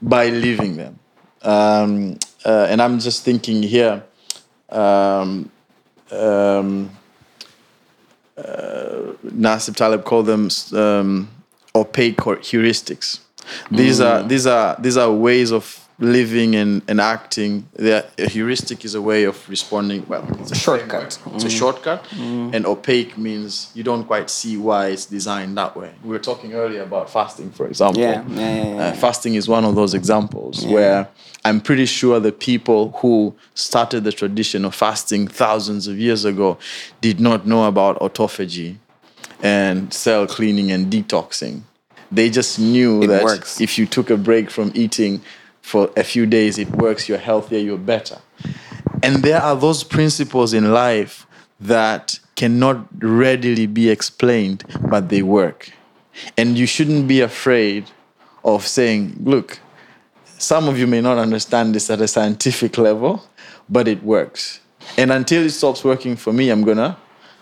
by 0.00 0.28
living 0.28 0.76
them. 0.76 0.98
Um, 1.42 2.18
uh, 2.44 2.66
and 2.70 2.80
I'm 2.80 2.98
just 3.00 3.24
thinking 3.24 3.62
here, 3.62 4.02
um, 4.70 5.50
um, 6.10 6.90
uh, 8.36 9.12
Nassim 9.24 9.74
Taleb 9.74 10.04
called 10.04 10.26
them 10.26 10.48
um, 10.74 11.28
opaque 11.74 12.16
heuristics. 12.16 13.20
These 13.70 14.00
are 14.00 14.22
these 14.22 14.46
are 14.46 14.76
these 14.78 14.96
are 14.96 15.10
ways 15.12 15.52
of 15.52 15.85
living 15.98 16.54
and, 16.54 16.82
and 16.88 17.00
acting. 17.00 17.68
A 17.78 18.04
heuristic 18.28 18.84
is 18.84 18.94
a 18.94 19.00
way 19.00 19.24
of 19.24 19.48
responding. 19.48 20.04
Well, 20.08 20.26
it's 20.40 20.50
a 20.52 20.54
Shortcut. 20.54 21.12
framework. 21.14 21.34
It's 21.36 21.44
a 21.44 21.50
shortcut, 21.50 22.04
and 22.12 22.66
opaque 22.66 23.16
means 23.16 23.70
you 23.74 23.82
don't 23.82 24.04
quite 24.04 24.28
see 24.30 24.56
why 24.56 24.88
it's 24.88 25.06
designed 25.06 25.56
that 25.56 25.76
way. 25.76 25.92
We 26.04 26.10
were 26.10 26.18
talking 26.18 26.52
earlier 26.54 26.82
about 26.82 27.08
fasting, 27.10 27.50
for 27.50 27.66
example. 27.66 28.00
Yeah, 28.02 28.24
yeah, 28.28 28.38
yeah, 28.38 28.74
yeah. 28.74 28.82
Uh, 28.88 28.92
fasting 28.94 29.34
is 29.34 29.48
one 29.48 29.64
of 29.64 29.74
those 29.74 29.94
examples 29.94 30.66
where 30.66 31.08
I'm 31.44 31.60
pretty 31.60 31.86
sure 31.86 32.20
the 32.20 32.32
people 32.32 32.92
who 33.00 33.34
started 33.54 34.04
the 34.04 34.12
tradition 34.12 34.64
of 34.64 34.74
fasting 34.74 35.28
thousands 35.28 35.86
of 35.86 35.98
years 35.98 36.24
ago 36.24 36.58
did 37.00 37.20
not 37.20 37.46
know 37.46 37.64
about 37.66 37.98
autophagy 38.00 38.76
and 39.42 39.92
cell 39.92 40.26
cleaning 40.26 40.70
and 40.72 40.92
detoxing. 40.92 41.62
They 42.12 42.30
just 42.30 42.58
knew 42.58 43.02
It 43.02 43.08
that 43.08 43.24
works. 43.24 43.60
if 43.60 43.78
you 43.78 43.86
took 43.86 44.10
a 44.10 44.16
break 44.16 44.50
from 44.50 44.70
eating 44.74 45.22
for 45.66 45.90
a 45.96 46.04
few 46.04 46.26
days, 46.26 46.58
it 46.58 46.70
works, 46.76 47.08
you're 47.08 47.18
healthier, 47.18 47.58
you're 47.58 47.76
better. 47.76 48.18
And 49.02 49.16
there 49.16 49.42
are 49.42 49.56
those 49.56 49.82
principles 49.82 50.54
in 50.54 50.72
life 50.72 51.26
that 51.58 52.20
cannot 52.36 52.86
readily 53.02 53.66
be 53.66 53.90
explained, 53.90 54.62
but 54.88 55.08
they 55.08 55.22
work. 55.22 55.72
And 56.38 56.56
you 56.56 56.66
shouldn't 56.66 57.08
be 57.08 57.20
afraid 57.20 57.90
of 58.44 58.64
saying, 58.64 59.16
look, 59.24 59.58
some 60.38 60.68
of 60.68 60.78
you 60.78 60.86
may 60.86 61.00
not 61.00 61.18
understand 61.18 61.74
this 61.74 61.90
at 61.90 62.00
a 62.00 62.06
scientific 62.06 62.78
level, 62.78 63.24
but 63.68 63.88
it 63.88 64.04
works. 64.04 64.60
And 64.96 65.10
until 65.10 65.42
it 65.42 65.50
stops 65.50 65.82
working 65.82 66.14
for 66.14 66.32
me, 66.32 66.50
I'm 66.50 66.62
going 66.62 66.76
to 66.76 66.96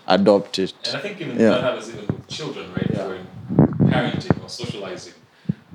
adopt 0.07 0.59
it. 0.59 0.73
And 0.87 0.97
I 0.97 1.01
think 1.01 1.21
even 1.21 1.39
Yeah. 1.39 1.51
that 1.51 1.63
happens 1.63 1.91
even 1.91 2.07
with 2.07 2.27
children, 2.29 2.73
right? 2.73 2.91
When 3.07 3.27
parenting 3.91 4.43
or 4.43 4.49
socializing, 4.49 5.13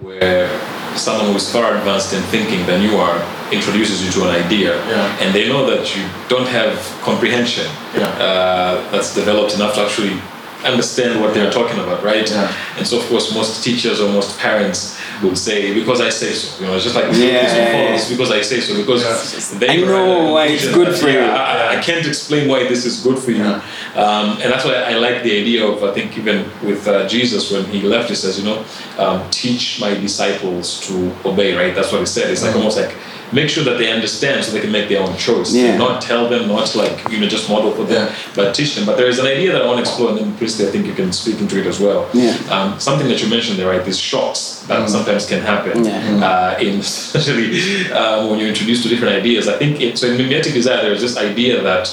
where 0.01 0.47
someone 0.95 1.31
who's 1.34 1.51
far 1.51 1.76
advanced 1.76 2.13
in 2.13 2.21
thinking 2.23 2.65
than 2.65 2.81
you 2.81 2.97
are 2.97 3.17
introduces 3.51 4.03
you 4.03 4.11
to 4.11 4.27
an 4.30 4.35
idea, 4.45 4.76
Yeah. 4.88 5.21
and 5.21 5.34
they 5.34 5.47
know 5.47 5.65
that 5.69 5.95
you 5.95 6.03
don't 6.27 6.47
have 6.47 6.73
comprehension 7.01 7.67
Yeah. 7.95 8.07
uh, 8.07 8.91
that's 8.91 9.13
developed 9.13 9.53
enough 9.55 9.73
to 9.76 9.81
actually 9.81 10.21
understand 10.65 11.21
what 11.21 11.34
they're 11.34 11.51
talking 11.51 11.80
about, 11.80 12.03
right? 12.03 12.30
And 12.77 12.85
so, 12.85 12.97
of 12.99 13.07
course, 13.07 13.34
most 13.34 13.63
teachers 13.63 14.01
or 14.01 14.09
most 14.09 14.38
parents 14.39 14.97
would 15.23 15.37
say, 15.37 15.73
"Because 15.73 16.01
I 16.01 16.09
say 16.09 16.31
so." 16.33 16.61
You 16.61 16.67
know, 16.67 16.75
it's 16.75 16.83
just 16.83 16.95
like 16.95 17.05
Yeah, 17.05 17.11
this 17.11 17.53
will 17.53 17.59
yeah, 17.59 17.71
follow 17.71 17.91
this 17.91 18.09
because 18.09 18.31
I 18.31 18.41
say 18.41 18.59
so. 18.61 18.75
Because 18.77 19.01
Yeah. 19.53 19.59
they 19.59 19.69
I 19.69 19.75
know 19.77 20.33
why 20.33 20.45
it's 20.47 20.67
good 20.73 20.95
for 20.95 21.09
you. 21.09 21.19
I, 21.19 21.77
I 21.77 21.81
can't 21.81 22.05
explain 22.05 22.47
why 22.47 22.67
this 22.67 22.85
is 22.85 23.03
good 23.03 23.19
for 23.19 23.31
you. 23.31 23.43
Yeah. 23.43 23.61
Um, 23.95 24.37
and 24.41 24.51
that's 24.51 24.65
why 24.65 24.75
I 24.75 24.93
like 24.95 25.23
the 25.23 25.33
idea 25.41 25.65
of, 25.65 25.83
I 25.83 25.91
think, 25.93 26.17
even 26.17 26.45
with 26.63 26.87
uh, 26.87 27.07
Jesus, 27.07 27.51
when 27.51 27.65
he 27.65 27.81
left, 27.81 28.09
he 28.09 28.15
says, 28.15 28.39
you 28.39 28.45
know, 28.45 28.63
um, 28.97 29.27
teach 29.31 29.81
my 29.81 29.93
disciples 29.93 30.79
to 30.87 31.11
obey, 31.25 31.55
right? 31.55 31.73
That's 31.75 31.91
what 31.91 31.99
he 32.01 32.05
said. 32.05 32.29
It's 32.29 32.43
like 32.43 32.55
almost 32.55 32.77
like 32.77 32.95
make 33.31 33.49
sure 33.49 33.64
that 33.64 33.77
they 33.77 33.91
understand 33.91 34.43
so 34.43 34.51
they 34.51 34.61
can 34.61 34.72
make 34.72 34.89
their 34.89 35.01
own 35.01 35.15
choice. 35.18 35.53
Yeah. 35.53 35.77
Not 35.77 36.01
tell 36.01 36.27
them, 36.30 36.47
not 36.47 36.76
like, 36.76 37.07
you 37.11 37.19
know, 37.19 37.27
just 37.27 37.49
model 37.49 37.72
for 37.72 37.84
them, 37.84 38.07
Yeah. 38.07 38.15
but 38.35 38.56
teach 38.56 38.76
them. 38.76 38.85
But 38.85 38.97
there 38.97 39.07
is 39.07 39.19
an 39.19 39.27
idea 39.27 39.51
that 39.51 39.61
I 39.61 39.65
want 39.68 39.77
to 39.77 39.81
explore, 39.89 40.10
and 40.10 40.18
then, 40.19 40.35
Princely, 40.38 40.68
I 40.68 40.72
think 40.72 40.85
you 40.88 40.93
can 40.93 41.11
speak 41.14 41.39
into 41.39 41.60
it 41.60 41.68
as 41.68 41.80
well. 41.80 42.10
Yeah. 42.14 42.35
Um, 42.49 42.80
something 42.80 43.07
that 43.07 43.22
you 43.22 43.30
mentioned 43.30 43.60
there, 43.60 43.68
right? 43.69 43.84
These 43.85 43.99
shocks 43.99 44.64
that 44.68 44.89
sometimes 44.89 45.26
can 45.27 45.41
happen, 45.41 45.85
Yeah. 45.85 46.26
uh, 46.57 46.60
in 46.60 46.80
especially 46.89 47.91
um, 47.91 48.30
when 48.30 48.39
you're 48.39 48.49
introduced 48.49 48.84
to 48.84 48.89
different 48.89 49.15
ideas. 49.15 49.47
I 49.47 49.57
think 49.57 49.80
it, 49.81 49.97
so. 49.97 50.07
In 50.07 50.18
mimetic 50.18 50.53
desire, 50.53 50.81
there's 50.81 51.01
this 51.01 51.18
idea 51.18 51.61
that 51.61 51.85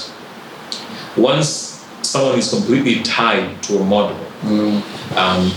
once 1.15 1.83
someone 2.01 2.37
is 2.39 2.49
completely 2.49 3.01
tied 3.03 3.61
to 3.63 3.77
a 3.77 3.83
model, 3.83 4.17
um, 5.15 5.51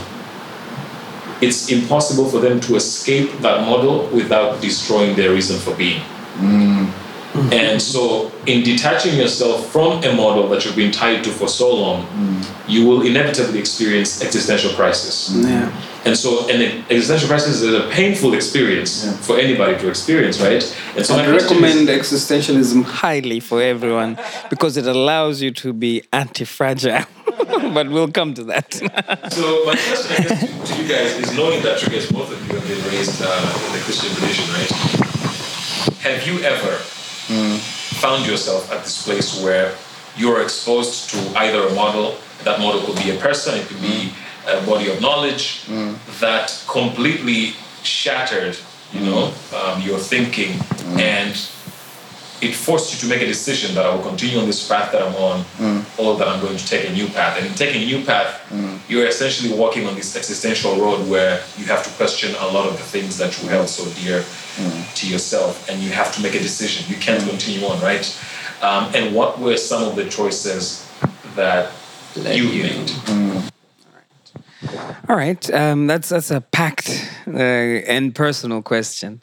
it's 1.41 1.71
impossible 1.71 2.29
for 2.29 2.39
them 2.39 2.61
to 2.61 2.77
escape 2.77 3.31
that 3.39 3.67
model 3.67 4.07
without 4.09 4.61
destroying 4.61 5.17
their 5.17 5.31
reason 5.33 5.59
for 5.59 5.75
being. 5.77 6.03
Mm. 6.37 6.91
And 7.53 7.83
so, 7.83 8.31
in 8.47 8.63
detaching 8.63 9.17
yourself 9.17 9.71
from 9.73 10.03
a 10.05 10.13
model 10.15 10.49
that 10.51 10.65
you've 10.65 10.77
been 10.77 10.93
tied 10.93 11.25
to 11.25 11.31
for 11.31 11.49
so 11.49 11.75
long, 11.75 12.07
you 12.69 12.87
will 12.87 13.03
inevitably 13.03 13.59
experience 13.59 14.23
existential 14.23 14.71
crisis. 14.73 15.33
Yeah. 15.35 15.73
And 16.05 16.17
so, 16.17 16.49
an 16.49 16.85
existential 16.89 17.29
crisis 17.29 17.61
is 17.61 17.75
a 17.75 17.89
painful 17.91 18.35
experience 18.35 19.05
Yeah. 19.05 19.13
for 19.27 19.39
anybody 19.39 19.77
to 19.79 19.89
experience, 19.89 20.41
right? 20.41 20.63
And 20.97 21.05
so, 21.05 21.17
I 21.17 21.29
recommend 21.29 21.89
existentialism 21.89 22.85
highly 22.85 23.41
for 23.41 23.61
everyone 23.61 24.17
because 24.49 24.77
it 24.77 24.87
allows 24.87 25.43
you 25.43 25.51
to 25.63 25.73
be 25.73 26.03
anti-fragile. 26.13 27.05
but 27.75 27.89
we'll 27.91 28.13
come 28.13 28.33
to 28.35 28.45
that. 28.45 28.69
So 29.33 29.65
my 29.65 29.75
question, 29.75 30.17
I 30.17 30.29
guess, 30.29 30.41
to, 30.41 30.75
to 30.75 30.83
you 30.83 30.89
guys 30.89 31.11
is 31.19 31.37
knowing 31.37 31.63
that 31.63 31.83
you 31.83 31.89
guys 31.89 32.11
both 32.11 32.31
of 32.33 32.39
you 32.47 32.55
have 32.59 32.67
been 32.69 32.83
raised 32.93 33.23
uh, 33.23 33.65
in 33.67 33.73
the 33.73 33.83
Christian 33.87 34.11
tradition, 34.17 34.47
right? 34.55 34.71
Have 36.07 36.27
you 36.27 36.41
ever 36.45 36.79
found 38.01 38.27
yourself 38.27 38.71
at 38.73 38.83
this 38.85 39.05
place 39.05 39.43
where 39.43 39.75
you're 40.17 40.43
exposed 40.43 41.11
to 41.11 41.39
either 41.39 41.67
a 41.67 41.75
model? 41.75 42.17
That 42.45 42.61
model 42.61 42.81
could 42.83 42.97
be 42.97 43.11
a 43.11 43.17
person, 43.17 43.59
it 43.59 43.67
could 43.67 43.81
be 43.81 44.11
mm. 44.47 44.63
a 44.63 44.67
body 44.67 44.91
of 44.91 45.01
knowledge 45.01 45.67
mm. 45.67 45.97
that 46.21 46.65
completely 46.69 47.55
shattered, 47.83 48.57
you 48.93 49.01
know, 49.01 49.29
mm. 49.29 49.75
um, 49.77 49.83
your 49.83 49.99
thinking, 49.99 50.59
and 50.99 51.35
it 52.41 52.55
forced 52.55 52.93
you 52.93 52.99
to 53.01 53.07
make 53.07 53.23
a 53.23 53.27
decision 53.27 53.75
that 53.75 53.85
I 53.85 53.95
will 53.95 54.03
continue 54.03 54.39
on 54.39 54.47
this 54.47 54.67
path 54.67 54.93
that 54.93 55.03
I'm 55.03 55.15
on, 55.17 55.45
mm. 55.59 55.99
or 55.99 56.17
that 56.19 56.27
I'm 56.27 56.41
going 56.41 56.57
to 56.57 56.67
take 56.67 56.89
a 56.89 56.93
new 56.93 57.07
path. 57.09 57.37
And 57.39 57.47
in 57.47 57.55
taking 57.55 57.83
a 57.83 57.87
new 57.87 58.05
path, 58.05 58.41
mm. 58.49 58.79
you're 58.89 59.07
essentially 59.07 59.53
walking 59.53 59.87
on 59.87 59.95
this 59.95 60.17
existential 60.17 60.77
road 60.77 61.09
where 61.09 61.43
you 61.59 61.67
have 61.67 61.85
to 61.85 61.91
question 61.91 62.35
a 62.41 62.47
lot 62.47 62.67
of 62.67 62.73
the 62.73 62.83
things 62.85 63.19
that 63.19 63.41
you 63.43 63.49
held 63.49 63.69
so 63.69 63.85
dear 64.01 64.21
mm. 64.21 64.95
to 64.95 65.09
yourself, 65.09 65.69
and 65.69 65.81
you 65.83 65.91
have 65.91 66.15
to 66.15 66.23
make 66.23 66.35
a 66.35 66.41
decision. 66.41 66.85
You 66.93 67.01
can't 67.01 67.23
continue 67.29 67.67
on, 67.67 67.81
right? 67.81 68.07
Um, 68.63 68.91
and 68.95 69.15
what 69.15 69.39
were 69.39 69.57
some 69.57 69.83
of 69.85 69.97
the 69.97 70.09
choices 70.09 70.91
that 71.35 71.73
you 72.17 72.45
you. 72.45 72.63
made? 72.63 73.51
All 75.09 75.17
right, 75.17 75.53
um, 75.53 75.87
that's 75.87 76.11
that's 76.11 76.31
a 76.31 76.41
packed 76.41 77.11
uh, 77.27 77.39
and 77.39 78.15
personal 78.15 78.63
question, 78.63 79.21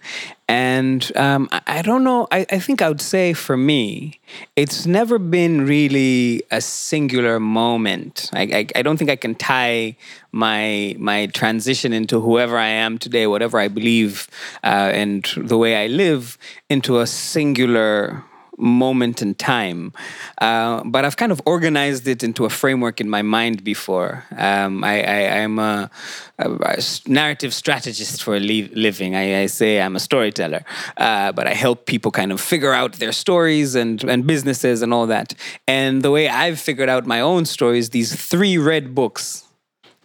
and 0.49 1.09
um, 1.15 1.47
I, 1.51 1.61
I 1.67 1.81
don't 1.81 2.03
know. 2.03 2.27
I, 2.31 2.45
I 2.51 2.59
think 2.59 2.81
I 2.81 2.89
would 2.89 2.99
say 2.99 3.31
for 3.33 3.55
me, 3.55 4.19
it's 4.55 4.85
never 4.85 5.17
been 5.17 5.65
really 5.65 6.43
a 6.51 6.59
singular 6.59 7.39
moment. 7.39 8.29
I, 8.33 8.41
I, 8.41 8.67
I 8.75 8.81
don't 8.81 8.97
think 8.97 9.09
I 9.09 9.15
can 9.15 9.35
tie 9.35 9.95
my 10.33 10.95
my 10.99 11.27
transition 11.27 11.93
into 11.93 12.19
whoever 12.19 12.57
I 12.57 12.67
am 12.67 12.97
today, 12.97 13.27
whatever 13.27 13.57
I 13.57 13.69
believe, 13.69 14.27
uh, 14.63 14.91
and 14.93 15.25
the 15.37 15.57
way 15.57 15.81
I 15.81 15.87
live, 15.87 16.37
into 16.69 16.99
a 16.99 17.07
singular 17.07 18.23
moment 18.57 19.21
in 19.21 19.35
time. 19.35 19.93
Uh, 20.39 20.83
but 20.85 21.05
I've 21.05 21.15
kind 21.15 21.31
of 21.31 21.41
organized 21.45 22.07
it 22.07 22.23
into 22.23 22.45
a 22.45 22.49
framework 22.49 22.99
in 22.99 23.09
my 23.09 23.21
mind 23.21 23.63
before. 23.63 24.25
Um, 24.35 24.83
I, 24.83 25.29
I'm 25.41 25.59
a, 25.59 25.89
a- 26.39 26.77
narrative 27.07 27.53
strategist 27.53 28.23
for 28.23 28.35
a 28.35 28.39
li- 28.39 28.71
living. 28.73 29.15
I, 29.15 29.43
I 29.43 29.45
say 29.45 29.79
I'm 29.81 29.95
a 29.95 29.99
storyteller, 29.99 30.63
uh, 30.97 31.31
but 31.31 31.47
I 31.47 31.53
help 31.53 31.85
people 31.85 32.11
kind 32.11 32.31
of 32.31 32.41
figure 32.41 32.73
out 32.73 32.93
their 32.93 33.11
stories 33.11 33.75
and, 33.75 34.03
and 34.03 34.25
businesses 34.25 34.81
and 34.81 34.93
all 34.93 35.07
that. 35.07 35.33
And 35.67 36.01
the 36.01 36.11
way 36.11 36.27
I've 36.27 36.59
figured 36.59 36.89
out 36.89 37.05
my 37.05 37.21
own 37.21 37.45
stories, 37.45 37.91
these 37.91 38.15
three 38.15 38.57
red 38.57 38.95
books 38.95 39.43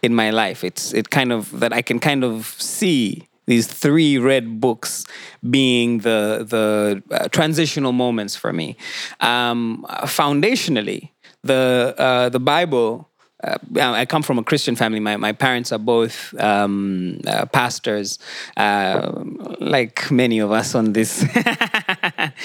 in 0.03 0.13
my 0.13 0.29
life. 0.29 0.63
It's 0.63 0.93
it 0.93 1.09
kind 1.09 1.31
of 1.31 1.59
that 1.61 1.73
I 1.73 1.81
can 1.81 1.99
kind 1.99 2.23
of 2.23 2.47
see 2.59 3.27
these 3.45 3.67
three 3.67 4.17
red 4.17 4.59
books 4.59 5.05
being 5.49 5.99
the 5.99 6.45
the 6.47 7.03
uh, 7.11 7.27
transitional 7.29 7.91
moments 7.91 8.35
for 8.35 8.53
me. 8.53 8.75
Um, 9.19 9.85
foundationally, 10.03 11.09
the 11.43 11.95
uh, 11.97 12.29
the 12.29 12.39
Bible. 12.39 13.09
Uh, 13.43 13.57
I 13.75 14.05
come 14.05 14.23
from 14.23 14.39
a 14.39 14.43
Christian 14.43 14.77
family. 14.77 15.01
My, 15.01 15.17
my 15.17 15.33
parents 15.33 15.73
are 15.73 15.77
both 15.77 16.33
um, 16.39 17.19
uh, 17.27 17.45
pastors, 17.47 18.17
uh, 18.55 19.11
like 19.59 20.09
many 20.09 20.39
of 20.39 20.53
us 20.53 20.75
on 20.75 20.93
this 20.93 21.25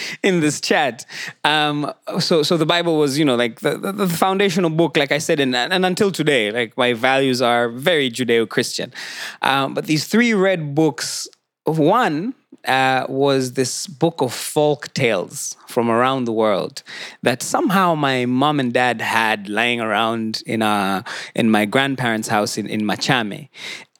in 0.23 0.41
this 0.41 0.61
chat. 0.61 1.05
Um, 1.45 1.93
so 2.19 2.43
so 2.43 2.57
the 2.57 2.67
Bible 2.67 2.99
was, 2.99 3.19
you 3.19 3.25
know, 3.25 3.37
like 3.37 3.61
the, 3.61 3.79
the, 3.79 3.93
the 3.93 4.09
foundational 4.09 4.71
book, 4.71 4.97
like 4.97 5.13
I 5.13 5.19
said, 5.19 5.41
and, 5.41 5.55
and 5.55 5.85
until 5.85 6.11
today, 6.11 6.51
like 6.51 6.77
my 6.77 6.93
values 6.93 7.43
are 7.43 7.69
very 7.69 8.11
Judeo-Christian. 8.11 8.93
Um, 9.43 9.75
but 9.75 9.87
these 9.87 10.07
three 10.07 10.35
red 10.35 10.75
books, 10.75 11.29
one 11.65 12.35
uh, 12.65 13.07
was 13.09 13.53
this 13.53 13.87
book 13.87 14.21
of 14.21 14.33
folk 14.33 14.93
tales 14.95 15.57
from 15.67 15.91
around 15.91 16.25
the 16.25 16.33
world 16.33 16.83
that 17.23 17.43
somehow 17.43 17.95
my 17.95 18.27
mom 18.27 18.59
and 18.59 18.73
dad 18.73 19.01
had 19.01 19.49
lying 19.49 19.81
around 19.81 20.43
in 20.47 20.63
a, 20.63 21.05
in 21.35 21.51
my 21.51 21.65
grandparents' 21.65 22.29
house 22.29 22.59
in, 22.59 22.67
in 22.67 22.83
Machame. 22.83 23.49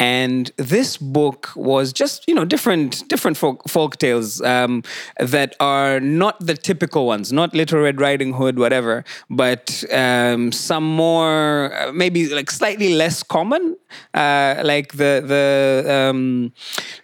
And 0.01 0.53
this 0.57 0.97
book 0.97 1.51
was 1.57 1.93
just, 1.93 2.25
you 2.29 2.35
know, 2.35 2.45
different 2.45 3.09
different 3.09 3.37
folk, 3.37 3.69
folk 3.69 3.97
tales 3.99 4.41
um, 4.43 4.85
that 5.19 5.57
are 5.59 5.99
not 5.99 6.39
the 6.39 6.55
typical 6.55 7.05
ones, 7.07 7.33
not 7.33 7.53
Little 7.53 7.81
Red 7.81 8.01
Riding 8.01 8.35
Hood, 8.35 8.59
whatever, 8.59 9.05
but 9.29 9.85
um, 9.93 10.53
some 10.53 10.85
more, 10.85 11.75
uh, 11.75 11.93
maybe 11.93 12.29
like 12.29 12.51
slightly 12.51 12.95
less 12.95 13.25
common. 13.25 13.77
Uh, 14.15 14.61
like 14.65 14.93
the 14.93 15.23
the 15.27 16.11
um, 16.11 16.53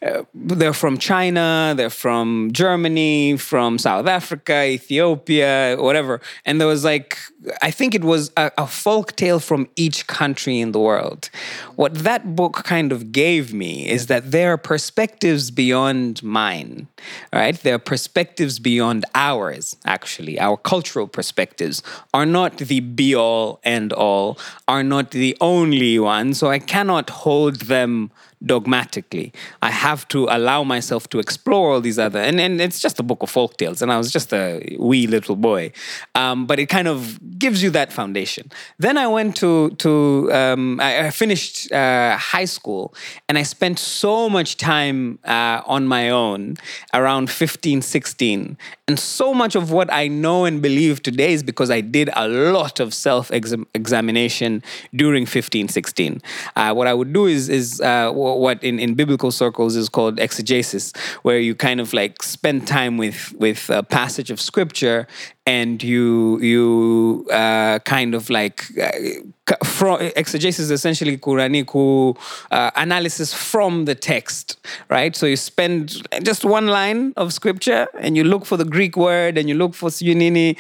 uh, 0.07 0.23
they're 0.35 0.75
from 0.75 0.99
China, 0.99 1.75
they're 1.77 1.89
from 1.89 2.51
Germany, 2.53 3.37
from 3.39 3.79
South 3.79 4.07
Africa, 4.07 4.65
Ethiopia, 4.65 5.77
whatever. 5.81 6.21
And 6.45 6.61
there 6.61 6.69
was 6.69 6.85
like, 6.85 7.19
I 7.63 7.71
think 7.71 7.95
it 7.95 8.05
was 8.05 8.31
a, 8.37 8.53
a 8.59 8.67
folk 8.67 9.17
tale 9.17 9.41
from 9.41 9.67
each 9.77 10.07
country 10.07 10.61
in 10.61 10.73
the 10.73 10.79
world. 10.79 11.31
What 11.77 11.95
that 12.05 12.37
book 12.37 12.65
kind 12.65 12.84
of 12.93 13.13
gave 13.13 13.53
me 13.53 13.89
is 13.89 14.07
that 14.07 14.31
there 14.31 14.53
are 14.53 14.57
perspectives 14.57 15.51
beyond 15.51 16.23
mine, 16.23 16.89
right? 17.33 17.57
There 17.63 17.75
are 17.75 17.79
perspectives 17.79 18.59
beyond 18.59 19.05
ours, 19.15 19.77
actually. 19.85 20.39
Our 20.39 20.57
cultural 20.57 21.07
perspectives 21.07 21.83
are 22.13 22.27
not 22.27 22.59
the 22.59 22.81
be 22.81 23.15
all 23.15 23.61
and 23.65 23.93
all, 23.93 24.39
are 24.69 24.83
not 24.83 25.11
the 25.11 25.37
only 25.41 25.99
one. 25.99 26.35
So 26.35 26.49
I 26.49 26.59
cannot 26.59 27.11
hold 27.11 27.63
them 27.63 28.11
dogmatically. 28.47 29.33
I 29.63 29.71
have 29.71 30.07
to 30.09 30.27
allow 30.31 30.65
myself 30.65 31.09
to 31.11 31.19
explore 31.19 31.73
all 31.73 31.81
these 31.81 31.99
other, 31.99 32.19
and, 32.19 32.41
and 32.41 32.61
it's 32.61 32.81
just 32.81 32.99
a 33.01 33.03
book 33.03 33.23
of 33.23 33.31
folk 33.31 33.57
tales, 33.57 33.83
and 33.83 33.93
I 33.93 33.99
was 33.99 34.11
just 34.11 34.33
a 34.33 34.77
wee 34.79 35.07
little 35.07 35.37
boy. 35.37 35.73
Um, 36.15 36.47
but 36.47 36.59
it 36.59 36.67
kind 36.67 36.89
of 36.89 37.19
gives 37.39 37.63
you 37.63 37.71
that 37.71 37.93
foundation. 37.93 38.51
Then 38.79 38.99
I 38.99 39.07
went 39.07 39.37
to, 39.37 39.71
to 39.71 40.33
um, 40.33 40.81
I, 40.81 41.07
I 41.07 41.11
finished 41.11 41.73
uh, 41.73 42.17
high 42.17 42.45
school, 42.45 42.95
and 43.29 43.39
I 43.39 43.43
spent 43.43 43.79
so 43.79 44.29
much 44.29 44.57
time 44.57 45.19
uh, 45.25 45.63
on 45.67 45.87
my 45.87 46.11
own 46.11 46.57
around 46.93 47.31
15, 47.31 47.83
16. 47.83 48.57
And 48.87 48.99
so 48.99 49.33
much 49.33 49.55
of 49.55 49.71
what 49.71 49.93
I 49.93 50.09
know 50.09 50.45
and 50.45 50.61
believe 50.61 51.03
today 51.03 51.33
is 51.33 51.43
because 51.43 51.71
I 51.71 51.81
did 51.81 52.11
a 52.15 52.29
lot 52.29 52.81
of 52.81 52.93
self 52.93 53.31
examination 53.33 54.63
during 54.95 55.27
15, 55.27 55.69
16. 55.69 56.23
Uh, 56.57 56.75
what 56.75 56.87
I 56.87 56.95
would 56.95 57.13
do 57.13 57.27
is, 57.27 57.49
is 57.49 57.81
uh, 57.81 58.11
what 58.39 58.63
in, 58.63 58.79
in 58.79 58.95
biblical 58.95 59.31
circles 59.31 59.77
is 59.77 59.89
called 59.89 60.19
exegesis, 60.19 60.93
where 61.23 61.39
you 61.39 61.55
kind 61.55 61.81
of 61.81 61.93
like 61.93 62.23
spend 62.23 62.67
time 62.67 62.97
with 62.97 63.33
with 63.39 63.71
a 63.71 63.83
passage 63.83 64.31
of 64.31 64.41
scripture 64.41 65.07
and 65.47 65.83
you 65.83 66.41
you 66.41 67.27
uh, 67.31 67.79
kind 67.81 68.15
of 68.15 68.31
like 68.31 68.65
uh, 68.81 69.55
from 69.65 70.01
exegesis 70.17 70.67
is 70.67 70.71
essentially 70.71 71.19
kurani 71.19 71.67
ku 71.67 72.15
uh, 72.51 72.71
analysis 72.77 73.35
from 73.35 73.85
the 73.85 73.95
text 73.95 74.59
right? 74.89 75.15
So 75.15 75.27
you 75.27 75.37
spend 75.37 76.07
just 76.23 76.45
one 76.45 76.69
line 76.69 77.13
of 77.17 77.33
scripture 77.33 77.89
and 78.01 78.17
you 78.17 78.25
look 78.25 78.47
for 78.47 78.57
the 78.57 78.65
greek 78.65 78.97
word 78.97 79.37
and 79.37 79.49
you 79.49 79.55
look 79.55 79.75
for 79.75 79.91
unini 79.91 80.57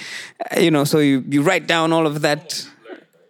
you 0.60 0.70
know 0.70 0.84
so 0.84 0.98
you, 0.98 1.24
you 1.28 1.42
write 1.42 1.66
down 1.66 1.92
all 1.92 2.06
of 2.06 2.20
that 2.20 2.66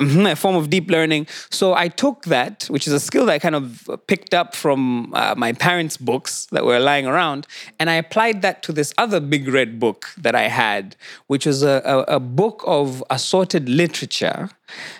a 0.00 0.36
form 0.36 0.56
of 0.56 0.70
deep 0.70 0.90
learning. 0.90 1.26
So 1.50 1.74
I 1.74 1.88
took 1.88 2.24
that, 2.24 2.64
which 2.64 2.86
is 2.86 2.92
a 2.92 3.00
skill 3.00 3.26
that 3.26 3.32
I 3.32 3.38
kind 3.38 3.54
of 3.54 3.88
picked 4.06 4.34
up 4.34 4.54
from 4.54 5.12
uh, 5.14 5.34
my 5.36 5.52
parents' 5.52 5.96
books 5.96 6.46
that 6.52 6.64
were 6.64 6.78
lying 6.78 7.06
around, 7.06 7.46
and 7.78 7.90
I 7.90 7.94
applied 7.94 8.42
that 8.42 8.62
to 8.64 8.72
this 8.72 8.94
other 8.98 9.20
big 9.20 9.48
red 9.48 9.78
book 9.78 10.06
that 10.18 10.34
I 10.34 10.48
had, 10.48 10.96
which 11.26 11.46
was 11.46 11.62
a, 11.62 11.82
a, 11.84 12.16
a 12.16 12.20
book 12.20 12.62
of 12.66 13.02
assorted 13.10 13.68
literature 13.68 14.50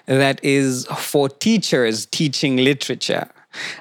that 0.07 0.43
is 0.45 0.87
for 0.87 1.29
teachers 1.29 2.07
teaching 2.07 2.57
literature. 2.59 3.29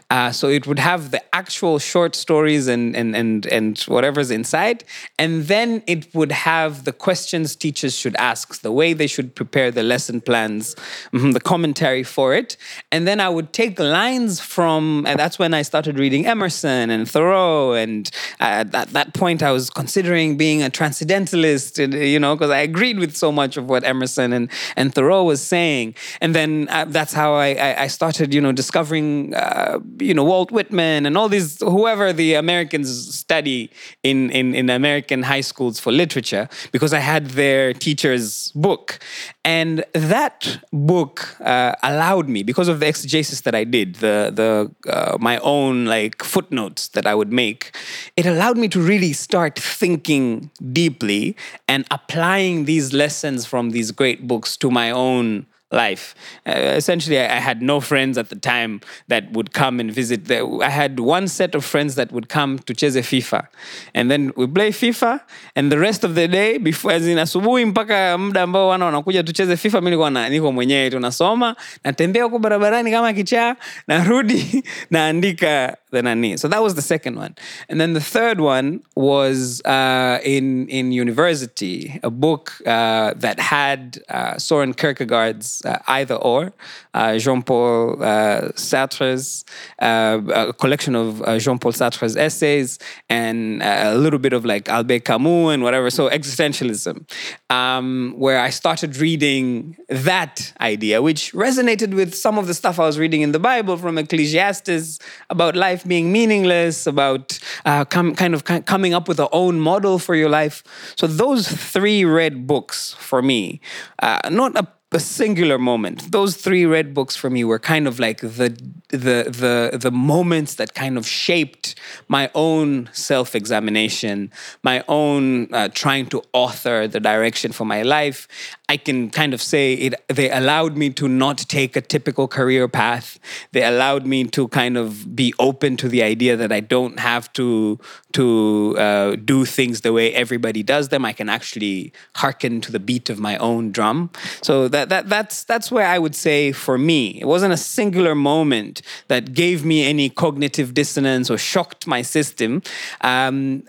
Uh, 0.09 0.31
so 0.31 0.47
it 0.47 0.67
would 0.67 0.79
have 0.79 1.11
the 1.11 1.21
actual 1.35 1.79
short 1.79 2.15
stories 2.15 2.67
and, 2.67 2.95
and, 2.95 3.15
and, 3.15 3.45
and 3.47 3.79
whatever's 3.81 4.31
inside. 4.31 4.83
And 5.17 5.43
then 5.45 5.83
it 5.87 6.13
would 6.13 6.31
have 6.31 6.83
the 6.83 6.93
questions 6.93 7.55
teachers 7.55 7.95
should 7.95 8.15
ask, 8.17 8.61
the 8.61 8.71
way 8.71 8.93
they 8.93 9.07
should 9.07 9.35
prepare 9.35 9.71
the 9.71 9.83
lesson 9.83 10.21
plans, 10.21 10.75
mhm, 11.11 11.33
the 11.33 11.39
commentary 11.39 12.03
for 12.03 12.33
it. 12.33 12.57
And 12.91 13.07
then 13.07 13.19
I 13.19 13.29
would 13.29 13.53
take 13.53 13.79
lines 13.79 14.39
from, 14.39 15.05
and 15.07 15.19
that's 15.19 15.39
when 15.39 15.53
I 15.53 15.63
started 15.63 15.97
reading 15.97 16.25
Emerson 16.25 16.89
and 16.89 17.09
Thoreau. 17.09 17.73
And 17.73 18.09
uh, 18.39 18.65
at 18.73 18.91
that 18.91 19.13
point, 19.13 19.41
I 19.41 19.51
was 19.51 19.69
considering 19.69 20.37
being 20.37 20.61
a 20.61 20.69
transcendentalist, 20.69 21.79
you 21.79 22.19
know, 22.19 22.35
because 22.35 22.51
I 22.51 22.59
agreed 22.59 22.99
with 22.99 23.15
so 23.15 23.31
much 23.31 23.57
of 23.57 23.69
what 23.69 23.83
Emerson 23.83 24.33
and, 24.33 24.49
and 24.75 24.93
Thoreau 24.93 25.23
was 25.23 25.41
saying. 25.41 25.95
And 26.21 26.35
then 26.35 26.67
uh, 26.69 26.85
that's 26.87 27.13
how 27.13 27.33
I, 27.33 27.53
I, 27.53 27.83
I 27.83 27.87
started, 27.87 28.33
you 28.33 28.41
know, 28.41 28.51
discovering. 28.51 29.33
Uh, 29.33 29.62
you 29.99 30.13
know 30.13 30.23
Walt 30.23 30.51
Whitman 30.51 31.05
and 31.05 31.17
all 31.17 31.29
these 31.29 31.59
whoever 31.59 32.13
the 32.13 32.35
Americans 32.35 32.89
study 33.15 33.69
in, 34.03 34.29
in 34.29 34.55
in 34.55 34.69
American 34.69 35.23
high 35.23 35.41
schools 35.41 35.79
for 35.79 35.91
literature 35.91 36.47
because 36.71 36.93
I 36.93 36.99
had 36.99 37.23
their 37.41 37.73
teacher's 37.73 38.51
book, 38.53 38.99
and 39.43 39.83
that 39.93 40.39
book 40.71 41.35
uh, 41.41 41.75
allowed 41.83 42.27
me 42.29 42.43
because 42.43 42.67
of 42.67 42.79
the 42.79 42.87
exegesis 42.87 43.41
that 43.41 43.55
I 43.55 43.63
did, 43.63 43.95
the 43.95 44.31
the 44.39 44.91
uh, 44.91 45.17
my 45.19 45.37
own 45.39 45.85
like 45.85 46.23
footnotes 46.23 46.89
that 46.89 47.05
I 47.05 47.15
would 47.15 47.31
make, 47.31 47.75
it 48.17 48.25
allowed 48.25 48.57
me 48.57 48.67
to 48.69 48.79
really 48.81 49.13
start 49.13 49.57
thinking 49.57 50.51
deeply 50.71 51.35
and 51.67 51.85
applying 51.91 52.65
these 52.65 52.93
lessons 52.93 53.45
from 53.45 53.71
these 53.71 53.91
great 53.91 54.27
books 54.27 54.57
to 54.57 54.71
my 54.71 54.91
own 54.91 55.45
life. 55.73 56.15
Uh, 56.47 56.51
essentially, 56.51 57.19
I, 57.19 57.37
I 57.37 57.39
had 57.39 57.61
no 57.61 57.81
friends 57.81 58.17
at 58.17 58.29
the 58.29 58.35
time 58.35 58.79
that 59.07 59.31
would 59.33 59.51
come 59.53 59.79
and 59.79 59.91
visit. 59.91 60.25
The, 60.25 60.45
I 60.63 60.69
had 60.69 60.99
one 60.99 61.27
set 61.27 61.55
of 61.55 61.65
friends 61.65 61.95
that 61.95 62.11
would 62.11 62.29
come 62.29 62.59
to 62.59 62.73
cheze 62.73 63.01
FIFA, 63.01 63.47
and 63.93 64.09
then 64.09 64.31
we 64.37 64.47
play 64.47 64.69
FIFA, 64.71 65.21
and 65.55 65.71
the 65.71 65.79
rest 65.79 66.03
of 66.03 66.15
the 66.15 66.27
day 66.27 66.57
before, 66.57 66.91
as 66.91 67.07
in 67.07 67.17
asubuhi 67.17 67.65
mpaka 67.65 68.17
muda 68.17 68.41
ambao 68.41 68.67
wana 68.67 68.85
wanakuja 68.85 69.23
tucheze 69.23 69.57
FIFA, 69.57 69.81
mimi 69.81 69.89
nilikuwa 69.89 70.29
niko 70.29 70.51
mwenyewe 70.51 70.89
tunasoma, 70.89 71.55
natembea 71.83 72.23
huko 72.23 72.39
barabarani 72.39 72.91
kama 72.91 73.13
kichaa, 73.13 73.55
narudi 73.87 74.63
naandika 74.91 75.77
the 75.91 76.01
nani. 76.01 76.37
So 76.37 76.47
that 76.47 76.61
was 76.61 76.75
the 76.75 76.81
second 76.81 77.15
one, 77.17 77.35
and 77.69 77.79
then 77.79 77.93
the 77.93 78.01
third 78.01 78.39
one 78.41 78.81
was 78.95 79.61
uh, 79.63 80.19
in 80.23 80.67
in 80.67 80.91
university, 80.91 81.99
a 82.03 82.09
book 82.09 82.53
uh, 82.65 83.13
that 83.15 83.39
had 83.39 83.99
uh, 84.09 84.37
Soren 84.37 84.73
Kierkegaard's 84.73 85.62
Either 85.87 86.15
or, 86.15 86.53
uh, 86.93 87.17
Jean-Paul 87.17 88.03
uh, 88.03 88.49
Sartre's 88.55 89.45
uh, 89.79 90.19
a 90.33 90.53
collection 90.53 90.95
of 90.95 91.21
uh, 91.21 91.39
Jean-Paul 91.39 91.71
Sartre's 91.71 92.15
essays, 92.15 92.79
and 93.09 93.61
uh, 93.61 93.83
a 93.85 93.97
little 93.97 94.19
bit 94.19 94.33
of 94.33 94.45
like 94.45 94.69
Albert 94.69 95.05
Camus 95.05 95.53
and 95.53 95.63
whatever. 95.63 95.89
So 95.89 96.09
existentialism, 96.09 97.09
um, 97.49 98.13
where 98.17 98.39
I 98.39 98.49
started 98.49 98.97
reading 98.97 99.77
that 99.89 100.53
idea, 100.61 101.01
which 101.01 101.33
resonated 101.33 101.93
with 101.93 102.13
some 102.15 102.37
of 102.37 102.47
the 102.47 102.53
stuff 102.53 102.79
I 102.79 102.85
was 102.85 102.99
reading 102.99 103.21
in 103.21 103.31
the 103.31 103.39
Bible 103.39 103.77
from 103.77 103.97
Ecclesiastes 103.97 104.99
about 105.29 105.55
life 105.55 105.83
being 105.85 106.11
meaningless, 106.11 106.87
about 106.87 107.39
uh, 107.65 107.85
com- 107.85 108.15
kind 108.15 108.33
of 108.33 108.43
coming 108.43 108.93
up 108.93 109.07
with 109.07 109.19
a 109.19 109.29
own 109.31 109.59
model 109.59 109.99
for 109.99 110.15
your 110.15 110.29
life. 110.29 110.63
So 110.95 111.07
those 111.07 111.47
three 111.47 112.05
read 112.05 112.47
books 112.47 112.93
for 112.99 113.21
me, 113.21 113.61
uh, 114.01 114.19
not 114.29 114.55
a 114.55 114.67
a 114.95 114.99
singular 114.99 115.57
moment. 115.57 116.11
Those 116.11 116.37
three 116.37 116.65
red 116.65 116.93
books 116.93 117.15
for 117.15 117.29
me 117.29 117.43
were 117.43 117.59
kind 117.59 117.87
of 117.87 117.99
like 117.99 118.21
the 118.21 118.55
the 118.89 119.25
the 119.27 119.77
the 119.77 119.91
moments 119.91 120.55
that 120.55 120.73
kind 120.73 120.97
of 120.97 121.07
shaped 121.07 121.75
my 122.07 122.29
own 122.35 122.89
self-examination, 122.93 124.31
my 124.61 124.83
own 124.87 125.53
uh, 125.53 125.69
trying 125.73 126.05
to 126.07 126.21
author 126.31 126.87
the 126.87 126.99
direction 126.99 127.51
for 127.51 127.65
my 127.65 127.81
life. 127.81 128.27
I 128.69 128.77
can 128.77 129.09
kind 129.09 129.33
of 129.33 129.41
say 129.41 129.73
it. 129.73 129.93
They 130.07 130.29
allowed 130.31 130.77
me 130.77 130.89
to 130.91 131.07
not 131.07 131.37
take 131.37 131.75
a 131.75 131.81
typical 131.81 132.27
career 132.27 132.67
path. 132.67 133.19
They 133.51 133.63
allowed 133.63 134.05
me 134.05 134.25
to 134.25 134.47
kind 134.47 134.77
of 134.77 135.15
be 135.15 135.33
open 135.39 135.77
to 135.77 135.89
the 135.89 136.01
idea 136.03 136.37
that 136.37 136.51
I 136.51 136.59
don't 136.59 136.99
have 136.99 137.31
to 137.33 137.79
to 138.13 138.75
uh, 138.77 139.15
do 139.15 139.43
things 139.45 139.81
the 139.81 139.91
way 139.91 140.13
everybody 140.13 140.63
does 140.63 140.89
them. 140.89 141.03
I 141.03 141.13
can 141.13 141.29
actually 141.29 141.93
hearken 142.15 142.61
to 142.61 142.71
the 142.71 142.79
beat 142.79 143.09
of 143.09 143.19
my 143.19 143.37
own 143.37 143.71
drum. 143.71 144.11
So 144.41 144.67
that, 144.67 144.82
that 144.85 145.09
that's 145.09 145.43
that's 145.43 145.71
where 145.71 145.85
I 145.85 145.99
would 145.99 146.15
say 146.15 146.51
for 146.51 146.77
me, 146.77 147.19
it 147.19 147.25
wasn't 147.25 147.53
a 147.53 147.57
singular 147.57 148.15
moment 148.15 148.81
that 149.07 149.33
gave 149.33 149.65
me 149.65 149.85
any 149.85 150.09
cognitive 150.09 150.73
dissonance 150.73 151.29
or 151.29 151.37
shocked 151.37 151.87
my 151.87 152.01
system. 152.01 152.61
Um, 153.01 153.63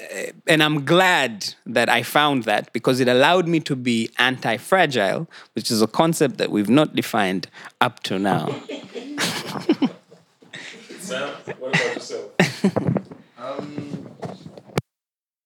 and 0.46 0.62
I'm 0.62 0.84
glad 0.84 1.54
that 1.66 1.88
I 1.88 2.02
found 2.02 2.44
that 2.44 2.72
because 2.72 3.00
it 3.00 3.08
allowed 3.08 3.48
me 3.48 3.60
to 3.60 3.76
be 3.76 4.10
anti-fragile, 4.18 5.28
which 5.54 5.70
is 5.70 5.82
a 5.82 5.86
concept 5.86 6.38
that 6.38 6.50
we've 6.50 6.68
not 6.68 6.94
defined 6.94 7.48
up 7.80 8.02
to 8.04 8.18
now. 8.18 8.46
Sam, 10.98 11.28
what 11.58 11.74
about 11.74 11.94
yourself? 11.94 12.30
Um, 13.44 14.08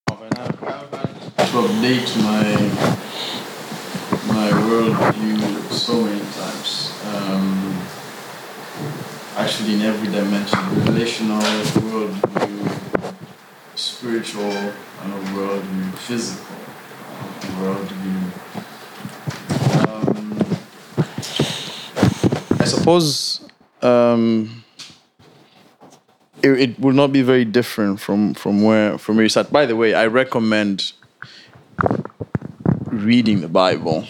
and 0.06 0.38
I've, 0.38 0.62
I've 0.62 0.90
to 1.50 1.56
update 1.56 2.10
my 2.22 3.47
my 4.28 4.50
worldview 4.50 5.70
so 5.72 6.02
many 6.02 6.20
times. 6.20 6.92
Um, 7.14 7.80
actually, 9.36 9.74
in 9.74 9.82
every 9.82 10.08
dimension, 10.12 10.58
relational 10.84 11.40
worldview, 11.40 13.14
spiritual 13.74 14.52
uh, 14.52 15.20
worldview, 15.32 15.94
physical 15.94 16.56
worldview. 17.58 18.18
Um, 19.88 20.38
I 22.60 22.64
suppose 22.64 23.48
um, 23.82 24.64
it, 26.42 26.60
it 26.60 26.80
will 26.80 26.92
not 26.92 27.12
be 27.12 27.22
very 27.22 27.44
different 27.44 28.00
from, 28.00 28.34
from 28.34 28.62
where 28.62 28.98
from 28.98 29.16
where 29.16 29.24
you 29.24 29.28
sat. 29.28 29.50
By 29.50 29.66
the 29.66 29.76
way, 29.76 29.94
I 29.94 30.06
recommend 30.06 30.92
reading 33.04 33.40
the 33.40 33.48
Bible, 33.48 34.06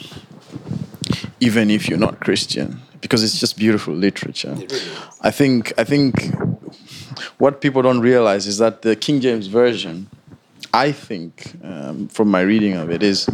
even 1.40 1.70
if 1.70 1.88
you're 1.88 1.98
not 1.98 2.20
Christian, 2.20 2.80
because 3.00 3.22
it's 3.22 3.38
just 3.38 3.56
beautiful 3.56 3.94
literature. 3.94 4.56
I 5.20 5.30
think 5.30 5.72
I 5.78 5.84
think 5.84 6.34
what 7.38 7.60
people 7.60 7.82
don't 7.82 8.00
realize 8.00 8.46
is 8.46 8.58
that 8.58 8.82
the 8.82 8.96
King 8.96 9.20
James 9.20 9.46
version, 9.46 10.08
I 10.72 10.92
think, 10.92 11.54
um, 11.62 12.08
from 12.08 12.28
my 12.28 12.40
reading 12.40 12.74
of 12.74 12.90
it, 12.90 13.02
is 13.02 13.28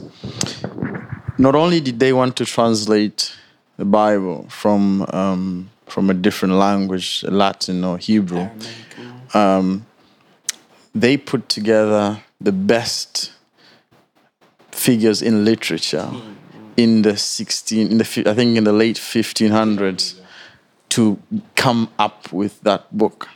not 1.39 1.55
only 1.55 1.81
did 1.81 1.99
they 2.01 2.13
want 2.13 2.37
to 2.37 2.45
translate 2.45 3.35
the 3.77 3.85
Bible 3.85 4.47
from 4.49 5.07
um, 5.13 5.71
from 5.87 6.11
a 6.11 6.15
different 6.15 6.55
language, 6.55 7.25
Latin 7.29 7.85
or 7.85 7.99
Hebrew, 7.99 8.49
um, 9.35 9.87
they 10.95 11.17
put 11.17 11.49
together 11.49 12.23
the 12.41 12.53
best 12.53 13.34
figures 14.75 15.23
in 15.23 15.45
literature 15.45 16.07
hmm, 16.07 16.19
hmm. 16.19 16.73
in 16.77 17.03
the 17.03 17.17
16 17.17 17.91
in 17.91 17.99
the 17.99 18.23
I 18.27 18.35
think 18.35 18.57
in 18.57 18.65
the 18.65 18.73
late 18.73 18.97
1500s 18.97 20.21
to 20.91 21.19
come 21.57 21.89
up 21.99 22.33
with 22.33 22.61
that 22.63 22.97
book. 22.97 23.29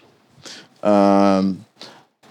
Um, 0.83 1.65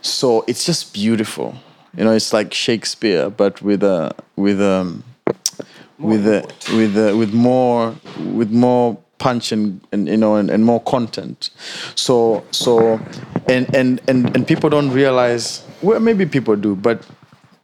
so 0.02 0.46
it's 0.48 0.66
just 0.66 0.94
beautiful. 0.94 1.56
You 1.98 2.06
know, 2.06 2.14
it's 2.14 2.32
like 2.32 2.54
Shakespeare, 2.54 3.30
but 3.30 3.62
with 3.62 3.84
a 3.84 4.16
with 4.36 4.62
um, 4.62 5.04
a 5.28 5.34
with 6.00 6.28
a, 6.28 6.44
with 6.76 6.98
a, 6.98 7.16
with 7.18 7.34
more 7.34 7.96
with 8.36 8.52
more 8.52 8.98
punch 9.18 9.52
and, 9.52 9.82
and 9.92 10.08
you 10.08 10.16
know 10.18 10.36
and, 10.36 10.50
and 10.50 10.64
more 10.64 10.82
content. 10.84 11.50
So 11.96 12.46
so 12.52 13.00
and 13.48 13.74
and 13.76 14.00
and 14.08 14.36
and 14.36 14.48
people 14.48 14.70
don't 14.70 14.92
realize 14.92 15.66
well 15.82 16.00
maybe 16.00 16.26
people 16.26 16.56
do, 16.56 16.76
but 16.76 17.06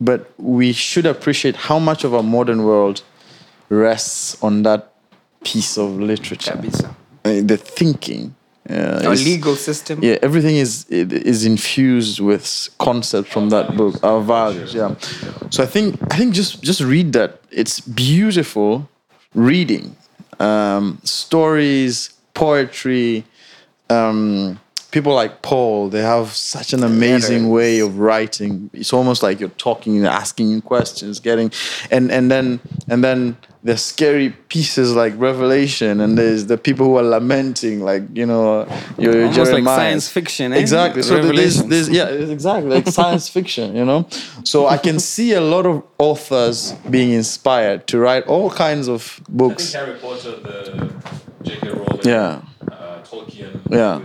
but 0.05 0.19
we 0.38 0.73
should 0.73 1.05
appreciate 1.05 1.55
how 1.69 1.80
much 1.80 2.03
of 2.03 2.13
our 2.13 2.23
modern 2.23 2.63
world 2.63 3.01
rests 3.69 4.38
on 4.43 4.63
that 4.63 4.81
piece 5.43 5.77
of 5.77 5.89
literature. 5.99 6.57
Uh, 7.25 7.41
The 7.51 7.57
thinking. 7.57 8.35
Uh, 8.69 9.01
Our 9.07 9.13
is- 9.13 9.25
legal 9.25 9.55
system. 9.57 9.99
yeah, 10.01 10.17
everything 10.21 10.55
is 10.55 10.85
is 10.89 11.43
infused 11.43 12.19
with 12.21 12.45
concepts 12.77 13.30
from 13.34 13.49
that 13.49 13.75
book, 13.75 13.93
our 14.03 14.21
values. 14.21 14.73
Yeah, 14.73 14.95
so 15.49 15.63
I 15.63 15.67
think 15.67 15.95
I 16.13 16.15
think 16.17 16.34
just 16.34 16.63
just 16.63 16.80
read 16.81 17.11
that. 17.13 17.30
It's 17.51 17.81
beautiful 17.81 18.88
reading, 19.35 19.95
um, 20.39 20.97
stories, 21.03 22.11
poetry. 22.34 23.23
Um, 23.89 24.59
people 24.94 25.14
like 25.14 25.41
Paul, 25.41 25.90
they 25.90 26.02
have 26.02 26.28
such 26.34 26.72
an 26.72 26.84
amazing 26.84 27.49
way 27.49 27.80
of 27.80 27.98
writing. 27.98 28.70
It's 28.74 28.94
almost 28.94 29.24
like 29.24 29.40
you're 29.40 29.57
talking, 29.57 30.06
asking 30.06 30.49
you 30.52 30.61
questions, 30.61 31.20
getting, 31.20 31.52
and 31.91 32.11
and 32.11 32.30
then 32.32 32.60
and 32.88 33.03
then 33.03 33.36
there's 33.64 33.82
scary 33.82 34.30
pieces 34.49 34.94
like 34.94 35.14
Revelation, 35.18 35.99
and 35.99 36.18
there's 36.18 36.45
the 36.45 36.57
people 36.57 36.86
who 36.86 36.98
are 36.98 37.03
lamenting, 37.18 37.82
like 37.82 38.03
you 38.14 38.26
know, 38.26 38.68
your 38.98 39.24
Almost 39.26 39.52
like 39.52 39.64
science 39.64 40.07
fiction, 40.10 40.53
eh? 40.53 40.57
Exactly. 40.57 41.02
So 41.02 41.22
there's, 41.22 41.64
there's 41.64 41.90
yeah, 41.90 42.10
exactly 42.10 42.70
like 42.70 42.88
science 42.88 43.28
fiction, 43.28 43.76
you 43.76 43.86
know. 43.86 44.07
So 44.44 44.68
I 44.68 44.78
can 44.78 44.99
see 44.99 45.34
a 45.34 45.41
lot 45.41 45.65
of 45.65 45.84
authors 45.98 46.74
being 46.90 47.11
inspired 47.11 47.88
to 47.88 47.98
write 47.98 48.28
all 48.28 48.49
kinds 48.52 48.88
of 48.88 49.02
I 49.02 49.15
think 49.26 49.38
books. 49.38 49.74
Harry 49.74 49.98
Potter, 49.99 50.36
the 50.48 50.94
J.K. 51.44 51.70
Rowling, 51.70 51.99
Yeah. 52.03 52.41
uh, 52.72 53.02
Tolkien, 53.03 53.60
Yeah. 53.70 54.02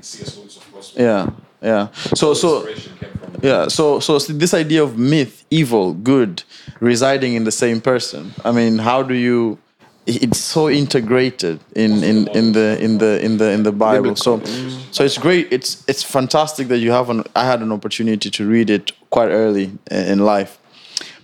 With, 0.00 0.14
I 0.14 0.24
think 0.24 0.28
C.S. 0.28 0.38
Lewis, 0.38 0.56
of 0.56 0.72
course. 0.72 0.94
Yeah, 0.96 1.30
yeah. 1.62 1.88
So 2.14 2.34
so 2.34 2.66
Inspiration 2.66 2.98
came 2.98 3.10
from 3.12 3.20
yeah. 3.42 3.68
So 3.68 4.00
so 4.00 4.18
this 4.18 4.54
idea 4.54 4.82
of 4.82 4.98
myth, 4.98 5.44
evil, 5.50 5.94
good, 5.94 6.42
residing 6.80 7.34
in 7.34 7.44
the 7.44 7.52
same 7.52 7.80
person. 7.80 8.34
I 8.44 8.52
mean, 8.52 8.78
how 8.78 9.02
do 9.02 9.14
you? 9.14 9.58
It's 10.06 10.38
so 10.38 10.68
integrated 10.68 11.60
in, 11.76 12.02
in, 12.02 12.26
in 12.28 12.52
the 12.52 12.82
in 12.82 12.98
the 12.98 13.22
in 13.22 13.36
the 13.36 13.50
in 13.50 13.62
the 13.62 13.70
Bible. 13.70 14.16
So 14.16 14.42
so 14.90 15.04
it's 15.04 15.18
great. 15.18 15.48
It's 15.52 15.84
it's 15.86 16.02
fantastic 16.02 16.68
that 16.68 16.78
you 16.78 16.90
have 16.90 17.10
an. 17.10 17.22
I 17.36 17.44
had 17.44 17.60
an 17.60 17.70
opportunity 17.70 18.30
to 18.30 18.48
read 18.48 18.70
it 18.70 18.92
quite 19.10 19.28
early 19.28 19.78
in 19.90 20.18
life, 20.20 20.58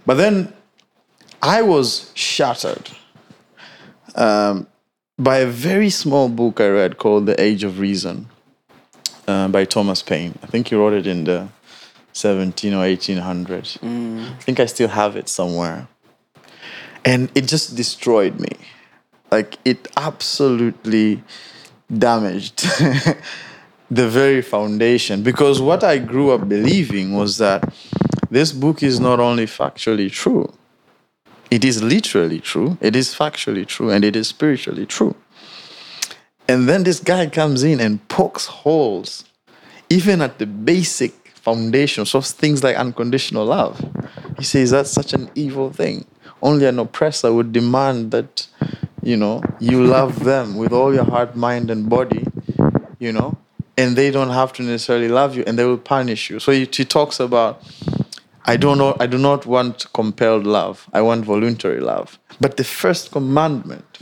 but 0.05 0.15
then 0.19 0.53
I 1.43 1.63
was 1.63 2.13
shattered 2.15 2.91
um, 4.15 4.67
by 5.19 5.39
a 5.39 5.47
very 5.47 5.91
small 5.91 6.29
book 6.29 6.61
I 6.61 6.69
read 6.69 6.99
called 6.99 7.27
The 7.27 7.41
Age 7.41 7.65
of 7.65 7.79
Reason 7.79 8.29
uh, 9.27 9.49
by 9.49 9.65
Thomas 9.65 10.03
Paine. 10.03 10.39
I 10.43 10.47
think 10.47 10.69
he 10.69 10.75
wrote 10.75 10.93
it 10.93 11.07
in 11.07 11.25
the 11.25 11.49
17 12.13 12.73
or 12.73 12.85
1800s. 12.85 13.79
I 13.83 14.39
think 14.41 14.61
I 14.61 14.67
still 14.67 14.89
have 14.89 15.17
it 15.17 15.29
somewhere. 15.29 15.89
And 17.05 17.31
it 17.35 17.47
just 17.47 17.77
destroyed 17.77 18.41
me. 18.41 18.57
Like, 19.31 19.59
it 19.65 19.89
absolutely 19.97 21.23
damaged 21.93 22.61
the 23.91 24.09
very 24.09 24.43
foundation. 24.43 25.23
Because 25.23 25.61
what 25.61 25.85
I 25.85 25.99
grew 25.99 26.31
up 26.31 26.49
believing 26.49 27.15
was 27.15 27.39
that 27.39 27.73
this 28.31 28.53
book 28.53 28.83
is 28.83 28.99
not 28.99 29.21
only 29.21 29.47
factually 29.47 30.11
true, 30.11 30.53
it 31.51 31.65
is 31.65 31.83
literally 31.83 32.41
true, 32.41 32.77
it 32.81 32.97
is 32.97 33.15
factually 33.15 33.67
true, 33.67 33.91
and 33.91 34.05
it 34.05 34.17
is 34.17 34.29
spiritually 34.29 34.87
true. 34.87 35.15
And 36.49 36.69
then 36.69 36.85
this 36.85 37.01
guy 37.01 37.27
comes 37.27 37.63
in 37.65 37.81
and 37.81 38.07
pokes 38.09 38.47
holes, 38.47 39.25
even 39.91 40.23
at 40.23 40.39
the 40.39 40.47
basic 40.47 41.13
foundation 41.29 42.07
of 42.13 42.27
things 42.27 42.63
like 42.63 42.77
unconditional 42.77 43.47
love. 43.47 43.85
He 44.39 44.45
says 44.45 44.71
that's 44.71 44.91
such 44.91 45.13
an 45.13 45.31
evil 45.35 45.73
thing. 45.73 46.05
Only 46.43 46.67
an 46.67 46.79
oppressor 46.79 47.33
would 47.33 47.53
demand 47.53 48.11
that, 48.13 48.47
you 49.03 49.17
know, 49.17 49.43
you 49.59 49.85
love 49.97 50.25
them 50.25 50.57
with 50.57 50.73
all 50.73 50.95
your 50.95 51.05
heart, 51.05 51.35
mind, 51.37 51.71
and 51.71 51.89
body, 51.89 52.27
you 52.99 53.13
know, 53.13 53.37
and 53.77 53.97
they 53.97 54.11
don't 54.11 54.31
have 54.31 54.53
to 54.55 54.63
necessarily 54.63 55.09
love 55.09 55.37
you 55.37 55.43
and 55.47 55.59
they 55.59 55.65
will 55.65 55.79
punish 55.79 56.31
you. 56.31 56.39
So 56.39 56.53
he, 56.53 56.69
he 56.71 56.85
talks 56.85 57.19
about 57.21 57.63
I 58.49 58.57
don't 58.57 58.79
know. 58.79 58.97
I 59.01 59.07
do 59.07 59.19
not 59.19 59.45
want 59.45 59.93
compelled 59.93 60.47
love. 60.47 60.89
I 60.93 61.03
want 61.03 61.25
voluntary 61.25 61.81
love. 61.81 62.17
But 62.41 62.57
the 62.57 62.63
first 62.63 63.11
commandment 63.11 63.99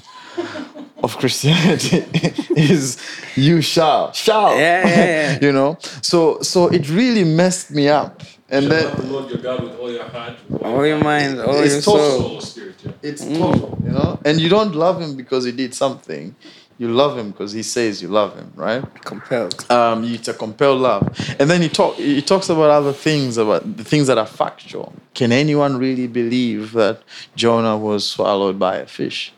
of 1.05 1.17
Christianity 1.19 2.05
is 2.57 2.97
you 3.37 3.61
shall 3.63 4.13
shall. 4.13 4.51
Yeah, 4.57 4.87
yeah, 4.89 5.05
yeah. 5.07 5.39
you 5.47 5.53
know. 5.53 5.77
So 6.03 6.41
so 6.43 6.69
it 6.69 6.85
really 6.91 7.25
messed 7.25 7.71
me 7.71 7.89
up. 7.89 8.23
And 8.51 8.65
Shall 8.67 8.73
then 8.75 8.97
the 8.97 9.13
Lord 9.13 9.31
your 9.31 9.39
God 9.49 9.63
with 9.65 9.77
all 9.81 9.91
your 9.91 10.09
heart, 10.17 10.37
with 10.49 10.63
All 10.63 10.85
your 10.87 10.99
mind, 11.13 11.41
all 11.41 11.61
It's 11.63 11.73
your 11.75 11.83
total. 11.83 12.11
soul. 12.11 12.21
soul, 12.21 12.41
spirit. 12.41 12.75
Yeah. 12.85 12.93
it's 13.11 13.23
total, 13.25 13.79
you 13.85 13.93
know. 13.93 14.19
And 14.25 14.41
you 14.41 14.49
don't 14.49 14.75
love 14.75 15.01
him 15.01 15.17
because 15.17 15.45
he 15.45 15.53
did 15.53 15.73
something. 15.75 16.35
You 16.77 16.89
love 16.89 17.17
him 17.17 17.31
because 17.31 17.53
he 17.53 17.63
says 17.63 18.03
you 18.03 18.09
love 18.09 18.35
him, 18.41 18.49
right? 18.57 18.83
Compelled. 19.05 19.65
um, 19.71 20.03
it's 20.05 20.29
a 20.29 20.35
compelled 20.35 20.81
love. 20.81 21.05
And 21.39 21.49
then 21.51 21.63
he 21.63 21.69
talk 21.69 21.95
he 21.97 22.21
talks 22.21 22.49
about 22.49 22.71
other 22.71 22.93
things 22.93 23.39
about 23.39 23.63
the 23.81 23.85
things 23.85 24.07
that 24.09 24.19
are 24.19 24.27
factual. 24.43 24.93
Can 25.15 25.31
anyone 25.33 25.73
really 25.87 26.09
believe 26.09 26.73
that 26.73 26.97
Jonah 27.37 27.77
was 27.79 28.03
swallowed 28.15 28.59
by 28.59 28.75
a 28.77 28.87
fish? 28.87 29.33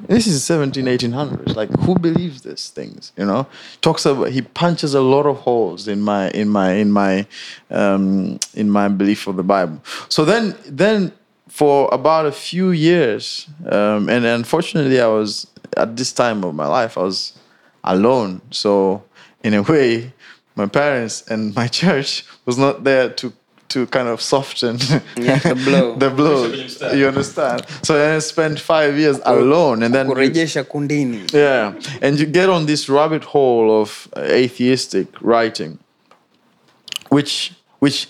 This 0.00 0.26
is 0.26 0.44
17, 0.44 0.84
1800s. 0.84 1.56
Like 1.56 1.70
who 1.80 1.98
believes 1.98 2.42
these 2.42 2.68
things? 2.70 3.12
You 3.16 3.24
know, 3.24 3.46
talks 3.80 4.04
about 4.04 4.30
he 4.30 4.42
punches 4.42 4.94
a 4.94 5.00
lot 5.00 5.26
of 5.26 5.38
holes 5.38 5.88
in 5.88 6.00
my 6.02 6.30
in 6.30 6.48
my 6.48 6.72
in 6.72 6.90
my 6.90 7.26
um, 7.70 8.38
in 8.54 8.70
my 8.70 8.88
belief 8.88 9.26
of 9.26 9.36
the 9.36 9.42
Bible. 9.42 9.82
So 10.08 10.24
then 10.24 10.56
then 10.66 11.12
for 11.48 11.88
about 11.92 12.26
a 12.26 12.32
few 12.32 12.70
years, 12.70 13.48
um, 13.66 14.08
and 14.08 14.24
unfortunately, 14.24 15.00
I 15.00 15.06
was 15.06 15.46
at 15.76 15.96
this 15.96 16.12
time 16.12 16.44
of 16.44 16.54
my 16.54 16.66
life, 16.66 16.98
I 16.98 17.02
was 17.02 17.38
alone. 17.84 18.40
So 18.50 19.04
in 19.42 19.54
a 19.54 19.62
way, 19.62 20.12
my 20.56 20.66
parents 20.66 21.22
and 21.28 21.54
my 21.54 21.68
church 21.80 22.24
was 22.44 22.58
not 22.58 22.84
there 22.84 23.08
to 23.10 23.32
to 23.74 23.86
kind 23.88 24.08
of 24.08 24.20
soften 24.20 24.78
Yeah, 25.16 25.38
the 25.38 25.54
blow. 25.66 25.96
the 25.96 26.10
blow. 26.10 26.46
You 26.94 27.08
understand. 27.08 27.66
So 27.82 27.94
then 27.98 28.16
I 28.16 28.20
spent 28.20 28.60
five 28.60 28.96
years 28.96 29.18
alone, 29.24 29.82
and 29.82 29.92
then 29.94 30.06
you- 30.26 30.32
yeah, 31.32 31.72
and 32.00 32.18
you 32.20 32.26
get 32.26 32.48
on 32.48 32.66
this 32.66 32.88
rabbit 32.88 33.24
hole 33.24 33.68
of 33.82 34.08
atheistic 34.16 35.08
writing, 35.20 35.78
which 37.10 37.52
which 37.80 38.08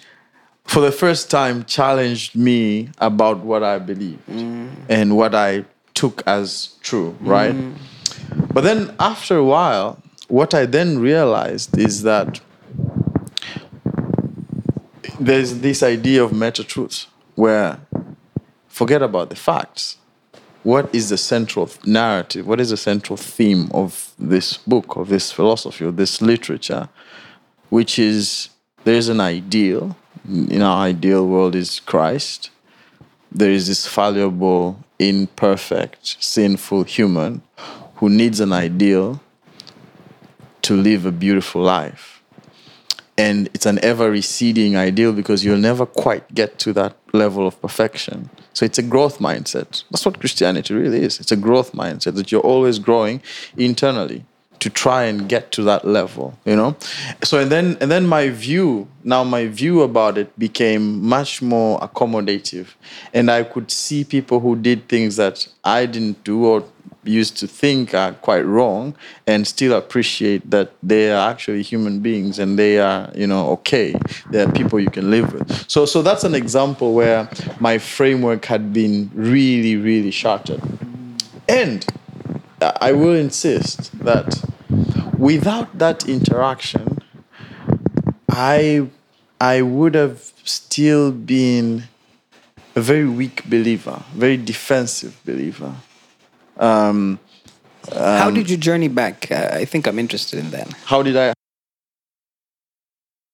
for 0.64 0.80
the 0.80 0.92
first 0.92 1.30
time 1.30 1.64
challenged 1.64 2.36
me 2.36 2.88
about 2.98 3.38
what 3.50 3.62
I 3.62 3.78
believed 3.78 4.26
mm. 4.28 4.68
and 4.88 5.16
what 5.16 5.34
I 5.34 5.64
took 5.94 6.22
as 6.26 6.48
true, 6.82 7.16
right? 7.20 7.54
Mm. 7.54 7.74
But 8.54 8.62
then 8.64 8.94
after 8.98 9.36
a 9.36 9.44
while, 9.44 9.98
what 10.28 10.54
I 10.54 10.66
then 10.66 10.98
realized 10.98 11.76
is 11.78 12.02
that 12.02 12.40
there's 15.18 15.60
this 15.60 15.82
idea 15.82 16.22
of 16.22 16.32
meta 16.32 16.64
truth 16.64 17.06
where 17.34 17.80
forget 18.68 19.02
about 19.02 19.30
the 19.30 19.36
facts. 19.36 19.98
What 20.62 20.92
is 20.94 21.10
the 21.10 21.18
central 21.18 21.70
narrative? 21.84 22.46
What 22.46 22.60
is 22.60 22.70
the 22.70 22.76
central 22.76 23.16
theme 23.16 23.70
of 23.72 24.12
this 24.18 24.56
book 24.56 24.96
of 24.96 25.08
this 25.08 25.30
philosophy 25.30 25.84
of 25.84 25.96
this 25.96 26.22
literature 26.22 26.88
which 27.68 27.98
is 27.98 28.50
there's 28.84 29.08
an 29.08 29.20
ideal. 29.20 29.96
In 30.26 30.62
our 30.62 30.86
ideal 30.86 31.26
world 31.26 31.54
is 31.54 31.80
christ. 31.80 32.50
There 33.30 33.50
is 33.50 33.66
this 33.66 33.86
fallible 33.86 34.78
imperfect 34.98 36.16
sinful 36.22 36.84
human 36.84 37.42
who 37.96 38.08
needs 38.08 38.40
an 38.40 38.52
ideal 38.52 39.20
to 40.62 40.74
live 40.74 41.04
a 41.04 41.12
beautiful 41.12 41.62
life 41.62 42.13
and 43.16 43.48
it's 43.54 43.66
an 43.66 43.78
ever 43.84 44.10
receding 44.10 44.76
ideal 44.76 45.12
because 45.12 45.44
you'll 45.44 45.56
never 45.58 45.86
quite 45.86 46.34
get 46.34 46.58
to 46.60 46.72
that 46.72 46.96
level 47.12 47.46
of 47.46 47.60
perfection. 47.60 48.30
So 48.52 48.64
it's 48.64 48.78
a 48.78 48.82
growth 48.82 49.18
mindset. 49.18 49.84
That's 49.90 50.04
what 50.04 50.20
Christianity 50.20 50.74
really 50.74 51.02
is. 51.02 51.20
It's 51.20 51.32
a 51.32 51.36
growth 51.36 51.72
mindset 51.72 52.14
that 52.16 52.32
you're 52.32 52.40
always 52.40 52.78
growing 52.78 53.22
internally 53.56 54.24
to 54.60 54.70
try 54.70 55.04
and 55.04 55.28
get 55.28 55.52
to 55.52 55.62
that 55.62 55.84
level, 55.84 56.38
you 56.46 56.56
know? 56.56 56.74
So 57.22 57.38
and 57.38 57.52
then 57.52 57.76
and 57.80 57.90
then 57.90 58.06
my 58.06 58.30
view, 58.30 58.88
now 59.02 59.22
my 59.22 59.46
view 59.46 59.82
about 59.82 60.16
it 60.16 60.36
became 60.38 61.02
much 61.04 61.42
more 61.42 61.78
accommodative. 61.80 62.68
And 63.12 63.30
I 63.30 63.42
could 63.42 63.70
see 63.70 64.04
people 64.04 64.40
who 64.40 64.56
did 64.56 64.88
things 64.88 65.16
that 65.16 65.46
I 65.64 65.84
didn't 65.86 66.24
do 66.24 66.46
or 66.46 66.64
used 67.04 67.36
to 67.38 67.46
think 67.46 67.94
are 67.94 68.12
quite 68.12 68.42
wrong 68.42 68.94
and 69.26 69.46
still 69.46 69.76
appreciate 69.76 70.50
that 70.50 70.72
they 70.82 71.10
are 71.10 71.30
actually 71.30 71.62
human 71.62 72.00
beings 72.00 72.38
and 72.38 72.58
they 72.58 72.78
are 72.78 73.10
you 73.14 73.26
know 73.26 73.48
okay. 73.50 73.94
They 74.30 74.42
are 74.42 74.50
people 74.52 74.80
you 74.80 74.90
can 74.90 75.10
live 75.10 75.32
with. 75.32 75.70
So 75.70 75.86
so 75.86 76.02
that's 76.02 76.24
an 76.24 76.34
example 76.34 76.94
where 76.94 77.28
my 77.60 77.78
framework 77.78 78.44
had 78.46 78.72
been 78.72 79.10
really 79.14 79.76
really 79.76 80.10
shattered. 80.10 80.62
And 81.48 81.84
I 82.80 82.92
will 82.92 83.14
insist 83.14 83.98
that 83.98 84.42
without 85.18 85.78
that 85.78 86.08
interaction, 86.08 86.98
I 88.30 88.88
I 89.40 89.62
would 89.62 89.94
have 89.94 90.32
still 90.44 91.12
been 91.12 91.84
a 92.76 92.80
very 92.80 93.08
weak 93.08 93.48
believer, 93.48 94.02
very 94.14 94.36
defensive 94.36 95.20
believer. 95.24 95.74
Um, 96.58 97.18
How 97.92 98.30
did 98.30 98.48
you 98.48 98.56
journey 98.56 98.88
back? 98.88 99.30
Uh, 99.30 99.50
I 99.52 99.64
think 99.64 99.86
I'm 99.86 99.98
interested 99.98 100.38
in 100.38 100.50
that. 100.50 100.68
how 100.86 101.02
did 101.02 101.16
I? 101.16 101.32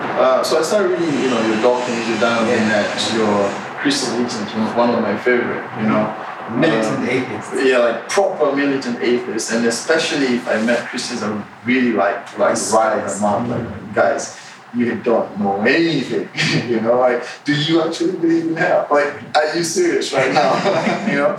Uh, 0.01 0.43
so 0.43 0.59
I 0.59 0.63
started 0.63 0.99
reading, 0.99 1.15
you 1.23 1.31
know, 1.31 1.47
your 1.47 1.61
Dawkins, 1.63 2.09
your 2.09 2.19
Donovan, 2.21 2.69
that 2.69 3.13
your 3.15 3.51
Christopher 3.81 4.17
Hitchens 4.23 4.53
was 4.65 4.75
one 4.77 4.91
of 4.91 5.01
my 5.03 5.17
favorite, 5.17 5.65
you 5.81 5.89
know. 5.89 6.27
Militant 6.51 6.99
Um, 6.99 7.09
atheist. 7.09 7.53
Yeah, 7.65 7.79
like 7.79 8.09
proper 8.09 8.57
militant 8.57 9.01
atheists, 9.01 9.53
and 9.53 9.65
especially 9.67 10.35
if 10.35 10.49
I 10.49 10.61
met 10.63 10.89
Christians, 10.89 11.23
I 11.23 11.31
would 11.31 11.45
really 11.65 11.93
like 11.93 12.29
to 12.33 12.41
like 12.41 12.57
rile 12.73 13.07
them 13.07 13.25
up, 13.25 13.47
like 13.49 13.95
guys, 13.95 14.37
you 14.75 14.97
don't 14.97 15.39
know 15.39 15.61
anything, 15.63 16.29
you 16.69 16.81
know. 16.81 16.99
Like, 16.99 17.23
do 17.45 17.55
you 17.55 17.83
actually 17.83 18.17
believe 18.17 18.47
in 18.49 18.57
hell? 18.57 18.89
Like, 18.91 19.15
are 19.37 19.55
you 19.57 19.63
serious 19.63 20.13
right 20.13 20.33
now? 20.35 21.07
you 21.07 21.19
know. 21.19 21.37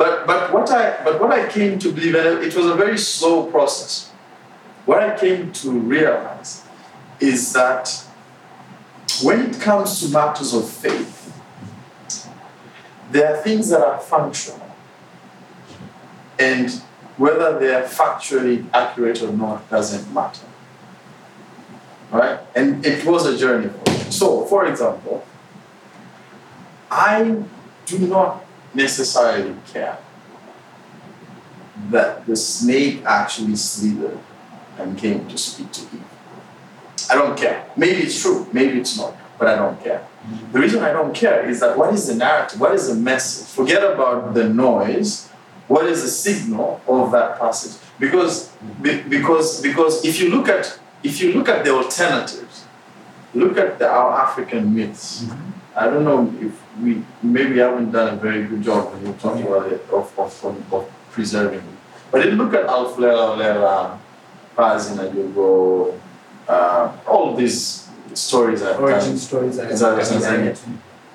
But 0.00 0.26
but 0.26 0.50
what 0.50 0.70
I 0.70 1.04
but 1.04 1.20
what 1.20 1.30
I 1.30 1.46
came 1.46 1.78
to 1.78 1.92
believe, 1.92 2.14
and 2.14 2.42
it 2.42 2.56
was 2.56 2.64
a 2.64 2.74
very 2.74 2.96
slow 2.96 3.50
process. 3.50 4.10
What 4.86 5.02
I 5.02 5.14
came 5.14 5.52
to 5.52 5.70
realize 5.72 6.64
is 7.20 7.52
that 7.52 7.86
when 9.22 9.50
it 9.50 9.60
comes 9.60 10.00
to 10.00 10.08
matters 10.08 10.54
of 10.54 10.66
faith, 10.66 11.38
there 13.10 13.36
are 13.36 13.42
things 13.42 13.68
that 13.68 13.82
are 13.82 14.00
functional. 14.00 14.74
And 16.38 16.70
whether 17.18 17.58
they 17.58 17.74
are 17.74 17.82
factually 17.82 18.64
accurate 18.72 19.20
or 19.20 19.32
not 19.32 19.68
doesn't 19.68 20.14
matter. 20.14 20.46
Right? 22.10 22.40
And 22.56 22.86
it 22.86 23.04
was 23.04 23.26
a 23.26 23.36
journey 23.36 23.68
for 23.68 23.90
me. 23.90 24.10
So, 24.10 24.46
for 24.46 24.64
example, 24.64 25.26
I 26.90 27.44
do 27.84 27.98
not 27.98 28.46
necessarily 28.74 29.54
care 29.72 29.98
that 31.90 32.26
the 32.26 32.36
snake 32.36 33.02
actually 33.04 33.56
slithered 33.56 34.18
and 34.78 34.96
came 34.98 35.26
to 35.28 35.38
speak 35.38 35.72
to 35.72 35.82
Eve. 35.82 36.04
I 37.10 37.14
don't 37.14 37.36
care. 37.36 37.66
Maybe 37.76 38.02
it's 38.02 38.20
true, 38.20 38.46
maybe 38.52 38.80
it's 38.80 38.96
not, 38.96 39.14
but 39.38 39.48
I 39.48 39.56
don't 39.56 39.82
care. 39.82 40.06
The 40.52 40.60
reason 40.60 40.82
I 40.82 40.92
don't 40.92 41.14
care 41.14 41.48
is 41.48 41.60
that 41.60 41.76
what 41.76 41.92
is 41.94 42.06
the 42.06 42.14
narrative? 42.14 42.60
What 42.60 42.74
is 42.74 42.88
the 42.88 42.94
message? 42.94 43.48
Forget 43.48 43.82
about 43.82 44.34
the 44.34 44.48
noise. 44.48 45.28
What 45.66 45.86
is 45.86 46.02
the 46.02 46.08
signal 46.08 46.80
of 46.86 47.12
that 47.12 47.38
passage? 47.38 47.80
Because, 47.98 48.52
be- 48.82 49.02
because, 49.02 49.62
because 49.62 50.04
if 50.04 50.20
you 50.20 50.30
look 50.30 50.48
at 50.48 50.78
if 51.02 51.20
you 51.20 51.32
look 51.32 51.48
at 51.48 51.64
the 51.64 51.70
alternatives, 51.70 52.66
look 53.34 53.56
at 53.56 53.78
the, 53.78 53.88
our 53.88 54.20
African 54.20 54.74
myths. 54.74 55.24
I 55.80 55.84
don't 55.86 56.04
know 56.04 56.30
if 56.46 56.52
we 56.82 57.02
maybe 57.22 57.58
haven't 57.58 57.90
done 57.90 58.12
a 58.12 58.16
very 58.16 58.44
good 58.44 58.62
job 58.62 58.92
when 58.92 59.06
you 59.06 59.12
talking 59.14 59.46
about 59.46 59.72
it 59.72 59.80
of, 59.90 60.12
of, 60.18 60.44
of, 60.74 60.92
preserving 61.10 61.60
it. 61.60 61.78
But 62.10 62.20
if 62.20 62.26
you 62.26 62.32
look 62.32 62.52
at 62.52 62.66
Alflela 62.66 63.34
Olela, 63.34 63.98
Pazina 64.54 65.10
Yogo, 65.10 65.98
uh, 66.46 66.92
all 67.06 67.34
these 67.34 67.88
stories 68.12 68.62
I've 68.62 68.78
done, 68.78 69.16
stories. 69.16 69.58
Is 69.58 69.80
that- 69.80 70.60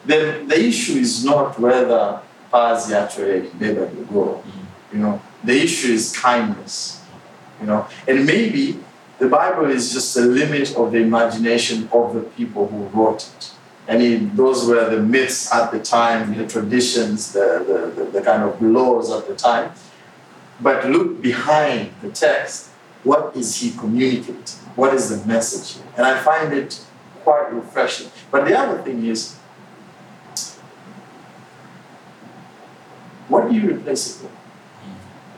then 0.05 0.47
the 0.47 0.59
issue 0.59 0.97
is 0.97 1.23
not 1.23 1.59
whether 1.59 2.19
Pazi 2.51 2.93
actually 2.93 3.49
never 3.59 3.85
go. 4.11 4.43
You 4.91 4.99
know, 4.99 5.21
the 5.43 5.61
issue 5.61 5.93
is 5.93 6.11
kindness. 6.17 7.01
You 7.61 7.67
know, 7.67 7.87
and 8.07 8.25
maybe 8.25 8.79
the 9.19 9.27
Bible 9.27 9.65
is 9.69 9.93
just 9.93 10.17
a 10.17 10.21
limit 10.21 10.75
of 10.75 10.91
the 10.91 10.99
imagination 10.99 11.87
of 11.91 12.13
the 12.15 12.21
people 12.21 12.67
who 12.67 12.79
wrote 12.97 13.27
it. 13.37 13.51
And 13.87 14.01
it, 14.01 14.35
those 14.35 14.67
were 14.67 14.89
the 14.89 15.01
myths 15.01 15.53
at 15.53 15.71
the 15.71 15.79
time, 15.79 16.35
the 16.35 16.47
traditions, 16.47 17.33
the, 17.33 17.91
the, 17.95 18.03
the, 18.03 18.11
the 18.11 18.21
kind 18.21 18.43
of 18.43 18.59
laws 18.61 19.11
at 19.11 19.27
the 19.27 19.35
time. 19.35 19.71
But 20.59 20.89
look 20.89 21.21
behind 21.21 21.91
the 22.01 22.09
text. 22.09 22.69
What 23.03 23.35
is 23.35 23.55
he 23.57 23.71
communicating? 23.71 24.41
What 24.75 24.93
is 24.93 25.09
the 25.09 25.27
message? 25.27 25.77
here? 25.77 25.93
And 25.97 26.05
I 26.05 26.19
find 26.19 26.51
it 26.53 26.83
quite 27.23 27.53
refreshing. 27.53 28.09
But 28.31 28.45
the 28.45 28.57
other 28.57 28.81
thing 28.81 29.05
is, 29.05 29.35
what 33.27 33.49
do 33.49 33.55
you 33.55 33.75
replace 33.75 34.15
it 34.15 34.23
with? 34.23 34.31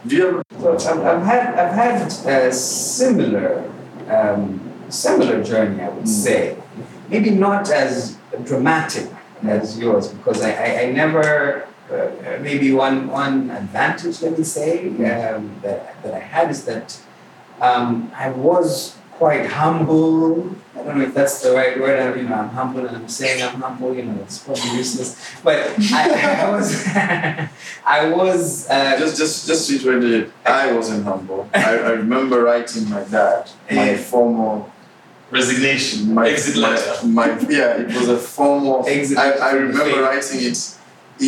Do 0.08 0.16
you 0.16 0.28
ever 0.28 0.44
I've, 0.58 0.88
I've 0.88 1.24
had 1.24 1.56
I've 1.56 1.74
had 1.74 2.48
a 2.48 2.54
similar 2.54 3.70
um, 4.10 4.62
similar 4.90 5.44
journey, 5.44 5.82
I 5.82 5.90
would 5.90 6.08
say. 6.08 6.58
Maybe 7.10 7.32
not 7.32 7.70
as 7.70 8.17
dramatic 8.44 9.10
as 9.44 9.78
yours, 9.78 10.08
because 10.10 10.42
I, 10.42 10.52
I, 10.52 10.82
I 10.84 10.92
never 10.92 11.68
uh, 11.92 12.40
maybe 12.42 12.74
one 12.74 13.08
one 13.08 13.50
advantage, 13.50 14.22
let 14.22 14.38
me 14.38 14.44
say, 14.44 14.90
um, 14.90 15.56
that, 15.62 16.02
that 16.04 16.14
I 16.14 16.20
had 16.20 16.52
is 16.52 16.66
that 16.66 17.00
um, 17.62 18.12
I 18.16 18.30
was 18.30 18.98
quite 19.14 19.48
humble. 19.48 20.56
I 20.76 20.84
don't 20.84 21.00
know 21.00 21.06
if 21.06 21.14
that's 21.14 21.42
the 21.42 21.54
right 21.54 21.80
word. 21.80 22.00
I, 22.00 22.16
you 22.20 22.28
know, 22.28 22.36
I'm 22.36 22.50
humble 22.50 22.86
and 22.86 22.96
I'm 22.96 23.10
saying 23.10 23.42
I'm 23.42 23.60
humble. 23.62 23.96
You 23.96 24.04
know, 24.04 24.22
it's 24.22 24.40
probably 24.40 24.70
useless. 24.78 25.18
But 25.44 25.74
I, 25.92 26.46
I 26.46 26.52
was, 26.52 26.88
I 27.86 28.12
was. 28.12 28.70
Uh, 28.70 29.00
just 29.00 29.18
just 29.18 29.48
just 29.48 29.70
to 29.70 29.92
interrupt 29.92 30.32
I 30.46 30.72
wasn't 30.72 31.06
humble. 31.06 31.50
I, 31.54 31.78
I 31.78 31.90
remember 31.92 32.44
writing 32.44 32.90
my 32.90 33.04
dad 33.04 33.50
my 33.72 33.90
Eh. 33.90 33.98
Formal 35.30 35.46
Resignation. 35.46 36.14
my 36.14 36.28
Exit 36.30 36.56
my, 36.58 36.70
letter. 36.70 37.08
my 37.08 37.28
yeah 37.50 37.78
it 37.82 37.88
was 37.88 38.10
a 38.10 38.18
formal 38.18 38.86
Exit 38.88 39.18
I, 39.18 39.30
letter 39.30 39.44
I 39.44 39.52
remember 39.52 39.84
faith. 39.84 40.02
writing 40.02 40.40
it 40.52 40.58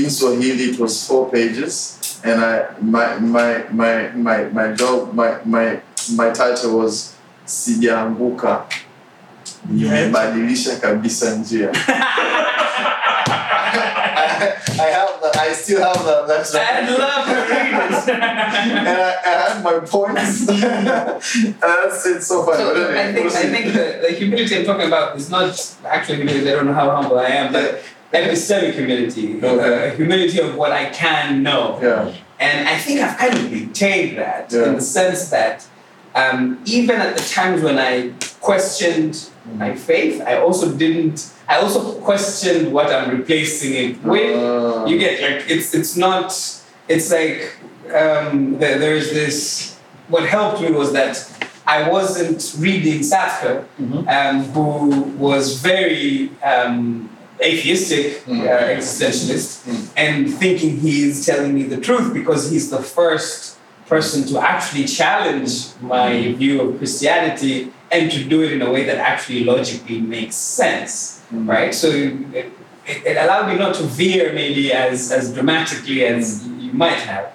in 0.04 0.10
Swahili 0.10 0.64
it 0.64 0.80
was 0.80 1.08
four 1.08 1.30
pages 1.32 1.98
and 2.24 2.42
I 2.42 2.66
my 2.82 3.18
my 3.20 3.64
my 3.72 4.10
my 4.16 4.44
my 4.54 4.72
job 4.76 5.14
my 5.14 5.38
my 5.46 5.80
my 6.16 6.30
title 6.32 6.78
was 6.80 7.14
sijaanguka 7.46 8.64
nimebadilisha 9.70 10.76
kabisa 10.76 11.36
njia 11.36 11.70
I, 13.74 14.56
I 14.80 14.88
have 14.98 15.22
that 15.22 15.38
I 15.38 15.54
still 15.54 15.82
have 15.82 16.04
that 16.06 16.28
that's 16.28 16.54
I'd 16.56 16.90
love 16.90 17.26
to 17.26 17.34
read 17.54 17.92
this. 17.92 18.08
and 18.10 18.88
I, 18.88 19.16
I 19.26 19.54
had 19.54 19.64
my 19.64 19.80
points. 19.80 20.46
That's 21.60 22.06
it's 22.06 22.28
so 22.28 22.44
funny. 22.44 22.58
So 22.58 22.74
but 22.74 22.98
I 22.98 23.14
think 23.14 23.26
I 23.32 23.50
think 23.50 23.66
the, 23.74 24.08
the 24.08 24.12
humility 24.16 24.58
I'm 24.58 24.66
talking 24.66 24.88
about 24.88 25.16
is 25.18 25.30
not 25.30 25.78
actually 25.86 26.18
humility. 26.18 26.50
I 26.50 26.54
don't 26.56 26.66
know 26.68 26.74
how 26.74 26.90
humble 26.92 27.20
I 27.20 27.26
am, 27.28 27.52
but 27.54 27.82
epistemic 28.14 28.74
humility, 28.74 29.38
Okay. 29.44 29.90
uh, 29.92 29.96
humility 29.96 30.40
of 30.40 30.56
what 30.56 30.72
I 30.72 30.90
can 30.90 31.44
know. 31.44 31.80
yeah. 31.82 32.14
And 32.40 32.70
I 32.70 32.78
think 32.78 33.02
I've 33.02 33.18
kind 33.18 33.34
of 33.36 33.52
maintained 33.52 34.18
that 34.18 34.52
Yeah. 34.52 34.68
in 34.70 34.76
the 34.76 34.82
sense 34.82 35.30
that 35.30 35.68
um, 36.16 36.60
even 36.66 36.96
at 37.02 37.18
the 37.18 37.24
times 37.24 37.62
when 37.62 37.78
I 37.78 38.14
questioned 38.40 39.30
my 39.56 39.76
faith, 39.76 40.22
I 40.22 40.38
also 40.38 40.72
didn't. 40.74 41.34
I 41.50 41.58
also 41.58 42.00
questioned 42.02 42.72
what 42.72 42.88
I'm 42.94 43.10
replacing 43.18 43.74
it 43.74 44.04
with. 44.04 44.36
Uh, 44.38 44.86
you 44.88 45.00
get 45.00 45.20
like 45.22 45.50
it's 45.50 45.74
it's 45.74 45.98
not. 45.98 46.28
It's 46.88 47.12
like 47.12 47.56
um, 47.94 48.58
there, 48.60 48.78
there's 48.78 49.12
this. 49.12 49.76
What 50.10 50.24
helped 50.30 50.62
me 50.62 50.72
was 50.72 50.94
that 50.94 51.16
I 51.66 51.90
wasn't 51.90 52.40
reading 52.60 53.00
Sartre, 53.02 53.66
um, 54.08 54.44
who 54.54 55.02
was 55.18 55.60
very 55.62 56.32
um, 56.44 57.10
atheistic, 57.42 58.26
Mhm. 58.26 58.42
uh, 58.46 58.76
existentialist, 58.76 59.90
and 59.98 60.32
thinking 60.34 60.78
he's 60.78 61.26
telling 61.26 61.54
me 61.54 61.64
the 61.64 61.78
truth 61.78 62.14
because 62.14 62.52
he's 62.52 62.70
the 62.70 62.82
first 62.82 63.58
person 63.88 64.24
to 64.28 64.40
actually 64.40 64.86
challenge 64.86 65.52
my 65.82 66.34
view 66.34 66.62
of 66.62 66.78
Christianity 66.78 67.72
and 67.92 68.12
to 68.12 68.24
do 68.24 68.44
it 68.44 68.52
in 68.52 68.62
a 68.62 68.70
way 68.72 68.84
that 68.86 68.98
actually 68.98 69.44
logically 69.44 70.00
makes 70.00 70.36
sense, 70.36 71.19
right? 71.32 71.74
So 71.74 71.88
it, 71.88 72.14
it, 72.34 72.52
it 73.06 73.18
allowed 73.18 73.48
me 73.50 73.58
not 73.58 73.76
to 73.76 73.84
veer 73.84 74.34
maybe 74.34 74.72
as, 74.74 75.12
as 75.12 75.34
dramatically 75.34 76.06
as 76.06 76.48
you 76.48 76.74
might 76.74 77.00
have, 77.00 77.32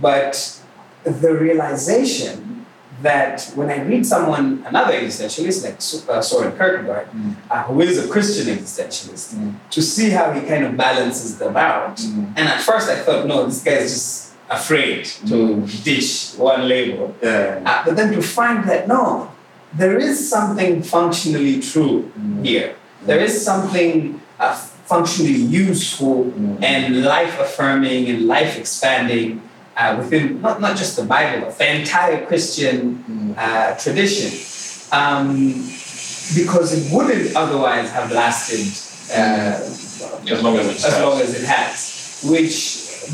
but 0.00 0.60
the 1.04 1.32
realization 1.34 2.66
that 3.02 3.52
when 3.54 3.68
I 3.68 3.82
read 3.82 4.06
someone, 4.06 4.64
another 4.66 4.94
existentialist 4.94 5.64
like 5.64 6.08
uh, 6.16 6.22
Soren 6.22 6.56
Kierkegaard, 6.56 7.08
uh, 7.50 7.62
who 7.64 7.80
is 7.82 7.98
a 8.04 8.08
Christian 8.08 8.46
existentialist, 8.56 9.34
Mm. 9.34 9.54
to 9.70 9.82
see 9.82 10.08
how 10.10 10.32
he 10.32 10.40
kind 10.40 10.64
of 10.64 10.76
balances 10.76 11.36
them 11.38 11.56
out. 11.56 11.96
Mm. 11.98 12.32
And 12.36 12.48
at 12.48 12.60
first 12.62 12.88
I 12.88 12.96
thought, 12.96 13.26
no, 13.26 13.44
this 13.46 13.62
guy's 13.62 13.92
just 13.92 14.32
afraid 14.48 15.04
to 15.28 15.66
dish 15.84 16.34
one 16.36 16.66
label. 16.68 17.14
Yeah. 17.22 17.60
Uh, 17.66 17.84
but 17.84 17.96
then 17.96 18.12
to 18.14 18.22
find 18.22 18.64
that 18.68 18.88
no, 18.88 19.30
there 19.74 19.98
is 19.98 20.28
something 20.30 20.82
functionally 20.82 21.60
true 21.60 22.10
here. 22.42 22.76
There 23.04 23.20
is 23.20 23.44
something 23.44 24.20
uh, 24.40 24.54
functionally 24.86 25.34
useful 25.34 26.24
Mm. 26.32 26.62
and 26.62 27.04
life 27.04 27.38
affirming 27.40 28.08
and 28.08 28.26
life 28.26 28.58
expanding 28.58 29.42
uh, 29.76 29.96
within 29.98 30.40
not, 30.40 30.60
not 30.60 30.76
just 30.76 30.96
the 30.96 31.04
Bible, 31.04 31.46
but 31.46 31.58
the 31.58 31.68
entire 31.80 32.24
Christian 32.26 33.34
uh, 33.36 33.74
tradition, 33.76 34.30
um, 34.92 35.52
because 36.34 36.72
it 36.72 36.92
wouldn't 36.92 37.36
otherwise 37.36 37.90
have 37.90 38.10
lasted 38.12 38.64
uh, 39.12 39.60
As 40.32 40.42
long 40.42 40.56
as 40.58 40.84
as 40.84 40.94
long 41.02 41.20
as 41.20 41.30
it 41.40 41.46
has. 41.46 42.20
Which 42.24 42.56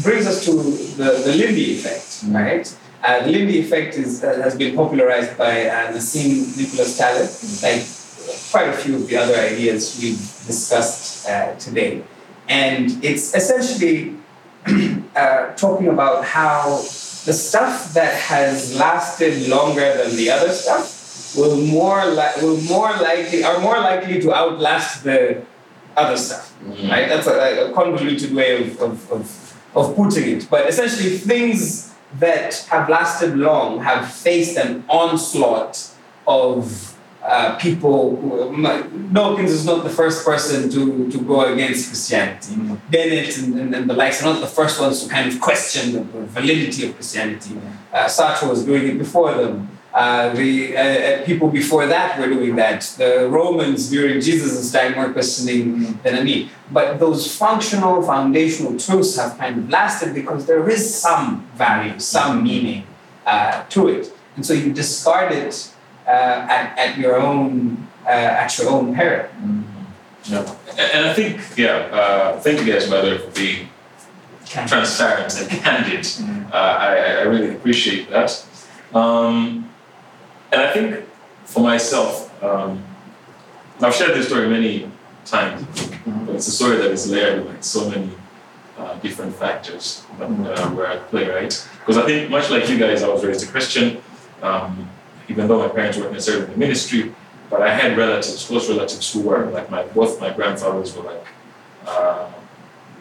brings 0.03 0.27
us 0.27 0.45
to 0.47 0.53
the, 0.97 1.21
the 1.27 1.35
Lindy 1.37 1.77
effect, 1.77 2.25
right? 2.33 2.65
Uh, 3.05 3.25
the 3.25 3.31
Lindy 3.31 3.59
effect 3.61 3.97
is, 3.99 4.23
uh, 4.25 4.41
has 4.43 4.55
been 4.57 4.75
popularized 4.77 5.37
by 5.37 5.67
uh, 5.67 5.93
Nassim 5.93 6.57
Nicholas 6.57 6.97
Taleb, 6.97 7.29
like 7.67 7.83
quite 8.51 8.69
a 8.69 8.73
few 8.73 8.97
of 8.97 9.09
the 9.09 9.17
other 9.17 9.35
ideas 9.35 9.99
we've 10.01 10.19
discussed 10.47 11.29
uh, 11.29 11.55
today. 11.57 12.03
And 12.49 13.03
it's 13.05 13.35
essentially 13.35 14.17
uh, 15.17 15.55
talking 15.55 15.89
about 15.89 16.25
how 16.25 16.79
the 17.25 17.33
stuff 17.33 17.95
that 17.95 18.15
has 18.15 18.77
lasted 18.77 19.49
longer 19.49 19.97
than 19.97 20.17
the 20.17 20.31
other 20.31 20.51
stuff 20.51 21.37
will 21.37 21.57
more 21.57 22.05
li- 22.07 22.37
will 22.43 22.61
more 22.63 22.91
likely 22.91 23.45
are 23.45 23.61
more 23.61 23.79
likely 23.79 24.21
to 24.21 24.35
outlast 24.35 25.05
the 25.05 25.43
other 25.97 26.17
stuff. 26.17 26.55
Right? 26.63 27.09
That's 27.09 27.27
a, 27.27 27.71
a 27.71 27.73
convoluted 27.73 28.35
way 28.35 28.63
of, 28.63 28.81
of, 28.81 29.13
of, 29.13 29.63
of 29.75 29.97
putting 29.97 30.37
it. 30.37 30.49
But 30.51 30.69
essentially, 30.69 31.17
things 31.17 31.95
that 32.19 32.67
have 32.71 32.89
lasted 32.89 33.37
long 33.37 33.83
have 33.83 34.13
faced 34.13 34.57
an 34.57 34.85
onslaught 34.89 35.91
of 36.27 36.92
uh, 37.23 37.57
people. 37.57 38.17
Dawkins 39.13 39.53
is 39.53 39.65
not 39.65 39.85
the 39.85 39.91
first 39.91 40.25
person 40.25 40.71
to, 40.71 41.11
to 41.11 41.19
go 41.19 41.53
against 41.53 41.89
Christianity. 41.89 42.55
Dennett 42.91 43.39
and, 43.39 43.59
and, 43.61 43.75
and 43.75 43.91
the 43.91 43.95
likes 43.95 44.23
are 44.23 44.33
not 44.33 44.41
the 44.41 44.47
first 44.47 44.81
ones 44.81 45.05
to 45.05 45.09
kind 45.09 45.33
of 45.33 45.41
question 45.41 45.93
the 45.93 46.03
validity 46.27 46.87
of 46.87 46.95
Christianity. 46.95 47.57
Uh, 47.93 48.07
Sartre 48.07 48.49
was 48.49 48.65
doing 48.65 48.89
it 48.89 48.99
before 48.99 49.35
them. 49.35 49.69
Uh, 49.95 50.33
the 50.35 50.75
uh, 50.75 50.81
uh, 50.81 51.25
people 51.27 51.49
before 51.49 51.87
that 51.87 52.19
were 52.19 52.27
doing 52.27 52.57
that. 52.57 52.81
The 52.97 53.29
Romans 53.29 53.91
during 53.91 54.23
Jesus' 54.23 54.73
time 54.73 54.97
were 54.97 55.13
questioning 55.13 55.99
the 56.03 56.13
Nani. 56.13 56.51
But 56.71 56.99
those 56.99 57.37
functional, 57.37 58.03
foundational 58.03 58.79
truths 58.79 59.17
have 59.17 59.37
kind 59.37 59.59
of 59.59 59.69
lasted 59.69 60.15
because 60.15 60.47
there 60.47 60.67
is 60.69 60.83
some 60.95 61.47
value, 61.55 61.99
some 61.99 62.43
meaning 62.43 62.87
to 63.69 63.89
it, 63.89 64.13
and 64.35 64.45
so 64.45 64.55
you 64.55 64.73
discard 64.73 65.31
it 65.33 65.72
at, 66.13 66.79
at 66.79 66.99
your 66.99 67.17
own 67.21 67.87
uh, 68.07 68.11
at 68.43 68.59
your 68.59 68.71
own 68.71 68.95
peril. 68.95 69.29
Yeah. 70.25 70.55
And, 70.79 71.07
I 71.09 71.15
think, 71.15 71.41
yeah, 71.57 71.89
uh, 71.93 72.41
thank 72.41 72.61
you 72.61 72.73
guys, 72.73 72.89
by 72.89 73.01
the 73.01 73.11
way, 73.11 73.19
for 73.19 73.31
being 73.33 73.69
transparent 74.47 75.37
and 75.41 75.51
candid. 75.51 76.07
Uh, 76.53 76.57
I, 76.57 76.97
I 76.97 77.11
I 77.21 77.23
really 77.23 77.55
appreciate 77.55 78.09
that. 78.11 78.31
Um, 78.95 79.69
and 80.53 80.61
I 80.61 80.73
think 80.73 81.05
for 81.45 81.61
myself, 81.61 82.31
um, 82.43 82.83
I've 83.81 83.95
shared 83.95 84.15
this 84.15 84.27
story 84.27 84.49
many 84.49 84.91
times, 85.25 85.67
but 86.27 86.35
it's 86.37 86.47
a 86.47 86.53
story 86.53 86.77
that 86.77 86.91
is 86.91 87.11
layered 87.11 87.39
with 87.41 87.49
like 87.49 87.65
so 87.65 87.89
many 87.91 88.11
uh, 88.79 88.95
different 89.01 89.35
factors 89.35 90.05
that 90.19 90.31
uh, 90.31 90.75
were 90.75 90.87
at 90.87 91.09
play, 91.11 91.29
right? 91.29 91.69
Because 91.81 91.99
I 91.99 92.07
think, 92.07 92.31
much 92.31 92.51
like 92.51 92.69
you 92.69 92.79
guys, 92.79 93.03
I 93.03 93.09
was 93.09 93.25
raised 93.25 93.43
a 93.49 93.51
Christian, 93.51 94.03
um, 94.43 94.89
even 95.29 95.49
though 95.49 95.59
my 95.59 95.69
parents 95.69 95.99
weren't 95.99 96.13
necessarily 96.13 96.47
in 96.47 96.53
the 96.53 96.59
ministry, 96.59 97.15
but 97.51 97.63
I 97.63 97.75
had 97.75 97.97
relatives, 97.97 98.47
close 98.47 98.69
relatives 98.69 99.13
who 99.13 99.21
were 99.21 99.47
like 99.51 99.71
my 99.71 99.83
both 99.83 100.21
my 100.21 100.33
grandfathers 100.33 100.97
were 100.97 101.03
like 101.03 101.27
uh, 101.87 102.31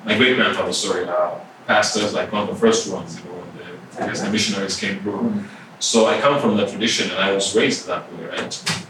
my 0.06 0.18
great 0.18 0.36
grandfather, 0.36 0.74
sorry, 0.74 1.08
uh, 1.08 1.36
pastors, 1.68 2.14
like 2.14 2.32
one 2.32 2.44
of 2.44 2.50
the 2.50 2.56
first 2.56 2.92
ones, 2.92 3.20
you 3.20 3.26
know, 3.26 3.38
when 3.38 3.58
the, 3.58 4.04
I 4.04 4.08
guess 4.08 4.22
the 4.22 4.30
missionaries 4.30 4.78
came 4.78 5.00
through. 5.02 5.44
So 5.80 6.06
I 6.06 6.20
come 6.20 6.40
from 6.40 6.58
that 6.58 6.70
tradition 6.70 7.10
and 7.12 7.20
I 7.20 7.32
was 7.32 7.56
raised 7.56 7.88
that 7.88 8.12
way, 8.14 8.26
right? 8.26 8.86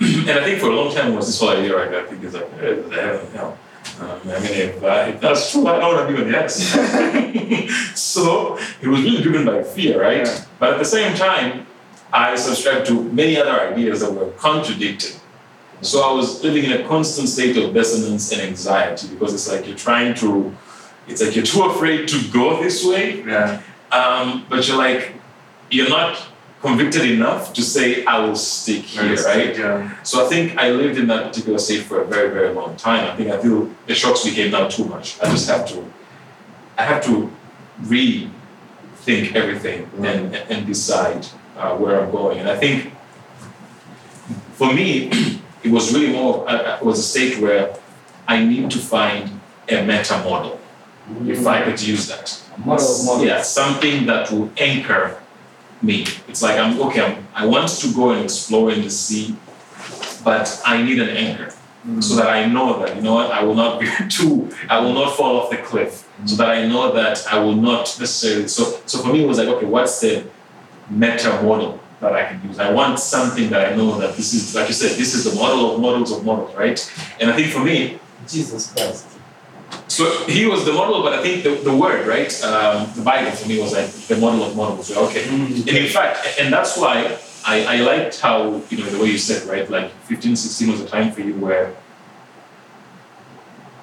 and 0.00 0.30
I 0.30 0.44
think 0.44 0.60
for 0.60 0.70
a 0.70 0.74
long 0.74 0.94
time 0.94 1.12
it 1.12 1.16
was 1.16 1.26
this 1.26 1.40
whole 1.40 1.50
idea, 1.50 1.76
right? 1.76 1.92
I 1.92 2.06
think 2.06 2.22
is 2.22 2.34
like, 2.34 2.44
eh, 2.60 2.74
the 2.74 2.94
heaven 2.94 3.26
and 3.26 3.36
hell. 3.36 3.58
Um, 4.00 4.20
I 4.24 4.38
mean, 4.40 4.52
if, 4.52 4.82
uh, 4.82 5.06
if 5.08 5.20
that's 5.20 5.50
true, 5.50 5.66
I 5.66 5.78
don't 5.78 5.94
want 5.94 6.08
to 6.08 6.14
be 6.14 6.22
on 6.22 6.30
the 6.30 7.68
so 7.94 8.56
it 8.80 8.86
was 8.86 9.02
really 9.02 9.22
driven 9.22 9.44
by 9.44 9.62
fear, 9.62 10.00
right? 10.00 10.26
Yeah. 10.26 10.44
But 10.58 10.74
at 10.74 10.78
the 10.78 10.84
same 10.84 11.16
time, 11.16 11.66
I 12.12 12.36
subscribed 12.36 12.86
to 12.86 13.02
many 13.04 13.36
other 13.36 13.60
ideas 13.72 14.00
that 14.00 14.12
were 14.12 14.30
contradicted. 14.32 15.14
So 15.80 16.00
I 16.02 16.12
was 16.12 16.42
living 16.42 16.64
in 16.64 16.72
a 16.72 16.88
constant 16.88 17.28
state 17.28 17.56
of 17.56 17.72
dissonance 17.74 18.32
and 18.32 18.40
anxiety 18.40 19.08
because 19.08 19.32
it's 19.34 19.48
like 19.50 19.66
you're 19.66 19.76
trying 19.76 20.14
to, 20.16 20.54
it's 21.06 21.22
like 21.22 21.36
you're 21.36 21.44
too 21.44 21.62
afraid 21.64 22.08
to 22.08 22.28
go 22.32 22.60
this 22.62 22.84
way, 22.84 23.22
Yeah. 23.24 23.60
um, 23.92 24.44
but 24.48 24.66
you're 24.66 24.76
like, 24.78 25.12
you're 25.70 25.88
not 25.88 26.20
convicted 26.60 27.08
enough 27.08 27.52
to 27.52 27.62
say, 27.62 28.04
I 28.04 28.18
will 28.24 28.34
stick 28.34 28.82
here, 28.82 29.14
right? 29.22 29.56
Yeah. 29.56 30.02
So 30.02 30.24
I 30.26 30.28
think 30.28 30.56
I 30.58 30.70
lived 30.70 30.98
in 30.98 31.06
that 31.06 31.28
particular 31.28 31.58
state 31.58 31.82
for 31.82 32.00
a 32.02 32.04
very, 32.04 32.30
very 32.30 32.52
long 32.52 32.74
time. 32.76 33.08
I 33.08 33.14
think 33.14 33.30
I 33.30 33.40
feel 33.40 33.70
the 33.86 33.94
shocks 33.94 34.24
became 34.24 34.50
now 34.50 34.66
too 34.66 34.84
much. 34.86 35.20
I 35.22 35.30
just 35.30 35.48
have 35.48 35.68
to, 35.68 35.84
I 36.76 36.82
have 36.84 37.04
to 37.04 37.30
rethink 37.82 39.34
everything 39.36 39.88
and, 39.98 40.34
and 40.34 40.66
decide 40.66 41.26
uh, 41.58 41.76
where 41.76 42.00
I'm 42.00 42.10
going. 42.10 42.38
And 42.38 42.48
I 42.48 42.56
think 42.56 42.92
for 44.54 44.72
me, 44.72 45.10
it 45.62 45.70
was 45.70 45.92
really 45.92 46.12
more, 46.12 46.48
uh, 46.48 46.78
it 46.78 46.84
was 46.84 46.98
a 46.98 47.02
state 47.02 47.38
where 47.38 47.76
I 48.26 48.44
need 48.44 48.70
to 48.70 48.78
find 48.78 49.40
a 49.68 49.84
meta 49.84 50.22
model, 50.24 50.58
if 51.26 51.46
I 51.46 51.62
could 51.64 51.80
use 51.80 52.08
that. 52.08 52.42
Model 52.58 52.86
of 52.86 53.04
models. 53.04 53.24
Yeah, 53.24 53.42
something 53.42 54.06
that 54.06 54.30
will 54.30 54.50
anchor 54.58 55.20
me. 55.82 56.06
It's 56.28 56.42
like 56.42 56.58
I'm 56.58 56.80
okay. 56.82 57.02
I'm, 57.04 57.28
I 57.34 57.46
want 57.46 57.68
to 57.68 57.94
go 57.94 58.10
and 58.10 58.24
explore 58.24 58.70
in 58.70 58.82
the 58.82 58.90
sea, 58.90 59.36
but 60.24 60.60
I 60.64 60.82
need 60.82 61.00
an 61.00 61.10
anchor 61.10 61.54
so 62.00 62.16
that 62.16 62.28
I 62.28 62.46
know 62.46 62.80
that 62.80 62.96
you 62.96 63.02
know 63.02 63.14
what 63.14 63.30
I 63.30 63.42
will 63.42 63.54
not 63.54 63.80
be 63.80 63.88
too. 64.08 64.50
I 64.68 64.80
will 64.80 64.92
not 64.92 65.16
fall 65.16 65.40
off 65.40 65.50
the 65.50 65.58
cliff. 65.58 66.08
So 66.26 66.36
that 66.36 66.50
I 66.50 66.66
know 66.66 66.92
that 66.92 67.24
I 67.30 67.38
will 67.38 67.54
not 67.54 67.96
necessarily. 68.00 68.48
So 68.48 68.80
so 68.86 68.98
for 68.98 69.12
me, 69.12 69.24
it 69.24 69.28
was 69.28 69.38
like 69.38 69.48
okay, 69.48 69.66
what's 69.66 70.00
the 70.00 70.24
meta 70.90 71.42
model 71.42 71.80
that 72.00 72.12
I 72.12 72.26
can 72.26 72.42
use? 72.46 72.58
I 72.58 72.72
want 72.72 72.98
something 72.98 73.50
that 73.50 73.72
I 73.72 73.76
know 73.76 73.98
that 73.98 74.16
this 74.16 74.34
is 74.34 74.54
like 74.54 74.68
you 74.68 74.74
said. 74.74 74.98
This 74.98 75.14
is 75.14 75.24
the 75.24 75.34
model 75.38 75.74
of 75.74 75.80
models 75.80 76.12
of 76.12 76.24
models, 76.24 76.54
right? 76.54 76.78
And 77.20 77.30
I 77.30 77.36
think 77.36 77.52
for 77.52 77.60
me, 77.60 77.98
Jesus 78.26 78.72
Christ. 78.72 79.06
so 79.88 80.26
he 80.26 80.46
was 80.46 80.64
the 80.64 80.72
model, 80.72 81.02
but 81.02 81.12
I 81.12 81.22
think 81.22 81.42
the, 81.42 81.56
the 81.56 81.74
word, 81.74 82.06
right? 82.06 82.32
Um, 82.44 82.90
the 82.94 83.02
Bible 83.02 83.30
for 83.32 83.48
me 83.48 83.60
was 83.60 83.72
like 83.72 83.90
the 84.08 84.16
model 84.16 84.44
of 84.44 84.56
models. 84.56 84.94
Okay. 84.96 85.28
And 85.28 85.68
in 85.68 85.88
fact, 85.88 86.26
and 86.38 86.52
that's 86.52 86.76
why 86.76 87.18
I, 87.44 87.76
I 87.76 87.80
liked 87.80 88.20
how, 88.20 88.62
you 88.68 88.78
know, 88.78 88.86
the 88.90 88.98
way 88.98 89.08
you 89.08 89.18
said, 89.18 89.48
right? 89.48 89.68
Like 89.70 89.90
15, 90.04 90.36
16 90.36 90.70
was 90.70 90.80
a 90.80 90.86
time 90.86 91.12
for 91.12 91.22
you 91.22 91.34
where 91.34 91.74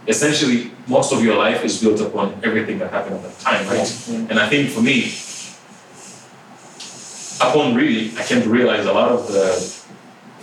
essentially 0.07 0.71
most 0.87 1.11
of 1.11 1.23
your 1.23 1.35
life 1.35 1.63
is 1.63 1.81
built 1.81 1.99
upon 2.01 2.39
everything 2.43 2.77
that 2.79 2.91
happened 2.91 3.15
at 3.15 3.23
that 3.23 3.39
time, 3.39 3.67
right? 3.67 4.07
And 4.29 4.39
I 4.39 4.47
think 4.47 4.69
for 4.69 4.81
me, 4.81 5.09
upon 7.41 7.75
reading, 7.75 8.17
I 8.17 8.23
came 8.23 8.41
to 8.41 8.49
realize 8.49 8.85
a 8.85 8.93
lot 8.93 9.11
of 9.11 9.27
the 9.27 9.75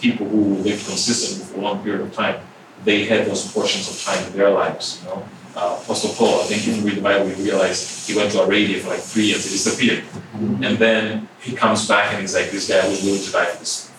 people 0.00 0.28
who 0.28 0.56
lived 0.56 0.86
consistently 0.86 1.44
for 1.46 1.60
a 1.60 1.62
long 1.62 1.82
period 1.82 2.02
of 2.02 2.12
time, 2.12 2.40
they 2.84 3.04
had 3.04 3.26
those 3.26 3.50
portions 3.52 3.88
of 3.88 4.02
time 4.02 4.24
in 4.26 4.36
their 4.36 4.50
lives, 4.50 5.00
you 5.02 5.08
know. 5.08 5.24
Uh, 5.54 5.78
Apostle 5.82 6.14
Paul, 6.14 6.40
I 6.40 6.44
think 6.44 6.66
if 6.66 6.78
you 6.78 6.82
read 6.82 6.96
the 6.96 7.02
Bible, 7.02 7.28
you 7.28 7.44
realize 7.44 8.06
he 8.06 8.16
went 8.16 8.32
to 8.32 8.42
Arabia 8.42 8.80
for 8.80 8.88
like 8.88 9.00
three 9.00 9.26
years, 9.26 9.44
he 9.44 9.50
disappeared. 9.50 10.02
And 10.34 10.78
then 10.78 11.28
he 11.40 11.54
comes 11.54 11.86
back 11.86 12.12
and 12.12 12.22
he's 12.22 12.34
like, 12.34 12.50
this 12.50 12.68
guy 12.68 12.88
was 12.88 13.02
willing 13.04 13.20
to 13.20 13.30
die 13.30 13.44
for 13.44 13.58
this. 13.58 13.92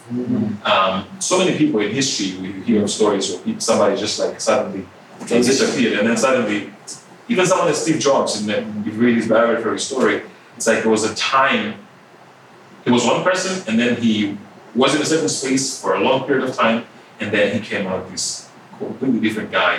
Um, 0.65 1.07
so 1.20 1.38
many 1.38 1.56
people 1.57 1.80
in 1.80 1.91
history, 1.91 2.38
we 2.41 2.52
hear 2.64 2.88
stories 2.88 3.30
where 3.30 3.40
people, 3.44 3.61
somebody 3.61 3.95
just 3.95 4.20
like 4.20 4.41
suddenly 4.41 4.86
they 5.28 5.41
disappeared, 5.41 5.99
and 5.99 6.07
then 6.07 6.18
suddenly, 6.18 6.72
even 7.30 7.45
someone 7.45 7.68
like 7.68 7.76
Steve 7.76 7.99
Jobs, 7.99 8.41
in 8.41 8.48
that 8.48 8.65
you 8.86 8.91
read 8.94 9.15
his 9.15 9.30
biography 9.30 9.78
story, 9.78 10.24
it's 10.57 10.68
like 10.68 10.82
there 10.82 10.91
was 10.91 11.10
a 11.10 11.15
time, 11.15 11.76
he 12.85 12.91
was 12.91 13.05
one 13.05 13.23
person, 13.23 13.64
and 13.68 13.80
then 13.80 13.95
he 14.01 14.38
was 14.76 14.95
in 14.95 15.01
a 15.01 15.05
certain 15.05 15.30
space 15.30 15.80
for 15.81 15.95
a 15.95 15.99
long 15.99 16.26
period 16.26 16.49
of 16.49 16.55
time, 16.55 16.85
and 17.19 17.31
then 17.31 17.53
he 17.53 17.60
came 17.65 17.88
out 17.88 18.10
this 18.10 18.49
completely 18.77 19.19
different 19.19 19.51
guy. 19.51 19.77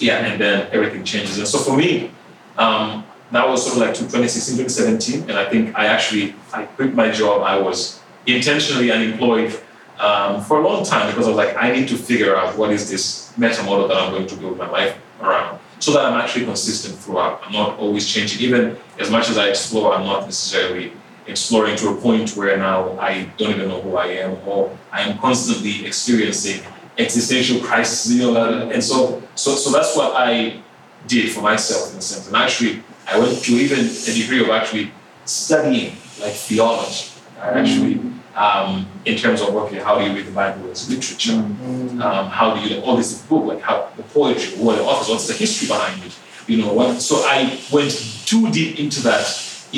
Yeah, 0.00 0.18
and 0.24 0.40
then 0.40 0.68
everything 0.72 1.04
changes. 1.04 1.38
And 1.38 1.48
so 1.48 1.58
for 1.58 1.76
me, 1.76 2.10
um, 2.58 3.04
that 3.32 3.48
was 3.48 3.64
sort 3.64 3.76
of 3.76 3.82
like 3.82 3.94
2016, 3.94 4.56
2017, 4.58 5.30
and 5.30 5.38
I 5.38 5.48
think 5.48 5.76
I 5.76 5.86
actually 5.86 6.34
I 6.52 6.64
quit 6.64 6.94
my 6.94 7.10
job. 7.10 7.42
I 7.42 7.58
was 7.58 8.00
intentionally 8.26 8.92
unemployed 8.92 9.58
um, 9.98 10.42
for 10.42 10.60
a 10.60 10.68
long 10.68 10.84
time 10.84 11.08
because 11.10 11.26
I 11.26 11.30
was 11.30 11.36
like, 11.36 11.56
I 11.56 11.72
need 11.72 11.88
to 11.88 11.96
figure 11.96 12.36
out 12.36 12.56
what 12.56 12.70
is 12.70 12.88
this 12.90 13.36
meta 13.36 13.62
model 13.64 13.88
that 13.88 13.96
I'm 13.96 14.12
going 14.12 14.26
to 14.26 14.36
build 14.36 14.58
my 14.58 14.68
life 14.68 14.96
around, 15.20 15.58
so 15.80 15.92
that 15.92 16.04
I'm 16.04 16.20
actually 16.20 16.44
consistent 16.44 16.96
throughout. 16.98 17.40
I'm 17.44 17.52
not 17.52 17.78
always 17.78 18.06
changing. 18.06 18.40
Even 18.46 18.76
as 19.00 19.10
much 19.10 19.28
as 19.30 19.38
I 19.38 19.48
explore, 19.48 19.94
I'm 19.94 20.04
not 20.04 20.26
necessarily 20.26 20.92
exploring 21.26 21.76
to 21.76 21.88
a 21.88 21.94
point 21.96 22.36
where 22.36 22.56
now 22.56 22.98
I 22.98 23.24
don't 23.38 23.50
even 23.50 23.68
know 23.68 23.80
who 23.80 23.96
I 23.96 24.06
am, 24.06 24.36
or 24.46 24.76
I 24.92 25.02
am 25.02 25.18
constantly 25.18 25.86
experiencing 25.86 26.62
existential 26.98 27.60
crisis, 27.60 28.10
you 28.12 28.32
know, 28.32 28.70
and 28.70 28.82
so, 28.82 29.22
so, 29.34 29.54
so 29.54 29.70
that's 29.72 29.96
what 29.96 30.12
I 30.14 30.60
did 31.06 31.32
for 31.32 31.40
myself 31.40 31.92
in 31.92 31.98
a 31.98 32.02
sense. 32.02 32.26
And 32.26 32.36
actually, 32.36 32.82
I 33.06 33.18
went 33.18 33.42
to 33.44 33.52
even 33.52 33.80
a 33.80 34.14
degree 34.14 34.40
of 34.40 34.50
actually 34.50 34.92
studying 35.24 35.96
like 36.20 36.32
theology. 36.32 37.10
Actually, 37.40 38.00
um, 38.34 38.86
in 39.04 39.16
terms 39.16 39.40
of 39.42 39.54
okay, 39.54 39.78
how 39.78 39.98
do 39.98 40.04
you 40.04 40.14
read 40.14 40.26
the 40.26 40.32
Bible 40.32 40.70
as 40.70 40.88
literature? 40.88 41.32
Um, 41.34 42.28
how 42.28 42.54
do 42.54 42.60
you 42.60 42.80
all 42.80 42.96
this 42.96 43.20
book 43.22 43.44
like 43.44 43.60
how 43.60 43.90
the 43.96 44.02
poetry, 44.02 44.56
what 44.58 44.76
the 44.76 44.82
authors, 44.82 45.08
what's 45.08 45.26
the 45.28 45.34
history 45.34 45.68
behind 45.68 46.02
it? 46.04 46.16
You 46.46 46.58
know 46.62 46.72
what? 46.72 47.00
So 47.00 47.16
I 47.16 47.60
went 47.72 47.92
too 48.24 48.50
deep 48.50 48.78
into 48.78 49.02
that 49.02 49.26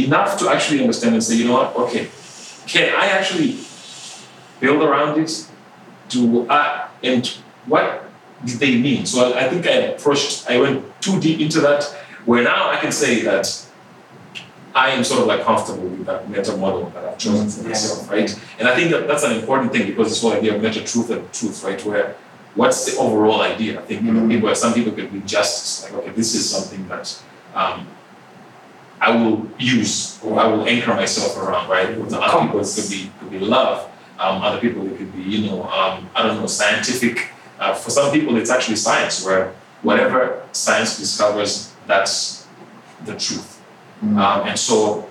enough 0.05 0.39
to 0.39 0.49
actually 0.49 0.81
understand 0.81 1.15
and 1.15 1.23
say, 1.23 1.37
you 1.37 1.47
know 1.47 1.55
what? 1.55 1.77
Okay, 1.77 2.09
can 2.67 2.95
I 2.95 3.07
actually 3.07 3.59
build 4.61 4.83
around 4.83 5.17
this? 5.17 5.51
Do 6.09 6.49
uh, 6.49 6.89
and 7.03 7.27
what 7.67 8.05
did 8.45 8.59
they 8.59 8.79
mean? 8.81 9.07
So 9.07 9.33
I, 9.33 9.47
I 9.47 9.49
think 9.49 9.67
I 9.67 9.95
approached. 9.95 10.49
I 10.49 10.59
went 10.61 10.85
too 11.01 11.21
deep 11.21 11.41
into 11.41 11.61
that. 11.61 11.85
Where 12.25 12.43
now 12.43 12.71
I 12.71 12.77
can 12.77 12.91
say 12.91 13.23
that 13.23 13.67
I 14.75 14.91
am 14.91 15.05
sort 15.05 15.23
of 15.23 15.27
like 15.27 15.43
comfortable 15.43 15.89
with 15.89 16.05
that 16.07 16.29
meta 16.29 16.57
model 16.57 16.91
that 16.91 17.05
I've 17.05 17.19
chosen 17.19 17.49
for 17.49 17.69
myself, 17.69 18.11
right? 18.11 18.31
And 18.59 18.69
I 18.69 18.75
think 18.75 18.91
that 18.91 19.09
that's 19.09 19.25
an 19.25 19.33
important 19.33 19.73
thing 19.73 19.87
because 19.87 20.11
this 20.11 20.21
whole 20.21 20.33
idea 20.33 20.55
of 20.55 20.63
meta 20.63 20.85
truth 20.85 21.11
and 21.11 21.33
truth, 21.33 21.65
right? 21.65 21.83
Where 21.85 22.15
what's 22.55 22.85
the 22.85 22.99
overall 22.99 23.41
idea? 23.41 23.81
I 23.81 23.83
think 23.85 24.03
you 24.03 24.13
know, 24.13 24.29
people, 24.29 24.55
some 24.55 24.75
people 24.75 24.93
could 24.93 25.13
be 25.13 25.21
justice, 25.21 25.85
like 25.85 25.95
okay, 26.03 26.11
this 26.11 26.35
is 26.35 26.51
something 26.51 26.87
that 26.89 27.23
um, 27.55 27.87
I 29.07 29.15
will 29.15 29.47
use 29.57 30.19
or 30.25 30.41
I 30.41 30.49
will 30.49 30.67
anchor 30.67 30.93
myself 30.93 31.37
around, 31.37 31.71
right? 31.71 31.97
With 31.97 32.13
other 32.13 32.45
people, 32.45 32.59
it 32.61 32.69
could 32.75 32.91
be 32.91 33.11
could 33.21 33.31
be 33.31 33.39
love. 33.39 33.89
Um, 34.19 34.43
other 34.43 34.61
people, 34.61 34.85
it 34.91 34.99
could 34.99 35.13
be 35.15 35.23
you 35.23 35.47
know, 35.47 35.63
um, 35.63 36.11
I 36.17 36.25
don't 36.25 36.41
know, 36.41 36.49
scientific. 36.49 37.31
Uh, 37.61 37.73
for 37.73 37.91
some 37.91 38.11
people, 38.11 38.37
it's 38.37 38.51
actually 38.51 38.77
science, 38.77 39.25
where 39.25 39.55
whatever 39.83 40.43
science 40.53 40.99
discovers, 40.99 41.73
that's 41.87 42.47
the 43.05 43.15
truth. 43.17 43.63
Um, 44.03 44.19
and 44.49 44.59
so, 44.59 45.11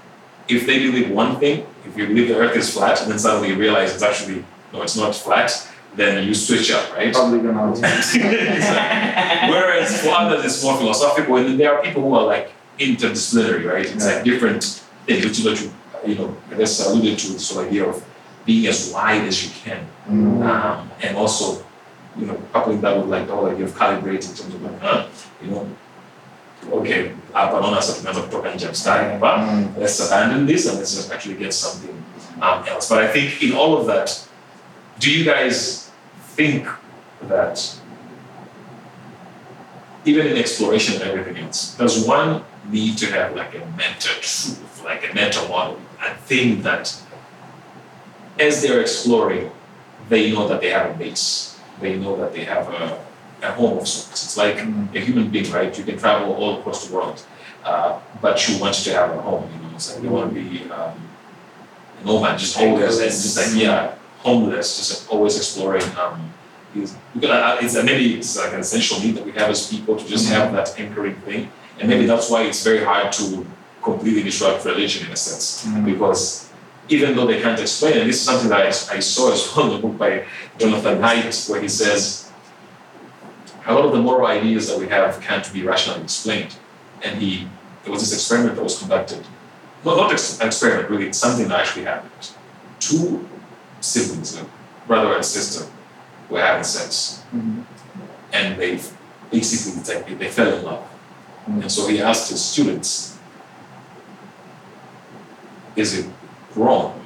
if 0.50 0.68
they 0.68 0.80
believe 0.80 1.10
one 1.10 1.40
thing, 1.40 1.66
if 1.86 1.98
you 1.98 2.08
believe 2.08 2.28
the 2.28 2.36
Earth 2.36 2.58
is 2.58 2.74
flat, 2.74 3.02
and 3.02 3.10
then 3.10 3.18
suddenly 3.18 3.50
you 3.50 3.56
realize 3.56 3.94
it's 3.94 4.04
actually 4.04 4.44
no, 4.74 4.82
it's 4.82 4.98
not 4.98 5.16
flat, 5.16 5.52
then 5.96 6.28
you 6.28 6.34
switch 6.34 6.70
up, 6.72 6.94
right? 6.94 7.14
Probably 7.14 7.40
gonna. 7.40 7.72
Exactly. 7.72 9.50
Whereas 9.52 10.02
for 10.02 10.10
others, 10.10 10.44
it's 10.44 10.62
more 10.66 10.78
philosophical, 10.78 11.38
and 11.38 11.46
then 11.48 11.58
there 11.58 11.74
are 11.74 11.82
people 11.82 12.02
who 12.02 12.14
are 12.14 12.26
like 12.26 12.52
interdisciplinary, 12.80 13.66
right? 13.72 13.86
It's 13.86 14.06
like 14.06 14.24
different 14.24 14.64
things, 15.06 15.26
which 15.26 15.40
is 15.40 15.46
what 15.46 15.62
you, 15.62 15.72
you 16.06 16.16
know, 16.16 16.36
I 16.52 16.56
guess 16.58 16.86
alluded 16.86 17.18
to 17.20 17.34
this 17.34 17.52
whole 17.52 17.64
idea 17.66 17.88
of 17.88 18.04
being 18.46 18.68
as 18.68 18.92
wide 18.94 19.24
as 19.26 19.44
you 19.44 19.52
can, 19.64 19.88
um, 20.44 20.92
and 21.02 21.18
also, 21.18 21.66
you 22.18 22.28
know, 22.28 22.38
coupling 22.54 22.82
that 22.82 22.96
with 22.98 23.08
like 23.08 23.28
the 23.28 23.34
whole 23.34 23.48
idea 23.48 23.66
of 23.66 23.74
calibrating 23.74 24.30
in 24.30 24.36
terms 24.36 24.54
of 24.54 24.62
like, 24.62 24.80
huh, 24.80 25.08
you 25.42 25.50
know, 25.52 25.68
okay, 26.72 27.12
hapa 27.34 27.62
naona 27.62 27.82
sasa 27.82 27.94
tumeanza 27.94 28.22
kutoka 28.22 28.52
nje 28.56 28.68
mstari 28.68 29.14
hapa, 29.14 29.50
let's 29.80 30.00
abandon 30.02 30.48
this 30.48 30.68
and 30.68 30.78
let's 30.78 30.96
just 30.96 31.12
actually 31.12 31.36
get 31.36 31.54
something 31.54 31.96
um, 32.42 32.64
else. 32.68 32.90
But 32.90 33.00
I 33.00 33.08
think 33.08 33.44
in 33.44 33.54
all 33.54 33.78
of 33.78 33.88
that, 33.88 34.28
do 35.00 35.12
you 35.12 35.26
guys 35.26 35.90
think 36.36 36.68
that 37.28 37.76
even 40.06 40.28
in 40.28 40.38
exploration 40.38 41.02
and 41.02 41.12
everything 41.12 41.44
else, 41.44 41.76
does 41.78 42.08
one 42.08 42.42
need 42.70 42.98
to 43.00 43.06
have 43.08 43.36
like 43.36 43.54
a 43.56 43.60
meta 43.78 44.10
truth, 44.22 44.82
like 44.84 45.04
a 45.10 45.14
meta 45.14 45.46
model, 45.48 45.80
a 46.06 46.14
thing 46.16 46.62
that 46.64 46.96
as 48.40 48.62
they're 48.62 48.82
exploring, 48.82 49.52
they 50.10 50.32
know 50.32 50.48
that 50.48 50.62
they 50.62 50.70
have 50.70 50.92
a 50.92 50.94
base, 50.98 51.60
they 51.80 51.98
know 51.98 52.16
that 52.18 52.34
they 52.34 52.44
have 52.44 52.68
a, 52.70 53.00
a 53.44 53.52
home 53.52 53.78
of 53.78 53.88
sorts. 53.88 54.24
It's 54.26 54.38
like 54.38 54.58
a 54.58 55.00
human 55.00 55.30
being, 55.30 55.50
right? 55.52 55.76
You 55.78 55.84
can 55.84 55.98
travel 55.98 56.34
all 56.34 56.60
across 56.60 56.88
the 56.88 56.96
world, 56.96 57.24
uh, 57.64 58.00
but 58.22 58.48
you 58.48 58.60
want 58.60 58.76
to 58.76 58.94
have 58.94 59.12
a 59.12 59.22
home. 59.22 59.50
You 59.54 59.62
know, 59.70 59.76
it's 59.76 59.94
like 59.94 60.04
you 60.04 60.10
want 60.10 60.34
to 60.34 60.40
be 60.40 60.64
um, 60.72 60.94
a 62.02 62.06
nomad, 62.06 62.38
just 62.40 62.60
always, 62.60 63.00
and 63.00 63.10
just 63.12 63.38
like 63.38 63.62
yeah, 63.62 63.96
homeless, 64.20 64.78
just 64.78 65.10
always 65.10 65.38
exploring. 65.38 65.84
Um, 65.98 66.32
is- 66.76 66.96
because 67.14 67.30
uh, 67.30 67.58
it's 67.62 67.82
maybe 67.84 68.16
it's 68.16 68.38
like 68.38 68.54
an 68.54 68.60
essential 68.60 69.00
need 69.00 69.16
that 69.16 69.26
we 69.26 69.32
have 69.32 69.50
as 69.50 69.70
people 69.70 69.96
to 69.96 70.06
just 70.06 70.28
have 70.30 70.52
that 70.54 70.78
anchoring 70.78 71.16
thing, 71.22 71.50
and 71.80 71.90
maybe 71.90 72.06
that's 72.06 72.30
why 72.30 72.44
it's 72.44 72.64
very 72.64 72.84
hard 72.84 73.12
to 73.14 73.46
completely 73.84 74.24
disrupt 74.24 74.66
religion 74.66 75.06
in 75.06 75.12
a 75.12 75.16
sense, 75.16 75.66
mm-hmm. 75.66 75.86
because 75.86 76.50
even 76.90 77.16
though 77.16 77.26
they 77.26 77.42
can't 77.42 77.60
explain, 77.60 77.98
and 78.00 78.10
this 78.10 78.18
is 78.18 78.22
something 78.22 78.50
that 78.50 78.62
I, 78.62 78.68
I 78.68 79.00
saw 79.00 79.32
as 79.32 79.56
well 79.56 79.68
in 79.68 79.82
the 79.82 79.88
book 79.88 79.98
by 79.98 80.26
Jonathan 80.58 81.00
Haidt, 81.02 81.50
where 81.50 81.62
he 81.62 81.68
says 81.68 82.32
a 83.66 83.74
lot 83.74 83.86
of 83.86 83.92
the 83.92 84.00
moral 84.00 84.28
ideas 84.28 84.68
that 84.70 84.78
we 84.78 84.88
have 84.88 85.20
can't 85.22 85.52
be 85.52 85.64
rationally 85.64 86.04
explained. 86.04 86.56
And 87.04 87.20
he, 87.20 87.48
there 87.84 87.92
was 87.92 88.02
this 88.02 88.14
experiment 88.14 88.56
that 88.56 88.64
was 88.64 88.78
conducted. 88.80 89.26
Well, 89.84 89.98
not 89.98 90.12
ex- 90.12 90.40
an 90.40 90.48
experiment, 90.48 90.90
really, 90.90 91.08
it's 91.08 91.18
something 91.18 91.48
that 91.48 91.60
actually 91.60 91.86
happened. 91.86 92.32
Two 92.80 93.28
siblings, 93.82 94.36
a 94.40 94.46
brother 94.88 95.16
and 95.16 95.26
sister, 95.26 95.70
were 96.30 96.42
having 96.42 96.64
sex. 96.64 97.24
Mm-hmm. 97.34 97.62
And 98.34 98.60
they 98.60 98.80
basically, 99.32 100.16
they 100.16 100.30
fell 100.30 100.54
in 100.54 100.64
love. 100.64 100.88
And 101.48 101.72
so 101.72 101.88
he 101.88 102.02
asked 102.02 102.30
his 102.30 102.44
students, 102.44 103.18
is 105.76 106.00
it 106.00 106.10
wrong? 106.56 107.00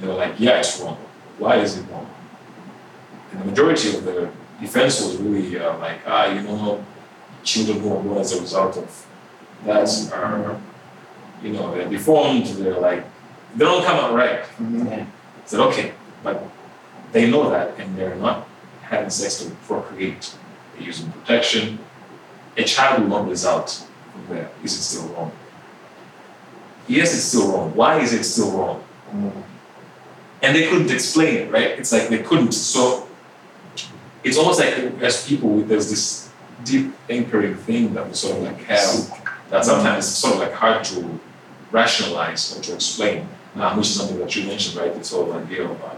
They 0.00 0.08
were 0.08 0.14
like, 0.14 0.38
yeah, 0.38 0.58
it's 0.58 0.80
wrong. 0.80 0.96
Why 1.38 1.56
is 1.56 1.78
it 1.78 1.84
wrong? 1.90 2.08
And 3.32 3.40
the 3.42 3.46
majority 3.46 3.96
of 3.96 4.04
the 4.04 4.30
defense 4.60 5.00
was 5.00 5.16
really 5.16 5.58
uh, 5.58 5.76
like, 5.78 5.98
ah, 6.06 6.32
you 6.32 6.42
know, 6.42 6.84
children 7.42 7.80
who 7.80 7.94
are 7.94 8.02
born 8.02 8.18
as 8.18 8.32
a 8.32 8.40
result 8.40 8.76
of 8.76 9.06
that 9.64 10.12
are, 10.12 10.60
you 11.42 11.52
know, 11.52 11.74
they're 11.74 11.88
deformed, 11.88 12.46
they're 12.46 12.78
like, 12.78 13.04
they 13.56 13.64
don't 13.64 13.84
come 13.84 13.96
out 13.96 14.14
right. 14.14 14.44
I 14.60 15.06
said, 15.44 15.60
okay, 15.60 15.92
but 16.22 16.42
they 17.12 17.30
know 17.30 17.50
that 17.50 17.78
and 17.78 17.96
they're 17.96 18.16
not 18.16 18.48
having 18.82 19.10
sex 19.10 19.42
to 19.44 19.50
procreate. 19.66 20.34
They're 20.74 20.86
using 20.86 21.10
protection. 21.12 21.78
A 22.56 22.64
child 22.64 23.02
will 23.02 23.08
not 23.08 23.28
result 23.28 23.86
from 24.12 24.34
there. 24.34 24.50
Is 24.62 24.72
it 24.78 24.82
still 24.82 25.08
wrong? 25.08 25.32
Yes, 26.86 27.14
it's 27.14 27.24
still 27.24 27.50
wrong. 27.52 27.74
Why 27.74 28.00
is 28.00 28.12
it 28.12 28.24
still 28.24 28.52
wrong? 28.52 28.84
And 30.42 30.54
they 30.54 30.68
couldn't 30.68 30.90
explain 30.90 31.36
it, 31.36 31.50
right? 31.50 31.78
It's 31.78 31.92
like 31.92 32.08
they 32.08 32.18
couldn't. 32.18 32.52
So 32.52 33.08
it's 34.22 34.36
almost 34.36 34.60
like 34.60 34.74
as 35.02 35.26
people, 35.26 35.60
there's 35.62 35.88
this 35.90 36.30
deep 36.64 36.92
anchoring 37.08 37.54
thing 37.54 37.94
that 37.94 38.06
we 38.06 38.14
sort 38.14 38.36
of 38.36 38.42
like 38.42 38.62
have 38.64 39.10
that 39.50 39.64
sometimes 39.64 40.06
it's 40.06 40.16
sort 40.16 40.34
of 40.34 40.40
like 40.40 40.52
hard 40.52 40.84
to 40.84 41.20
rationalize 41.70 42.56
or 42.56 42.62
to 42.62 42.74
explain, 42.74 43.28
um, 43.56 43.76
which 43.76 43.88
is 43.88 43.96
something 43.96 44.18
that 44.18 44.34
you 44.34 44.46
mentioned, 44.46 44.76
right? 44.76 44.94
This 44.94 45.12
whole 45.12 45.32
idea 45.32 45.64
of 45.64 45.82
uh, 45.82 45.90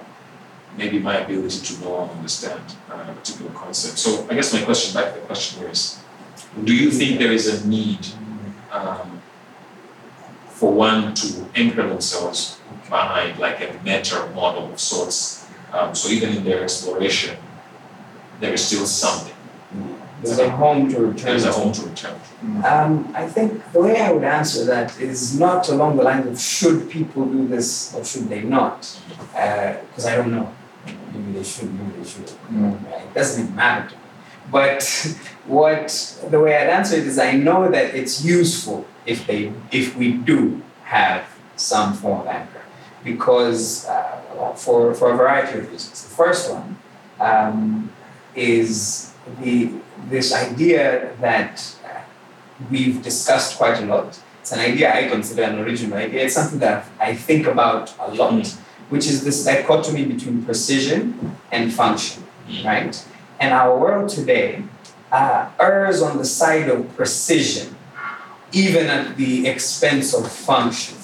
maybe 0.76 0.98
my 0.98 1.16
ability 1.16 1.60
to 1.66 1.80
know 1.80 2.02
and 2.02 2.10
understand 2.12 2.60
uh, 2.90 3.06
a 3.08 3.12
particular 3.14 3.50
concept. 3.52 3.98
So 3.98 4.26
I 4.30 4.34
guess 4.34 4.52
my 4.52 4.62
question 4.62 5.00
back 5.00 5.14
to 5.14 5.20
the 5.20 5.26
question 5.26 5.60
here 5.60 5.70
is, 5.70 5.98
do 6.64 6.74
you 6.74 6.90
think 6.90 7.18
there 7.18 7.32
is 7.32 7.46
a 7.46 7.68
need 7.68 8.06
um, 8.72 9.20
for 10.48 10.72
one 10.72 11.14
to 11.14 11.46
anchor 11.54 11.86
themselves 11.86 12.58
behind 12.88 13.38
like 13.38 13.60
a 13.60 13.78
meta 13.84 14.30
model 14.34 14.72
of 14.72 14.80
sorts? 14.80 15.46
Um, 15.72 15.94
so 15.94 16.08
even 16.08 16.30
in 16.30 16.44
their 16.44 16.62
exploration, 16.62 17.36
there 18.40 18.52
is 18.52 18.64
still 18.64 18.86
something. 18.86 19.34
There's 20.22 20.38
a 20.38 20.50
home 20.50 20.88
to 20.90 21.00
return 21.00 21.26
There's 21.26 21.44
a 21.44 21.52
home 21.52 21.72
to 21.72 21.82
return 21.82 22.18
to. 22.18 22.72
Um, 22.72 23.12
I 23.14 23.26
think 23.26 23.62
the 23.72 23.80
way 23.80 24.00
I 24.00 24.10
would 24.12 24.24
answer 24.24 24.64
that 24.64 24.98
is 24.98 25.38
not 25.38 25.68
along 25.68 25.98
the 25.98 26.02
lines 26.02 26.26
of 26.26 26.40
should 26.40 26.88
people 26.88 27.26
do 27.26 27.46
this 27.46 27.94
or 27.94 28.04
should 28.04 28.28
they 28.28 28.42
not, 28.42 28.98
because 29.32 30.06
I 30.06 30.16
don't 30.16 30.30
know. 30.30 30.52
Maybe 31.12 31.32
they 31.32 31.44
should, 31.44 31.72
maybe 31.74 32.02
they 32.02 32.08
shouldn't. 32.08 32.38
Right? 32.50 33.02
It 33.02 33.14
doesn't 33.14 33.42
even 33.42 33.54
matter 33.54 33.90
to 33.90 33.94
me. 33.94 34.05
But 34.50 34.82
what 35.46 35.88
the 36.30 36.40
way 36.40 36.56
I'd 36.56 36.68
answer 36.68 36.96
it 36.96 37.06
is 37.06 37.18
I 37.18 37.32
know 37.32 37.70
that 37.70 37.94
it's 37.94 38.24
useful 38.24 38.86
if 39.04 39.26
they 39.26 39.52
if 39.70 39.96
we 39.96 40.12
do 40.12 40.62
have 40.84 41.24
some 41.56 41.94
form 41.94 42.20
of 42.20 42.26
anchor 42.26 42.62
because 43.04 43.86
uh, 43.86 44.52
for 44.56 44.94
for 44.94 45.12
a 45.12 45.16
variety 45.16 45.58
of 45.58 45.70
reasons. 45.70 46.02
The 46.02 46.14
first 46.14 46.52
one 46.52 46.76
um, 47.20 47.90
is 48.34 49.12
the 49.40 49.72
this 50.08 50.32
idea 50.34 51.12
that 51.20 51.74
uh, 51.84 52.00
we've 52.70 53.02
discussed 53.02 53.56
quite 53.56 53.78
a 53.82 53.86
lot. 53.86 54.18
It's 54.40 54.52
an 54.52 54.60
idea 54.60 54.94
I 54.94 55.08
consider 55.08 55.42
an 55.42 55.58
original 55.58 55.98
idea. 55.98 56.24
It's 56.24 56.34
something 56.34 56.60
that 56.60 56.86
I 57.00 57.14
think 57.14 57.46
about 57.46 57.92
a 57.98 58.14
lot, 58.14 58.46
which 58.90 59.06
is 59.06 59.24
this 59.24 59.44
dichotomy 59.44 60.04
between 60.04 60.44
precision 60.44 61.36
and 61.50 61.72
function, 61.72 62.22
right? 62.64 62.94
And 63.40 63.52
our 63.52 63.78
world 63.78 64.08
today 64.08 64.62
uh, 65.12 65.50
errs 65.60 66.02
on 66.02 66.18
the 66.18 66.24
side 66.24 66.68
of 66.68 66.94
precision, 66.96 67.76
even 68.52 68.86
at 68.86 69.16
the 69.16 69.46
expense 69.46 70.14
of 70.14 70.30
function. 70.30 70.96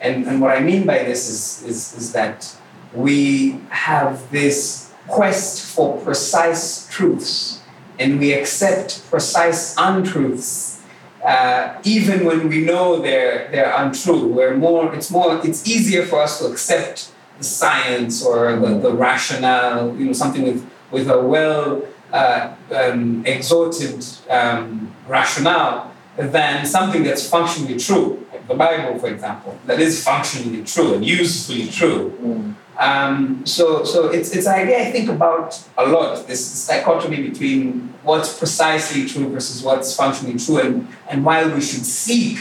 And, 0.00 0.26
and 0.26 0.40
what 0.40 0.56
I 0.56 0.60
mean 0.60 0.86
by 0.86 0.98
this 1.04 1.28
is, 1.28 1.62
is, 1.68 1.94
is 1.94 2.12
that 2.12 2.56
we 2.92 3.60
have 3.70 4.30
this 4.30 4.92
quest 5.08 5.74
for 5.74 5.98
precise 6.00 6.88
truths 6.90 7.60
and 7.98 8.18
we 8.18 8.32
accept 8.32 9.08
precise 9.10 9.74
untruths 9.78 10.82
uh, 11.24 11.80
even 11.84 12.24
when 12.24 12.48
we 12.48 12.64
know 12.64 13.00
they're 13.00 13.48
they're 13.52 13.72
untrue. 13.76 14.26
We're 14.26 14.56
more. 14.56 14.92
It's 14.94 15.10
more. 15.10 15.40
It's 15.44 15.66
easier 15.68 16.04
for 16.04 16.20
us 16.20 16.40
to 16.40 16.46
accept 16.46 17.12
the 17.38 17.44
science 17.44 18.24
or 18.24 18.56
the, 18.56 18.78
the 18.78 18.92
rationale. 18.92 19.96
You 19.96 20.06
know, 20.06 20.12
something 20.12 20.42
with 20.42 20.68
with 20.92 21.08
a 21.10 21.20
well 21.20 21.82
uh, 22.12 22.54
um, 22.74 23.24
exalted 23.26 24.04
um, 24.30 24.94
rationale 25.08 25.90
than 26.16 26.66
something 26.66 27.02
that's 27.02 27.28
functionally 27.28 27.78
true, 27.78 28.24
like 28.30 28.46
the 28.46 28.54
Bible, 28.54 28.98
for 28.98 29.08
example, 29.08 29.58
that 29.66 29.80
is 29.80 30.04
functionally 30.04 30.62
true 30.62 30.94
and 30.94 31.04
usefully 31.04 31.68
true. 31.68 32.54
Um, 32.78 33.46
so, 33.46 33.84
so 33.84 34.10
it's 34.10 34.34
it's 34.34 34.46
an 34.46 34.54
idea 34.54 34.88
I 34.88 34.90
think 34.90 35.08
about 35.08 35.62
a 35.78 35.86
lot. 35.86 36.26
This 36.26 36.66
dichotomy 36.66 37.28
between 37.28 37.94
what's 38.02 38.38
precisely 38.38 39.06
true 39.06 39.28
versus 39.28 39.62
what's 39.62 39.94
functionally 39.94 40.38
true, 40.38 40.58
and 40.58 40.88
and 41.08 41.24
while 41.24 41.48
we 41.50 41.60
should 41.60 41.86
seek 41.86 42.38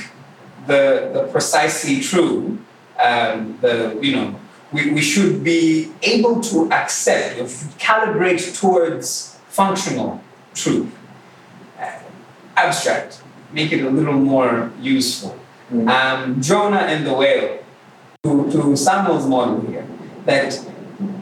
the 0.67 1.11
the 1.13 1.27
precisely 1.31 1.99
true, 1.99 2.57
um, 2.99 3.57
the 3.61 3.97
you 4.01 4.15
know 4.15 4.35
we, 4.71 4.91
we 4.91 5.01
should 5.01 5.43
be 5.43 5.91
able 6.01 6.41
to 6.41 6.71
accept, 6.71 7.39
or 7.39 7.45
calibrate 7.77 8.59
towards 8.59 9.37
functional 9.49 10.23
truth, 10.53 10.93
uh, 11.79 11.99
abstract, 12.55 13.21
make 13.51 13.71
it 13.71 13.83
a 13.83 13.89
little 13.89 14.13
more 14.13 14.71
useful. 14.79 15.37
Um, 15.71 16.41
Jonah 16.41 16.77
and 16.77 17.05
the 17.05 17.13
whale, 17.13 17.63
to, 18.23 18.51
to 18.51 18.75
Samuel's 18.75 19.25
model 19.25 19.61
here 19.61 19.87
that 20.25 20.59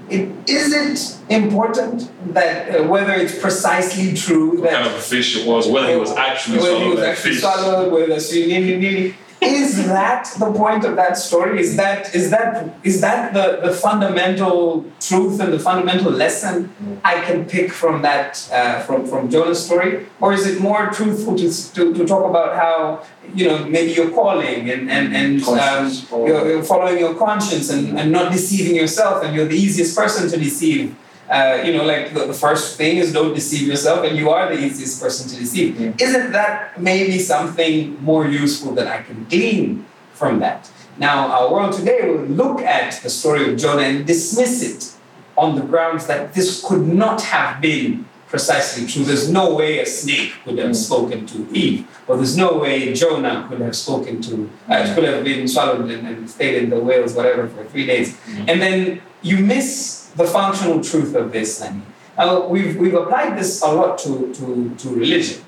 it 0.09 0.29
isn't 0.49 1.21
important 1.29 2.11
that 2.33 2.75
uh, 2.75 2.83
whether 2.83 3.13
it's 3.13 3.39
precisely 3.39 4.13
true 4.13 4.59
What 4.59 4.63
that 4.63 4.83
kind 4.83 4.87
of 4.87 4.95
a 4.95 5.01
fish 5.01 5.37
it 5.37 5.47
was, 5.47 5.67
whether 5.67 5.89
he 5.91 5.95
was 5.95 6.11
actually 6.11 6.57
whether 6.57 6.69
he 6.69 6.75
swallowed 6.77 6.95
was 6.95 6.99
that 6.99 7.09
actually 7.09 7.31
fish. 7.31 7.41
swallowed, 7.41 7.93
whether 7.93 8.19
she 8.19 8.45
really, 8.47 8.75
really 8.75 9.15
is 9.41 9.87
that 9.87 10.33
the 10.37 10.51
point 10.51 10.83
of 10.83 10.95
that 10.97 11.17
story? 11.17 11.59
Is 11.61 11.77
that 11.77 12.13
is 12.13 12.29
that 12.29 12.75
is 12.83 12.99
that 13.01 13.33
the, 13.33 13.67
the 13.67 13.73
fundamental 13.73 14.85
truth 14.99 15.39
and 15.39 15.53
the 15.53 15.59
fundamental 15.59 16.11
lesson 16.11 16.73
I 17.05 17.21
can 17.21 17.45
pick 17.45 17.71
from 17.71 18.01
that 18.01 18.49
uh, 18.51 18.81
from 18.81 19.07
from 19.07 19.29
Jonah's 19.29 19.65
story, 19.65 20.07
or 20.19 20.33
is 20.33 20.45
it 20.45 20.59
more 20.59 20.87
truthful 20.87 21.37
to, 21.37 21.73
to, 21.73 21.93
to 21.93 22.05
talk 22.05 22.29
about 22.29 22.55
how 22.55 23.05
you 23.33 23.47
know 23.47 23.65
maybe 23.65 23.91
you're 23.93 24.11
calling 24.11 24.69
and 24.69 24.89
and 24.91 25.15
and 25.15 25.43
um, 25.43 25.91
you're, 26.11 26.49
you're 26.49 26.63
following 26.63 26.99
your 26.99 27.15
conscience 27.15 27.69
and, 27.69 27.97
and 27.97 28.11
not 28.11 28.31
deceiving 28.31 28.75
yourself, 28.75 29.23
and 29.23 29.33
you're 29.35 29.47
the 29.47 29.57
easiest 29.57 29.95
person 29.95 30.29
to 30.29 30.37
deceive. 30.37 30.95
Uh, 31.29 31.61
you 31.63 31.71
know, 31.73 31.83
like 31.83 32.13
the, 32.13 32.25
the 32.25 32.33
first 32.33 32.75
thing 32.75 32.97
is 32.97 33.13
don't 33.13 33.35
deceive 33.35 33.67
yourself, 33.67 34.03
and 34.03 34.17
you 34.17 34.31
are 34.31 34.49
the 34.53 34.59
easiest 34.59 34.99
person 34.99 35.29
to 35.29 35.35
deceive. 35.35 35.79
Isn't 36.01 36.31
that 36.31 36.81
maybe 36.81 37.19
something 37.19 38.01
more 38.03 38.27
useful 38.27 38.73
that 38.73 38.87
I 38.87 39.03
can 39.03 39.25
glean 39.25 39.85
from 40.13 40.39
that? 40.39 40.71
Now, 40.97 41.27
our 41.27 41.53
world 41.53 41.73
today 41.73 42.09
will 42.09 42.25
look 42.25 42.61
at 42.61 43.01
the 43.03 43.09
story 43.09 43.51
of 43.51 43.57
Jonah 43.57 43.83
and 43.83 44.07
dismiss 44.07 44.63
it 44.63 44.95
on 45.37 45.55
the 45.55 45.61
grounds 45.61 46.07
that 46.07 46.33
this 46.33 46.65
could 46.67 46.85
not 46.87 47.21
have 47.21 47.61
been 47.61 48.05
precisely 48.27 48.85
true. 48.85 49.03
There's 49.03 49.29
no 49.29 49.55
way 49.55 49.79
a 49.79 49.85
snake 49.85 50.33
could 50.43 50.57
have 50.57 50.75
spoken 50.75 51.25
to 51.27 51.47
Eve, 51.53 51.87
or 52.07 52.17
there's 52.17 52.37
no 52.37 52.57
way 52.57 52.93
Jonah 52.93 53.45
could 53.47 53.61
have 53.61 53.75
spoken 53.75 54.21
to, 54.23 54.49
uh, 54.67 54.93
could 54.95 55.03
have 55.03 55.23
been 55.23 55.47
swallowed 55.47 55.89
and, 55.89 56.07
and 56.07 56.29
stayed 56.29 56.63
in 56.63 56.69
the 56.69 56.79
whales, 56.79 57.13
whatever, 57.13 57.47
for 57.47 57.63
three 57.65 57.85
days. 57.85 58.17
And 58.47 58.61
then 58.61 59.01
you 59.21 59.37
miss 59.37 59.98
the 60.15 60.25
functional 60.25 60.81
truth 60.81 61.15
of 61.15 61.31
this, 61.31 61.61
Nani. 61.61 61.81
Now, 62.17 62.47
we've, 62.47 62.75
we've 62.75 62.93
applied 62.95 63.37
this 63.37 63.61
a 63.61 63.71
lot 63.71 63.97
to, 63.99 64.33
to, 64.33 64.75
to 64.75 64.89
religion 64.89 65.41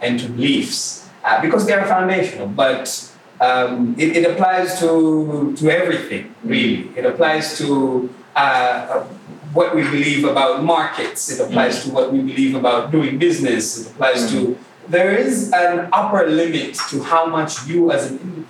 and 0.00 0.18
to 0.18 0.28
beliefs 0.28 1.08
uh, 1.24 1.40
because 1.40 1.66
they 1.66 1.72
are 1.72 1.86
foundational, 1.86 2.48
but 2.48 3.12
um, 3.40 3.94
it, 3.98 4.16
it 4.16 4.30
applies 4.30 4.80
to, 4.80 5.54
to 5.56 5.70
everything, 5.70 6.34
really. 6.42 6.90
It 6.96 7.04
applies 7.04 7.56
to 7.58 8.12
uh, 8.34 9.04
what 9.52 9.74
we 9.74 9.82
believe 9.82 10.24
about 10.24 10.64
markets, 10.64 11.30
it 11.30 11.40
applies 11.40 11.84
to 11.84 11.90
what 11.90 12.12
we 12.12 12.20
believe 12.20 12.54
about 12.54 12.90
doing 12.90 13.18
business, 13.18 13.80
it 13.80 13.92
applies 13.92 14.30
to. 14.30 14.58
There 14.88 15.16
is 15.16 15.52
an 15.52 15.88
upper 15.92 16.26
limit 16.28 16.74
to 16.90 17.02
how 17.02 17.26
much 17.26 17.66
you 17.66 17.90
as 17.90 18.10
an 18.10 18.18
individual. 18.18 18.46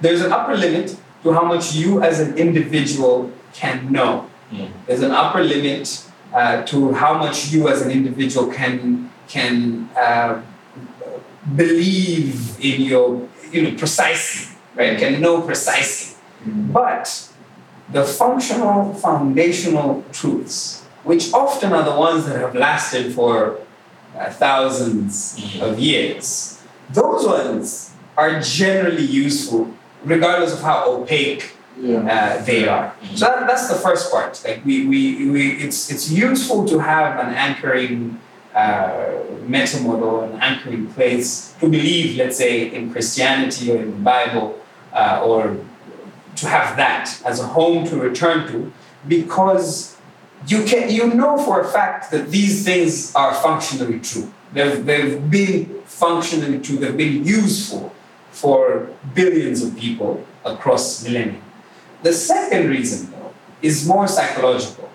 There's 0.00 0.20
an 0.22 0.32
upper 0.32 0.56
limit 0.56 0.96
to 1.22 1.32
how 1.32 1.44
much 1.44 1.74
you 1.74 2.02
as 2.02 2.20
an 2.20 2.36
individual 2.36 3.30
can 3.56 3.90
know. 3.90 4.28
Mm. 4.52 4.70
There's 4.86 5.02
an 5.02 5.10
upper 5.10 5.42
limit 5.42 6.04
uh, 6.32 6.62
to 6.64 6.92
how 6.92 7.18
much 7.18 7.48
you 7.48 7.68
as 7.68 7.82
an 7.82 7.90
individual 7.90 8.52
can 8.52 9.10
can 9.28 9.88
uh, 9.96 10.42
believe 11.56 12.58
in 12.60 12.82
your 12.82 13.28
you 13.50 13.62
know 13.62 13.76
precisely, 13.76 14.56
right? 14.74 14.98
Can 14.98 15.20
know 15.20 15.40
precisely. 15.42 16.16
But 16.46 17.28
the 17.90 18.04
functional 18.04 18.94
foundational 18.94 20.04
truths, 20.12 20.84
which 21.02 21.32
often 21.32 21.72
are 21.72 21.82
the 21.82 21.96
ones 21.96 22.26
that 22.26 22.38
have 22.38 22.54
lasted 22.54 23.14
for 23.14 23.58
uh, 24.16 24.30
thousands 24.30 25.40
of 25.60 25.78
years, 25.78 26.62
those 26.90 27.26
ones 27.26 27.92
are 28.16 28.40
generally 28.40 29.04
useful, 29.04 29.74
regardless 30.04 30.52
of 30.52 30.60
how 30.60 30.88
opaque 30.88 31.55
Yeah. 31.78 31.98
uh, 31.98 32.44
they 32.44 32.66
are. 32.66 32.94
So 33.14 33.26
that, 33.26 33.46
that's 33.46 33.68
the 33.68 33.74
first 33.74 34.10
part. 34.10 34.42
Like 34.44 34.64
we, 34.64 34.86
we, 34.86 35.30
we 35.30 35.50
it's 35.52 35.90
it's 35.90 36.10
useful 36.10 36.66
to 36.68 36.78
have 36.78 37.18
an 37.18 37.34
anchoring 37.34 38.18
uh, 38.54 39.12
model, 39.46 40.22
an 40.22 40.40
anchoring 40.40 40.86
place 40.88 41.54
to 41.60 41.68
believe, 41.68 42.16
let's 42.16 42.38
say, 42.38 42.74
in 42.74 42.90
Christianity 42.90 43.72
or 43.72 43.76
in 43.76 43.90
the 43.90 43.96
Bible, 43.98 44.58
uh, 44.92 45.22
or 45.24 45.58
to 46.36 46.48
have 46.48 46.76
that 46.76 47.20
as 47.24 47.40
a 47.40 47.46
home 47.46 47.86
to 47.86 47.96
return 47.96 48.46
to, 48.48 48.72
because 49.06 49.96
you 50.46 50.64
can 50.64 50.90
you 50.90 51.12
know 51.12 51.36
for 51.38 51.60
a 51.60 51.68
fact 51.68 52.10
that 52.10 52.30
these 52.30 52.64
things 52.64 53.14
are 53.14 53.34
functionally 53.34 54.00
true. 54.00 54.32
They've, 54.52 54.84
they've 54.84 55.30
been 55.30 55.82
functionally 55.84 56.60
true. 56.60 56.76
They've 56.76 56.96
been 56.96 57.24
useful 57.24 57.92
for 58.30 58.88
billions 59.14 59.62
of 59.62 59.76
people 59.76 60.24
across 60.44 61.04
millennia. 61.04 61.40
The 62.06 62.12
second 62.12 62.68
reason, 62.70 63.10
though, 63.10 63.34
is 63.62 63.84
more 63.84 64.06
psychological. 64.06 64.88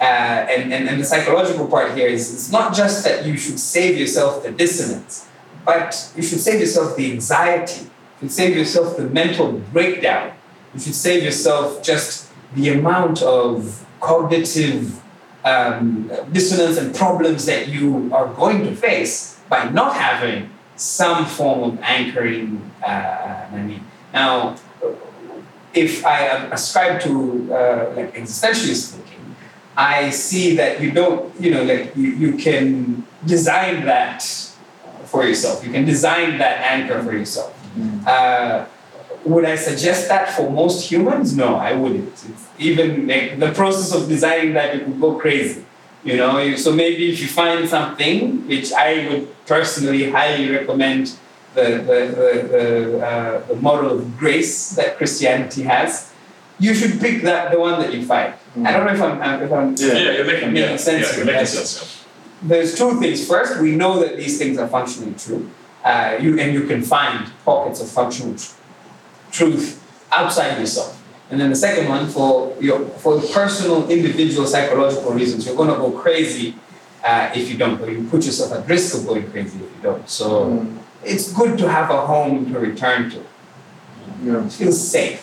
Uh, 0.00 0.04
and, 0.04 0.72
and, 0.72 0.88
and 0.88 1.00
the 1.00 1.04
psychological 1.04 1.66
part 1.66 1.96
here 1.96 2.06
is 2.06 2.32
it's 2.32 2.52
not 2.52 2.72
just 2.72 3.02
that 3.04 3.26
you 3.26 3.36
should 3.36 3.58
save 3.58 3.98
yourself 3.98 4.44
the 4.44 4.52
dissonance, 4.52 5.26
but 5.64 6.12
you 6.14 6.22
should 6.22 6.38
save 6.38 6.60
yourself 6.60 6.96
the 6.96 7.10
anxiety. 7.10 7.90
You 8.22 8.28
should 8.28 8.30
save 8.30 8.56
yourself 8.56 8.96
the 8.96 9.02
mental 9.02 9.50
breakdown. 9.72 10.32
You 10.74 10.78
should 10.78 10.94
save 10.94 11.24
yourself 11.24 11.82
just 11.82 12.30
the 12.54 12.68
amount 12.68 13.20
of 13.22 13.84
cognitive 14.00 15.02
um, 15.44 16.08
dissonance 16.30 16.76
and 16.76 16.94
problems 16.94 17.46
that 17.46 17.66
you 17.66 18.14
are 18.14 18.32
going 18.34 18.62
to 18.62 18.76
face 18.76 19.40
by 19.48 19.70
not 19.70 19.96
having 19.96 20.50
some 20.76 21.26
form 21.26 21.64
of 21.64 21.80
anchoring. 21.82 22.70
Uh, 22.86 23.48
now, 24.12 24.54
if 25.74 26.04
I 26.06 26.20
am 26.28 26.52
ascribe 26.52 27.00
to 27.02 27.52
uh, 27.52 27.92
like 27.96 28.14
existentialist 28.14 28.92
thinking, 28.92 29.36
I 29.76 30.10
see 30.10 30.56
that 30.56 30.80
you 30.80 30.92
don't, 30.92 31.34
you 31.40 31.50
know, 31.52 31.64
like 31.64 31.94
you, 31.96 32.10
you 32.10 32.36
can 32.36 33.04
design 33.26 33.84
that 33.86 34.22
for 35.06 35.24
yourself. 35.24 35.64
You 35.64 35.72
can 35.72 35.84
design 35.84 36.38
that 36.38 36.60
anchor 36.60 37.02
for 37.02 37.12
yourself. 37.12 37.52
Uh, 38.06 38.66
would 39.24 39.44
I 39.44 39.56
suggest 39.56 40.08
that 40.08 40.30
for 40.30 40.50
most 40.50 40.90
humans? 40.90 41.36
No, 41.36 41.56
I 41.56 41.72
wouldn't. 41.72 42.08
It's 42.08 42.46
even 42.58 43.08
like 43.08 43.38
the 43.38 43.52
process 43.52 43.92
of 43.94 44.08
designing 44.08 44.52
that, 44.54 44.76
it 44.76 44.86
would 44.86 45.00
go 45.00 45.14
crazy. 45.14 45.64
You 46.04 46.18
know, 46.18 46.54
so 46.56 46.70
maybe 46.72 47.10
if 47.10 47.20
you 47.20 47.26
find 47.26 47.66
something, 47.66 48.46
which 48.46 48.72
I 48.72 49.08
would 49.08 49.46
personally 49.46 50.10
highly 50.10 50.50
recommend 50.50 51.16
the, 51.54 51.62
the, 51.62 51.98
the, 52.16 52.48
the, 52.48 53.06
uh, 53.06 53.46
the 53.46 53.56
model 53.56 53.90
of 53.98 54.18
grace 54.18 54.70
that 54.76 54.96
Christianity 54.96 55.62
has, 55.62 56.12
you 56.58 56.74
should 56.74 57.00
pick 57.00 57.22
that 57.22 57.50
the 57.52 57.58
one 57.58 57.80
that 57.80 57.92
you 57.92 58.04
find. 58.04 58.34
I 58.64 58.72
don't 58.72 58.86
know 58.86 58.94
if 58.94 59.02
I'm, 59.02 59.42
if 59.42 59.52
I'm 59.52 59.74
Yeah. 59.76 59.92
Yeah, 59.94 60.12
you're 60.12 60.24
making, 60.26 60.52
making 60.52 60.70
yeah, 60.70 60.76
sense 60.76 61.10
yeah, 61.10 61.16
you're 61.16 61.26
making 61.26 61.46
sense. 61.46 62.04
there's 62.42 62.78
two 62.78 63.00
things. 63.00 63.26
First, 63.26 63.60
we 63.60 63.74
know 63.74 64.00
that 64.00 64.16
these 64.16 64.38
things 64.38 64.58
are 64.58 64.68
functionally 64.68 65.14
true. 65.14 65.50
Uh, 65.84 66.16
you, 66.20 66.38
and 66.38 66.54
you 66.54 66.66
can 66.66 66.82
find 66.82 67.30
pockets 67.44 67.80
of 67.80 67.88
functional 67.90 68.34
tr- 68.36 68.54
truth 69.32 69.82
outside 70.12 70.58
yourself. 70.58 71.00
And 71.30 71.40
then 71.40 71.50
the 71.50 71.56
second 71.56 71.88
one, 71.88 72.06
for 72.08 72.54
your 72.60 72.80
for 73.02 73.20
personal, 73.20 73.88
individual, 73.90 74.46
psychological 74.46 75.12
reasons, 75.12 75.46
you're 75.46 75.56
going 75.56 75.70
to 75.70 75.76
go 75.76 75.90
crazy 75.90 76.54
uh, 77.02 77.30
if 77.34 77.50
you 77.50 77.58
don't, 77.58 77.80
or 77.80 77.90
you 77.90 78.06
put 78.08 78.24
yourself 78.24 78.52
at 78.52 78.68
risk 78.68 78.96
of 78.96 79.06
going 79.06 79.28
crazy 79.30 79.56
if 79.56 79.62
you 79.62 79.82
don't. 79.82 80.08
So 80.08 80.66
it's 81.04 81.32
good 81.32 81.58
to 81.58 81.68
have 81.68 81.90
a 81.90 82.06
home 82.06 82.52
to 82.52 82.58
return 82.58 83.10
to. 83.10 83.24
Yeah. 84.22 84.44
It 84.44 84.52
feels 84.52 84.88
safe. 84.88 85.20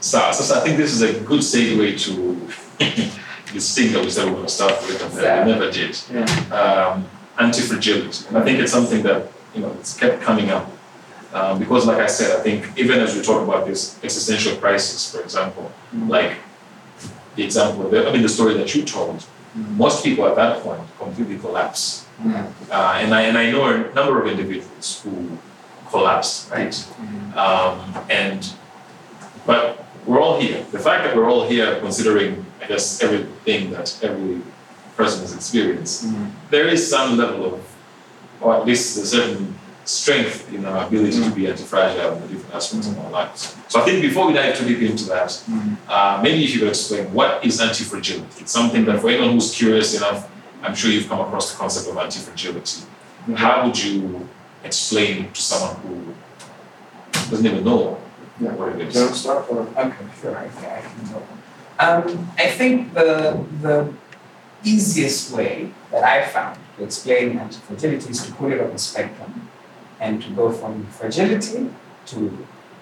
So, 0.00 0.30
so, 0.32 0.42
so 0.44 0.60
I 0.60 0.60
think 0.60 0.76
this 0.76 0.92
is 0.92 1.02
a 1.02 1.20
good 1.20 1.40
segue 1.40 1.98
to 2.04 2.34
this 3.52 3.74
thing 3.74 3.92
that 3.92 4.04
we 4.04 4.10
said 4.10 4.24
we 4.24 4.30
were 4.30 4.36
going 4.36 4.46
to 4.46 4.52
start 4.52 4.72
with 4.82 5.02
and 5.02 5.12
that 5.14 5.46
we 5.46 5.52
never 5.52 5.70
did. 5.70 5.98
Yeah. 6.12 6.24
Um, 6.52 7.06
anti-fragility. 7.38 8.28
And 8.28 8.38
I 8.38 8.42
think 8.42 8.58
it's 8.58 8.72
something 8.72 9.02
that 9.04 9.28
you 9.54 9.60
know, 9.62 9.72
it's 9.80 9.96
kept 9.96 10.22
coming 10.22 10.50
up. 10.50 10.70
Um, 11.32 11.58
because, 11.58 11.86
like 11.86 11.98
I 11.98 12.06
said, 12.06 12.38
I 12.38 12.42
think 12.42 12.78
even 12.78 13.00
as 13.00 13.16
we 13.16 13.22
talk 13.22 13.42
about 13.42 13.66
this 13.66 13.98
existential 14.04 14.56
crisis, 14.56 15.12
for 15.12 15.20
example, 15.20 15.72
like 16.06 16.36
the 17.34 17.42
example, 17.42 17.88
the, 17.90 18.08
I 18.08 18.12
mean, 18.12 18.22
the 18.22 18.28
story 18.28 18.54
that 18.54 18.72
you 18.74 18.84
told, 18.84 19.24
most 19.54 20.04
people 20.04 20.26
at 20.26 20.36
that 20.36 20.62
point 20.62 20.80
completely 20.98 21.38
collapse. 21.38 22.03
Uh, 22.70 22.98
and 23.02 23.14
I 23.14 23.22
and 23.22 23.36
I 23.36 23.50
know 23.50 23.64
a 23.68 23.92
number 23.94 24.22
of 24.22 24.26
individuals 24.28 25.00
who 25.02 25.38
collapsed, 25.90 26.50
right? 26.50 26.74
Um, 27.36 27.76
and 28.10 28.40
but 29.46 29.84
we're 30.06 30.20
all 30.20 30.40
here. 30.40 30.64
The 30.72 30.78
fact 30.78 31.04
that 31.04 31.16
we're 31.16 31.28
all 31.28 31.46
here, 31.48 31.78
considering 31.80 32.44
I 32.62 32.66
guess 32.66 33.02
everything 33.02 33.70
that 33.72 33.88
every 34.02 34.40
person 34.96 35.20
has 35.22 35.34
experienced, 35.34 36.06
there 36.50 36.68
is 36.68 36.88
some 36.88 37.16
level 37.18 37.54
of, 37.54 37.60
or 38.40 38.54
at 38.56 38.64
least 38.66 38.96
a 38.98 39.06
certain 39.06 39.54
strength 39.84 40.50
in 40.54 40.64
our 40.64 40.86
ability 40.86 41.20
to 41.22 41.30
be 41.34 41.46
anti-fragile 41.46 42.14
in 42.16 42.22
the 42.22 42.28
different 42.28 42.54
aspects 42.54 42.86
of 42.88 42.98
our 43.00 43.10
lives. 43.10 43.54
So 43.68 43.80
I 43.80 43.84
think 43.84 44.00
before 44.00 44.26
we 44.28 44.32
dive 44.32 44.56
too 44.56 44.64
deep 44.66 44.80
into 44.90 45.04
that, 45.06 45.42
uh, 45.88 46.20
maybe 46.22 46.42
if 46.44 46.54
you 46.54 46.60
could 46.60 46.68
explain 46.68 47.12
what 47.12 47.44
is 47.44 47.60
anti-fragility. 47.60 48.40
It's 48.40 48.52
something 48.52 48.84
that 48.86 49.00
for 49.00 49.10
anyone 49.10 49.32
who's 49.32 49.52
curious 49.54 49.94
enough, 49.96 50.30
I'm 50.64 50.74
sure 50.74 50.90
you've 50.90 51.08
come 51.08 51.20
across 51.20 51.52
the 51.52 51.58
concept 51.58 51.88
of 51.90 51.96
anti-fragility. 51.98 52.82
How 53.36 53.64
would 53.66 53.82
you 53.82 54.28
explain 54.64 55.30
to 55.32 55.40
someone 55.40 55.76
who 55.82 56.14
doesn't 57.30 57.46
even 57.46 57.64
know 57.64 57.98
Yeah. 58.40 58.50
what 58.58 58.70
it 58.74 58.80
is? 58.80 58.94
Do 58.94 58.98
you 59.00 59.04
want 59.06 59.16
start 59.16 59.46
or? 59.50 59.60
Okay, 59.60 60.04
sure, 60.20 60.36
I 60.36 60.48
can, 60.48 60.64
I 60.64 60.80
can 60.80 61.12
go. 61.12 61.22
Um, 61.78 62.28
I 62.38 62.48
think 62.58 62.94
the 62.94 63.38
the 63.62 63.92
easiest 64.64 65.32
way 65.36 65.70
that 65.92 66.02
I 66.02 66.26
found 66.26 66.58
to 66.76 66.84
explain 66.84 67.38
anti-fragility 67.38 68.10
is 68.10 68.24
to 68.26 68.32
put 68.32 68.52
it 68.52 68.60
on 68.60 68.70
a 68.70 68.78
spectrum 68.78 69.48
and 70.00 70.22
to 70.22 70.30
go 70.30 70.50
from 70.50 70.86
fragility 70.86 71.70
to 72.06 72.16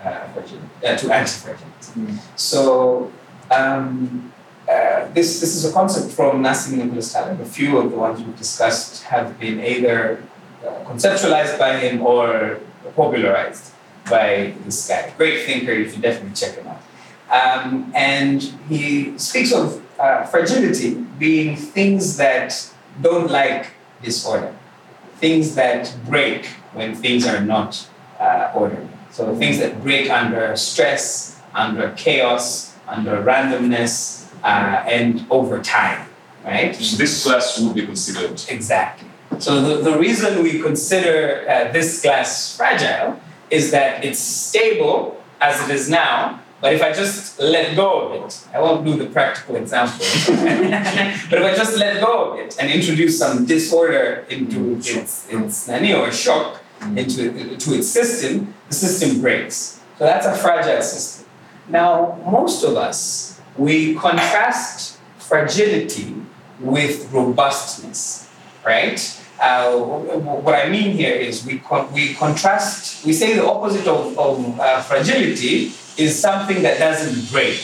uh, 0.05 0.27
fragility, 0.33 0.69
uh, 0.87 0.97
to 0.97 1.07
anti-fragility. 1.13 1.91
Mm. 1.97 2.19
So 2.37 3.11
um, 3.51 4.32
uh, 4.69 5.09
this 5.13 5.41
this 5.41 5.55
is 5.57 5.65
a 5.65 5.73
concept 5.73 6.13
from 6.13 6.43
Nassim 6.43 6.79
Nicholas 6.79 7.13
Taleb. 7.13 7.41
A 7.41 7.45
few 7.45 7.79
of 7.79 7.91
the 7.91 7.97
ones 7.97 8.23
we've 8.23 8.37
discussed 8.37 9.03
have 9.05 9.39
been 9.39 9.61
either 9.61 10.23
uh, 10.65 10.85
conceptualized 10.85 11.59
by 11.59 11.79
him 11.79 12.03
or 12.03 12.61
popularized 12.95 13.73
by 14.09 14.55
this 14.65 14.89
guy. 14.89 15.13
Great 15.17 15.45
thinker. 15.47 15.73
You 15.73 15.89
should 15.89 16.03
definitely 16.03 16.35
check 16.35 16.55
him 16.57 16.67
out. 16.67 16.83
Um, 17.33 17.93
and 17.95 18.43
he 18.69 19.17
speaks 19.19 19.53
of 19.53 19.83
uh, 19.99 20.25
fragility 20.25 20.95
being 21.19 21.57
things 21.57 22.17
that 22.19 22.71
don't 23.01 23.31
like 23.31 23.69
disorder, 24.03 24.55
things 25.17 25.55
that 25.55 25.95
break 26.07 26.47
when 26.75 26.95
things 26.95 27.27
are 27.27 27.41
not 27.41 27.89
uh, 28.21 28.53
ordered. 28.55 28.89
So 29.11 29.35
things 29.37 29.59
that 29.59 29.83
break 29.83 30.11
under 30.11 30.57
stress, 30.57 31.41
under 31.55 31.93
chaos, 31.97 32.75
under 32.87 33.23
randomness, 33.23 34.22
uh, 34.43 34.85
and 34.87 35.27
over 35.31 35.61
time, 35.61 36.09
right? 36.45 36.75
So 36.75 36.97
this 36.97 37.23
class 37.25 37.61
would 37.61 37.75
be 37.75 37.87
considered 37.87 38.43
Exactly. 38.49 39.09
So 39.39 39.61
the, 39.61 39.91
the 39.91 39.99
reason 39.99 40.43
we 40.43 40.61
consider 40.61 41.45
uh, 41.49 41.73
this 41.73 42.03
glass 42.03 42.57
fragile 42.57 43.21
is 43.51 43.71
that 43.71 44.05
it's 44.05 44.19
stable 44.19 45.23
as 45.41 45.69
it 45.69 45.75
is 45.75 45.89
now, 45.89 46.41
but 46.61 46.73
if 46.73 46.83
I 46.83 46.93
just 46.93 47.41
let 47.41 47.75
go 47.75 48.09
of 48.09 48.25
it, 48.25 48.47
I 48.55 48.61
won't 48.61 48.85
do 48.85 48.97
the 48.97 49.07
practical 49.07 49.57
example, 49.57 49.99
but 51.29 51.39
if 51.39 51.45
I 51.45 51.55
just 51.57 51.77
let 51.77 52.01
go 52.01 52.33
of 52.33 52.39
it 52.39 52.57
and 52.61 52.71
introduce 52.71 53.19
some 53.19 53.45
disorder 53.47 54.25
into 54.29 54.77
its, 54.77 55.29
its 55.29 55.67
nani 55.67 55.93
or 55.93 56.13
shock 56.13 56.63
into 56.97 57.57
to 57.57 57.75
its 57.75 57.89
system, 57.89 58.55
the 58.69 58.75
system 58.75 59.21
breaks. 59.21 59.81
So 59.99 60.05
that's 60.05 60.27
a 60.27 60.35
fragile 60.35 60.83
system. 60.83 61.27
Now, 61.69 62.19
most 62.31 62.65
of 62.65 62.77
us, 62.77 63.32
we 63.57 63.95
contrast 63.95 64.99
fragility 65.19 66.15
with 66.61 67.11
robustness, 67.13 68.29
right? 68.65 68.99
Uh, 69.41 69.77
what 69.77 70.55
I 70.55 70.69
mean 70.69 70.93
here 70.97 71.15
is 71.15 71.45
we, 71.45 71.59
con- 71.59 71.93
we 71.93 72.15
contrast, 72.15 73.05
we 73.05 73.13
say 73.13 73.35
the 73.35 73.45
opposite 73.45 73.87
of, 73.89 74.17
of 74.19 74.61
uh, 74.61 74.81
fragility 74.83 75.73
is 75.99 76.19
something 76.19 76.63
that 76.63 76.79
doesn't 76.79 77.31
break, 77.33 77.59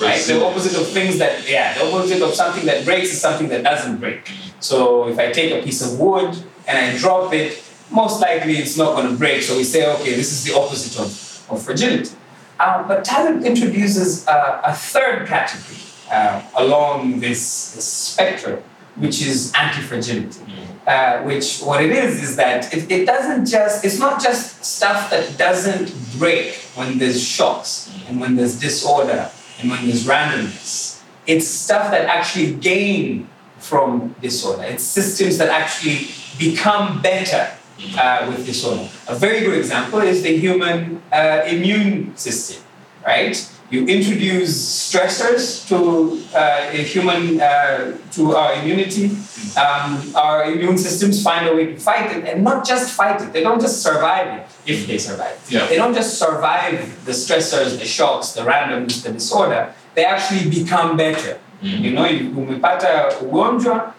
right? 0.00 0.20
The 0.20 0.44
opposite 0.44 0.78
of 0.80 0.86
things 0.88 1.18
that, 1.18 1.48
yeah, 1.48 1.72
the 1.78 1.84
opposite 1.86 2.22
of 2.22 2.34
something 2.34 2.66
that 2.66 2.84
breaks 2.84 3.10
is 3.10 3.20
something 3.20 3.48
that 3.48 3.64
doesn't 3.64 3.98
break. 3.98 4.30
So 4.60 5.08
if 5.08 5.18
I 5.18 5.32
take 5.32 5.52
a 5.52 5.62
piece 5.64 5.80
of 5.82 5.98
wood 5.98 6.36
and 6.68 6.78
I 6.78 6.96
drop 6.98 7.32
it, 7.32 7.62
most 7.90 8.20
likely 8.20 8.56
it's 8.58 8.76
not 8.76 8.96
going 8.96 9.08
to 9.10 9.16
break. 9.16 9.42
So 9.42 9.56
we 9.56 9.64
say, 9.64 9.90
okay, 9.94 10.14
this 10.14 10.32
is 10.32 10.44
the 10.44 10.58
opposite 10.58 10.98
of, 11.00 11.50
of 11.50 11.62
fragility. 11.62 12.10
Uh, 12.58 12.86
but 12.86 13.04
Taleb 13.04 13.42
introduces 13.44 14.26
uh, 14.28 14.60
a 14.64 14.74
third 14.74 15.26
category 15.26 15.78
uh, 16.10 16.42
along 16.56 17.20
this, 17.20 17.74
this 17.74 17.84
spectrum, 17.84 18.62
which 18.96 19.22
is 19.22 19.52
anti-fragility. 19.54 20.40
Uh, 20.86 21.22
which 21.22 21.60
what 21.60 21.82
it 21.82 21.90
is 21.90 22.22
is 22.22 22.36
that 22.36 22.72
it, 22.74 22.90
it 22.90 23.06
doesn't 23.06 23.46
just 23.46 23.82
it's 23.86 23.98
not 23.98 24.22
just 24.22 24.62
stuff 24.62 25.08
that 25.08 25.38
doesn't 25.38 25.90
break 26.18 26.56
when 26.74 26.98
there's 26.98 27.26
shocks 27.26 27.90
and 28.06 28.20
when 28.20 28.36
there's 28.36 28.60
disorder 28.60 29.30
and 29.60 29.70
when 29.70 29.86
there's 29.86 30.04
randomness. 30.04 31.02
It's 31.26 31.48
stuff 31.48 31.90
that 31.90 32.04
actually 32.06 32.56
gain 32.56 33.28
from 33.58 34.14
disorder. 34.20 34.64
It's 34.64 34.84
systems 34.84 35.38
that 35.38 35.48
actually 35.48 36.08
become 36.38 37.00
better 37.00 37.50
uh, 37.98 38.26
with 38.28 38.46
disorder. 38.46 38.88
A 39.08 39.14
very 39.14 39.40
good 39.40 39.58
example 39.58 40.00
is 40.00 40.22
the 40.22 40.36
human 40.36 41.02
uh, 41.12 41.42
immune 41.46 42.16
system, 42.16 42.62
right? 43.06 43.36
You 43.70 43.86
introduce 43.86 44.52
stressors 44.92 45.66
to 45.68 46.20
uh, 46.36 46.68
a 46.70 46.82
human, 46.84 47.40
uh, 47.40 47.96
to 48.12 48.36
our 48.36 48.54
immunity. 48.54 49.10
Um, 49.56 50.12
our 50.14 50.44
immune 50.44 50.78
systems 50.78 51.22
find 51.22 51.48
a 51.48 51.54
way 51.56 51.66
to 51.74 51.76
fight 51.80 52.14
it, 52.14 52.24
and 52.24 52.44
not 52.44 52.64
just 52.64 52.92
fight 52.94 53.20
it. 53.22 53.32
They 53.32 53.42
don't 53.42 53.60
just 53.60 53.82
survive 53.82 54.28
it 54.38 54.46
if 54.66 54.86
they 54.86 54.98
survive. 54.98 55.40
Yeah. 55.48 55.66
They 55.66 55.76
don't 55.76 55.94
just 55.94 56.18
survive 56.18 57.04
the 57.04 57.12
stressors, 57.12 57.78
the 57.78 57.84
shocks, 57.86 58.32
the 58.32 58.42
randomness, 58.42 59.02
the 59.02 59.10
disorder. 59.12 59.72
They 59.94 60.04
actually 60.04 60.48
become 60.50 60.96
better. 60.96 61.38
You 61.62 61.92
know, 61.92 62.04
you- 62.06 62.30
umepata 62.30 63.10
ugonjwa, 63.22 63.92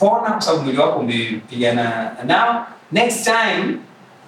umepona 0.00 0.32
kwa 0.32 0.40
sababu 0.40 0.62
mwili 0.64 0.78
wako 0.78 0.98
umepigana 0.98 2.16
nao. 2.24 2.66
Next 2.92 3.24
time 3.24 3.78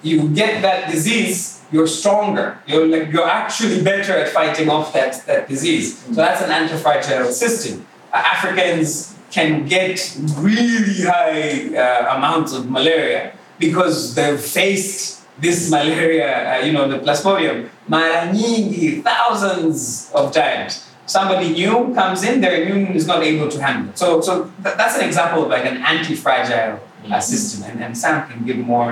you 0.03 0.21
get 0.27 0.61
that 0.61 0.91
disease, 0.91 1.59
you're 1.71 1.87
stronger. 1.87 2.57
You're 2.67 2.87
like 2.87 3.11
you're 3.11 3.31
actually 3.31 3.81
better 3.81 4.13
at 4.17 4.29
fighting 4.29 4.69
off 4.69 4.93
that, 4.93 5.25
that 5.25 5.47
disease. 5.49 5.95
So 6.15 6.21
that's 6.21 6.41
an 6.41 6.51
anti-fragile 6.51 7.31
system. 7.33 7.85
Uh, 8.13 8.17
Africans 8.17 9.15
can 9.31 9.65
get 9.65 10.17
really 10.37 11.03
high 11.03 11.75
uh, 11.77 12.17
amounts 12.17 12.53
of 12.53 12.69
malaria 12.69 13.31
because 13.59 14.13
they've 14.15 14.39
faced 14.39 15.21
this 15.39 15.71
malaria, 15.71 16.59
uh, 16.59 16.65
you 16.65 16.73
know, 16.73 16.87
the 16.87 16.99
plasmodium, 16.99 17.69
mara 17.87 18.27
nyingi, 18.33 19.01
thousands 19.03 20.11
of 20.13 20.31
times. 20.33 20.85
Somebody 21.11 21.47
new 21.51 21.93
comes 21.93 22.23
in, 22.23 22.39
their 22.39 22.55
immune 22.61 22.93
is 22.95 23.05
not 23.05 23.21
able 23.21 23.49
to 23.49 23.61
handle 23.61 23.89
it. 23.89 23.97
So, 23.97 24.21
so 24.21 24.31
th- 24.63 24.75
that's 24.79 24.95
an 24.97 25.03
example 25.09 25.43
of 25.43 25.49
like 25.49 25.65
an 25.65 25.77
anti-fragile 25.93 26.79
uh, 27.11 27.19
system, 27.19 27.59
and, 27.69 27.83
and 27.83 27.97
Sam 27.97 28.17
can 28.29 28.45
give 28.45 28.57
more 28.73 28.91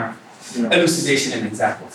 Yeah. 0.55 0.73
elucidation 0.75 1.29
and 1.37 1.43
examples. 1.51 1.93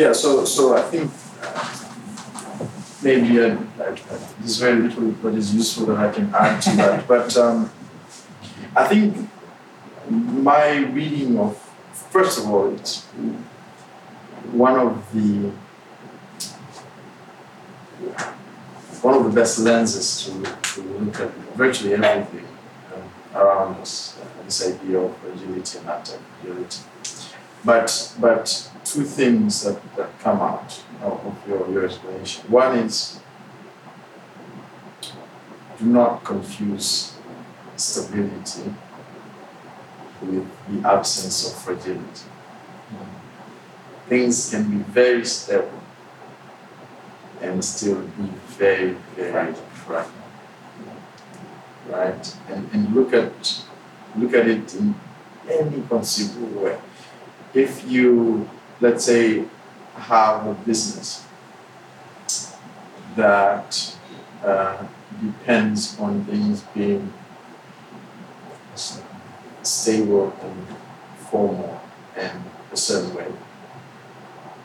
Yeah, 0.00 0.12
so 0.22 0.28
so 0.54 0.62
I 0.80 0.82
think 0.90 1.10
uh, 1.42 2.66
maybe 3.02 3.30
uh, 3.40 3.46
uh, 3.48 3.96
there's 4.38 4.58
very 4.66 4.78
little 4.86 5.06
that 5.22 5.34
is 5.34 5.48
useful 5.54 5.84
that 5.90 5.98
I 6.06 6.08
can 6.16 6.26
add 6.34 6.62
to 6.66 6.70
that. 6.80 7.06
but 7.12 7.36
um, 7.44 7.58
I 8.76 8.84
think 8.88 9.08
my 10.50 10.68
reading 10.98 11.30
of 11.44 11.50
first 12.14 12.38
of 12.38 12.44
all, 12.50 12.72
it's 12.76 12.92
one 14.64 14.76
of 14.86 14.92
the 15.12 15.50
one 19.02 19.14
of 19.14 19.24
the 19.24 19.30
best 19.30 19.58
lenses 19.60 20.24
to, 20.24 20.30
to 20.74 20.82
look 20.82 21.20
at 21.20 21.30
virtually 21.54 21.94
everything 21.94 22.46
um, 22.94 23.40
around 23.40 23.80
us. 23.80 24.18
Uh, 24.20 24.44
this 24.44 24.66
idea 24.66 24.98
of 24.98 25.16
fragility 25.18 25.78
and 25.78 25.88
anti-fragility. 25.88 26.80
But 27.64 28.14
but 28.18 28.70
two 28.84 29.04
things 29.04 29.62
that, 29.64 29.96
that 29.96 30.18
come 30.20 30.40
out 30.40 30.82
of 31.02 31.26
of 31.26 31.48
your, 31.48 31.70
your 31.70 31.84
explanation. 31.84 32.50
One 32.50 32.78
is 32.78 33.20
do 35.78 35.86
not 35.86 36.24
confuse 36.24 37.14
stability 37.76 38.74
with 40.22 40.46
the 40.68 40.88
absence 40.88 41.46
of 41.46 41.62
fragility. 41.62 42.26
Things 44.08 44.50
can 44.50 44.70
be 44.70 44.82
very 44.84 45.24
stable 45.24 45.77
and 47.40 47.64
still 47.64 48.00
be 48.00 48.24
very, 48.58 48.96
very 49.16 49.54
fragile. 49.72 50.12
Right? 51.88 52.36
And, 52.48 52.68
and 52.72 52.94
look 52.94 53.12
at 53.12 53.62
look 54.16 54.34
at 54.34 54.46
it 54.48 54.74
in 54.74 54.94
any 55.48 55.82
conceivable 55.88 56.62
way. 56.62 56.78
If 57.54 57.88
you, 57.88 58.48
let's 58.80 59.04
say, 59.04 59.44
have 59.94 60.46
a 60.46 60.54
business 60.54 61.26
that 63.16 63.96
uh, 64.44 64.86
depends 65.20 65.98
on 65.98 66.24
things 66.24 66.62
being 66.74 67.12
stable 69.62 70.32
and 70.42 70.76
formal 71.30 71.80
and 72.16 72.42
a 72.72 72.76
certain 72.76 73.14
way. 73.14 73.26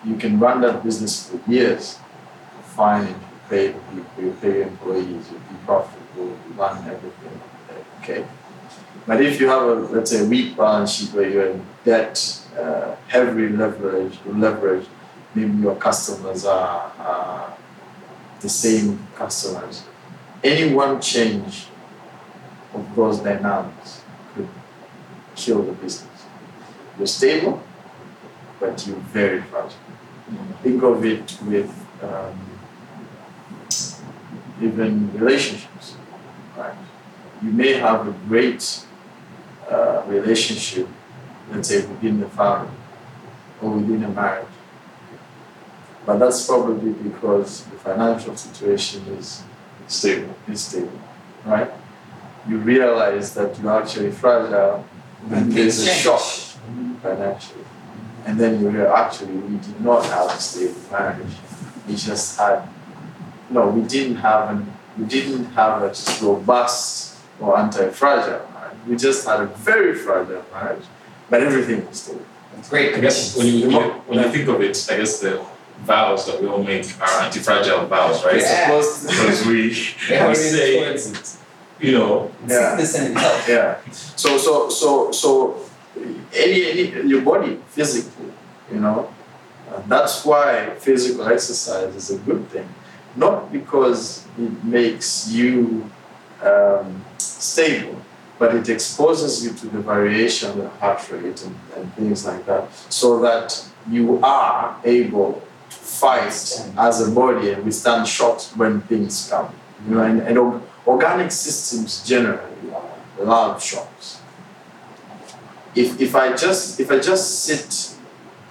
You 0.05 0.15
can 0.15 0.39
run 0.39 0.61
that 0.61 0.83
business 0.83 1.29
for 1.29 1.39
years, 1.49 1.97
fine, 2.75 3.05
and 3.07 3.15
you 3.15 3.39
pay 3.49 3.67
people, 3.73 4.23
you 4.23 4.37
pay 4.41 4.61
employees, 4.63 5.31
you 5.31 5.37
be 5.49 5.55
profitable, 5.65 6.25
you 6.25 6.53
run 6.55 6.77
everything, 6.85 7.41
okay. 8.01 8.25
But 9.05 9.21
if 9.21 9.39
you 9.39 9.47
have 9.49 9.63
a 9.63 9.73
let's 9.95 10.11
say 10.11 10.25
a 10.25 10.25
weak 10.25 10.55
balance 10.55 10.93
sheet 10.93 11.13
where 11.13 11.29
you're 11.29 11.49
in 11.51 11.65
debt, 11.83 12.15
uh, 12.57 12.95
heavy 13.07 13.49
leverage, 13.49 14.17
leverage, 14.25 14.87
maybe 15.35 15.57
your 15.57 15.75
customers 15.75 16.45
are, 16.45 16.91
are 16.99 17.57
the 18.39 18.49
same 18.49 19.05
customers. 19.15 19.83
Any 20.43 20.73
one 20.73 21.01
change 21.01 21.67
of 22.73 22.95
those 22.95 23.19
dynamics 23.19 24.01
could 24.35 24.47
kill 25.35 25.63
the 25.63 25.73
business. 25.73 26.25
You're 26.97 27.07
stable, 27.07 27.61
but 28.59 28.85
you're 28.85 28.95
very 28.97 29.41
fragile. 29.41 29.77
Think 30.61 30.83
of 30.83 31.03
it 31.05 31.37
with 31.45 31.71
um, 32.01 32.39
even 34.61 35.11
relationships, 35.13 35.95
right? 36.57 36.75
You 37.41 37.51
may 37.51 37.73
have 37.73 38.07
a 38.07 38.11
great 38.27 38.85
uh, 39.69 40.03
relationship, 40.07 40.87
let's 41.51 41.67
say 41.69 41.85
within 41.85 42.19
the 42.19 42.29
family 42.29 42.71
or 43.61 43.71
within 43.71 44.03
a 44.03 44.09
marriage, 44.09 44.47
but 46.05 46.17
that's 46.19 46.45
probably 46.45 46.91
because 46.91 47.63
the 47.65 47.77
financial 47.77 48.35
situation 48.35 49.03
is 49.17 49.43
Stable. 49.87 50.35
is 50.47 50.63
stable, 50.63 50.99
right? 51.45 51.69
You 52.47 52.57
realize 52.57 53.33
that 53.35 53.59
you're 53.59 53.81
actually 53.81 54.11
fragile 54.11 54.85
when 55.27 55.49
there's 55.49 55.79
a 55.83 55.87
shock 55.87 56.21
financially. 57.01 57.63
And 58.25 58.39
then 58.39 58.61
you 58.61 58.69
realize 58.69 59.13
actually 59.13 59.33
we 59.33 59.57
did 59.57 59.81
not 59.81 60.05
have 60.05 60.27
a 60.27 60.39
stable 60.39 60.79
marriage. 60.91 61.33
We 61.87 61.95
just 61.95 62.37
had 62.39 62.67
no, 63.49 63.67
we 63.67 63.81
didn't 63.87 64.17
have 64.17 64.49
an 64.51 64.71
we 64.97 65.05
didn't 65.05 65.45
have 65.53 65.81
a 65.81 65.91
robust 66.25 67.15
or 67.39 67.57
anti-fragile 67.57 68.47
marriage. 68.53 68.77
We 68.87 68.95
just 68.95 69.25
had 69.27 69.39
a 69.41 69.45
very 69.47 69.95
fragile 69.95 70.43
marriage, 70.53 70.85
but 71.29 71.41
everything 71.41 71.87
was 71.87 72.01
stable. 72.01 72.21
Great 72.69 72.95
I 72.95 72.99
guess 72.99 73.35
when 73.35 73.47
you, 73.47 73.67
when 73.67 73.71
you 73.71 73.91
when 74.07 74.19
you 74.23 74.29
think 74.29 74.47
of 74.47 74.61
it, 74.61 74.87
I 74.91 74.97
guess 74.97 75.19
the 75.19 75.43
vows 75.81 76.25
that 76.27 76.41
we 76.41 76.47
all 76.47 76.63
make 76.63 76.85
are 77.01 77.23
anti-fragile 77.23 77.87
vows, 77.87 78.23
right? 78.23 78.39
Yeah. 78.39 78.65
Supposed 78.67 79.01
to- 79.01 79.07
Because 79.07 79.45
we 79.47 79.77
Yeah, 80.09 80.27
we 80.29 80.35
say, 80.35 80.79
towards 80.85 81.37
you 81.79 81.91
know, 81.97 82.31
Yeah. 82.47 82.77
Sickness 82.77 82.95
and 82.99 83.17
health. 83.17 83.49
Yeah. 83.49 83.77
So 84.15 84.37
so 84.37 84.69
so 84.69 85.11
so 85.11 85.59
any, 86.33 86.65
any 86.71 87.07
your 87.09 87.21
body 87.21 87.59
physically, 87.69 88.31
you 88.71 88.79
know, 88.79 89.11
uh, 89.69 89.81
that's 89.87 90.23
why 90.25 90.69
physical 90.79 91.27
exercise 91.27 91.93
is 91.95 92.11
a 92.11 92.17
good 92.19 92.47
thing, 92.49 92.67
not 93.15 93.51
because 93.51 94.25
it 94.37 94.63
makes 94.63 95.29
you 95.29 95.89
um, 96.41 97.03
stable, 97.17 97.99
but 98.39 98.55
it 98.55 98.69
exposes 98.69 99.43
you 99.45 99.53
to 99.53 99.67
the 99.67 99.79
variation 99.79 100.49
of 100.49 100.57
the 100.57 100.69
heart 100.69 101.09
rate 101.11 101.43
and, 101.43 101.55
and 101.75 101.93
things 101.93 102.25
like 102.25 102.45
that, 102.45 102.73
so 102.89 103.19
that 103.19 103.65
you 103.89 104.19
are 104.23 104.79
able 104.83 105.41
to 105.69 105.75
fight 105.75 106.33
as 106.77 107.07
a 107.07 107.11
body 107.11 107.51
and 107.51 107.63
withstand 107.63 108.07
shocks 108.07 108.55
when 108.55 108.81
things 108.81 109.29
come. 109.29 109.53
You 109.87 109.95
know, 109.95 110.03
and, 110.03 110.21
and 110.21 110.37
or- 110.37 110.61
organic 110.87 111.31
systems 111.31 112.03
generally 112.07 112.51
love 113.19 113.63
shocks. 113.63 114.19
If, 115.75 115.99
if 115.99 116.15
I 116.15 116.35
just 116.35 116.79
if 116.79 116.91
I 116.91 116.99
just 116.99 117.43
sit 117.43 117.95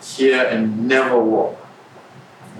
here 0.02 0.42
and 0.44 0.88
never 0.88 1.22
walk, 1.22 1.56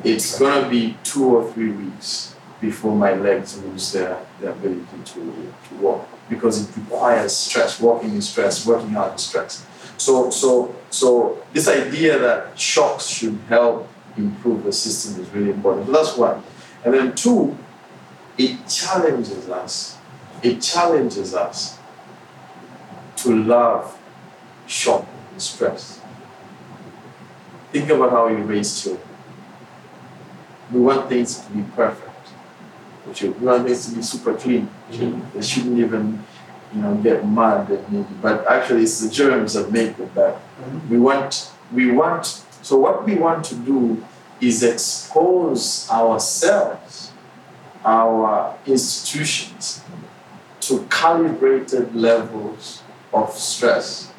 it's 0.04 0.38
gonna 0.38 0.68
be 0.68 0.96
two 1.04 1.24
or 1.24 1.52
three 1.52 1.70
weeks 1.70 2.34
before 2.60 2.94
my 2.94 3.12
legs 3.14 3.62
lose 3.62 3.92
their, 3.92 4.18
their 4.40 4.50
ability 4.50 4.86
to, 5.04 5.52
to 5.68 5.74
walk 5.80 6.08
because 6.28 6.68
it 6.68 6.76
requires 6.76 7.34
stress. 7.34 7.80
Walking 7.80 8.14
is 8.14 8.28
stress, 8.28 8.66
working 8.66 8.94
out 8.94 9.16
is 9.16 9.22
stress. 9.22 9.66
So 9.96 10.30
so 10.30 10.74
so 10.90 11.42
this 11.52 11.68
idea 11.68 12.18
that 12.18 12.58
shocks 12.58 13.06
should 13.06 13.38
help 13.48 13.88
improve 14.16 14.64
the 14.64 14.72
system 14.72 15.22
is 15.22 15.28
really 15.30 15.50
important. 15.50 15.86
So 15.86 15.92
that's 15.92 16.16
one. 16.16 16.42
And 16.84 16.94
then 16.94 17.14
two, 17.14 17.56
it 18.38 18.68
challenges 18.68 19.48
us. 19.48 19.98
It 20.42 20.60
challenges 20.60 21.34
us 21.34 21.78
to 23.16 23.34
love 23.34 23.96
shock 24.66 25.06
and 25.30 25.40
stress. 25.40 26.00
Think 27.70 27.88
about 27.90 28.10
how 28.10 28.28
you 28.28 28.38
raise 28.38 28.82
children. 28.82 29.11
We 30.72 30.80
want 30.80 31.08
things 31.08 31.40
to 31.40 31.52
be 31.52 31.62
perfect. 31.74 32.08
We 33.22 33.28
want 33.30 33.66
things 33.66 33.88
to 33.88 33.96
be 33.96 34.02
super 34.02 34.34
clean. 34.34 34.68
Mm-hmm. 34.90 35.36
They 35.38 35.42
shouldn't 35.44 35.78
even, 35.78 36.24
you 36.74 36.80
know, 36.80 36.94
get 36.96 37.26
mud 37.26 37.68
maybe, 37.90 38.06
but 38.22 38.48
actually 38.50 38.82
it's 38.82 39.00
the 39.00 39.10
germs 39.10 39.54
that 39.54 39.70
make 39.70 39.98
it 39.98 40.14
bad. 40.14 40.34
Mm-hmm. 40.34 40.88
We 40.90 40.98
want 40.98 41.50
we 41.72 41.90
want 41.90 42.26
so 42.62 42.78
what 42.78 43.04
we 43.04 43.16
want 43.16 43.44
to 43.46 43.54
do 43.56 44.04
is 44.40 44.62
expose 44.62 45.88
ourselves, 45.90 47.12
our 47.84 48.56
institutions 48.66 49.82
to 50.60 50.86
calibrated 50.90 51.94
levels 51.94 52.82
of 53.12 53.32
stress 53.32 54.12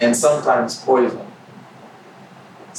and 0.00 0.16
sometimes 0.16 0.78
poison 0.78 1.27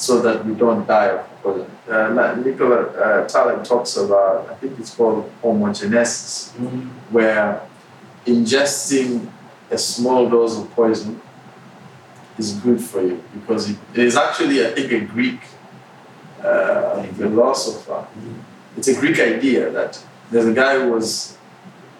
so 0.00 0.22
that 0.22 0.44
we 0.46 0.54
don't 0.54 0.86
die 0.86 1.08
of 1.08 1.42
poison. 1.42 1.70
Uh, 1.86 2.34
Nicola 2.42 2.86
uh, 2.86 3.28
Taleb 3.28 3.62
talks 3.64 3.98
about, 3.98 4.48
I 4.48 4.54
think 4.54 4.78
it's 4.78 4.94
called 4.94 5.30
homogenesis, 5.42 6.52
where 7.10 7.60
ingesting 8.24 9.30
a 9.70 9.76
small 9.76 10.28
dose 10.28 10.58
of 10.58 10.70
poison 10.70 11.20
is 12.38 12.54
good 12.54 12.80
for 12.80 13.02
you 13.02 13.22
because 13.34 13.68
it, 13.68 13.76
is 13.94 14.16
actually, 14.16 14.66
I 14.66 14.70
think, 14.70 14.90
a 14.90 15.00
Greek 15.00 15.40
uh, 16.42 17.02
philosopher. 17.02 18.06
It's 18.78 18.88
a 18.88 18.98
Greek 18.98 19.20
idea 19.20 19.70
that 19.70 20.02
there's 20.30 20.46
a 20.46 20.54
guy 20.54 20.80
who 20.80 20.92
was 20.92 21.36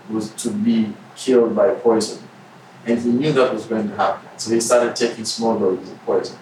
was 0.08 0.30
to 0.30 0.50
be 0.50 0.92
killed 1.14 1.54
by 1.54 1.74
poison, 1.74 2.18
and 2.86 2.98
he 2.98 3.10
knew 3.10 3.32
that 3.32 3.52
was 3.52 3.66
going 3.66 3.88
to 3.90 3.96
happen. 3.96 4.26
So 4.38 4.54
he 4.54 4.60
started 4.60 4.96
taking 4.96 5.24
small 5.24 5.58
doses 5.58 5.92
of 5.92 5.98
poison, 6.06 6.38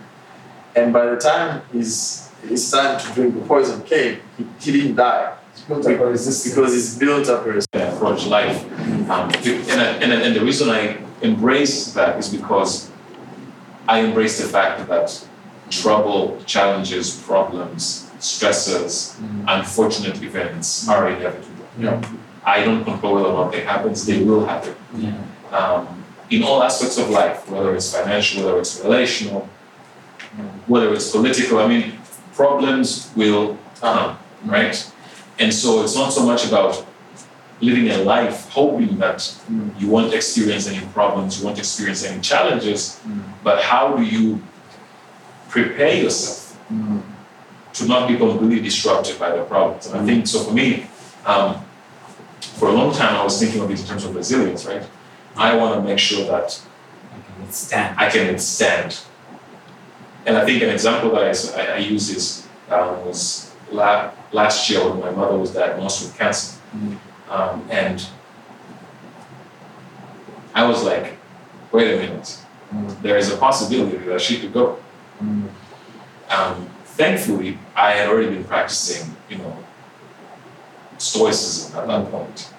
and 0.79 0.93
by 0.93 1.07
the 1.07 1.17
time 1.17 1.63
his 1.73 2.29
his 2.49 2.71
time 2.71 2.99
to 3.01 3.13
drink 3.15 3.35
the 3.35 3.41
poison 3.47 3.83
came, 3.83 4.21
he, 4.37 4.47
he 4.61 4.73
didn't 4.73 4.97
die 4.97 5.35
Built 5.67 5.87
up 5.87 6.01
a 6.01 6.07
resistance. 6.07 6.55
because 6.55 6.73
he's 6.73 6.99
built 6.99 7.29
up 7.29 7.45
a 7.45 7.49
resistance. 7.53 7.95
Approach 7.97 8.27
life. 8.27 8.65
Um, 9.11 9.29
and, 9.31 10.03
and, 10.03 10.13
and 10.13 10.37
the 10.37 10.41
reason 10.41 10.71
I 10.71 10.99
embrace 11.21 11.93
that 11.95 12.19
is 12.19 12.29
because 12.29 12.91
I 13.89 14.01
embrace 14.01 14.41
the 14.41 14.49
fact 14.49 14.89
that 14.89 15.27
trouble, 15.71 16.41
challenges, 16.47 17.21
problems, 17.23 18.11
stresses, 18.21 19.19
unfortunate 19.47 20.23
events 20.23 20.89
are 20.89 21.11
inevitable. 21.11 21.67
Yeah. 21.79 22.01
I 22.47 22.65
don't 22.65 22.85
control 22.85 23.17
whether 23.17 23.29
or 23.29 23.45
not 23.45 23.53
they 23.53 23.63
happen, 23.63 23.93
they 24.07 24.23
will 24.23 24.47
happen. 24.47 24.75
Yeah. 24.97 25.21
Um, 25.53 26.05
in 26.31 26.43
all 26.45 26.63
aspects 26.63 26.99
of 26.99 27.11
life, 27.11 27.49
whether 27.51 27.75
it's 27.75 27.93
financial, 27.95 28.45
whether 28.45 28.59
it's 28.61 28.81
relational, 28.81 29.49
whether 30.67 30.93
it's 30.95 31.11
political, 31.11 31.59
I 31.59 31.67
mean, 31.69 31.93
problems 32.35 33.11
will 33.17 33.57
come, 33.81 34.19
right? 34.45 34.77
And 35.39 35.53
so 35.53 35.83
it's 35.83 35.95
not 35.97 36.13
so 36.13 36.25
much 36.27 36.47
about 36.47 36.85
living 37.61 37.89
a 37.91 37.99
life 37.99 38.49
hoping 38.51 38.99
that 38.99 39.19
Mm. 39.51 39.71
you 39.81 39.89
won't 39.89 40.15
experience 40.15 40.69
any 40.69 40.81
problems, 40.95 41.39
you 41.39 41.45
won't 41.47 41.59
experience 41.59 42.05
any 42.05 42.21
challenges, 42.21 43.01
Mm. 43.07 43.23
but 43.43 43.63
how 43.63 43.97
do 43.97 44.03
you 44.03 44.41
prepare 45.49 45.95
yourself 46.03 46.57
Mm. 46.73 47.03
to 47.75 47.87
not 47.87 48.07
be 48.09 48.17
completely 48.17 48.61
disrupted 48.61 49.19
by 49.19 49.31
the 49.31 49.43
problems? 49.43 49.87
And 49.87 50.01
I 50.01 50.05
think 50.05 50.27
so 50.29 50.39
for 50.45 50.53
me, 50.53 50.87
um, 51.27 51.57
for 52.59 52.69
a 52.69 52.73
long 52.73 52.93
time 52.93 53.17
I 53.17 53.25
was 53.25 53.39
thinking 53.41 53.61
of 53.61 53.71
it 53.71 53.81
in 53.81 53.87
terms 53.87 54.05
of 54.05 54.15
resilience, 54.15 54.65
right? 54.65 54.83
I 55.37 55.57
want 55.57 55.75
to 55.75 55.81
make 55.83 55.99
sure 55.99 56.25
that 56.27 56.61
I 57.13 57.19
can 57.27 57.47
withstand. 57.47 57.95
I 57.99 58.09
can 58.11 58.27
withstand. 58.33 58.99
And 60.27 60.37
I 60.37 60.45
think 60.45 60.63
an 60.63 60.71
example 60.71 61.11
that 61.13 61.25
I 61.57 61.79
use 61.79 62.11
is 62.11 62.47
um, 62.71 63.05
was 63.07 63.55
la- 63.71 64.11
last 64.33 64.69
year 64.69 64.89
when 64.89 65.01
my 65.01 65.11
mother 65.11 65.39
was 65.39 65.53
diagnosed 65.53 66.03
with 66.03 66.19
cancer. 66.19 66.61
Um, 67.31 67.67
and 67.71 68.07
I 70.55 70.67
was 70.67 70.83
like, 70.85 71.17
wait 71.73 71.95
a 71.95 71.97
minute, 71.99 72.39
there 73.03 73.17
is 73.17 73.33
a 73.33 73.37
possibility 73.37 73.97
that 73.99 74.21
she 74.21 74.39
could 74.41 74.53
go. 74.53 74.79
Um, 76.31 76.69
thankfully, 76.85 77.59
I 77.75 77.93
had 77.93 78.09
already 78.09 78.31
been 78.31 78.45
practicing, 78.45 79.17
you 79.31 79.39
know, 79.39 79.57
stoicism 80.99 81.79
at 81.79 81.87
that 81.87 82.11
point. 82.11 82.53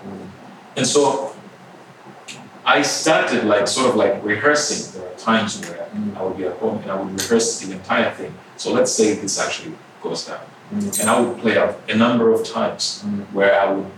And 0.76 0.88
so 0.88 1.29
I 2.70 2.84
started 2.84 3.46
like 3.46 3.68
sort 3.68 3.90
of 3.90 3.96
like 3.96 4.24
rehearsing. 4.24 4.82
There 4.94 5.12
are 5.12 5.18
times 5.18 5.60
where 5.66 5.90
I 6.16 6.22
would 6.24 6.38
be 6.38 6.46
at 6.46 6.56
home 6.58 6.78
and 6.84 6.92
I 6.92 7.02
would 7.02 7.20
rehearse 7.20 7.60
the 7.60 7.74
entire 7.74 8.12
thing. 8.14 8.32
So 8.58 8.72
let's 8.72 8.92
say 8.92 9.16
this 9.16 9.40
actually 9.40 9.74
goes 10.04 10.28
down. 10.28 10.46
Mm. 10.74 11.00
And 11.00 11.10
I 11.10 11.20
would 11.20 11.40
play 11.40 11.58
out 11.58 11.80
a 11.90 11.96
number 11.96 12.32
of 12.32 12.46
times 12.46 13.04
mm. 13.04 13.26
where 13.34 13.60
I 13.60 13.72
would 13.74 13.92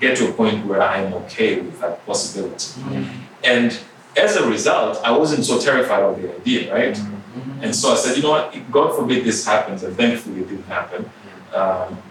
get 0.00 0.16
to 0.18 0.28
a 0.28 0.32
point 0.32 0.66
where 0.66 0.82
I 0.82 1.02
am 1.02 1.14
okay 1.22 1.60
with 1.60 1.78
that 1.80 2.04
possibility. 2.04 2.80
Mm. 2.80 3.06
And 3.44 3.78
as 4.16 4.34
a 4.34 4.48
result, 4.48 5.00
I 5.04 5.12
wasn't 5.16 5.44
so 5.44 5.60
terrified 5.60 6.02
of 6.02 6.20
the 6.20 6.34
idea, 6.34 6.74
right? 6.74 6.94
Mm-hmm. 6.94 7.62
And 7.62 7.76
so 7.76 7.92
I 7.92 7.96
said, 7.96 8.16
you 8.16 8.22
know 8.24 8.30
what, 8.30 8.52
God 8.72 8.96
forbid 8.96 9.24
this 9.24 9.44
happens, 9.46 9.82
and 9.84 9.94
thankfully 9.96 10.40
it 10.40 10.48
didn't 10.48 10.64
happen. 10.64 11.10
Um, 11.54 12.02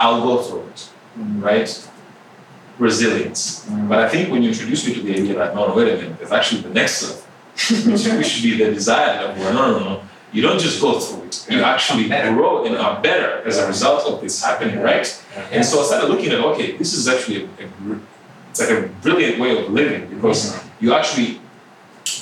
I'll 0.00 0.22
go 0.22 0.42
through 0.42 0.66
it, 0.72 0.90
right? 1.38 1.68
Resilience. 2.78 3.66
But 3.88 3.98
I 4.00 4.08
think 4.08 4.30
when 4.30 4.42
you 4.42 4.50
introduce 4.50 4.86
me 4.86 4.94
to 4.94 5.00
the 5.00 5.12
idea 5.12 5.34
that, 5.34 5.54
no, 5.54 5.68
no, 5.68 5.74
wait 5.76 5.92
a 5.92 5.96
minute, 5.96 6.18
there's 6.18 6.32
actually 6.32 6.62
the 6.62 6.70
next 6.70 7.02
level, 7.02 7.22
which, 7.92 8.06
which 8.06 8.26
should 8.26 8.42
be 8.42 8.56
the 8.56 8.72
desired 8.72 9.36
level. 9.36 9.52
No, 9.52 9.78
no, 9.78 9.78
no, 9.78 10.02
you 10.32 10.42
don't 10.42 10.60
just 10.60 10.80
go 10.80 10.98
through 10.98 11.26
it, 11.26 11.46
you 11.48 11.62
actually 11.62 12.08
grow 12.08 12.64
and 12.64 12.76
are 12.76 13.00
better 13.00 13.46
as 13.46 13.58
a 13.58 13.66
result 13.68 14.04
of 14.10 14.20
this 14.20 14.42
happening, 14.42 14.80
right? 14.80 15.06
And 15.52 15.64
so 15.64 15.80
I 15.80 15.84
started 15.84 16.08
looking 16.08 16.32
at, 16.32 16.40
okay, 16.40 16.76
this 16.76 16.94
is 16.94 17.06
actually 17.06 17.44
a, 17.44 17.64
a 17.64 18.00
it's 18.50 18.60
like 18.60 18.70
a 18.70 18.88
brilliant 19.02 19.40
way 19.40 19.58
of 19.58 19.72
living 19.72 20.08
because 20.14 20.52
mm-hmm. 20.52 20.84
you 20.84 20.94
actually, 20.94 21.40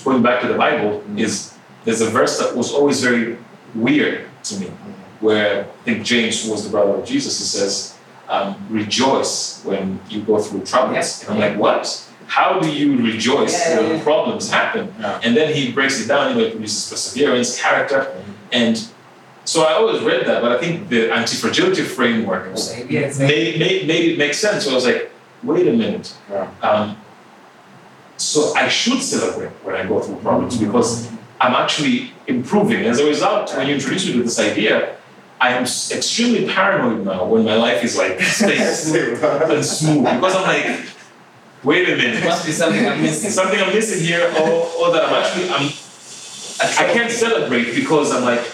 going 0.02 0.22
back 0.22 0.40
to 0.40 0.48
the 0.48 0.56
Bible, 0.56 1.00
mm-hmm. 1.00 1.18
is 1.18 1.54
there's 1.84 2.00
a 2.00 2.08
verse 2.08 2.38
that 2.38 2.56
was 2.56 2.72
always 2.72 3.02
very 3.02 3.36
weird 3.74 4.28
to 4.44 4.58
me, 4.58 4.66
mm-hmm. 4.66 5.26
where 5.26 5.64
I 5.64 5.84
think 5.84 6.04
James, 6.04 6.42
who 6.42 6.52
was 6.52 6.64
the 6.64 6.70
brother 6.70 6.92
of 6.92 7.04
Jesus, 7.04 7.38
he 7.38 7.44
says, 7.44 7.98
um, 8.32 8.56
rejoice 8.70 9.62
when 9.64 10.00
you 10.08 10.22
go 10.22 10.38
through 10.38 10.62
troubles. 10.64 10.94
Yes. 10.94 11.22
And 11.28 11.34
I'm 11.34 11.38
like, 11.46 11.58
what? 11.60 11.82
How 12.26 12.58
do 12.60 12.68
you 12.72 12.96
rejoice 13.10 13.52
Yeah, 13.58 13.80
when 13.80 13.96
yeah. 13.98 14.02
problems 14.02 14.50
happen? 14.50 14.84
Yeah. 14.98 15.20
And 15.22 15.36
then 15.36 15.54
he 15.54 15.70
breaks 15.70 16.00
it 16.02 16.08
down, 16.08 16.30
you 16.30 16.34
know, 16.40 16.46
it 16.48 16.52
produces 16.52 16.88
perseverance, 16.90 17.60
character, 17.60 18.00
and 18.52 18.74
so 19.44 19.64
I 19.64 19.72
always 19.74 20.00
read 20.02 20.24
that, 20.28 20.40
but 20.40 20.52
I 20.52 20.58
think 20.62 20.88
the 20.88 21.12
anti-fragility 21.12 21.82
framework 21.82 22.50
was 22.52 22.62
Yeah, 22.88 23.00
it's 23.00 23.18
like- 23.18 23.28
made, 23.28 23.58
made, 23.58 23.86
made 23.88 24.04
it 24.12 24.18
make 24.18 24.34
sense. 24.34 24.64
So 24.64 24.70
I 24.70 24.74
was 24.74 24.86
like, 24.86 25.10
wait 25.42 25.66
a 25.68 25.72
minute. 25.72 26.14
Yeah. 26.30 26.48
Um, 26.62 26.96
so 28.16 28.54
I 28.54 28.68
should 28.68 29.02
celebrate 29.02 29.50
when 29.64 29.74
I 29.74 29.84
go 29.84 30.00
through 30.00 30.16
problems 30.16 30.56
because 30.56 31.08
I'm 31.40 31.54
actually 31.54 32.12
improving. 32.28 32.84
As 32.86 33.00
a 33.00 33.06
result, 33.06 33.52
when 33.56 33.66
you 33.66 33.74
introduce 33.74 34.06
me 34.06 34.12
to 34.12 34.22
this 34.22 34.38
idea, 34.38 34.96
I 35.42 35.54
am 35.54 35.62
extremely 35.64 36.46
paranoid 36.46 37.04
now 37.04 37.24
when 37.24 37.44
my 37.44 37.56
life 37.56 37.82
is 37.82 37.98
like 37.98 38.20
staying 38.20 38.60
and 38.62 39.64
smooth 39.64 40.04
because 40.04 40.36
I'm 40.36 40.42
like, 40.42 40.86
wait 41.64 41.88
a 41.88 41.96
minute, 41.96 42.22
must 42.24 42.46
be 42.46 42.52
something 42.52 42.86
I'm 42.86 43.02
missing. 43.02 43.30
something 43.40 43.60
I'm 43.60 43.74
missing 43.74 44.06
here, 44.06 44.22
or, 44.40 44.48
or 44.78 44.92
that 44.92 45.06
I'm 45.06 45.14
actually 45.14 45.48
I'm 45.50 45.66
I 46.60 46.92
can't 46.92 47.10
celebrate 47.10 47.74
because 47.74 48.12
I'm 48.12 48.22
like 48.22 48.44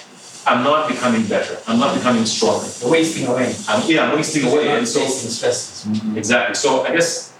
I'm 0.46 0.64
not 0.64 0.88
becoming 0.88 1.26
better. 1.26 1.58
I'm 1.66 1.78
not 1.78 1.94
becoming 1.94 2.24
stronger. 2.24 2.66
You're 2.80 2.90
wasting 2.90 3.26
away. 3.26 3.54
I'm, 3.68 3.82
yeah, 3.86 4.08
I'm 4.08 4.16
wasting 4.16 4.50
away, 4.50 4.64
You're 4.64 4.78
and 4.78 4.80
not 4.80 4.88
so 4.88 5.00
facing 5.00 5.30
stresses. 5.30 5.92
Mm-hmm. 5.92 6.16
Exactly. 6.16 6.54
So 6.54 6.84
I 6.84 6.92
guess 6.92 7.34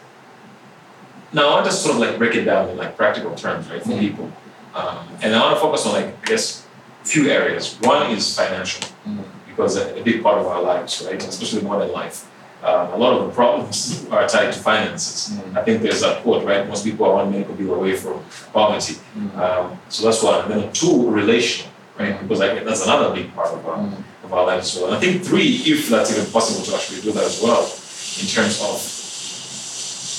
now 1.32 1.48
I 1.48 1.54
want 1.54 1.66
to 1.66 1.72
sort 1.72 1.94
of 1.94 2.02
like 2.02 2.18
break 2.18 2.34
it 2.34 2.44
down 2.44 2.68
in 2.68 2.76
like 2.76 2.98
practical 2.98 3.34
terms, 3.34 3.70
right, 3.70 3.82
for 3.82 3.88
mm-hmm. 3.90 4.00
people. 4.00 4.32
Um, 4.74 5.08
and 5.22 5.34
I 5.34 5.40
want 5.40 5.56
to 5.56 5.60
focus 5.60 5.86
on 5.86 5.94
like 5.94 6.22
I 6.22 6.26
guess 6.26 6.66
a 7.02 7.06
few 7.06 7.30
areas. 7.30 7.78
One 7.80 8.10
is 8.10 8.36
financial, 8.36 8.82
mm-hmm. 9.06 9.37
Because 9.58 9.76
a, 9.76 10.00
a 10.00 10.02
big 10.04 10.22
part 10.22 10.38
of 10.38 10.46
our 10.46 10.62
lives, 10.62 11.04
right, 11.04 11.20
especially 11.20 11.62
modern 11.62 11.90
life. 11.90 12.30
Um, 12.62 12.92
a 12.92 12.96
lot 12.96 13.18
of 13.18 13.26
the 13.26 13.34
problems 13.34 14.06
are 14.10 14.26
tied 14.28 14.52
to 14.52 14.58
finances. 14.58 15.36
I 15.56 15.62
think 15.62 15.82
there's 15.82 16.00
that 16.02 16.22
quote, 16.22 16.44
right? 16.44 16.66
Most 16.68 16.84
people 16.84 17.06
are 17.06 17.14
one 17.14 17.32
medical 17.32 17.54
bill 17.54 17.74
away 17.74 17.96
from 17.96 18.22
poverty. 18.52 18.94
Um, 19.34 19.78
so 19.88 20.04
that's 20.04 20.22
one. 20.22 20.44
And 20.44 20.62
then 20.62 20.72
two, 20.72 21.10
relational, 21.10 21.72
right? 21.98 22.20
Because 22.20 22.38
like, 22.38 22.64
that's 22.64 22.84
another 22.84 23.12
big 23.12 23.34
part 23.34 23.52
of 23.52 23.66
our, 23.66 23.78
of 24.22 24.32
our 24.32 24.46
lives 24.46 24.76
as 24.76 24.80
well. 24.80 24.92
And 24.92 24.96
I 24.96 25.00
think 25.00 25.24
three, 25.24 25.62
if 25.66 25.88
that's 25.88 26.16
even 26.16 26.30
possible 26.30 26.64
to 26.66 26.76
actually 26.76 27.00
do 27.00 27.10
that 27.12 27.24
as 27.24 27.42
well, 27.42 27.62
in 27.62 28.26
terms 28.26 28.62
of 28.62 28.78